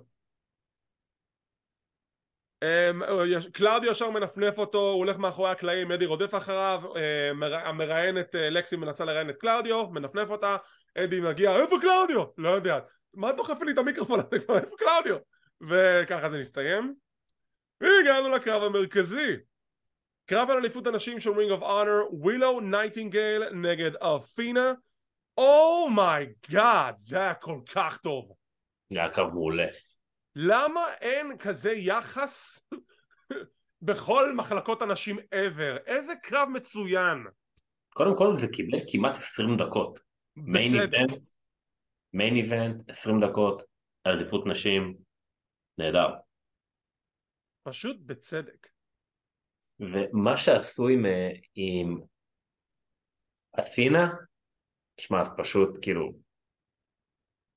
Um, 2.63 3.51
קלאודיו 3.53 3.91
ישר 3.91 4.09
מנפנף 4.09 4.57
אותו, 4.57 4.77
הוא 4.77 4.97
הולך 4.97 5.17
מאחורי 5.17 5.51
הקלעים, 5.51 5.91
אדי 5.91 6.05
רודף 6.05 6.35
אחריו, 6.35 6.81
מר- 7.35 7.55
המראיינת, 7.55 8.35
uh, 8.35 8.37
לקסי 8.37 8.75
מנסה 8.75 9.05
לראיין 9.05 9.29
את 9.29 9.37
קלאודיו, 9.37 9.87
מנפנף 9.89 10.29
אותה, 10.29 10.57
אדי 10.97 11.19
מגיע, 11.19 11.55
איפה 11.55 11.75
קלאודיו? 11.81 12.23
לא 12.37 12.49
יודע, 12.49 12.79
מה 13.13 13.31
דוחף 13.31 13.61
לי 13.61 13.71
את 13.71 13.77
המיקרופון 13.77 14.19
הזה 14.19 14.39
כבר, 14.45 14.57
איפה 14.57 14.75
קלאודיו? 14.77 15.17
וככה 15.69 16.29
זה 16.29 16.39
מסתיים. 16.39 16.95
והגענו 17.81 18.29
לקרב 18.29 18.63
המרכזי. 18.63 19.35
קרב 20.25 20.49
על 20.49 20.57
אליפות 20.57 20.87
הנשים 20.87 21.19
של 21.19 21.31
Ring 21.31 21.51
of 21.51 21.61
Honor, 21.61 22.01
ווילו 22.11 22.59
נייטינגייל 22.59 23.49
נגד 23.49 23.95
אתינה. 23.95 24.73
oh 25.37 25.77
my 25.77 26.17
god, 26.17 26.97
זה 26.97 27.17
היה 27.17 27.33
כל 27.33 27.59
כך 27.73 27.97
טוב. 27.97 28.31
זה 28.93 28.99
היה 28.99 29.11
קרב 29.11 29.33
מעולה. 29.33 29.67
למה 30.35 30.93
אין 31.01 31.37
כזה 31.37 31.71
יחס 31.71 32.59
בכל 33.87 34.35
מחלקות 34.35 34.81
הנשים 34.81 35.19
ever? 35.19 35.79
איזה 35.85 36.13
קרב 36.23 36.49
מצוין. 36.49 37.23
קודם 37.89 38.17
כל 38.17 38.37
זה 38.37 38.47
קיבל 38.47 38.77
כמעט 38.91 39.15
20 39.15 39.57
דקות. 39.57 39.99
Main. 40.35 40.81
Event, 40.81 41.25
main 42.13 42.35
event, 42.35 42.89
20 42.89 43.19
דקות, 43.19 43.63
אליפות 44.07 44.45
נשים, 44.47 44.97
נהדר. 45.77 46.09
פשוט 47.63 47.97
בצדק. 47.99 48.74
ומה 49.79 50.37
שעשו 50.37 50.87
עם, 50.87 51.05
אה, 51.05 51.29
עם 51.55 51.99
אתינה, 53.59 54.07
שמע, 54.97 55.23
זה 55.23 55.31
פשוט 55.37 55.69
כאילו 55.81 56.11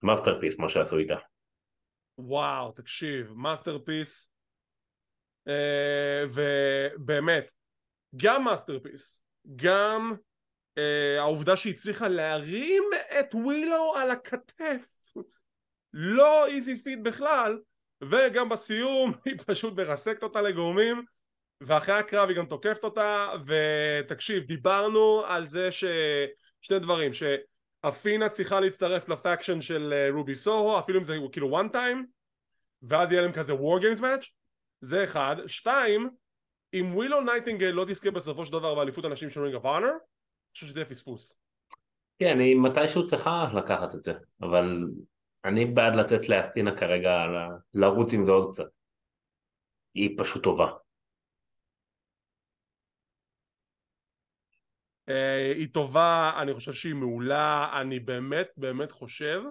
masterpiece 0.02 0.58
מה 0.58 0.68
שעשו 0.68 0.98
איתה. 0.98 1.16
וואו, 2.18 2.72
תקשיב, 2.72 3.32
masterpiece. 3.32 4.28
אה, 5.48 6.24
ובאמת, 6.34 7.50
גם 8.16 8.44
masterpiece, 8.44 9.22
גם 9.56 10.14
אה, 10.78 11.20
העובדה 11.20 11.56
שהיא 11.56 11.72
הצליחה 11.72 12.08
להרים 12.08 12.82
את 13.20 13.34
ווילו 13.34 13.94
על 13.96 14.10
הכתף. 14.10 14.98
לא 15.92 16.46
easy 16.46 16.82
feat 16.82 16.98
בכלל, 17.02 17.58
וגם 18.04 18.48
בסיום 18.48 19.12
היא 19.24 19.34
פשוט 19.46 19.74
מרסקת 19.76 20.22
אותה 20.22 20.40
לגורמים, 20.40 21.04
ואחרי 21.60 21.94
הקרב 21.94 22.28
היא 22.28 22.36
גם 22.36 22.46
תוקפת 22.46 22.84
אותה, 22.84 23.32
ותקשיב, 23.46 24.44
דיברנו 24.44 25.22
על 25.26 25.46
זה 25.46 25.72
ש... 25.72 25.84
שני 26.60 26.78
דברים, 26.78 27.10
שאתינה 27.12 28.28
צריכה 28.28 28.60
להצטרף 28.60 29.08
ל 29.08 29.15
faction 29.15 29.60
של 29.60 29.92
אה, 29.92 30.08
רובי 30.14 30.34
סוהו, 30.34 30.78
אפילו 30.78 30.98
אם 30.98 31.04
זה 31.04 31.16
כאילו 31.32 31.60
one 31.60 31.72
time, 31.72 31.98
ואז 32.82 33.12
יהיה 33.12 33.22
להם 33.22 33.32
כזה 33.32 33.52
war 33.52 33.82
games 33.82 34.00
match, 34.00 34.30
זה 34.80 35.04
אחד. 35.04 35.36
שתיים, 35.46 36.10
אם 36.74 36.90
ווילו 36.94 37.20
נייטינגל 37.20 37.66
לא 37.66 37.84
תזכה 37.88 38.10
בסופו 38.10 38.46
של 38.46 38.52
דבר 38.52 38.74
באליפות 38.74 39.04
הנשים 39.04 39.30
של 39.30 39.42
רינג 39.42 39.54
אוף 39.54 39.64
אונר, 39.64 39.88
אני 39.88 40.52
חושב 40.52 40.66
שזה 40.66 40.78
יהיה 40.78 40.88
פספוס. 40.88 41.40
כן, 42.18 42.38
היא 42.38 42.56
מתישהו 42.56 43.06
צריכה 43.06 43.48
לקחת 43.54 43.94
את 43.94 44.04
זה, 44.04 44.12
אבל 44.40 44.84
אני 45.44 45.64
בעד 45.64 45.94
לתת 45.94 46.28
לאתינה 46.28 46.76
כרגע 46.76 47.24
לרוץ 47.74 48.14
עם 48.14 48.24
זה 48.24 48.32
עוד 48.32 48.52
קצת. 48.52 48.68
היא 49.94 50.18
פשוט 50.18 50.44
טובה. 50.44 50.70
היא 55.54 55.68
טובה, 55.72 56.32
אני 56.36 56.54
חושב 56.54 56.72
שהיא 56.72 56.94
מעולה, 56.94 57.70
אני 57.80 58.00
באמת 58.00 58.48
באמת 58.56 58.92
חושב 58.92 59.42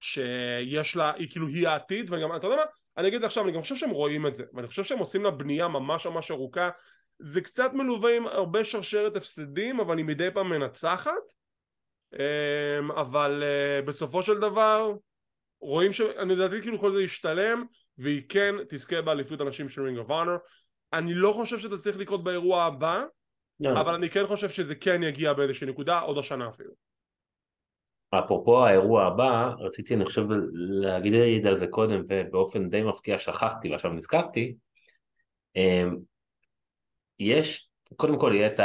שיש 0.00 0.96
לה, 0.96 1.12
היא 1.14 1.30
כאילו 1.30 1.46
היא 1.46 1.68
העתיד, 1.68 2.10
ואני 2.10 2.22
גם, 2.22 2.36
אתה 2.36 2.46
יודע 2.46 2.56
מה? 2.56 2.62
אני 2.96 3.08
אגיד 3.08 3.24
עכשיו, 3.24 3.44
אני 3.44 3.52
גם 3.52 3.62
חושב 3.62 3.76
שהם 3.76 3.90
רואים 3.90 4.26
את 4.26 4.34
זה, 4.34 4.44
ואני 4.52 4.66
חושב 4.66 4.84
שהם 4.84 4.98
עושים 4.98 5.24
לה 5.24 5.30
בנייה 5.30 5.68
ממש 5.68 6.06
ממש 6.06 6.30
ארוכה, 6.30 6.70
זה 7.18 7.40
קצת 7.40 7.70
מלווה 7.72 8.16
עם 8.16 8.26
הרבה 8.26 8.64
שרשרת 8.64 9.16
הפסדים, 9.16 9.80
אבל 9.80 9.96
היא 9.98 10.04
מדי 10.04 10.28
פעם 10.34 10.48
מנצחת, 10.48 11.12
אמ, 12.14 12.90
אבל 12.90 13.42
אה, 13.42 13.82
בסופו 13.82 14.22
של 14.22 14.38
דבר, 14.38 14.92
רואים 15.60 15.92
שאני 15.92 16.36
לדעתי 16.36 16.62
כאילו 16.62 16.80
כל 16.80 16.92
זה 16.92 17.02
ישתלם, 17.02 17.64
והיא 17.98 18.22
כן 18.28 18.54
תזכה 18.68 19.02
באליפות 19.02 19.40
הנשים 19.40 19.68
של 19.68 19.82
רינג 19.82 19.98
אוף 19.98 20.10
אונר, 20.10 20.36
אני 20.92 21.14
לא 21.14 21.32
חושב 21.32 21.58
שזה 21.58 21.78
צריך 21.78 21.96
לקרות 21.96 22.24
באירוע 22.24 22.64
הבא. 22.64 23.04
אבל 23.80 23.94
אני 23.94 24.10
כן 24.10 24.26
חושב 24.26 24.48
שזה 24.48 24.74
כן 24.74 25.02
יגיע 25.02 25.32
באיזושהי 25.32 25.66
נקודה, 25.66 26.00
עוד 26.00 26.18
השנה 26.18 26.48
אפילו. 26.48 26.72
אפרופו 28.10 28.64
האירוע 28.64 29.06
הבא, 29.06 29.50
רציתי 29.58 29.94
אני 29.94 30.04
חושב 30.04 30.22
להגיד 30.82 31.46
על 31.46 31.54
זה 31.54 31.66
קודם 31.66 32.02
ובאופן 32.08 32.70
די 32.70 32.82
מפתיע 32.82 33.18
שכחתי 33.18 33.70
ועכשיו 33.70 33.92
נזכרתי. 33.92 34.54
אמ, 35.56 35.96
יש, 37.18 37.68
קודם 37.96 38.18
כל 38.18 38.32
יהיה 38.34 38.46
את 38.46 38.60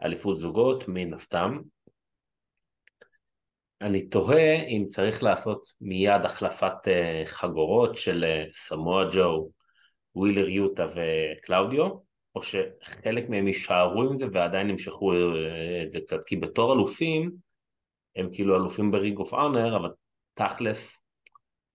האליפות 0.00 0.36
זוגות 0.36 0.84
מן 0.88 1.14
הסתם. 1.14 1.58
אני 3.80 4.08
תוהה 4.08 4.62
אם 4.62 4.84
צריך 4.86 5.22
לעשות 5.22 5.66
מיד 5.80 6.24
החלפת 6.24 6.88
אה, 6.88 7.22
חגורות 7.24 7.94
של 7.94 8.24
אה, 8.24 8.44
סמואה 8.52 9.04
ג'ו, 9.12 9.50
ווילר 10.14 10.48
יוטה 10.48 10.86
וקלאודיו, 10.94 12.05
או 12.36 12.42
שחלק 12.42 13.28
מהם 13.28 13.46
יישארו 13.46 14.02
עם 14.02 14.16
זה 14.16 14.26
ועדיין 14.32 14.70
ימשכו 14.70 15.12
אה, 15.12 15.82
את 15.82 15.92
זה 15.92 16.00
קצת, 16.00 16.24
כי 16.24 16.36
בתור 16.36 16.72
אלופים, 16.72 17.32
הם 18.16 18.28
כאילו 18.32 18.56
אלופים 18.56 18.90
ברינג 18.90 19.18
אוף 19.18 19.32
אונר, 19.32 19.76
אבל 19.76 19.90
תכלס, 20.34 20.98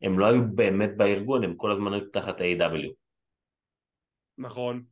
הם 0.01 0.19
לא 0.19 0.25
היו 0.25 0.41
באמת 0.55 0.97
בארגון, 0.97 1.43
הם 1.43 1.55
כל 1.55 1.71
הזמן 1.71 1.93
היו 1.93 2.09
תחת 2.09 2.41
ה-AEW. 2.41 2.91
נכון. 4.37 4.83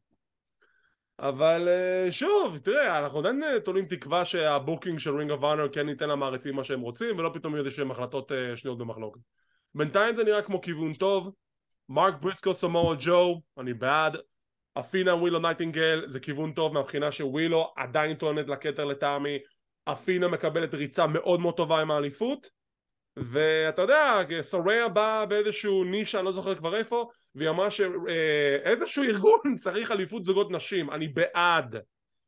אבל 1.20 1.68
אה, 1.68 2.12
שוב, 2.12 2.58
תראה, 2.58 3.00
אנחנו 3.00 3.20
עדיין 3.20 3.44
אה, 3.44 3.60
תולים 3.60 3.86
תקווה 3.86 4.26
שה 4.26 4.48
booking 4.48 5.00
של 5.00 5.16
רינג 5.16 5.32
אוף 5.32 5.44
אונר 5.44 5.70
כן 5.72 5.90
ייתן 5.90 6.10
למעריצים 6.10 6.56
מה 6.56 6.64
שהם 6.64 6.82
רוצים, 6.82 7.18
ולא 7.18 7.32
פתאום 7.34 7.54
יהיו 7.54 7.66
איזה 7.66 7.76
שהם 7.76 7.92
החלטות 7.92 8.32
שנויות 8.56 8.80
במחלוקת. 8.80 9.20
בינתיים 9.76 10.16
זה 10.16 10.24
נראה 10.24 10.42
כמו 10.42 10.62
כיוון 10.62 10.94
טוב. 10.94 11.32
מרק 11.90 12.14
בריסקו 12.22 12.54
סמואה 12.54 12.98
ג'ו, 13.00 13.42
אני 13.58 13.74
בעד. 13.74 14.18
אתינה 14.80 15.16
ווילו 15.16 15.40
נייטינגל 15.40 16.04
זה 16.08 16.20
כיוון 16.20 16.52
טוב 16.52 16.74
מהבחינה 16.74 17.12
שווילו 17.12 17.74
עדיין 17.76 18.16
טוענת 18.16 18.48
לכתר 18.48 18.86
לטעמי. 18.86 19.38
אתינה 19.86 20.28
מקבלת 20.28 20.74
ריצה 20.74 21.08
מאוד 21.08 21.40
מאוד 21.40 21.58
טובה 21.58 21.82
עם 21.82 21.92
האליפות 21.92 22.50
ואתה 23.18 23.82
יודע, 23.82 24.22
סוריה 24.42 24.88
באה 24.88 25.26
באיזשהו 25.26 25.84
נישה, 25.84 26.18
אני 26.18 26.26
לא 26.26 26.32
זוכר 26.32 26.56
כבר 26.56 26.76
איפה 26.76 27.10
והיא 27.36 27.50
אמרה 27.50 27.72
שאיזשהו 27.72 29.04
ארגון 29.04 29.40
צריך 29.64 29.92
אליפות 29.92 30.26
זוגות 30.26 30.52
נשים, 30.52 30.92
אני 30.92 31.08
בעד 31.08 31.76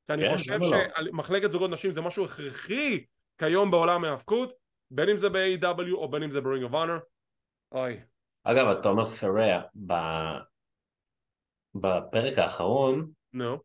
כי 0.08 0.14
אני 0.14 0.24
כן, 0.26 0.38
חושב 0.38 0.52
למה 0.52 0.66
לא? 0.66 0.78
שמחלקת 1.08 1.52
זוגות 1.52 1.72
נשים 1.72 1.92
זה 1.92 2.02
משהו 2.02 2.26
הכרחי 2.26 3.04
כיום 3.38 3.72
בעולם 3.72 4.04
ההאבקות 4.04 4.54
בין 4.92 5.10
אם 5.10 5.18
זה 5.18 5.30
ב-AW 5.30 5.94
או 5.94 6.10
בין 6.12 6.24
אם 6.24 6.32
זה 6.32 6.42
ב-Ring 6.42 6.70
of 6.70 6.74
Honor 6.74 7.00
אוי, 7.72 8.00
אגב, 8.44 8.68
אתה 8.68 8.90
אומר 8.90 9.06
סריה, 9.06 9.62
ב... 9.88 9.94
בפרק 11.76 12.38
האחרון, 12.38 13.12
נו, 13.34 13.58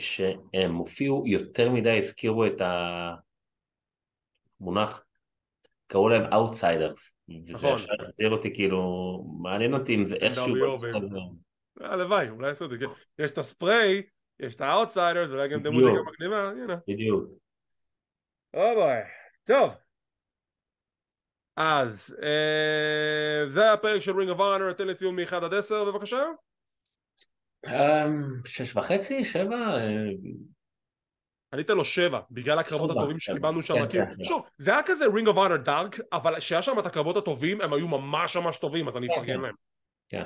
שהם 0.00 0.74
הופיעו 0.74 1.26
יותר 1.26 1.70
מדי, 1.70 1.98
הזכירו 1.98 2.46
את 2.46 2.62
המונח, 4.60 5.04
קראו 5.86 6.08
להם 6.08 6.32
Outsiders. 6.32 7.10
נכון. 7.28 7.74
ישר 7.74 7.92
החזיר 8.00 8.30
אותי, 8.30 8.54
כאילו, 8.54 8.82
מעניין 9.42 9.74
אותי 9.74 9.94
אם 9.94 10.04
זה 10.04 10.16
איכשהו... 10.16 10.54
הלוואי, 11.80 12.28
אולי 12.28 12.48
יעשו 12.48 12.64
את 12.64 12.70
זה, 12.70 12.78
כן. 12.78 12.86
יש 13.18 13.30
את 13.30 13.38
הספריי, 13.38 14.02
יש 14.40 14.56
את 14.56 14.60
האוטסיידרס, 14.60 15.30
אולי 15.30 15.48
גם 15.48 15.60
את. 15.60 15.66
המוזיקה 15.66 16.02
מקדימה, 16.10 16.48
הנה. 16.48 16.76
בדיוק. 16.88 17.24
או 18.54 18.74
בואי, 18.74 19.00
טוב. 19.44 19.72
אז, 21.56 22.18
אה, 22.22 23.48
זה 23.48 23.72
הפרק 23.72 24.00
של 24.00 24.16
רינג 24.16 24.30
אוף 24.30 24.40
אונר, 24.40 24.72
תן 24.72 24.86
לי 24.86 24.94
ציון 24.94 25.16
מ-1 25.16 25.34
עד 25.34 25.54
10 25.54 25.84
בבקשה. 25.84 26.24
אמ, 27.66 28.22
שש 28.44 28.76
וחצי? 28.76 29.24
שבע? 29.24 29.56
אה, 29.56 29.80
אני 31.52 31.62
אתן 31.62 31.76
לו 31.76 31.84
7, 31.84 32.20
בגלל 32.30 32.58
הקרבות 32.58 32.90
שבע, 32.90 33.00
הטובים 33.00 33.18
שבע. 33.18 33.34
שקיבלנו 33.34 33.62
שם. 33.62 33.74
כן, 33.74 33.88
כן, 33.90 34.04
כן. 34.16 34.24
שוב, 34.24 34.42
זה 34.58 34.70
היה 34.70 34.82
כזה 34.82 35.04
רינג 35.14 35.28
אוף 35.28 35.36
אונר 35.36 35.56
דארק, 35.56 36.00
אבל 36.12 36.40
שהיה 36.40 36.62
שם 36.62 36.78
את 36.78 36.86
הקרבות 36.86 37.16
הטובים, 37.16 37.60
הם 37.60 37.72
היו 37.72 37.88
ממש 37.88 38.36
ממש 38.36 38.56
טובים, 38.56 38.88
אז 38.88 38.96
אני 38.96 39.06
אפרגן. 39.06 39.40
להם. 39.40 39.54
כן. 40.08 40.24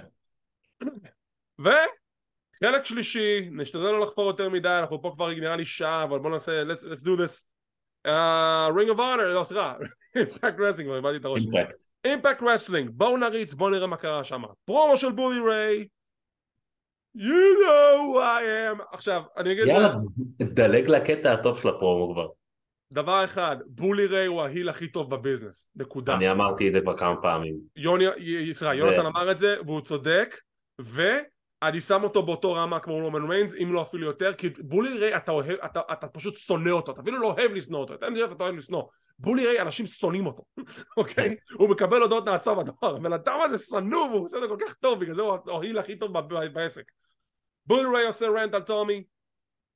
וחלק 1.59 2.85
שלישי, 2.85 3.49
נשתדל 3.53 3.81
לא 3.81 4.01
לחפור 4.01 4.27
יותר 4.27 4.49
מדי, 4.49 4.69
אנחנו 4.69 5.03
פה 5.03 5.13
כבר 5.15 5.29
נראה 5.29 5.57
לי 5.57 5.65
שעה, 5.65 6.05
אבל 6.05 6.19
בוא 6.19 6.31
נעשה, 6.31 6.63
let's, 6.63 7.05
do 7.05 7.19
this. 7.19 7.45
רינג 8.77 8.91
אוף 8.91 8.99
אונר, 8.99 9.35
לא 9.35 9.45
סליחה, 9.45 9.75
אימפקט 10.17 10.61
רסלינג, 10.61 10.89
כבר 10.89 10.97
איבדתי 10.97 11.17
את 11.17 11.25
הראש. 11.25 11.43
אימפקט 12.05 12.43
רסלינג, 12.43 12.91
בואו 12.93 13.17
נריץ, 13.17 13.55
בואו 13.55 13.71
נראה 13.71 13.87
מה 13.87 13.97
קרה 13.97 14.25
שם. 14.25 14.43
פרומו 14.65 14.97
של 14.97 15.13
בולי 15.13 15.41
ריי. 15.41 15.87
You 17.17 17.63
know 17.63 18.03
who 18.03 18.19
I 18.19 18.43
am. 18.43 18.83
עכשיו, 18.93 19.23
אני 19.37 19.53
אגיד 19.53 19.67
יאללה, 19.67 19.89
לך 19.89 20.49
דלג 20.49 20.89
לקטע 20.89 21.33
הטוב 21.33 21.61
של 21.61 21.69
הפרומו 21.69 22.15
כבר. 22.15 22.27
דבר 22.93 23.25
אחד, 23.25 23.57
בולי 23.67 24.07
ריי 24.07 24.27
הוא 24.27 24.43
ההיל 24.43 24.69
הכי 24.69 24.89
טוב 24.89 25.11
בביזנס, 25.11 25.71
נקודה. 25.77 26.15
אני 26.15 26.31
אמרתי 26.31 26.69
את 26.69 26.73
זה 26.73 26.81
כבר 26.81 26.97
כמה 26.97 27.17
פעמים. 27.23 27.55
יוני, 27.77 28.05
ישראל, 28.19 28.79
יונתן 28.79 29.07
אמר 29.07 29.31
את 29.31 29.39
זה, 29.39 29.57
והוא 29.67 29.81
צודק, 29.81 30.37
ואני 30.79 31.81
שם 31.81 32.05
אותו 32.05 32.23
באותו 32.23 32.53
רמה 32.53 32.79
כמו 32.79 32.95
רומן 32.95 33.31
ריינס, 33.31 33.55
אם 33.63 33.73
לא 33.73 33.83
אפילו 33.83 34.07
יותר, 34.07 34.35
כי 34.35 34.49
בולי 34.59 34.99
ריי, 34.99 35.17
אתה, 35.17 35.33
אוהב, 35.33 35.59
אתה, 35.65 35.81
אתה 35.93 36.09
פשוט 36.09 36.37
שונא 36.37 36.71
אותו, 36.71 36.93
אתה 36.93 37.01
אפילו 37.01 37.19
לא 37.19 37.27
אוהב 37.27 37.53
לשנוא 37.53 37.81
אותו, 37.81 37.95
אתה 37.95 38.07
יודע 38.07 38.25
אתה 38.25 38.45
אוהב 38.45 38.55
לשנוא. 38.55 38.83
בולי 39.19 39.47
ריי, 39.47 39.61
אנשים 39.61 39.87
שונאים 39.87 40.27
אותו, 40.27 40.43
אוקיי? 40.97 41.37
הוא 41.59 41.69
מקבל 41.69 42.03
הודעות 42.03 42.29
נאצה 42.29 42.55
בדבר, 42.55 42.97
הבן 42.97 43.13
אדם 43.13 43.39
הזה 43.45 43.65
שנוא, 43.65 44.05
והוא 44.05 44.25
עושה 44.25 44.37
את 44.37 44.43
זה 44.43 44.49
כל 44.49 44.59
כך 44.67 44.75
טוב, 44.75 45.01
בגלל 45.01 45.15
זה 45.15 45.23
הוא 45.23 45.39
ההיל 45.47 45.79
הכי 45.79 45.97
טוב 45.97 46.13
בעסק. 46.53 46.85
בולי 47.67 47.97
ריי 47.97 48.07
עושה 48.07 48.27
rant 48.29 48.55
על 48.55 48.63
טומי, 48.63 49.05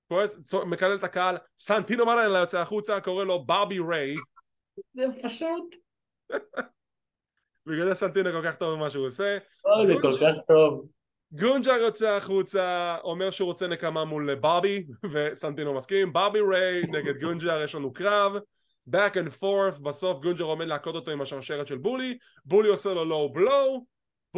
כועס, 0.09 0.39
מקלל 0.67 0.95
את 0.95 1.05
הקהל, 1.05 1.37
סנטינו 1.59 2.07
מרנלה 2.07 2.39
יוצא 2.39 2.59
החוצה, 2.59 3.01
קורא 3.01 3.25
לו 3.25 3.45
ברבי 3.45 3.79
ריי, 3.79 4.15
זה 4.95 5.07
פשוט... 5.23 5.75
בגלל 7.67 7.89
זה 7.89 7.95
סנטינו 7.95 8.31
כל 8.33 8.43
כך 8.45 8.57
טוב 8.57 8.75
במה 8.75 8.91
שהוא 8.91 9.07
עושה. 9.07 9.39
אוי, 9.65 9.87
זה 9.87 9.95
כל 10.03 10.13
כך 10.13 10.37
טוב. 10.49 10.87
גונג'ר 11.33 11.73
יוצא 11.73 12.11
החוצה, 12.11 12.97
אומר 13.05 13.31
שהוא 13.31 13.47
רוצה 13.47 13.67
נקמה 13.67 14.05
מול 14.05 14.35
ברבי, 14.35 14.87
וסנטינו 15.13 15.75
מסכים, 15.75 16.13
ברבי 16.13 16.41
ריי 16.41 16.83
נגד 16.83 17.21
גונג'ר, 17.21 17.63
יש 17.63 17.75
לנו 17.75 17.93
קרב, 17.93 18.37
back 18.91 19.15
and 19.15 19.43
forth, 19.43 19.83
בסוף 19.83 20.23
גונג'ר 20.23 20.45
עומד 20.45 20.67
להכות 20.67 20.95
אותו 20.95 21.11
עם 21.11 21.21
השרשרת 21.21 21.67
של 21.67 21.79
בולי, 21.79 22.19
בולי 22.45 22.69
עושה 22.69 22.95
לו 22.95 23.05
low 23.05 23.33
blow, 23.33 23.85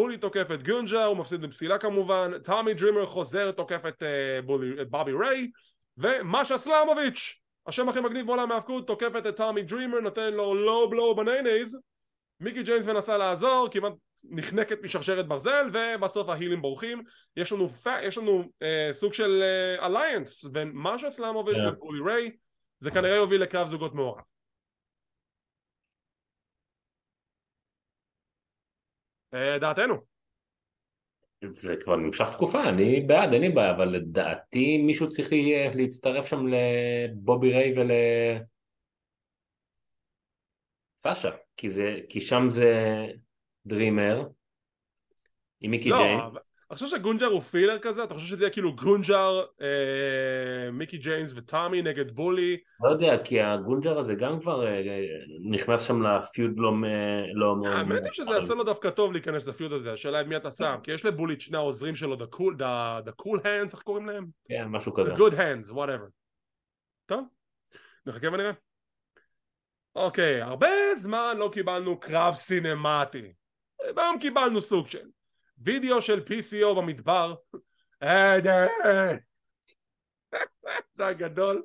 בולי 0.00 0.18
תוקף 0.18 0.50
את 0.54 0.62
גונג'ר, 0.62 1.04
הוא 1.04 1.16
מפסיד 1.16 1.40
בפסילה 1.40 1.78
כמובן, 1.78 2.32
טומי 2.44 2.74
דרימר 2.74 3.06
חוזר, 3.06 3.50
תוקף 3.50 3.80
את, 3.88 4.02
uh, 4.02 4.46
בולי, 4.46 4.82
את 4.82 4.90
ברבי 4.90 5.12
ריי, 5.12 5.50
ומאשה 5.98 6.58
סלמוביץ', 6.58 7.40
השם 7.66 7.88
הכי 7.88 8.00
מגניב 8.00 8.26
בעולם 8.26 8.52
ההאבקות, 8.52 8.86
תוקפת 8.86 9.26
את 9.26 9.36
טומי 9.36 9.62
דרימר, 9.62 10.00
נותן 10.00 10.32
לו 10.32 10.54
low 10.54 10.90
blow 10.90 11.16
בנייניז, 11.16 11.78
מיקי 12.40 12.62
ג'יימס 12.62 12.86
מנסה 12.86 13.18
לעזור, 13.18 13.68
כמעט 13.70 13.92
נחנקת 14.24 14.82
משרשרת 14.82 15.28
ברזל 15.28 15.70
ובסוף 15.72 16.28
ההילים 16.28 16.62
בורחים. 16.62 17.02
יש 17.36 17.52
לנו, 17.52 17.68
פ... 17.68 17.86
יש 18.02 18.18
לנו 18.18 18.44
אה, 18.62 18.88
סוג 18.92 19.14
של 19.14 19.42
alliance 19.82 20.44
בין 20.44 20.70
מאשה 20.74 21.10
סלמוביץ' 21.10 21.56
כן. 21.56 21.68
ובולי 21.68 22.00
ריי. 22.04 22.30
זה 22.80 22.90
כנראה 22.90 23.16
יוביל 23.16 23.42
לקרב 23.42 23.68
זוגות 23.68 23.94
מעורב 23.94 24.22
דעתנו 29.60 29.94
זה 31.54 31.74
כבר 31.84 31.96
נמשך 31.96 32.26
תקופה, 32.32 32.68
אני 32.68 33.00
בעד, 33.00 33.32
אין 33.32 33.42
לי 33.42 33.48
בעיה, 33.48 33.70
אבל 33.76 33.84
לדעתי 33.88 34.78
מישהו 34.78 35.08
צריך 35.08 35.28
לה- 35.32 35.74
להצטרף 35.74 36.26
שם 36.26 36.46
לבובי 36.46 37.52
ריי 37.52 37.78
ול... 37.78 37.90
מאשה, 41.06 41.30
כי, 41.56 41.70
זה, 41.70 41.96
כי 42.08 42.20
שם 42.20 42.42
זה 42.50 42.74
דרימר 43.66 44.28
עם 45.60 45.70
מיקי 45.70 45.88
לא, 45.88 45.96
ג'יין. 45.98 46.20
אבל- 46.20 46.40
אני 46.70 46.74
חושב 46.74 46.86
שגונג'ר 46.86 47.26
הוא 47.26 47.40
filler 47.40 47.78
כזה 47.78 48.04
אתה 48.04 48.14
חושב 48.14 48.26
שזה 48.26 48.44
יהיה 48.44 48.52
כאילו 48.52 48.76
גונג'ר 48.76 49.44
אה, 49.60 50.70
מיקי 50.72 50.98
ג'יימס 50.98 51.32
וטומי 51.36 51.82
נגד 51.82 52.10
בולי 52.10 52.56
לא 52.84 52.88
יודע, 52.88 53.24
כי 53.24 53.40
הגונג'ר 53.40 53.98
הזה 53.98 54.14
גם 54.14 54.40
כבר 54.40 54.66
אה, 54.66 54.82
נכנס 55.50 55.82
שם 55.82 56.02
לפיוד 56.02 56.52
לא... 56.56 56.72
לא 57.34 57.56
האמת 57.66 58.02
היא 58.02 58.12
שזה 58.12 58.30
יעשה 58.30 58.54
לו 58.54 58.64
דווקא 58.64 58.90
טוב 58.90 59.12
להיכנס 59.12 59.48
לפיוד 59.48 59.72
הזה 59.72 59.92
השאלה 59.92 60.20
את 60.20 60.26
מי 60.26 60.36
אתה 60.36 60.50
שם 60.50 60.76
כי 60.82 60.92
יש 60.92 61.04
לבולי 61.04 61.34
את 61.34 61.40
שני 61.40 61.56
העוזרים 61.56 61.94
שלו 61.94 62.16
the 62.16 62.36
cool, 62.36 62.58
the, 62.58 63.08
the 63.08 63.22
cool 63.22 63.42
hands 63.42 63.72
איך 63.72 63.82
קוראים 63.82 64.06
להם? 64.06 64.26
כן, 64.48 64.64
משהו 64.68 64.94
כזה. 64.94 65.14
The 65.14 65.18
good 65.18 65.32
hands, 65.32 65.72
whatever. 65.72 66.10
טוב, 67.06 67.24
נחכה 68.06 68.28
ונראה. 68.28 68.52
אוקיי, 69.94 70.42
הרבה 70.42 70.68
זמן 70.94 71.36
לא 71.38 71.50
קיבלנו 71.52 72.00
קרב 72.00 72.34
סינמטי. 72.34 73.32
היום 73.96 74.18
קיבלנו 74.20 74.60
סוג 74.60 74.88
של 74.88 75.08
וידאו 75.60 76.02
של 76.02 76.22
PCO 76.26 76.74
במדבר. 76.76 77.34
אה. 78.02 78.36
זה 80.94 81.06
הגדול. 81.06 81.62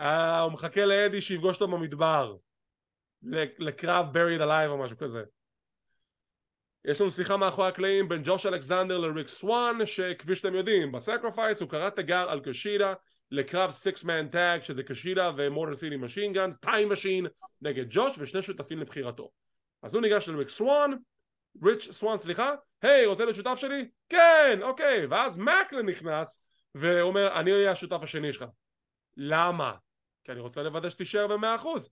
אה, 0.00 0.40
הוא 0.40 0.52
מחכה 0.52 0.84
לאדי 0.84 1.20
שיפגוש 1.20 1.60
אותו 1.60 1.72
במדבר. 1.72 2.36
לקרב 3.58 4.16
buried 4.16 4.40
alive 4.40 4.68
או 4.68 4.78
משהו 4.78 4.96
כזה. 4.96 5.22
יש 6.84 7.00
לנו 7.00 7.10
שיחה 7.10 7.36
מאחורי 7.36 7.68
הקלעים 7.68 8.08
בין 8.08 8.22
ג'וש 8.24 8.46
אלכסנדר 8.46 8.98
לריק 8.98 9.28
סוואן 9.28 9.86
שכפי 9.86 10.36
שאתם 10.36 10.54
יודעים 10.54 10.92
בסקריפייס 10.92 11.60
הוא 11.60 11.68
קרא 11.68 11.90
תיגר 11.90 12.30
על 12.30 12.40
קשידה 12.40 12.94
לקרב 13.30 13.70
six 13.70 14.04
man 14.04 14.28
tag 14.28 14.62
שזה 14.62 14.82
קשידה 14.82 15.30
ומוטור 15.36 15.74
סיטי 15.74 15.96
משין 15.96 16.32
גאנס 16.32 16.58
טיים 16.58 16.92
משין 16.92 17.26
נגד 17.60 17.84
ג'וש 17.90 18.18
ושני 18.18 18.42
שותפים 18.42 18.78
לבחירתו 18.78 19.30
אז 19.82 19.94
הוא 19.94 20.02
ניגש 20.02 20.28
לריק 20.28 20.48
סוואן 20.48 20.90
ריץ' 21.64 21.92
סוואן 21.92 22.16
סליחה 22.16 22.54
היי 22.82 23.06
רוצה 23.06 23.24
להיות 23.24 23.36
שותף 23.36 23.54
שלי? 23.54 23.90
כן 24.08 24.58
אוקיי 24.62 25.06
ואז 25.06 25.38
מקלן 25.38 25.88
נכנס 25.88 26.44
ואומר 26.74 27.40
אני 27.40 27.52
אהיה 27.52 27.70
השותף 27.70 27.98
השני 28.02 28.32
שלך 28.32 28.44
למה? 29.16 29.76
כי 30.24 30.32
אני 30.32 30.40
רוצה 30.40 30.62
לוודא 30.62 30.90
שתישאר 30.90 31.26
במאה 31.26 31.54
אחוז 31.54 31.90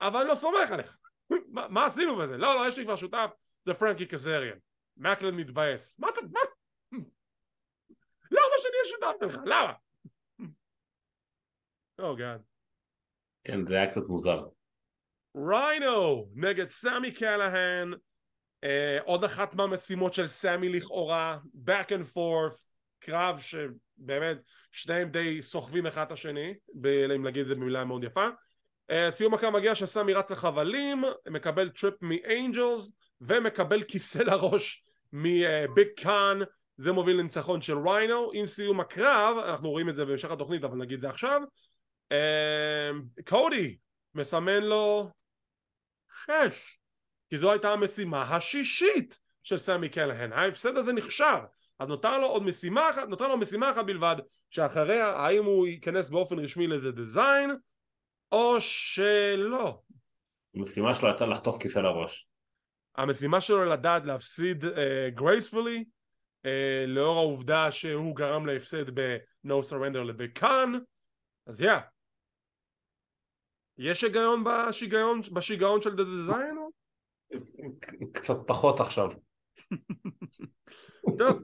אבל 0.00 0.20
אני 0.20 0.28
לא 0.28 0.34
סומך 0.34 0.70
עליך 0.70 0.98
מה, 1.30 1.68
מה 1.68 1.86
עשינו 1.86 2.16
בזה? 2.16 2.36
לא 2.36 2.54
לא 2.54 2.68
יש 2.68 2.78
לי 2.78 2.84
כבר 2.84 2.96
שותף 2.96 3.30
זה 3.64 3.74
פרנקי 3.74 4.06
קזריאן 4.06 4.58
מקלן 4.96 5.34
מתבאס 5.34 5.98
מה 5.98 6.08
אתה 6.08 6.20
מה? 6.22 6.40
למה 8.30 8.54
שאני 8.58 8.74
אהיה 8.74 8.84
שותף 8.84 9.32
שלך? 9.32 9.42
למה? 9.44 9.72
או 11.98 12.16
גאד 12.16 12.42
כן, 13.44 13.66
זה 13.66 13.74
היה 13.74 13.86
קצת 13.86 14.02
מוזר. 14.08 14.44
ריינו 15.36 16.28
נגד 16.34 16.68
סמי 16.68 17.14
קלהן 17.14 17.94
עוד 19.04 19.24
אחת 19.24 19.54
מהמשימות 19.54 20.14
של 20.14 20.26
סמי 20.26 20.68
לכאורה 20.68 21.38
back 21.66 21.88
and 21.88 22.16
forth 22.16 22.56
קרב 22.98 23.40
שבאמת 23.40 24.38
שניהם 24.72 25.08
די 25.10 25.42
סוחבים 25.42 25.86
אחד 25.86 26.06
את 26.06 26.12
השני 26.12 26.54
אם 27.14 27.26
נגיד 27.26 27.40
את 27.40 27.46
זה 27.46 27.54
במילה 27.54 27.84
מאוד 27.84 28.04
יפה. 28.04 28.28
אה, 28.90 29.10
סיום 29.10 29.34
הקרב 29.34 29.52
מגיע 29.52 29.74
שסמי 29.74 30.12
רץ 30.12 30.30
לחבלים 30.30 31.04
מקבל 31.30 31.68
trip 31.68 31.94
מאיינג'לס 32.00 32.92
ומקבל 33.20 33.82
כיסא 33.82 34.18
לראש 34.18 34.84
מביג 35.12 35.88
קאן 35.96 36.38
זה 36.76 36.92
מוביל 36.92 37.16
לניצחון 37.16 37.62
של 37.62 37.78
ריינו 37.88 38.30
עם 38.34 38.46
סיום 38.46 38.80
הקרב 38.80 39.36
אנחנו 39.38 39.70
רואים 39.70 39.88
את 39.88 39.94
זה 39.94 40.04
בהמשך 40.04 40.30
התוכנית 40.30 40.64
אבל 40.64 40.76
נגיד 40.76 41.00
זה 41.00 41.08
עכשיו 41.08 41.42
קודי 43.28 43.76
מסמן 44.14 44.62
לו 44.62 45.10
שש, 46.24 46.78
כי 47.30 47.38
זו 47.38 47.50
הייתה 47.52 47.72
המשימה 47.72 48.36
השישית 48.36 49.18
של 49.42 49.58
סמי 49.58 49.88
קלהן, 49.88 50.32
ההפסד 50.32 50.76
הזה 50.76 50.92
נכשר, 50.92 51.44
אז 51.78 51.88
נותר 51.88 52.18
לו 52.18 52.26
עוד 52.26 52.42
משימה 52.42 52.90
אחת, 52.90 53.08
נותר 53.08 53.28
לו 53.28 53.36
משימה 53.36 53.70
אחת 53.70 53.84
בלבד, 53.84 54.16
שאחריה 54.50 55.08
האם 55.08 55.44
הוא 55.44 55.66
ייכנס 55.66 56.10
באופן 56.10 56.38
רשמי 56.38 56.66
לאיזה 56.66 56.92
דיזיין, 56.92 57.50
או 58.32 58.60
שלא. 58.60 59.80
המשימה 60.54 60.94
שלו 60.94 61.08
הייתה 61.08 61.26
לחטוף 61.26 61.62
כיסא 61.62 61.78
לראש. 61.78 62.26
המשימה 62.96 63.40
שלו 63.40 63.64
לדעת 63.64 64.04
להפסיד 64.04 64.64
גרייספולי, 65.14 65.84
uh, 65.84 66.46
uh, 66.46 66.48
לאור 66.86 67.18
העובדה 67.18 67.70
שהוא 67.70 68.16
גרם 68.16 68.46
להפסד 68.46 69.00
ב-No 69.00 69.70
Surrender 69.70 69.98
לבקאן, 69.98 70.72
אז 71.46 71.60
יא. 71.60 71.72
Yeah. 71.72 71.80
יש 73.78 74.04
היגיון 74.04 74.44
בשיגיון, 74.44 75.20
בשיגעון 75.32 75.82
של 75.82 75.94
The 75.94 76.30
Design? 76.30 76.63
קצת 78.12 78.36
פחות 78.46 78.80
עכשיו. 78.80 79.10
טוב. 81.18 81.42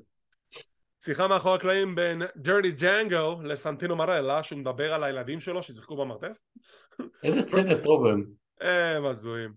שיחה 1.05 1.29
מאחורי 1.29 1.55
הקלעים 1.55 1.95
בין 1.95 2.23
דרטי 2.37 2.71
ג'אנגו 2.71 3.43
לסנטינו 3.43 3.97
מרלה 3.97 4.43
שהוא 4.43 4.59
מדבר 4.59 4.95
על 4.95 5.05
הילדים 5.05 5.41
שלו 5.41 5.63
ששיחקו 5.63 5.97
במרתף 5.97 6.37
איזה 7.25 7.43
צוות 7.43 7.83
טוב 7.83 8.07
הם 8.07 8.25
הם 8.61 9.07
הזויים 9.07 9.53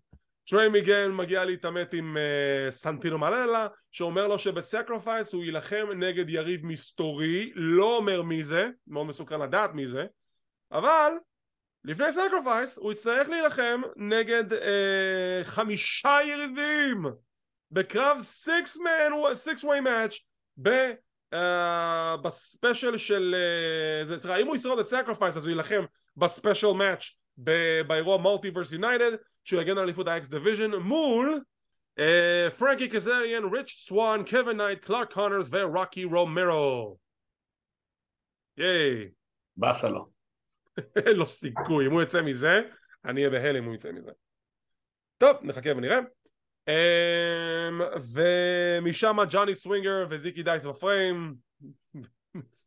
טריי 0.49 0.69
מיגל 0.69 1.07
מגיע 1.07 1.45
להתעמת 1.45 1.93
עם 1.93 2.17
uh, 2.17 2.71
סנטינו 2.71 3.17
מרלה 3.17 3.67
שאומר 3.91 4.27
לו 4.27 4.39
שבסקריפייס 4.39 5.33
הוא 5.33 5.43
יילחם 5.43 5.87
נגד 5.95 6.29
יריב 6.29 6.65
מסתורי 6.65 7.51
לא 7.55 7.97
אומר 7.97 8.21
מי 8.21 8.43
זה 8.43 8.69
מאוד 8.87 9.05
מסוכן 9.07 9.41
לדעת 9.41 9.73
מי 9.73 9.87
זה 9.87 10.05
אבל 10.71 11.13
לפני 11.85 12.05
סקריפייס 12.11 12.77
הוא 12.77 12.91
יצטרך 12.91 13.29
להילחם 13.29 13.81
נגד 13.95 14.53
uh, 14.53 14.55
חמישה 15.43 16.17
יריבים 16.25 17.05
בקרב 17.71 18.17
6 18.21 18.49
man 18.75 19.35
6 19.35 19.63
way 19.63 19.85
match 19.85 20.19
ב... 20.61 20.69
Uh, 21.33 22.17
ב 22.23 22.33
special 22.33 22.97
של... 22.97 23.35
Uh, 24.05 24.17
סליחה, 24.17 24.37
אם 24.37 24.47
הוא 24.47 24.55
ישרוד 24.55 24.79
את 24.79 24.85
סקריפייס 24.85 25.37
אז 25.37 25.45
הוא 25.45 25.49
יילחם 25.49 25.85
ב 26.17 26.24
special 26.24 26.71
match 26.71 27.03
באירוע 27.87 28.17
מולטיברס 28.17 28.71
יונייטד 28.71 29.11
שהוא 29.43 29.61
יגן 29.61 29.77
על 29.77 29.83
אליפות 29.83 30.07
האקס 30.07 30.27
דיוויז'ן 30.27 30.71
מול 30.71 31.41
פרנקי 32.57 32.89
קזריאן, 32.89 33.43
ריץ' 33.43 33.69
סוואן, 33.69 34.21
קווין 34.29 34.61
נייט, 34.61 34.79
קלארק 34.79 35.13
קונרס 35.13 35.47
ורוקי 35.51 36.03
רומרו. 36.03 36.97
ייי. 38.57 39.09
באסה 39.57 39.89
לו. 39.89 40.12
אין 41.05 41.15
לו 41.15 41.25
סיכוי, 41.25 41.87
אם 41.87 41.91
הוא 41.91 42.01
יצא 42.01 42.21
מזה, 42.21 42.61
אני 43.05 43.19
אהיה 43.19 43.29
בהלם 43.29 43.63
אם 43.63 43.65
הוא 43.65 43.75
יצא 43.75 43.91
מזה. 43.91 44.11
טוב, 45.17 45.37
נחכה 45.41 45.69
ונראה. 45.77 45.99
Um, 46.69 47.83
ומשם 48.13 49.17
ג'וני 49.29 49.55
סווינגר 49.55 50.07
וזיקי 50.09 50.43
דייס 50.43 50.65
בפריים 50.65 51.35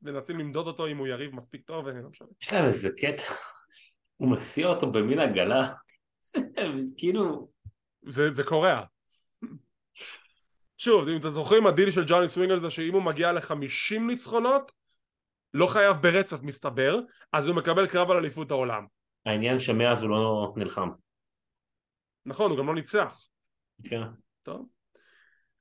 מנסים 0.03 0.39
למדוד 0.39 0.67
אותו 0.67 0.87
אם 0.87 0.97
הוא 0.97 1.07
יריב 1.07 1.35
מספיק 1.35 1.63
טוב 1.67 1.87
ואני 1.87 2.03
לא 2.03 2.09
משנה. 2.09 2.29
יש 2.43 2.53
להם 2.53 2.65
איזה 2.65 2.91
קטע, 2.91 3.35
הוא 4.17 4.31
מסיע 4.31 4.67
אותו 4.67 4.93
במין 4.93 5.19
עגלה, 5.19 5.73
כאילו... 6.99 7.49
זה, 8.03 8.31
זה 8.31 8.45
קורע. 8.45 8.83
שוב, 10.79 11.09
אם 11.09 11.17
אתם 11.17 11.29
זוכרים 11.29 11.67
הדיל 11.67 11.91
של 11.91 12.05
ג'וני 12.07 12.29
סווינגר 12.29 12.59
זה 12.59 12.71
שאם 12.71 12.95
הוא 12.95 13.03
מגיע 13.03 13.33
לחמישים 13.33 14.07
ניצחונות 14.07 14.73
לא 15.55 15.67
חייב 15.67 15.97
ברצף 15.97 16.43
מסתבר, 16.43 16.99
אז 17.33 17.49
הוא 17.49 17.57
מקבל 17.57 17.87
קרב 17.87 18.11
על 18.11 18.17
אליפות 18.17 18.51
העולם. 18.51 18.87
העניין 19.27 19.59
שמאז 19.59 20.03
הוא 20.03 20.11
לא 20.11 20.53
נלחם. 20.57 20.89
נכון, 22.27 22.51
הוא 22.51 22.59
גם 22.59 22.67
לא 22.67 22.75
ניצח. 22.75 23.29
כן. 23.85 24.03
טוב. 24.43 24.67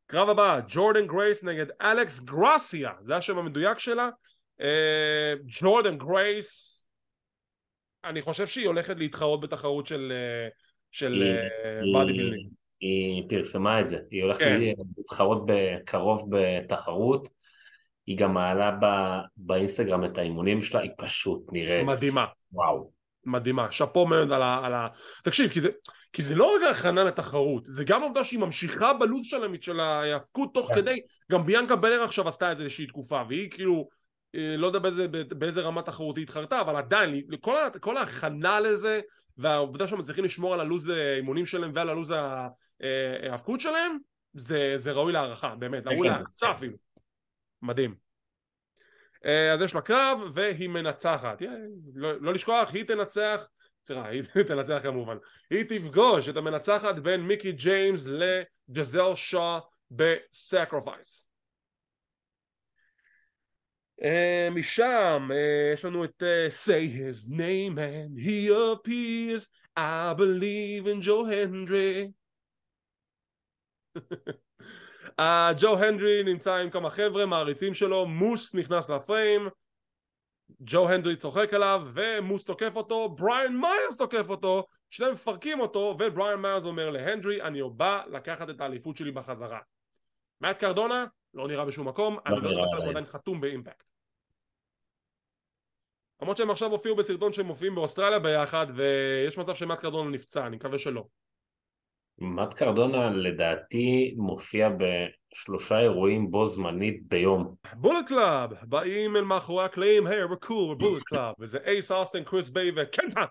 קרב 0.08 0.30
הבא, 0.30 0.60
ג'ורדן 0.68 1.08
גרייס 1.08 1.44
נגד 1.44 1.66
אלכס 1.82 2.20
גרסיה, 2.20 2.92
זה 3.02 3.16
השם 3.16 3.38
המדויק 3.38 3.80
שלה. 3.80 4.10
ג'ורדן 5.62 5.98
גרייס, 5.98 6.76
אני 8.04 8.22
חושב 8.22 8.48
שהיא 8.48 8.68
הולכת 8.68 8.98
להתחרות 8.98 9.42
בתחרות 9.42 9.88
של, 9.88 10.14
של 10.92 11.38
באדי 11.94 12.14
בילדינג. 12.14 12.52
היא 12.80 13.24
פרסמה 13.30 13.82
את 13.82 13.86
זה, 13.86 13.98
היא 14.12 14.24
הולכת 14.24 14.40
כן. 14.40 14.60
להתחרות 14.98 15.44
בקרוב 15.46 16.30
בתחרות, 16.30 17.30
היא 18.08 18.18
גם 18.18 18.34
מעלה 18.34 18.78
באינסטגרם 19.38 20.06
את 20.06 20.18
האימונים 20.18 20.62
שלה, 20.62 20.80
היא 20.80 20.92
פשוט 20.98 21.42
נראית... 21.52 21.86
מדהימה. 21.86 22.26
וואו. 22.52 22.92
מדהימה, 23.26 23.72
שאפו 23.72 24.06
מאוד 24.06 24.32
על 24.32 24.42
ה... 24.42 24.66
על 24.66 24.74
ה... 24.74 24.88
תקשיב, 25.24 25.52
כי 25.52 25.62
זה, 25.62 25.70
כי 26.14 26.24
זה 26.24 26.36
לא 26.36 26.56
רק 26.56 26.72
הכנה 26.72 27.04
לתחרות, 27.04 27.64
זה 27.66 27.84
גם 27.84 28.02
העובדה 28.02 28.24
שהיא 28.24 28.40
ממשיכה 28.40 28.94
בלו"ז 28.94 29.26
שלהם 29.26 29.62
של 29.62 29.80
ההאבקות 29.80 30.54
תוך 30.54 30.68
כן. 30.68 30.76
כדי, 30.76 31.00
גם 31.32 31.46
ביאנקה 31.46 31.76
בלר 31.76 32.04
עכשיו 32.04 32.28
עשתה 32.28 32.50
איזושהי 32.50 32.88
תקופה, 32.88 33.22
והיא 33.30 33.52
כאילו, 33.52 33.90
אה, 34.36 34.58
לא 34.58 34.68
יודע 34.68 34.80
באיזה, 34.80 35.08
באיזה 35.30 35.62
רמה 35.62 35.82
תחרותי 35.82 36.22
התחרתה, 36.22 36.62
אבל 36.62 36.76
עדיין, 36.76 37.22
כל, 37.42 37.56
כל 37.80 37.98
ההכנה 37.98 38.60
לזה, 38.60 39.02
והעובדה 39.38 39.88
שהם 39.88 40.00
מצליחים 40.00 40.24
לשמור 40.24 40.54
על 40.54 40.60
הלו"ז 40.60 40.90
האימונים 40.90 41.46
שלהם 41.46 41.72
ועל 41.74 41.90
הלו"ז 41.90 42.12
אה, 42.12 42.48
ההאבקות 43.24 43.62
שלהם, 43.62 43.98
זה, 44.34 44.74
זה 44.76 44.92
ראוי 44.92 45.14
להערכה, 45.14 45.56
באמת, 45.56 45.88
ראוי 45.88 46.08
כן. 46.08 46.14
להערכה 46.14 46.52
אפילו. 46.52 46.85
מדהים. 47.62 47.96
אה, 49.26 49.54
אז 49.54 49.62
יש 49.62 49.76
לה 49.76 49.82
קרב 49.82 50.20
והיא 50.34 50.70
מנצחת, 50.70 51.42
לא, 51.96 52.22
לא 52.22 52.34
לשכוח, 52.34 52.74
היא 52.74 52.84
תנצח 52.84 53.48
סליחה, 53.88 54.08
היא 54.08 54.24
תנצח 54.48 54.80
כמובן. 54.84 55.18
היא 55.50 55.64
תפגוש 55.64 56.30
את 56.30 56.38
המנצחת 56.38 56.96
בין 56.96 57.22
מיקי 57.22 57.52
ג'יימס 57.52 58.08
לג'זל 58.08 59.16
שאה 59.16 59.60
בסקרופייס. 59.92 61.30
Uh, 64.02 64.52
משם 64.52 65.28
uh, 65.32 65.74
יש 65.74 65.86
לנו 65.86 66.04
את 66.04 66.24
Say 66.50 66.88
his 66.90 67.30
name 67.30 67.78
and 67.78 68.20
he 68.20 68.50
appears 68.50 69.48
I 69.78 70.14
believe 70.18 70.86
in 70.88 71.02
Joe 71.02 71.24
Hendry 71.24 72.14
ג'ו 75.58 75.78
הנדרי 75.78 76.24
נמצא 76.24 76.56
עם 76.56 76.70
כמה 76.70 76.90
חבר'ה 76.90 77.26
מעריצים 77.26 77.74
שלו 77.74 78.06
מוס 78.06 78.56
נכנס 78.56 78.90
לפריים 78.90 79.50
ג'ו 80.62 80.90
הנדרי 80.90 81.16
צוחק 81.16 81.54
עליו 81.54 81.88
ומוס 81.94 82.46
תוקף 82.46 82.76
אותו, 82.76 83.10
בריאן 83.10 83.58
מיירס 83.58 83.98
תוקף 83.98 84.30
אותו, 84.30 84.66
שניהם 84.90 85.14
מפרקים 85.14 85.60
אותו 85.60 85.96
ובריאן 86.00 86.42
מיירס 86.42 86.64
אומר 86.64 86.90
להנדרי 86.90 87.42
אני 87.42 87.62
בא 87.74 88.04
לקחת 88.12 88.50
את 88.50 88.62
האליפות 88.62 88.98
שלי 88.98 89.12
בחזרה. 89.12 89.60
מאט 90.42 90.60
קרדונה 90.60 91.06
לא 91.34 91.48
נראה 91.48 91.66
בשום 91.66 91.88
מקום, 91.88 92.14
לא 92.14 92.22
אני 92.26 92.44
לא 92.44 92.50
יודע 92.50 92.78
הוא 92.78 92.90
עדיין 92.90 93.06
חתום 93.06 93.42
באימפקט. 93.42 93.84
למרות 96.22 96.38
שהם 96.38 96.52
עכשיו 96.52 96.72
הופיעו 96.72 96.96
בסרטון 96.96 97.34
שהם 97.34 97.46
מופיעים 97.46 97.76
באוסטרליה 97.76 98.20
ביחד 98.20 98.68
ויש 98.76 99.38
מצב 99.38 99.56
שמאט 99.56 99.80
קרדונה 99.80 100.10
נפצע, 100.10 100.48
אני 100.48 100.56
מקווה 100.56 100.80
שלא. 100.80 101.06
מאט 102.20 102.54
קרדונה 102.54 103.10
לדעתי 103.10 104.14
מופיע 104.18 104.70
בשלושה 104.70 105.80
אירועים 105.80 106.32
בו 106.32 106.46
זמנית 106.46 107.08
ביום. 107.08 107.56
בולט 107.74 108.08
קלאב 108.08 108.54
באים 108.64 109.16
אל 109.16 109.22
מאחורי 109.22 109.66
הקלעים 109.66 110.08
היי 110.08 110.24
we're 110.24 110.46
cool 110.46 110.72
we're 110.72 110.76
בולט 110.78 111.04
קלאב 111.04 111.34
וזה 111.40 111.58
אייס 111.66 111.92
אוסטן 111.92 112.24
קריס 112.24 112.50
ביי 112.50 112.72
וקנטה 112.76 113.26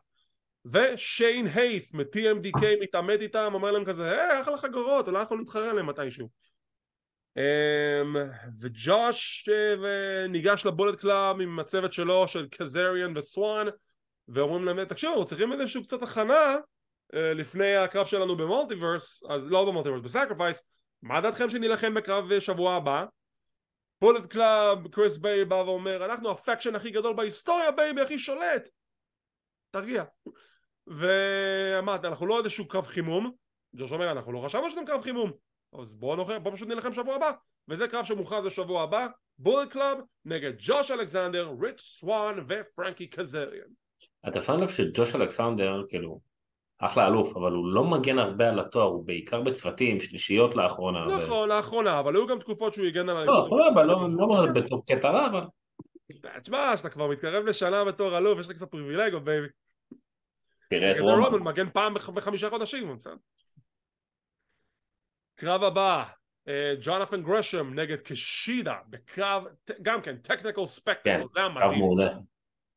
ושיין 0.65 1.47
הייס 1.47 1.95
מ-TMDK 1.95 2.63
מתעמת 2.81 3.21
איתם 3.21 3.51
אומר 3.55 3.73
להם 3.73 3.85
כזה 3.85 4.11
היי 4.11 4.41
אחלה 4.41 4.59
חגורות 4.59 5.09
אולי 5.09 5.21
אנחנו 5.21 5.37
נתחרה 5.37 5.71
עליהם 5.71 5.87
מתישהו. 5.87 6.29
um, 7.39 8.17
וג'וש 8.61 9.49
uh, 9.49 10.29
ניגש 10.29 10.67
לבולט 10.67 11.01
קלאב 11.01 11.41
עם 11.41 11.59
הצוות 11.59 11.93
שלו 11.93 12.29
של 12.29 12.49
קזריאן 12.49 13.17
וסואן 13.17 13.67
ואומרים 14.29 14.65
להם 14.65 14.85
תקשיבו 14.85 15.25
צריכים 15.25 15.53
איזשהו 15.53 15.83
קצת 15.83 16.03
הכנה 16.03 16.35
אה, 16.35 16.57
לפני 17.15 17.77
הקרב 17.77 18.07
שלנו 18.07 18.37
במולטיברס, 18.37 19.23
אז 19.29 19.51
לא 19.51 19.65
במולטיברס, 19.65 20.01
בסקריפייס, 20.01 20.65
מה 21.03 21.21
דעתכם 21.21 21.51
שנילחם 21.51 21.95
בקרב 21.95 22.41
שבוע 22.41 22.75
הבא? 22.75 23.05
פולט 23.99 24.27
קלאב, 24.27 24.89
קריס 24.89 25.17
ביי 25.17 25.45
בא 25.45 25.55
ואומר, 25.55 26.05
אנחנו 26.05 26.31
הפקשן 26.31 26.75
הכי 26.75 26.91
גדול 26.91 27.15
בהיסטוריה 27.15 27.71
בייבי, 27.71 28.01
הכי 28.01 28.19
שולט. 28.19 28.69
תרגיע. 29.71 30.05
ואמרת, 30.87 32.05
אנחנו 32.05 32.27
לא 32.27 32.39
איזשהו 32.39 32.69
קרב 32.69 32.87
חימום, 32.87 33.33
ג'וש 33.77 33.93
אומר, 33.93 34.11
אנחנו 34.11 34.33
לא 34.33 34.41
חשבנו 34.47 34.71
שאתם 34.71 34.85
קרב 34.85 35.03
חימום, 35.03 35.33
אז 35.81 35.95
בואו 35.95 36.17
נוכל, 36.17 36.39
בוא 36.39 36.53
פשוט 36.53 36.69
נילחם 36.69 36.93
שבוע 36.93 37.15
הבא, 37.15 37.31
וזה 37.69 37.89
קרב 37.89 38.05
שמוכרז 38.05 38.45
לשבוע 38.45 38.83
הבא, 38.83 39.07
בולט 39.39 39.71
קלאב 39.71 39.99
נגד 40.25 40.53
ג'וש 40.59 40.91
אלכסנדר, 40.91 41.55
ריץ' 41.61 41.81
סוואן 41.81 42.47
ופרנקי 42.49 43.07
קזריאן. 43.07 43.69
אתה 44.29 44.41
שם 44.41 44.61
לב 44.61 44.69
שג'וש 44.69 45.15
אלכסנדר, 45.15 45.83
כאילו, 45.89 46.21
אחלה 46.85 47.07
אלוף, 47.07 47.37
אבל 47.37 47.53
הוא 47.53 47.67
לא 47.75 47.85
מגן 47.85 48.19
הרבה 48.19 48.49
על 48.49 48.61
התואר, 48.61 48.87
הוא 48.87 49.07
בעיקר 49.07 49.41
בצוותים, 49.41 50.01
שלישיות 50.01 50.57
לאחרונה. 50.57 51.07
נכון, 51.07 51.45
ו... 51.45 51.47
לאחרונה, 51.47 52.01
אבל 52.01 52.17
היו 52.17 52.27
גם 52.27 52.39
תקופות 52.39 52.75
שהוא 52.75 52.87
הגן 52.87 53.09
על... 53.09 53.25
לא, 53.25 53.37
לאחרונה, 53.39 53.65
אבל 53.75 53.85
לא, 53.85 54.09
לא 54.19 54.47
בתור 54.55 54.85
קטע 54.87 55.11
רע, 55.11 55.27
אבל... 55.27 55.41
תשמע, 56.43 56.77
שאתה 56.77 56.91
כבר 56.91 57.07
מתקרב 57.09 57.45
לשנה 57.45 57.85
בתור 57.85 58.19
אלוף, 58.19 58.39
יש 58.39 58.47
לך 58.49 58.57
קצת 58.57 58.71
פריבילגיות, 58.71 59.25
בייבי. 59.25 59.47
תראה 60.71 60.91
את 60.93 60.99
זה 60.99 61.05
רומן. 61.05 61.23
רומן 61.25 61.39
מגן 61.43 61.71
פעם 61.71 61.95
בח- 61.95 62.11
בחמישה 62.11 62.51
חודשים, 62.51 62.97
בסדר. 62.97 63.15
קרב 65.35 65.63
הבא, 65.63 66.05
אה, 66.49 66.75
ג'ונתן 66.81 67.23
גרשם 67.23 67.75
נגד 67.75 67.97
קשידה, 68.01 68.75
בקרב, 68.89 69.45
גם 69.83 70.03
כן, 70.03 70.17
טכניקל 70.17 70.67
ספקטקל, 70.67 71.03
כן, 71.21 71.23
זה 71.31 71.41
היה 71.41 71.49
קרב 71.49 71.65
מדהים. 71.67 71.79
מעולה. 71.79 72.15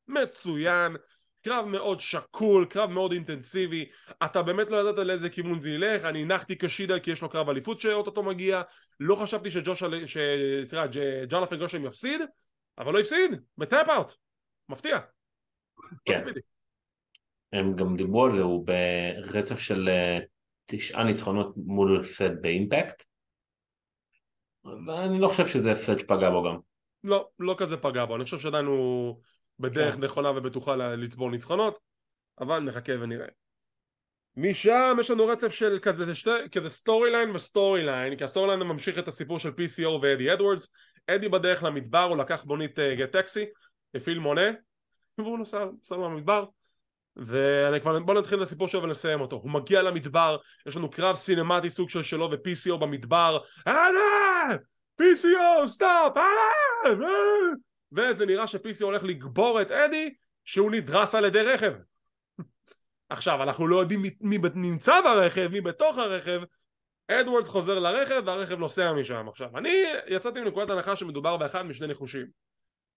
מצוין, 0.07 0.95
קרב 1.43 1.65
מאוד 1.65 1.99
שקול, 1.99 2.65
קרב 2.65 2.89
מאוד 2.89 3.11
אינטנסיבי, 3.11 3.89
אתה 4.25 4.41
באמת 4.43 4.71
לא 4.71 4.77
ידעת 4.77 5.05
לאיזה 5.05 5.29
כיוון 5.29 5.61
זה 5.61 5.69
ילך, 5.69 6.05
אני 6.05 6.21
הנחתי 6.21 6.55
קשידה 6.55 6.99
כי 6.99 7.11
יש 7.11 7.21
לו 7.21 7.29
קרב 7.29 7.49
אליפות 7.49 7.79
שאו-טו-טו 7.79 8.23
מגיע, 8.23 8.61
לא 8.99 9.15
חשבתי 9.15 9.51
שג'וש, 9.51 9.83
ש... 10.05 10.17
סליחה, 10.65 10.87
ג'- 10.87 11.25
ג'ונתן 11.29 11.57
גרשם 11.57 11.85
יפסיד, 11.85 12.21
אבל 12.77 12.93
לא 12.93 12.99
הפסיד, 12.99 13.31
בטאפ 13.57 13.89
אאוט, 13.89 14.13
מפתיע. 14.69 14.95
לא 14.95 15.97
כן. 16.05 16.19
ציפיתי. 16.19 16.39
הם 17.53 17.75
גם 17.75 17.95
דיברו 17.95 18.25
על 18.25 18.31
זה, 18.31 18.41
הוא 18.41 18.65
ברצף 18.65 19.59
של 19.59 19.89
אה, 19.89 20.17
תשעה 20.65 21.03
ניצחונות 21.03 21.53
מול 21.57 21.99
הפסד 21.99 22.41
באימפקט. 22.41 23.03
ואני 24.87 25.19
לא 25.19 25.27
חושב 25.27 25.47
שזה 25.47 25.71
הפסד 25.71 25.99
שפגע 25.99 26.29
בו 26.29 26.43
גם. 26.43 26.57
לא, 27.03 27.27
לא 27.39 27.55
כזה 27.57 27.77
פגע 27.77 28.05
בו, 28.05 28.15
אני 28.15 28.23
חושב 28.23 28.37
שעדיין 28.37 28.65
הוא 28.65 29.21
בדרך 29.59 29.95
כן. 29.95 30.03
נכונה 30.03 30.31
ובטוחה 30.31 30.75
לצבור 30.75 31.31
ניצחונות, 31.31 31.79
אבל 32.39 32.59
נחכה 32.59 32.93
ונראה. 32.99 33.27
משם 34.37 34.97
יש 34.99 35.11
לנו 35.11 35.27
רצף 35.27 35.47
של 35.47 35.79
כזה, 35.81 36.05
זה 36.05 36.15
שתי, 36.15 36.29
כזה 36.51 36.69
סטורי 36.69 37.11
ליין 37.11 37.35
וסטורי 37.35 37.83
ליין, 37.83 38.15
כי 38.15 38.23
הסטורי 38.23 38.47
ליין 38.47 38.59
ממשיך 38.59 38.99
את 38.99 39.07
הסיפור 39.07 39.39
של 39.39 39.49
PCO 39.49 39.89
ואדי 40.01 40.33
אדוורדס, 40.33 40.69
אדי 41.07 41.29
בדרך 41.29 41.63
למדבר, 41.63 42.03
הוא 42.03 42.17
לקח 42.17 42.45
מונית 42.45 42.79
גט 42.79 43.11
טקסי, 43.11 43.45
הפעיל 43.95 44.19
מונה, 44.19 44.51
והוא 45.17 45.37
נוסע, 45.37 45.65
נוסע 45.65 45.95
במדבר, 45.95 46.45
ואני 47.15 47.81
כבר, 47.81 47.99
בוא 47.99 48.13
נתחיל 48.13 48.37
את 48.37 48.43
הסיפור 48.43 48.67
שלו 48.67 48.83
ונסיים 48.83 49.21
אותו. 49.21 49.35
הוא 49.35 49.51
מגיע 49.51 49.81
למדבר, 49.81 50.37
יש 50.67 50.75
לנו 50.75 50.89
קרב 50.89 51.15
סינמטי 51.15 51.69
סוג 51.69 51.89
של 51.89 52.03
שלו 52.03 52.31
ו-PCO 52.31 52.77
במדבר, 52.77 53.39
אהלן! 53.67 54.57
PCO, 55.01 55.67
סטופ! 55.67 56.17
אהלן! 56.17 57.66
אה!" 57.97 58.09
וזה 58.09 58.25
נראה 58.25 58.47
ש-PCO 58.47 58.83
הולך 58.83 59.03
לגבור 59.03 59.61
את 59.61 59.71
אדי, 59.71 60.13
שהוא 60.45 60.71
נדרס 60.71 61.15
על 61.15 61.25
ידי 61.25 61.41
רכב. 61.41 61.73
עכשיו, 63.09 63.43
אנחנו 63.43 63.67
לא 63.67 63.79
יודעים 63.79 64.01
מי, 64.01 64.09
מי 64.21 64.37
נמצא 64.55 65.01
ברכב, 65.01 65.47
מי 65.51 65.61
בתוך 65.61 65.97
הרכב, 65.97 66.41
אדוורדס 67.11 67.49
חוזר 67.49 67.79
לרכב 67.79 68.21
והרכב 68.25 68.59
נוסע 68.59 68.93
משם. 68.93 69.27
עכשיו, 69.29 69.57
אני 69.57 69.83
יצאתי 70.07 70.39
מנקודת 70.39 70.69
הנחה 70.69 70.95
שמדובר 70.95 71.37
באחד 71.37 71.61
משני 71.61 71.87
ניחושים. 71.87 72.27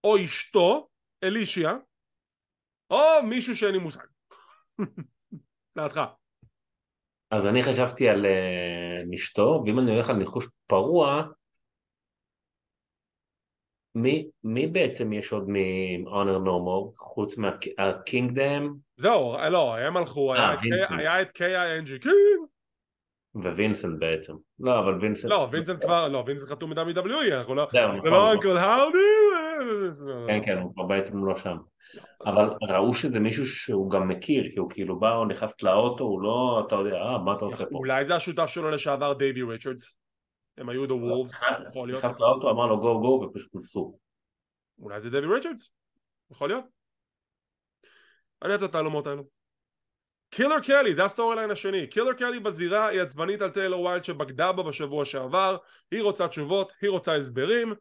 או 0.04 0.24
אשתו, 0.24 0.88
אלישיה, 1.22 1.74
או 2.90 3.22
מישהו 3.24 3.56
שאין 3.56 3.72
לי 3.72 3.78
מושג. 3.78 4.06
דעתך. 5.76 6.00
אז 7.30 7.46
אני 7.46 7.62
חשבתי 7.62 8.08
על 8.08 8.26
אה, 8.26 9.02
אשתו, 9.14 9.62
ואם 9.66 9.78
אני 9.78 9.90
הולך 9.90 10.10
על 10.10 10.16
ניחוש 10.16 10.46
פרוע, 10.66 11.22
מי, 13.94 14.26
מי 14.44 14.66
בעצם 14.66 15.12
יש 15.12 15.32
עוד 15.32 15.48
מ-Honor 15.48 16.46
No 16.46 16.48
More, 16.48 16.96
חוץ 16.96 17.36
מהקינגדם 17.38 18.74
זהו, 18.96 19.36
לא, 19.50 19.76
הם 19.76 19.96
הלכו, 19.96 20.34
היה 20.34 20.48
אה, 20.48 20.54
את. 20.54 20.60
היה 20.90 21.22
את 21.22 21.36
K.I.N.G. 21.36 22.02
קינג! 22.02 22.40
ווינסנט 23.34 23.98
בעצם. 23.98 24.34
לא, 24.60 24.78
אבל 24.78 24.98
וינסנט... 25.00 25.30
לא, 25.30 25.48
וינסנט 25.52 25.84
כבר, 25.84 26.08
לא, 26.08 26.24
וינסנט 26.26 26.48
חתום 26.48 26.70
מ-WWE, 26.72 27.34
אנחנו 27.34 27.54
לא... 27.54 27.68
זהו, 27.72 27.90
זה 27.92 27.96
נכון. 27.98 28.10
לא 28.10 28.18
נכון. 28.18 28.36
אנקל 28.36 28.58
האודי! 28.58 28.98
כן, 30.26 30.40
כן, 30.44 30.58
הוא 30.58 30.74
כבר 30.74 30.84
בעצם 30.84 31.24
לא 31.24 31.36
שם. 31.36 31.56
אבל 32.26 32.50
ראו 32.68 32.94
שזה 32.94 33.20
מישהו 33.20 33.46
שהוא 33.46 33.90
גם 33.90 34.08
מכיר, 34.08 34.44
כי 34.52 34.58
הוא 34.58 34.70
כאילו 34.70 35.00
בא, 35.00 35.14
הוא 35.14 35.26
נכנס 35.26 35.62
לאוטו, 35.62 36.04
הוא 36.04 36.22
לא, 36.22 36.64
אתה 36.66 36.74
יודע, 36.74 36.96
אה, 36.96 37.18
מה 37.18 37.32
אתה 37.32 37.44
עושה 37.44 37.64
פה? 37.66 37.76
אולי 37.78 38.04
זה 38.04 38.16
השותף 38.16 38.46
שלו 38.46 38.70
לשעבר 38.70 39.12
דייווי 39.12 39.42
ריצ'רדס. 39.42 39.94
הם 40.58 40.68
היו 40.68 40.84
The 40.84 40.88
Wolves, 40.88 41.36
יכול 41.70 41.88
להיות. 41.88 42.04
נכנס 42.04 42.20
לאוטו, 42.20 42.50
אמר 42.50 42.66
לו 42.66 42.80
גו 42.80 43.00
גו, 43.00 43.24
ופשוט 43.24 43.54
נסעו. 43.54 43.98
אולי 44.78 45.00
זה 45.00 45.10
דייווי 45.10 45.34
ריצ'רדס. 45.34 45.70
יכול 46.30 46.48
להיות. 46.48 46.64
אני 48.42 48.50
אוהב 48.50 48.62
את 48.62 48.68
התעלומות 48.68 49.06
האלו. 49.06 49.24
קילר 50.30 50.60
קלי, 50.60 50.94
זה 50.94 51.04
הסטורי 51.04 51.36
ליין 51.36 51.50
השני. 51.50 51.86
קילר 51.86 52.12
קלי 52.12 52.40
בזירה 52.40 52.86
היא 52.86 53.00
עצבנית 53.00 53.42
על 53.42 53.50
טיילור 53.50 53.84
ויילד 53.84 54.04
שבגדה 54.04 54.52
בה 54.52 54.62
בשבוע 54.62 55.04
שעבר. 55.04 55.56
היא 55.90 56.02
רוצה 56.02 56.28
תשובות, 56.28 56.72
היא 56.82 56.90
רוצה 56.90 57.16
הסברים. 57.16 57.74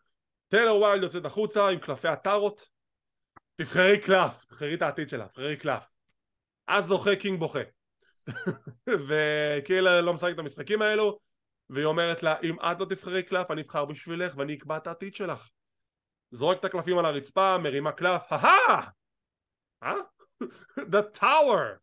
טיילור 0.48 0.82
ויילד 0.82 1.04
יוצאת 1.04 1.26
החוצה 1.26 1.70
עם 1.70 1.80
קלפי 1.80 2.08
הטארות. 2.08 2.70
תבחרי 3.56 4.00
קלף, 4.00 4.46
תבחרי 4.46 4.74
את 4.74 4.82
העתיד 4.82 5.10
שלה, 5.10 5.28
תבחרי 5.28 5.58
קלף. 5.58 5.90
אז 6.68 6.86
זוכה 6.86 7.16
קינג 7.16 7.40
בוכה. 7.40 7.60
וקילר 9.08 10.02
לא 10.02 10.14
משחק 10.14 10.34
את 10.34 10.40
המשחקים 10.40 10.82
האלו, 10.82 11.20
והיא 11.70 11.86
אומרת 11.86 12.24
לה, 12.24 12.36
אם 12.44 12.56
את 12.60 12.80
לא 12.80 12.86
תבחרי 12.86 13.24
קלף, 13.24 13.52
אני 13.52 13.62
אבחר 13.62 13.86
בשבילך 13.86 14.38
ואני 14.38 14.54
אקבע 14.54 14.78
את 14.78 14.88
העתיד 14.88 15.16
שלך. 15.16 15.50
זורק 16.32 16.60
את 16.60 16.66
הקלפים 16.66 16.98
על 16.98 17.06
הרצפה, 17.06 17.58
מרימה 17.58 17.92
קלף, 17.92 18.34
הא 18.34 18.82
אה? 19.84 19.94
The 20.94 21.20
Tower! 21.20 21.78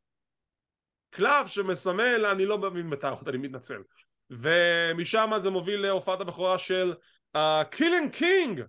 קלף 1.10 1.46
שמסמל, 1.46 2.26
אני 2.26 2.46
לא 2.46 2.58
מבין 2.58 2.90
בטעות, 2.90 3.28
אני 3.28 3.38
מתנצל. 3.38 3.82
ומשם 4.30 5.30
זה 5.42 5.50
מוביל 5.50 5.80
להופעת 5.80 6.20
הבכורה 6.20 6.58
של 6.58 6.94
קיילין 7.70 8.14
uh, 8.14 8.16
קינג 8.16 8.62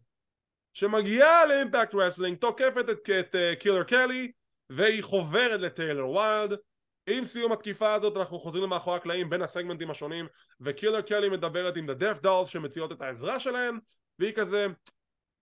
שמגיעה 0.74 1.46
ל 1.46 1.53
Impact 1.53 1.96
Wrestling, 1.96 2.38
תוקפת 2.38 2.86
את, 2.90 3.36
קילר 3.60 3.84
קלי 3.84 4.32
והיא 4.70 5.04
חוברת 5.04 5.60
לטיילר 5.60 6.10
ויילד 6.10 6.60
עם 7.08 7.26
סיום 7.26 7.52
התקיפה 7.52 7.94
הזאת 7.94 8.18
אנחנו 8.18 8.40
חוזרים 8.40 8.64
למאחורי 8.64 8.96
הקלעים 8.96 9.30
בין 9.30 9.42
הסגמנטים 9.42 9.92
השונים 9.92 10.28
וקילר 10.62 11.02
קלי 11.02 11.30
מדברת 11.30 11.78
עם 11.78 11.90
The 11.90 11.94
Death 11.94 12.24
Dolls 12.24 12.48
שמציעות 12.48 12.92
את 12.92 13.02
העזרה 13.02 13.40
שלהם 13.40 13.80
והיא 14.20 14.34
כזה 14.36 14.68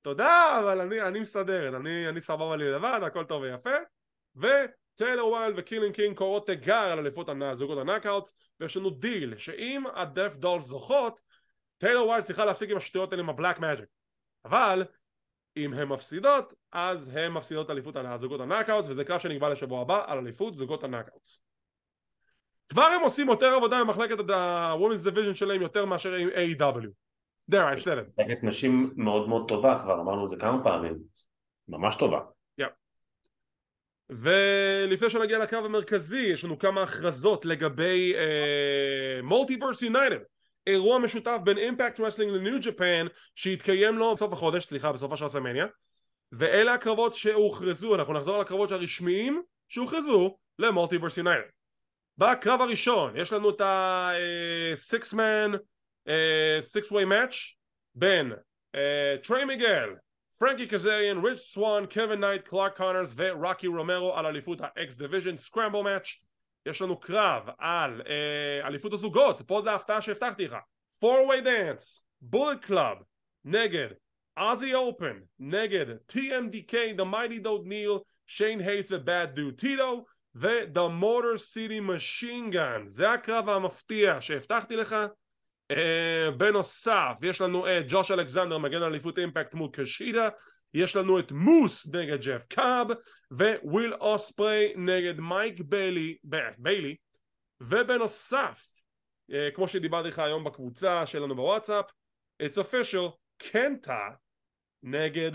תודה 0.01 0.59
אבל 0.59 0.81
אני, 0.81 1.01
אני 1.01 1.19
מסתדרת 1.19 1.73
אני, 1.73 2.09
אני 2.09 2.21
סבבה 2.21 2.55
לי 2.55 2.71
לבד 2.71 2.99
הכל 3.05 3.23
טוב 3.23 3.41
ויפה. 3.41 3.69
וטיילר 4.35 5.25
ויילד 5.25 5.55
וקיילין 5.57 5.95
קינג 5.95 6.17
קוראות 6.17 6.45
תיגר 6.45 6.75
על 6.91 6.99
אליפות 6.99 7.29
הזוגות 7.41 7.77
ה 7.77 7.83
Knockouts 7.83 8.33
ויש 8.59 8.77
לנו 8.77 8.89
דיל 8.89 9.37
שאם 9.37 9.83
ה-Death 9.87 10.43
Dolls 10.43 10.61
זוכות 10.61 11.21
טיילר 11.77 12.07
ויילד 12.07 12.23
צריכה 12.23 12.45
להפסיק 12.45 12.69
עם 12.69 12.77
השטויות 12.77 13.11
האלה 13.11 13.23
עם 13.23 13.29
ה 13.29 13.34
black 13.34 13.59
magic 13.59 13.89
אבל 14.45 14.85
אם 15.57 15.73
הן 15.73 15.87
מפסידות 15.87 16.53
אז 16.71 17.15
הן 17.15 17.31
מפסידות 17.31 17.69
אליפות 17.69 17.95
הזוגות 17.95 18.41
ה 18.41 18.46
Knockouts 18.46 18.89
וזה 18.89 19.03
קרב 19.03 19.19
שנקבע 19.19 19.49
לשבוע 19.49 19.81
הבא 19.81 20.03
על 20.07 20.17
אליפות 20.17 20.55
זוגות 20.55 20.83
ה 20.83 20.89
Knockouts 20.89 21.44
כבר 22.69 22.83
הם 22.83 23.01
עושים 23.01 23.29
יותר 23.29 23.53
עבודה 23.53 23.83
במחלקת 23.83 24.29
ה-Women's 24.29 25.07
Division 25.07 25.35
שלהם 25.35 25.61
יותר 25.61 25.85
מאשר 25.85 26.13
עם 26.13 26.29
AEW 26.29 26.87
there 27.51 27.77
I 27.77 27.79
said 27.79 27.97
it 27.97 28.21
מחלקת 28.21 28.43
נשים 28.43 28.93
מאוד 28.95 29.29
מאוד 29.29 29.47
טובה 29.47 29.79
כבר, 29.83 30.01
אמרנו 30.01 30.25
את 30.25 30.29
זה 30.29 30.37
כמה 30.37 30.63
פעמים. 30.63 30.97
ממש 31.67 31.95
טובה. 31.95 32.19
ולפני 34.09 35.09
שנגיע 35.09 35.39
לקרב 35.39 35.65
המרכזי 35.65 36.17
יש 36.19 36.43
לנו 36.43 36.59
כמה 36.59 36.83
הכרזות 36.83 37.45
לגבי 37.45 38.13
Multiverse 39.23 39.81
uh, 39.81 39.85
United 39.85 40.15
אירוע 40.67 40.99
משותף 40.99 41.37
בין 41.43 41.57
Impact 41.57 41.99
Wrestling 41.99 42.31
ל 42.31 42.38
New 42.38 42.59
Japan 42.61 43.07
שהתקיים 43.35 43.97
לו 43.97 44.15
בסוף 44.15 44.33
החודש, 44.33 44.65
סליחה 44.65 44.91
בסופ"ש 44.91 45.11
רסלמניה 45.11 45.65
ואלה 46.31 46.73
הקרבות 46.73 47.15
שהוכרזו, 47.15 47.95
אנחנו 47.95 48.13
נחזור 48.13 48.37
לקרבות 48.37 48.71
הרשמיים 48.71 49.41
שהוכרזו 49.69 50.37
ל 50.59 50.64
Multiverse 50.64 51.17
יונייטד 51.17 51.49
בקרב 52.17 52.61
הראשון 52.61 53.17
יש 53.17 53.33
לנו 53.33 53.49
את 53.49 53.61
ה-six 53.61 55.13
man 55.13 55.57
six 56.59 56.91
way 56.91 57.05
match 57.11 57.35
בין 57.95 58.33
טריי 59.23 59.45
מיגל 59.45 59.89
פרנקי 60.39 60.67
קזריאן, 60.67 61.25
ריץ' 61.25 61.39
סוואן, 61.39 61.85
קווין 61.85 62.19
נייט, 62.19 62.47
קלארק 62.47 62.77
קונרס 62.77 63.13
ורוקי 63.15 63.67
רומרו 63.67 64.15
על 64.15 64.25
אליפות 64.25 64.59
ה 64.61 64.78
X 64.78 64.95
Division 64.95 65.37
scramble 65.37 65.81
match 65.81 66.07
יש 66.65 66.81
לנו 66.81 66.99
קרב 66.99 67.49
על 67.57 68.01
אה, 68.07 68.67
אליפות 68.67 68.93
הזוגות, 68.93 69.41
פה 69.47 69.61
זה 69.63 69.71
ההפתעה 69.71 70.01
שהבטחתי 70.01 70.47
לך. 70.47 70.55
4-way 71.03 71.45
dance, 71.45 72.01
Bullet 72.21 72.65
Club 72.65 72.97
נגד 73.45 73.87
Aussie 74.37 74.73
Open 74.73 75.19
נגד 75.39 75.85
TMDK, 76.11 76.73
The 76.73 77.13
Mighty 77.13 77.45
Don't 77.45 77.67
Kneel, 77.67 77.99
שיין 78.27 78.59
הייס 78.59 78.91
ו 78.91 79.02
Bad 79.02 79.35
Dude 79.35 79.51
Tito 79.51 80.05
ו-The 80.35 81.01
Motor 81.01 81.37
City 81.37 81.81
Machine 81.89 82.53
Gun 82.53 82.85
זה 82.85 83.11
הקרב 83.11 83.49
המפתיע 83.49 84.21
שהבטחתי 84.21 84.75
לך 84.75 84.95
Uh, 85.73 86.31
בנוסף 86.37 87.17
יש 87.21 87.41
לנו 87.41 87.67
את 87.67 87.85
ג'וש 87.87 88.11
אלכסנדר 88.11 88.57
מגן 88.57 88.77
על 88.77 88.83
אליפות 88.83 89.19
Impact 89.19 89.53
מול 89.53 89.69
קושידה 89.73 90.29
יש 90.73 90.95
לנו 90.95 91.19
את 91.19 91.31
מוס 91.31 91.87
נגד 91.87 92.21
ג'ף 92.21 92.45
קאב 92.45 92.87
וויל 93.63 93.93
אוספרי 93.93 94.73
נגד 94.75 95.19
מייק 95.19 95.59
ביילי, 95.59 96.17
ביילי 96.57 96.95
ובנוסף 97.61 98.65
uh, 99.31 99.35
כמו 99.55 99.67
שדיברתי 99.67 100.07
לך 100.07 100.19
היום 100.19 100.43
בקבוצה 100.43 101.05
שלנו 101.05 101.35
בוואטסאפ 101.35 101.85
it's 102.43 102.55
official 102.55 103.11
קנטה 103.37 104.09
נגד 104.83 105.31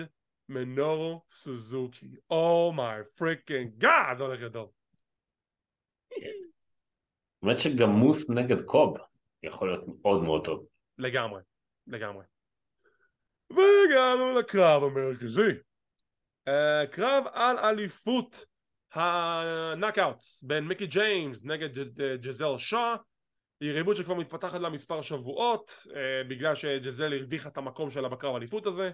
מנורו 0.48 1.22
סוזוקי. 1.32 2.16
Oh 2.30 2.66
my 2.66 3.02
freaking 3.14 3.70
God, 3.78 4.18
זה 4.18 4.22
הולך 4.22 4.40
גדול. 4.40 4.66
האמת 7.42 7.58
שגם 7.58 7.90
מוס 7.90 8.30
נגד 8.30 8.60
קאב 8.60 8.96
יכול 9.42 9.68
להיות 9.68 9.84
מאוד 10.02 10.22
מאוד 10.22 10.44
טוב. 10.44 10.66
לגמרי, 10.98 11.42
לגמרי. 11.86 12.24
והגענו 13.50 14.34
לקרב 14.38 14.82
המרכזי. 14.82 15.50
Uh, 16.48 16.86
קרב 16.90 17.24
על 17.32 17.58
אליפות 17.58 18.44
ה 18.92 19.07
Knockouts 19.07 20.42
בין 20.42 20.64
מיקי 20.64 20.86
ג'יימס 20.86 21.44
נגד 21.44 21.78
ג'זל 22.20 22.58
שאה 22.58 22.96
יריבות 23.60 23.96
שכבר 23.96 24.14
מתפתחת 24.14 24.60
לה 24.60 24.68
מספר 24.68 25.02
שבועות 25.02 25.86
uh, 25.86 25.92
בגלל 26.28 26.54
שג'זל 26.54 27.12
הרוויחה 27.12 27.48
את 27.48 27.56
המקום 27.56 27.90
שלה 27.90 28.08
בקרב 28.08 28.34
האליפות 28.34 28.66
הזה 28.66 28.90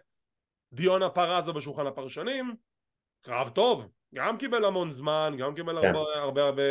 דיונה 0.73 1.11
פרזו 1.11 1.53
בשולחן 1.53 1.87
הפרשנים 1.87 2.57
קרב 3.23 3.49
טוב 3.49 3.89
גם 4.15 4.37
קיבל 4.37 4.65
המון 4.65 4.93
זמן 4.93 5.35
גם 5.39 5.55
קיבל 5.55 5.81
כן. 5.81 5.87
הרבה 5.87 6.23
הרבה, 6.23 6.43
הרבה 6.43 6.63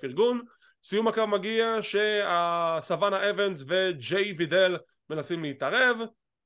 פרגון. 0.00 0.40
סיום 0.84 1.08
הקרב 1.08 1.28
מגיע 1.28 1.78
שסוואנה 1.80 3.30
אבנס 3.30 3.64
וג'יי 3.68 4.34
וידל 4.38 4.76
מנסים 5.10 5.42
להתערב. 5.42 5.98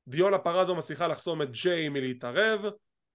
דיונה 0.08 0.38
פרזו 0.38 0.74
מצליחה 0.74 1.06
לחסום 1.06 1.42
את 1.42 1.50
ג'יי 1.50 1.88
מלהתערב. 1.88 2.64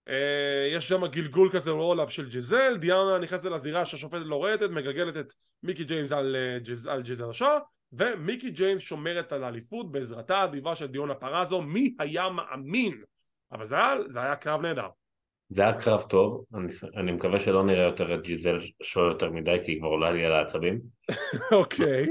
אה, 0.09 0.69
יש 0.75 0.87
שם 0.87 1.05
גלגול 1.05 1.49
כזה 1.51 1.71
roll-up 1.71 2.11
של 2.11 2.29
ג'יזל. 2.29 2.77
דיאנה 2.77 3.17
נכנסת 3.17 3.45
לזירה 3.45 3.85
שהשופטת 3.85 4.25
לא 4.25 4.45
ראתה 4.45 4.69
מגלגלת 4.69 5.17
את 5.17 5.33
מיקי 5.63 5.83
ג'יימס 5.83 6.11
על, 6.11 6.35
אה, 6.35 6.59
ג'יז, 6.59 6.87
על 6.87 7.01
ג'יזל 7.01 7.33
שאה 7.33 7.57
ומיקי 7.93 8.49
ג'יימס 8.49 8.81
שומרת 8.81 9.31
על 9.31 9.43
האליפות 9.43 9.91
בעזרתה 9.91 10.37
האדיבה 10.37 10.75
של 10.75 10.87
דיונה 10.87 11.15
פרזו 11.15 11.61
מי 11.61 11.95
היה 11.99 12.29
מאמין? 12.29 13.01
אבל 13.51 13.65
זה 13.65 13.75
היה, 13.75 13.95
זה 14.07 14.21
היה 14.21 14.35
קרב 14.35 14.61
נהדר 14.61 14.87
זה 15.49 15.61
היה 15.61 15.81
קרב 15.81 16.01
טוב, 16.01 16.45
אני, 16.55 16.67
אני 16.95 17.11
מקווה 17.11 17.39
שלא 17.39 17.63
נראה 17.63 17.83
יותר 17.83 18.15
את 18.15 18.21
ג'יזל 18.21 18.55
שאה 18.83 18.99
יותר 18.99 19.29
מדי 19.29 19.57
כי 19.65 19.71
היא 19.71 19.79
כבר 19.79 19.87
עולה 19.87 20.11
לי 20.11 20.25
על 20.25 20.31
העצבים. 20.31 20.81
אוקיי. 21.59 22.05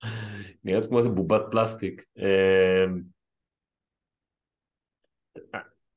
נראית 0.64 0.86
כמו 0.86 0.98
איזה 0.98 1.08
בובת 1.08 1.42
פלסטיק. 1.50 2.04
אה, 2.18 2.84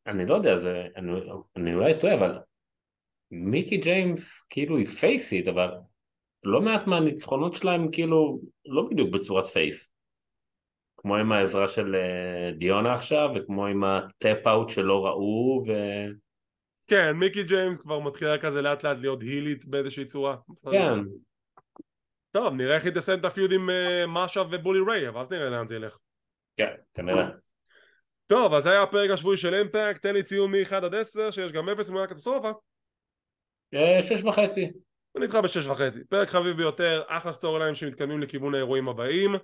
אני 0.07 0.25
לא 0.25 0.35
יודע, 0.35 0.57
זה, 0.57 0.87
אני, 0.95 1.11
אני 1.55 1.73
אולי 1.73 1.99
טועה, 1.99 2.13
אבל 2.13 2.39
מיקי 3.31 3.77
ג'יימס 3.77 4.45
כאילו 4.49 4.77
היא 4.77 4.85
פייסית, 4.85 5.47
אבל 5.47 5.69
לא 6.43 6.61
מעט 6.61 6.87
מהניצחונות 6.87 7.55
שלהם 7.55 7.91
כאילו 7.91 8.39
לא 8.65 8.87
בדיוק 8.91 9.09
בצורת 9.13 9.45
face. 9.45 9.93
כמו 10.97 11.15
עם 11.15 11.31
העזרה 11.31 11.67
של 11.67 11.95
אה, 11.95 12.51
דיונה 12.51 12.93
עכשיו, 12.93 13.29
וכמו 13.35 13.65
עם 13.65 13.83
ה 13.83 13.94
tap-out 13.94 14.69
שלא 14.69 15.05
ראו, 15.05 15.63
ו... 15.67 15.71
כן, 16.91 17.11
מיקי 17.11 17.43
ג'יימס 17.43 17.79
כבר 17.79 17.99
מתחילה 17.99 18.37
כזה 18.37 18.61
לאט 18.61 18.83
לאט 18.83 18.97
להיות 18.97 19.21
הילית 19.21 19.65
באיזושהי 19.65 20.05
צורה. 20.05 20.35
כן. 20.71 20.99
טוב, 22.31 22.53
נראה 22.53 22.75
איך 22.75 22.85
היא 22.85 22.93
תסיים 22.93 23.19
את 23.19 23.25
ה 23.25 23.30
feud 23.30 23.51
עם 23.51 23.69
uh, 23.69 24.07
מאשה 24.07 24.41
ובולי 24.51 24.79
ריי, 24.87 25.07
אבל 25.07 25.21
אז 25.21 25.31
נראה 25.31 25.49
לאן 25.49 25.67
זה 25.67 25.75
ילך. 25.75 25.97
כן, 26.57 26.71
כנראה. 26.93 27.29
טוב, 28.27 28.53
אז 28.53 28.63
זה 28.63 28.71
היה 28.71 28.83
הפרק 28.83 29.09
השבועי 29.09 29.37
של 29.37 29.53
Impact, 29.53 30.01
תן 30.01 30.13
לי 30.13 30.23
ציון 30.23 30.51
מ-1 30.51 30.75
עד 30.75 30.95
10, 30.95 31.31
שיש 31.31 31.51
גם 31.51 31.69
0 31.69 31.89
מול 31.89 32.05
קטסטרופה. 32.05 32.51
אה, 33.73 34.01
שש 34.01 34.23
וחצי. 34.23 34.71
אני 35.15 35.25
איתך 35.25 35.35
בשש 35.35 35.67
וחצי. 35.67 35.99
פרק 36.09 36.29
חביב 36.29 36.57
ביותר, 36.57 37.03
אחלה 37.07 37.33
storyline 37.33 37.75
שמתקדמים 37.75 38.21
לכיוון 38.21 38.55
האירועים 38.55 38.89
הבאים. 38.89 39.35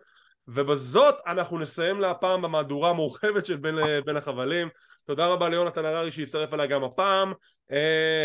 ובזאת 0.47 1.15
אנחנו 1.27 1.59
נסיים 1.59 2.01
להפעם 2.01 2.41
במהדורה 2.41 2.89
המורחבת 2.89 3.45
של 3.45 3.57
בין, 3.57 3.75
בין 4.05 4.17
החבלים. 4.17 4.69
תודה 5.05 5.27
רבה 5.27 5.49
ליונתן 5.49 5.85
הררי 5.85 6.11
שהצטרף 6.11 6.53
אליי 6.53 6.67
גם 6.67 6.83
הפעם. 6.83 7.33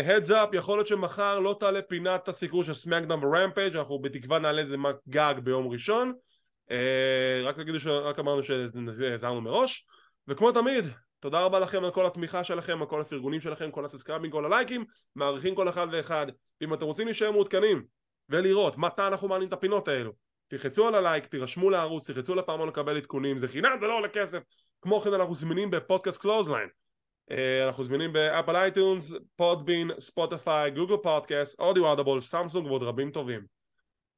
Heads 0.07 0.31
uh, 0.31 0.35
up, 0.35 0.49
יכול 0.53 0.77
להיות 0.77 0.87
שמחר 0.87 1.39
לא 1.39 1.57
תעלה 1.59 1.81
פינת 1.81 2.27
הסיקור 2.27 2.63
של 2.63 2.73
SmackDown 2.73 3.23
ו 3.23 3.29
Rampage, 3.29 3.77
אנחנו 3.77 3.99
בתקווה 3.99 4.39
נעלה 4.39 4.61
איזה 4.61 4.77
גג 5.09 5.33
ביום 5.43 5.67
ראשון. 5.67 6.13
Uh, 6.69 6.73
רק 7.45 7.55
תגידו 7.55 7.79
שרק 7.79 8.19
אמרנו 8.19 8.43
שהזהרנו 8.43 9.41
מראש. 9.41 9.85
וכמו 10.27 10.51
תמיד, 10.51 10.85
תודה 11.19 11.41
רבה 11.41 11.59
לכם 11.59 11.83
על 11.83 11.91
כל 11.91 12.05
התמיכה 12.05 12.43
שלכם, 12.43 12.81
על 12.81 12.87
כל 12.87 13.01
הפרגונים 13.01 13.41
שלכם, 13.41 13.71
כל 13.71 13.85
הסאסקרייבים, 13.85 14.31
כל 14.31 14.45
הלייקים, 14.45 14.85
מעריכים 15.15 15.55
כל 15.55 15.69
אחד 15.69 15.87
ואחד. 15.91 16.27
ואם 16.61 16.73
אתם 16.73 16.85
רוצים 16.85 17.05
להישאר 17.05 17.31
מעודכנים 17.31 17.83
ולראות 18.29 18.77
מתי 18.77 19.07
אנחנו 19.07 19.27
מעלים 19.27 19.47
את 19.47 19.53
הפינות 19.53 19.87
האלו, 19.87 20.13
תלחצו 20.47 20.87
על 20.87 20.95
הלייק, 20.95 21.25
תירשמו 21.25 21.69
לערוץ, 21.69 22.09
תלחצו 22.11 22.35
לפעמון 22.35 22.67
לקבל 22.67 22.97
עדכונים, 22.97 23.37
זה 23.37 23.47
חינם, 23.47 23.77
זה 23.79 23.85
לא 23.87 23.97
עולה 23.97 24.09
כסף. 24.09 24.39
כמו 24.81 25.01
כן 25.01 25.13
אנחנו 25.13 25.35
זמינים 25.35 25.71
בפודקאסט 25.71 26.21
Clothesline. 26.21 26.69
אנחנו 27.65 27.83
זמינים 27.83 28.13
ב 28.13 28.20
Apple 28.20 28.55
iTunes, 28.55 29.13
Podbean, 29.35 29.91
Spotify, 29.99 30.71
Google 30.71 30.97
Podcast, 30.97 31.59
Audio 31.59 31.93
Audible, 31.93 32.21
Samsung 32.21 32.67
ועוד 32.67 32.83
רבים 32.83 33.11
טובים. 33.11 33.45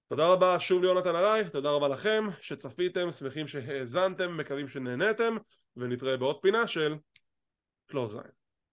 תודה 0.10 0.28
רבה 0.28 0.60
שוב 0.60 0.84
ליונתן 0.84 1.16
הררי, 1.16 1.50
תודה 1.50 1.72
רבה 1.72 1.88
לכם 1.88 2.28
שצפיתם, 2.42 3.12
שמחים 3.12 3.48
שהאזנתם, 3.48 4.38
מקווים 4.38 4.68
שנהנתם 4.68 5.38
ונתראה 5.78 6.18
בעוד 6.18 6.42
פינה 6.42 6.68
של 6.68 6.96
Clothesline 7.86 8.45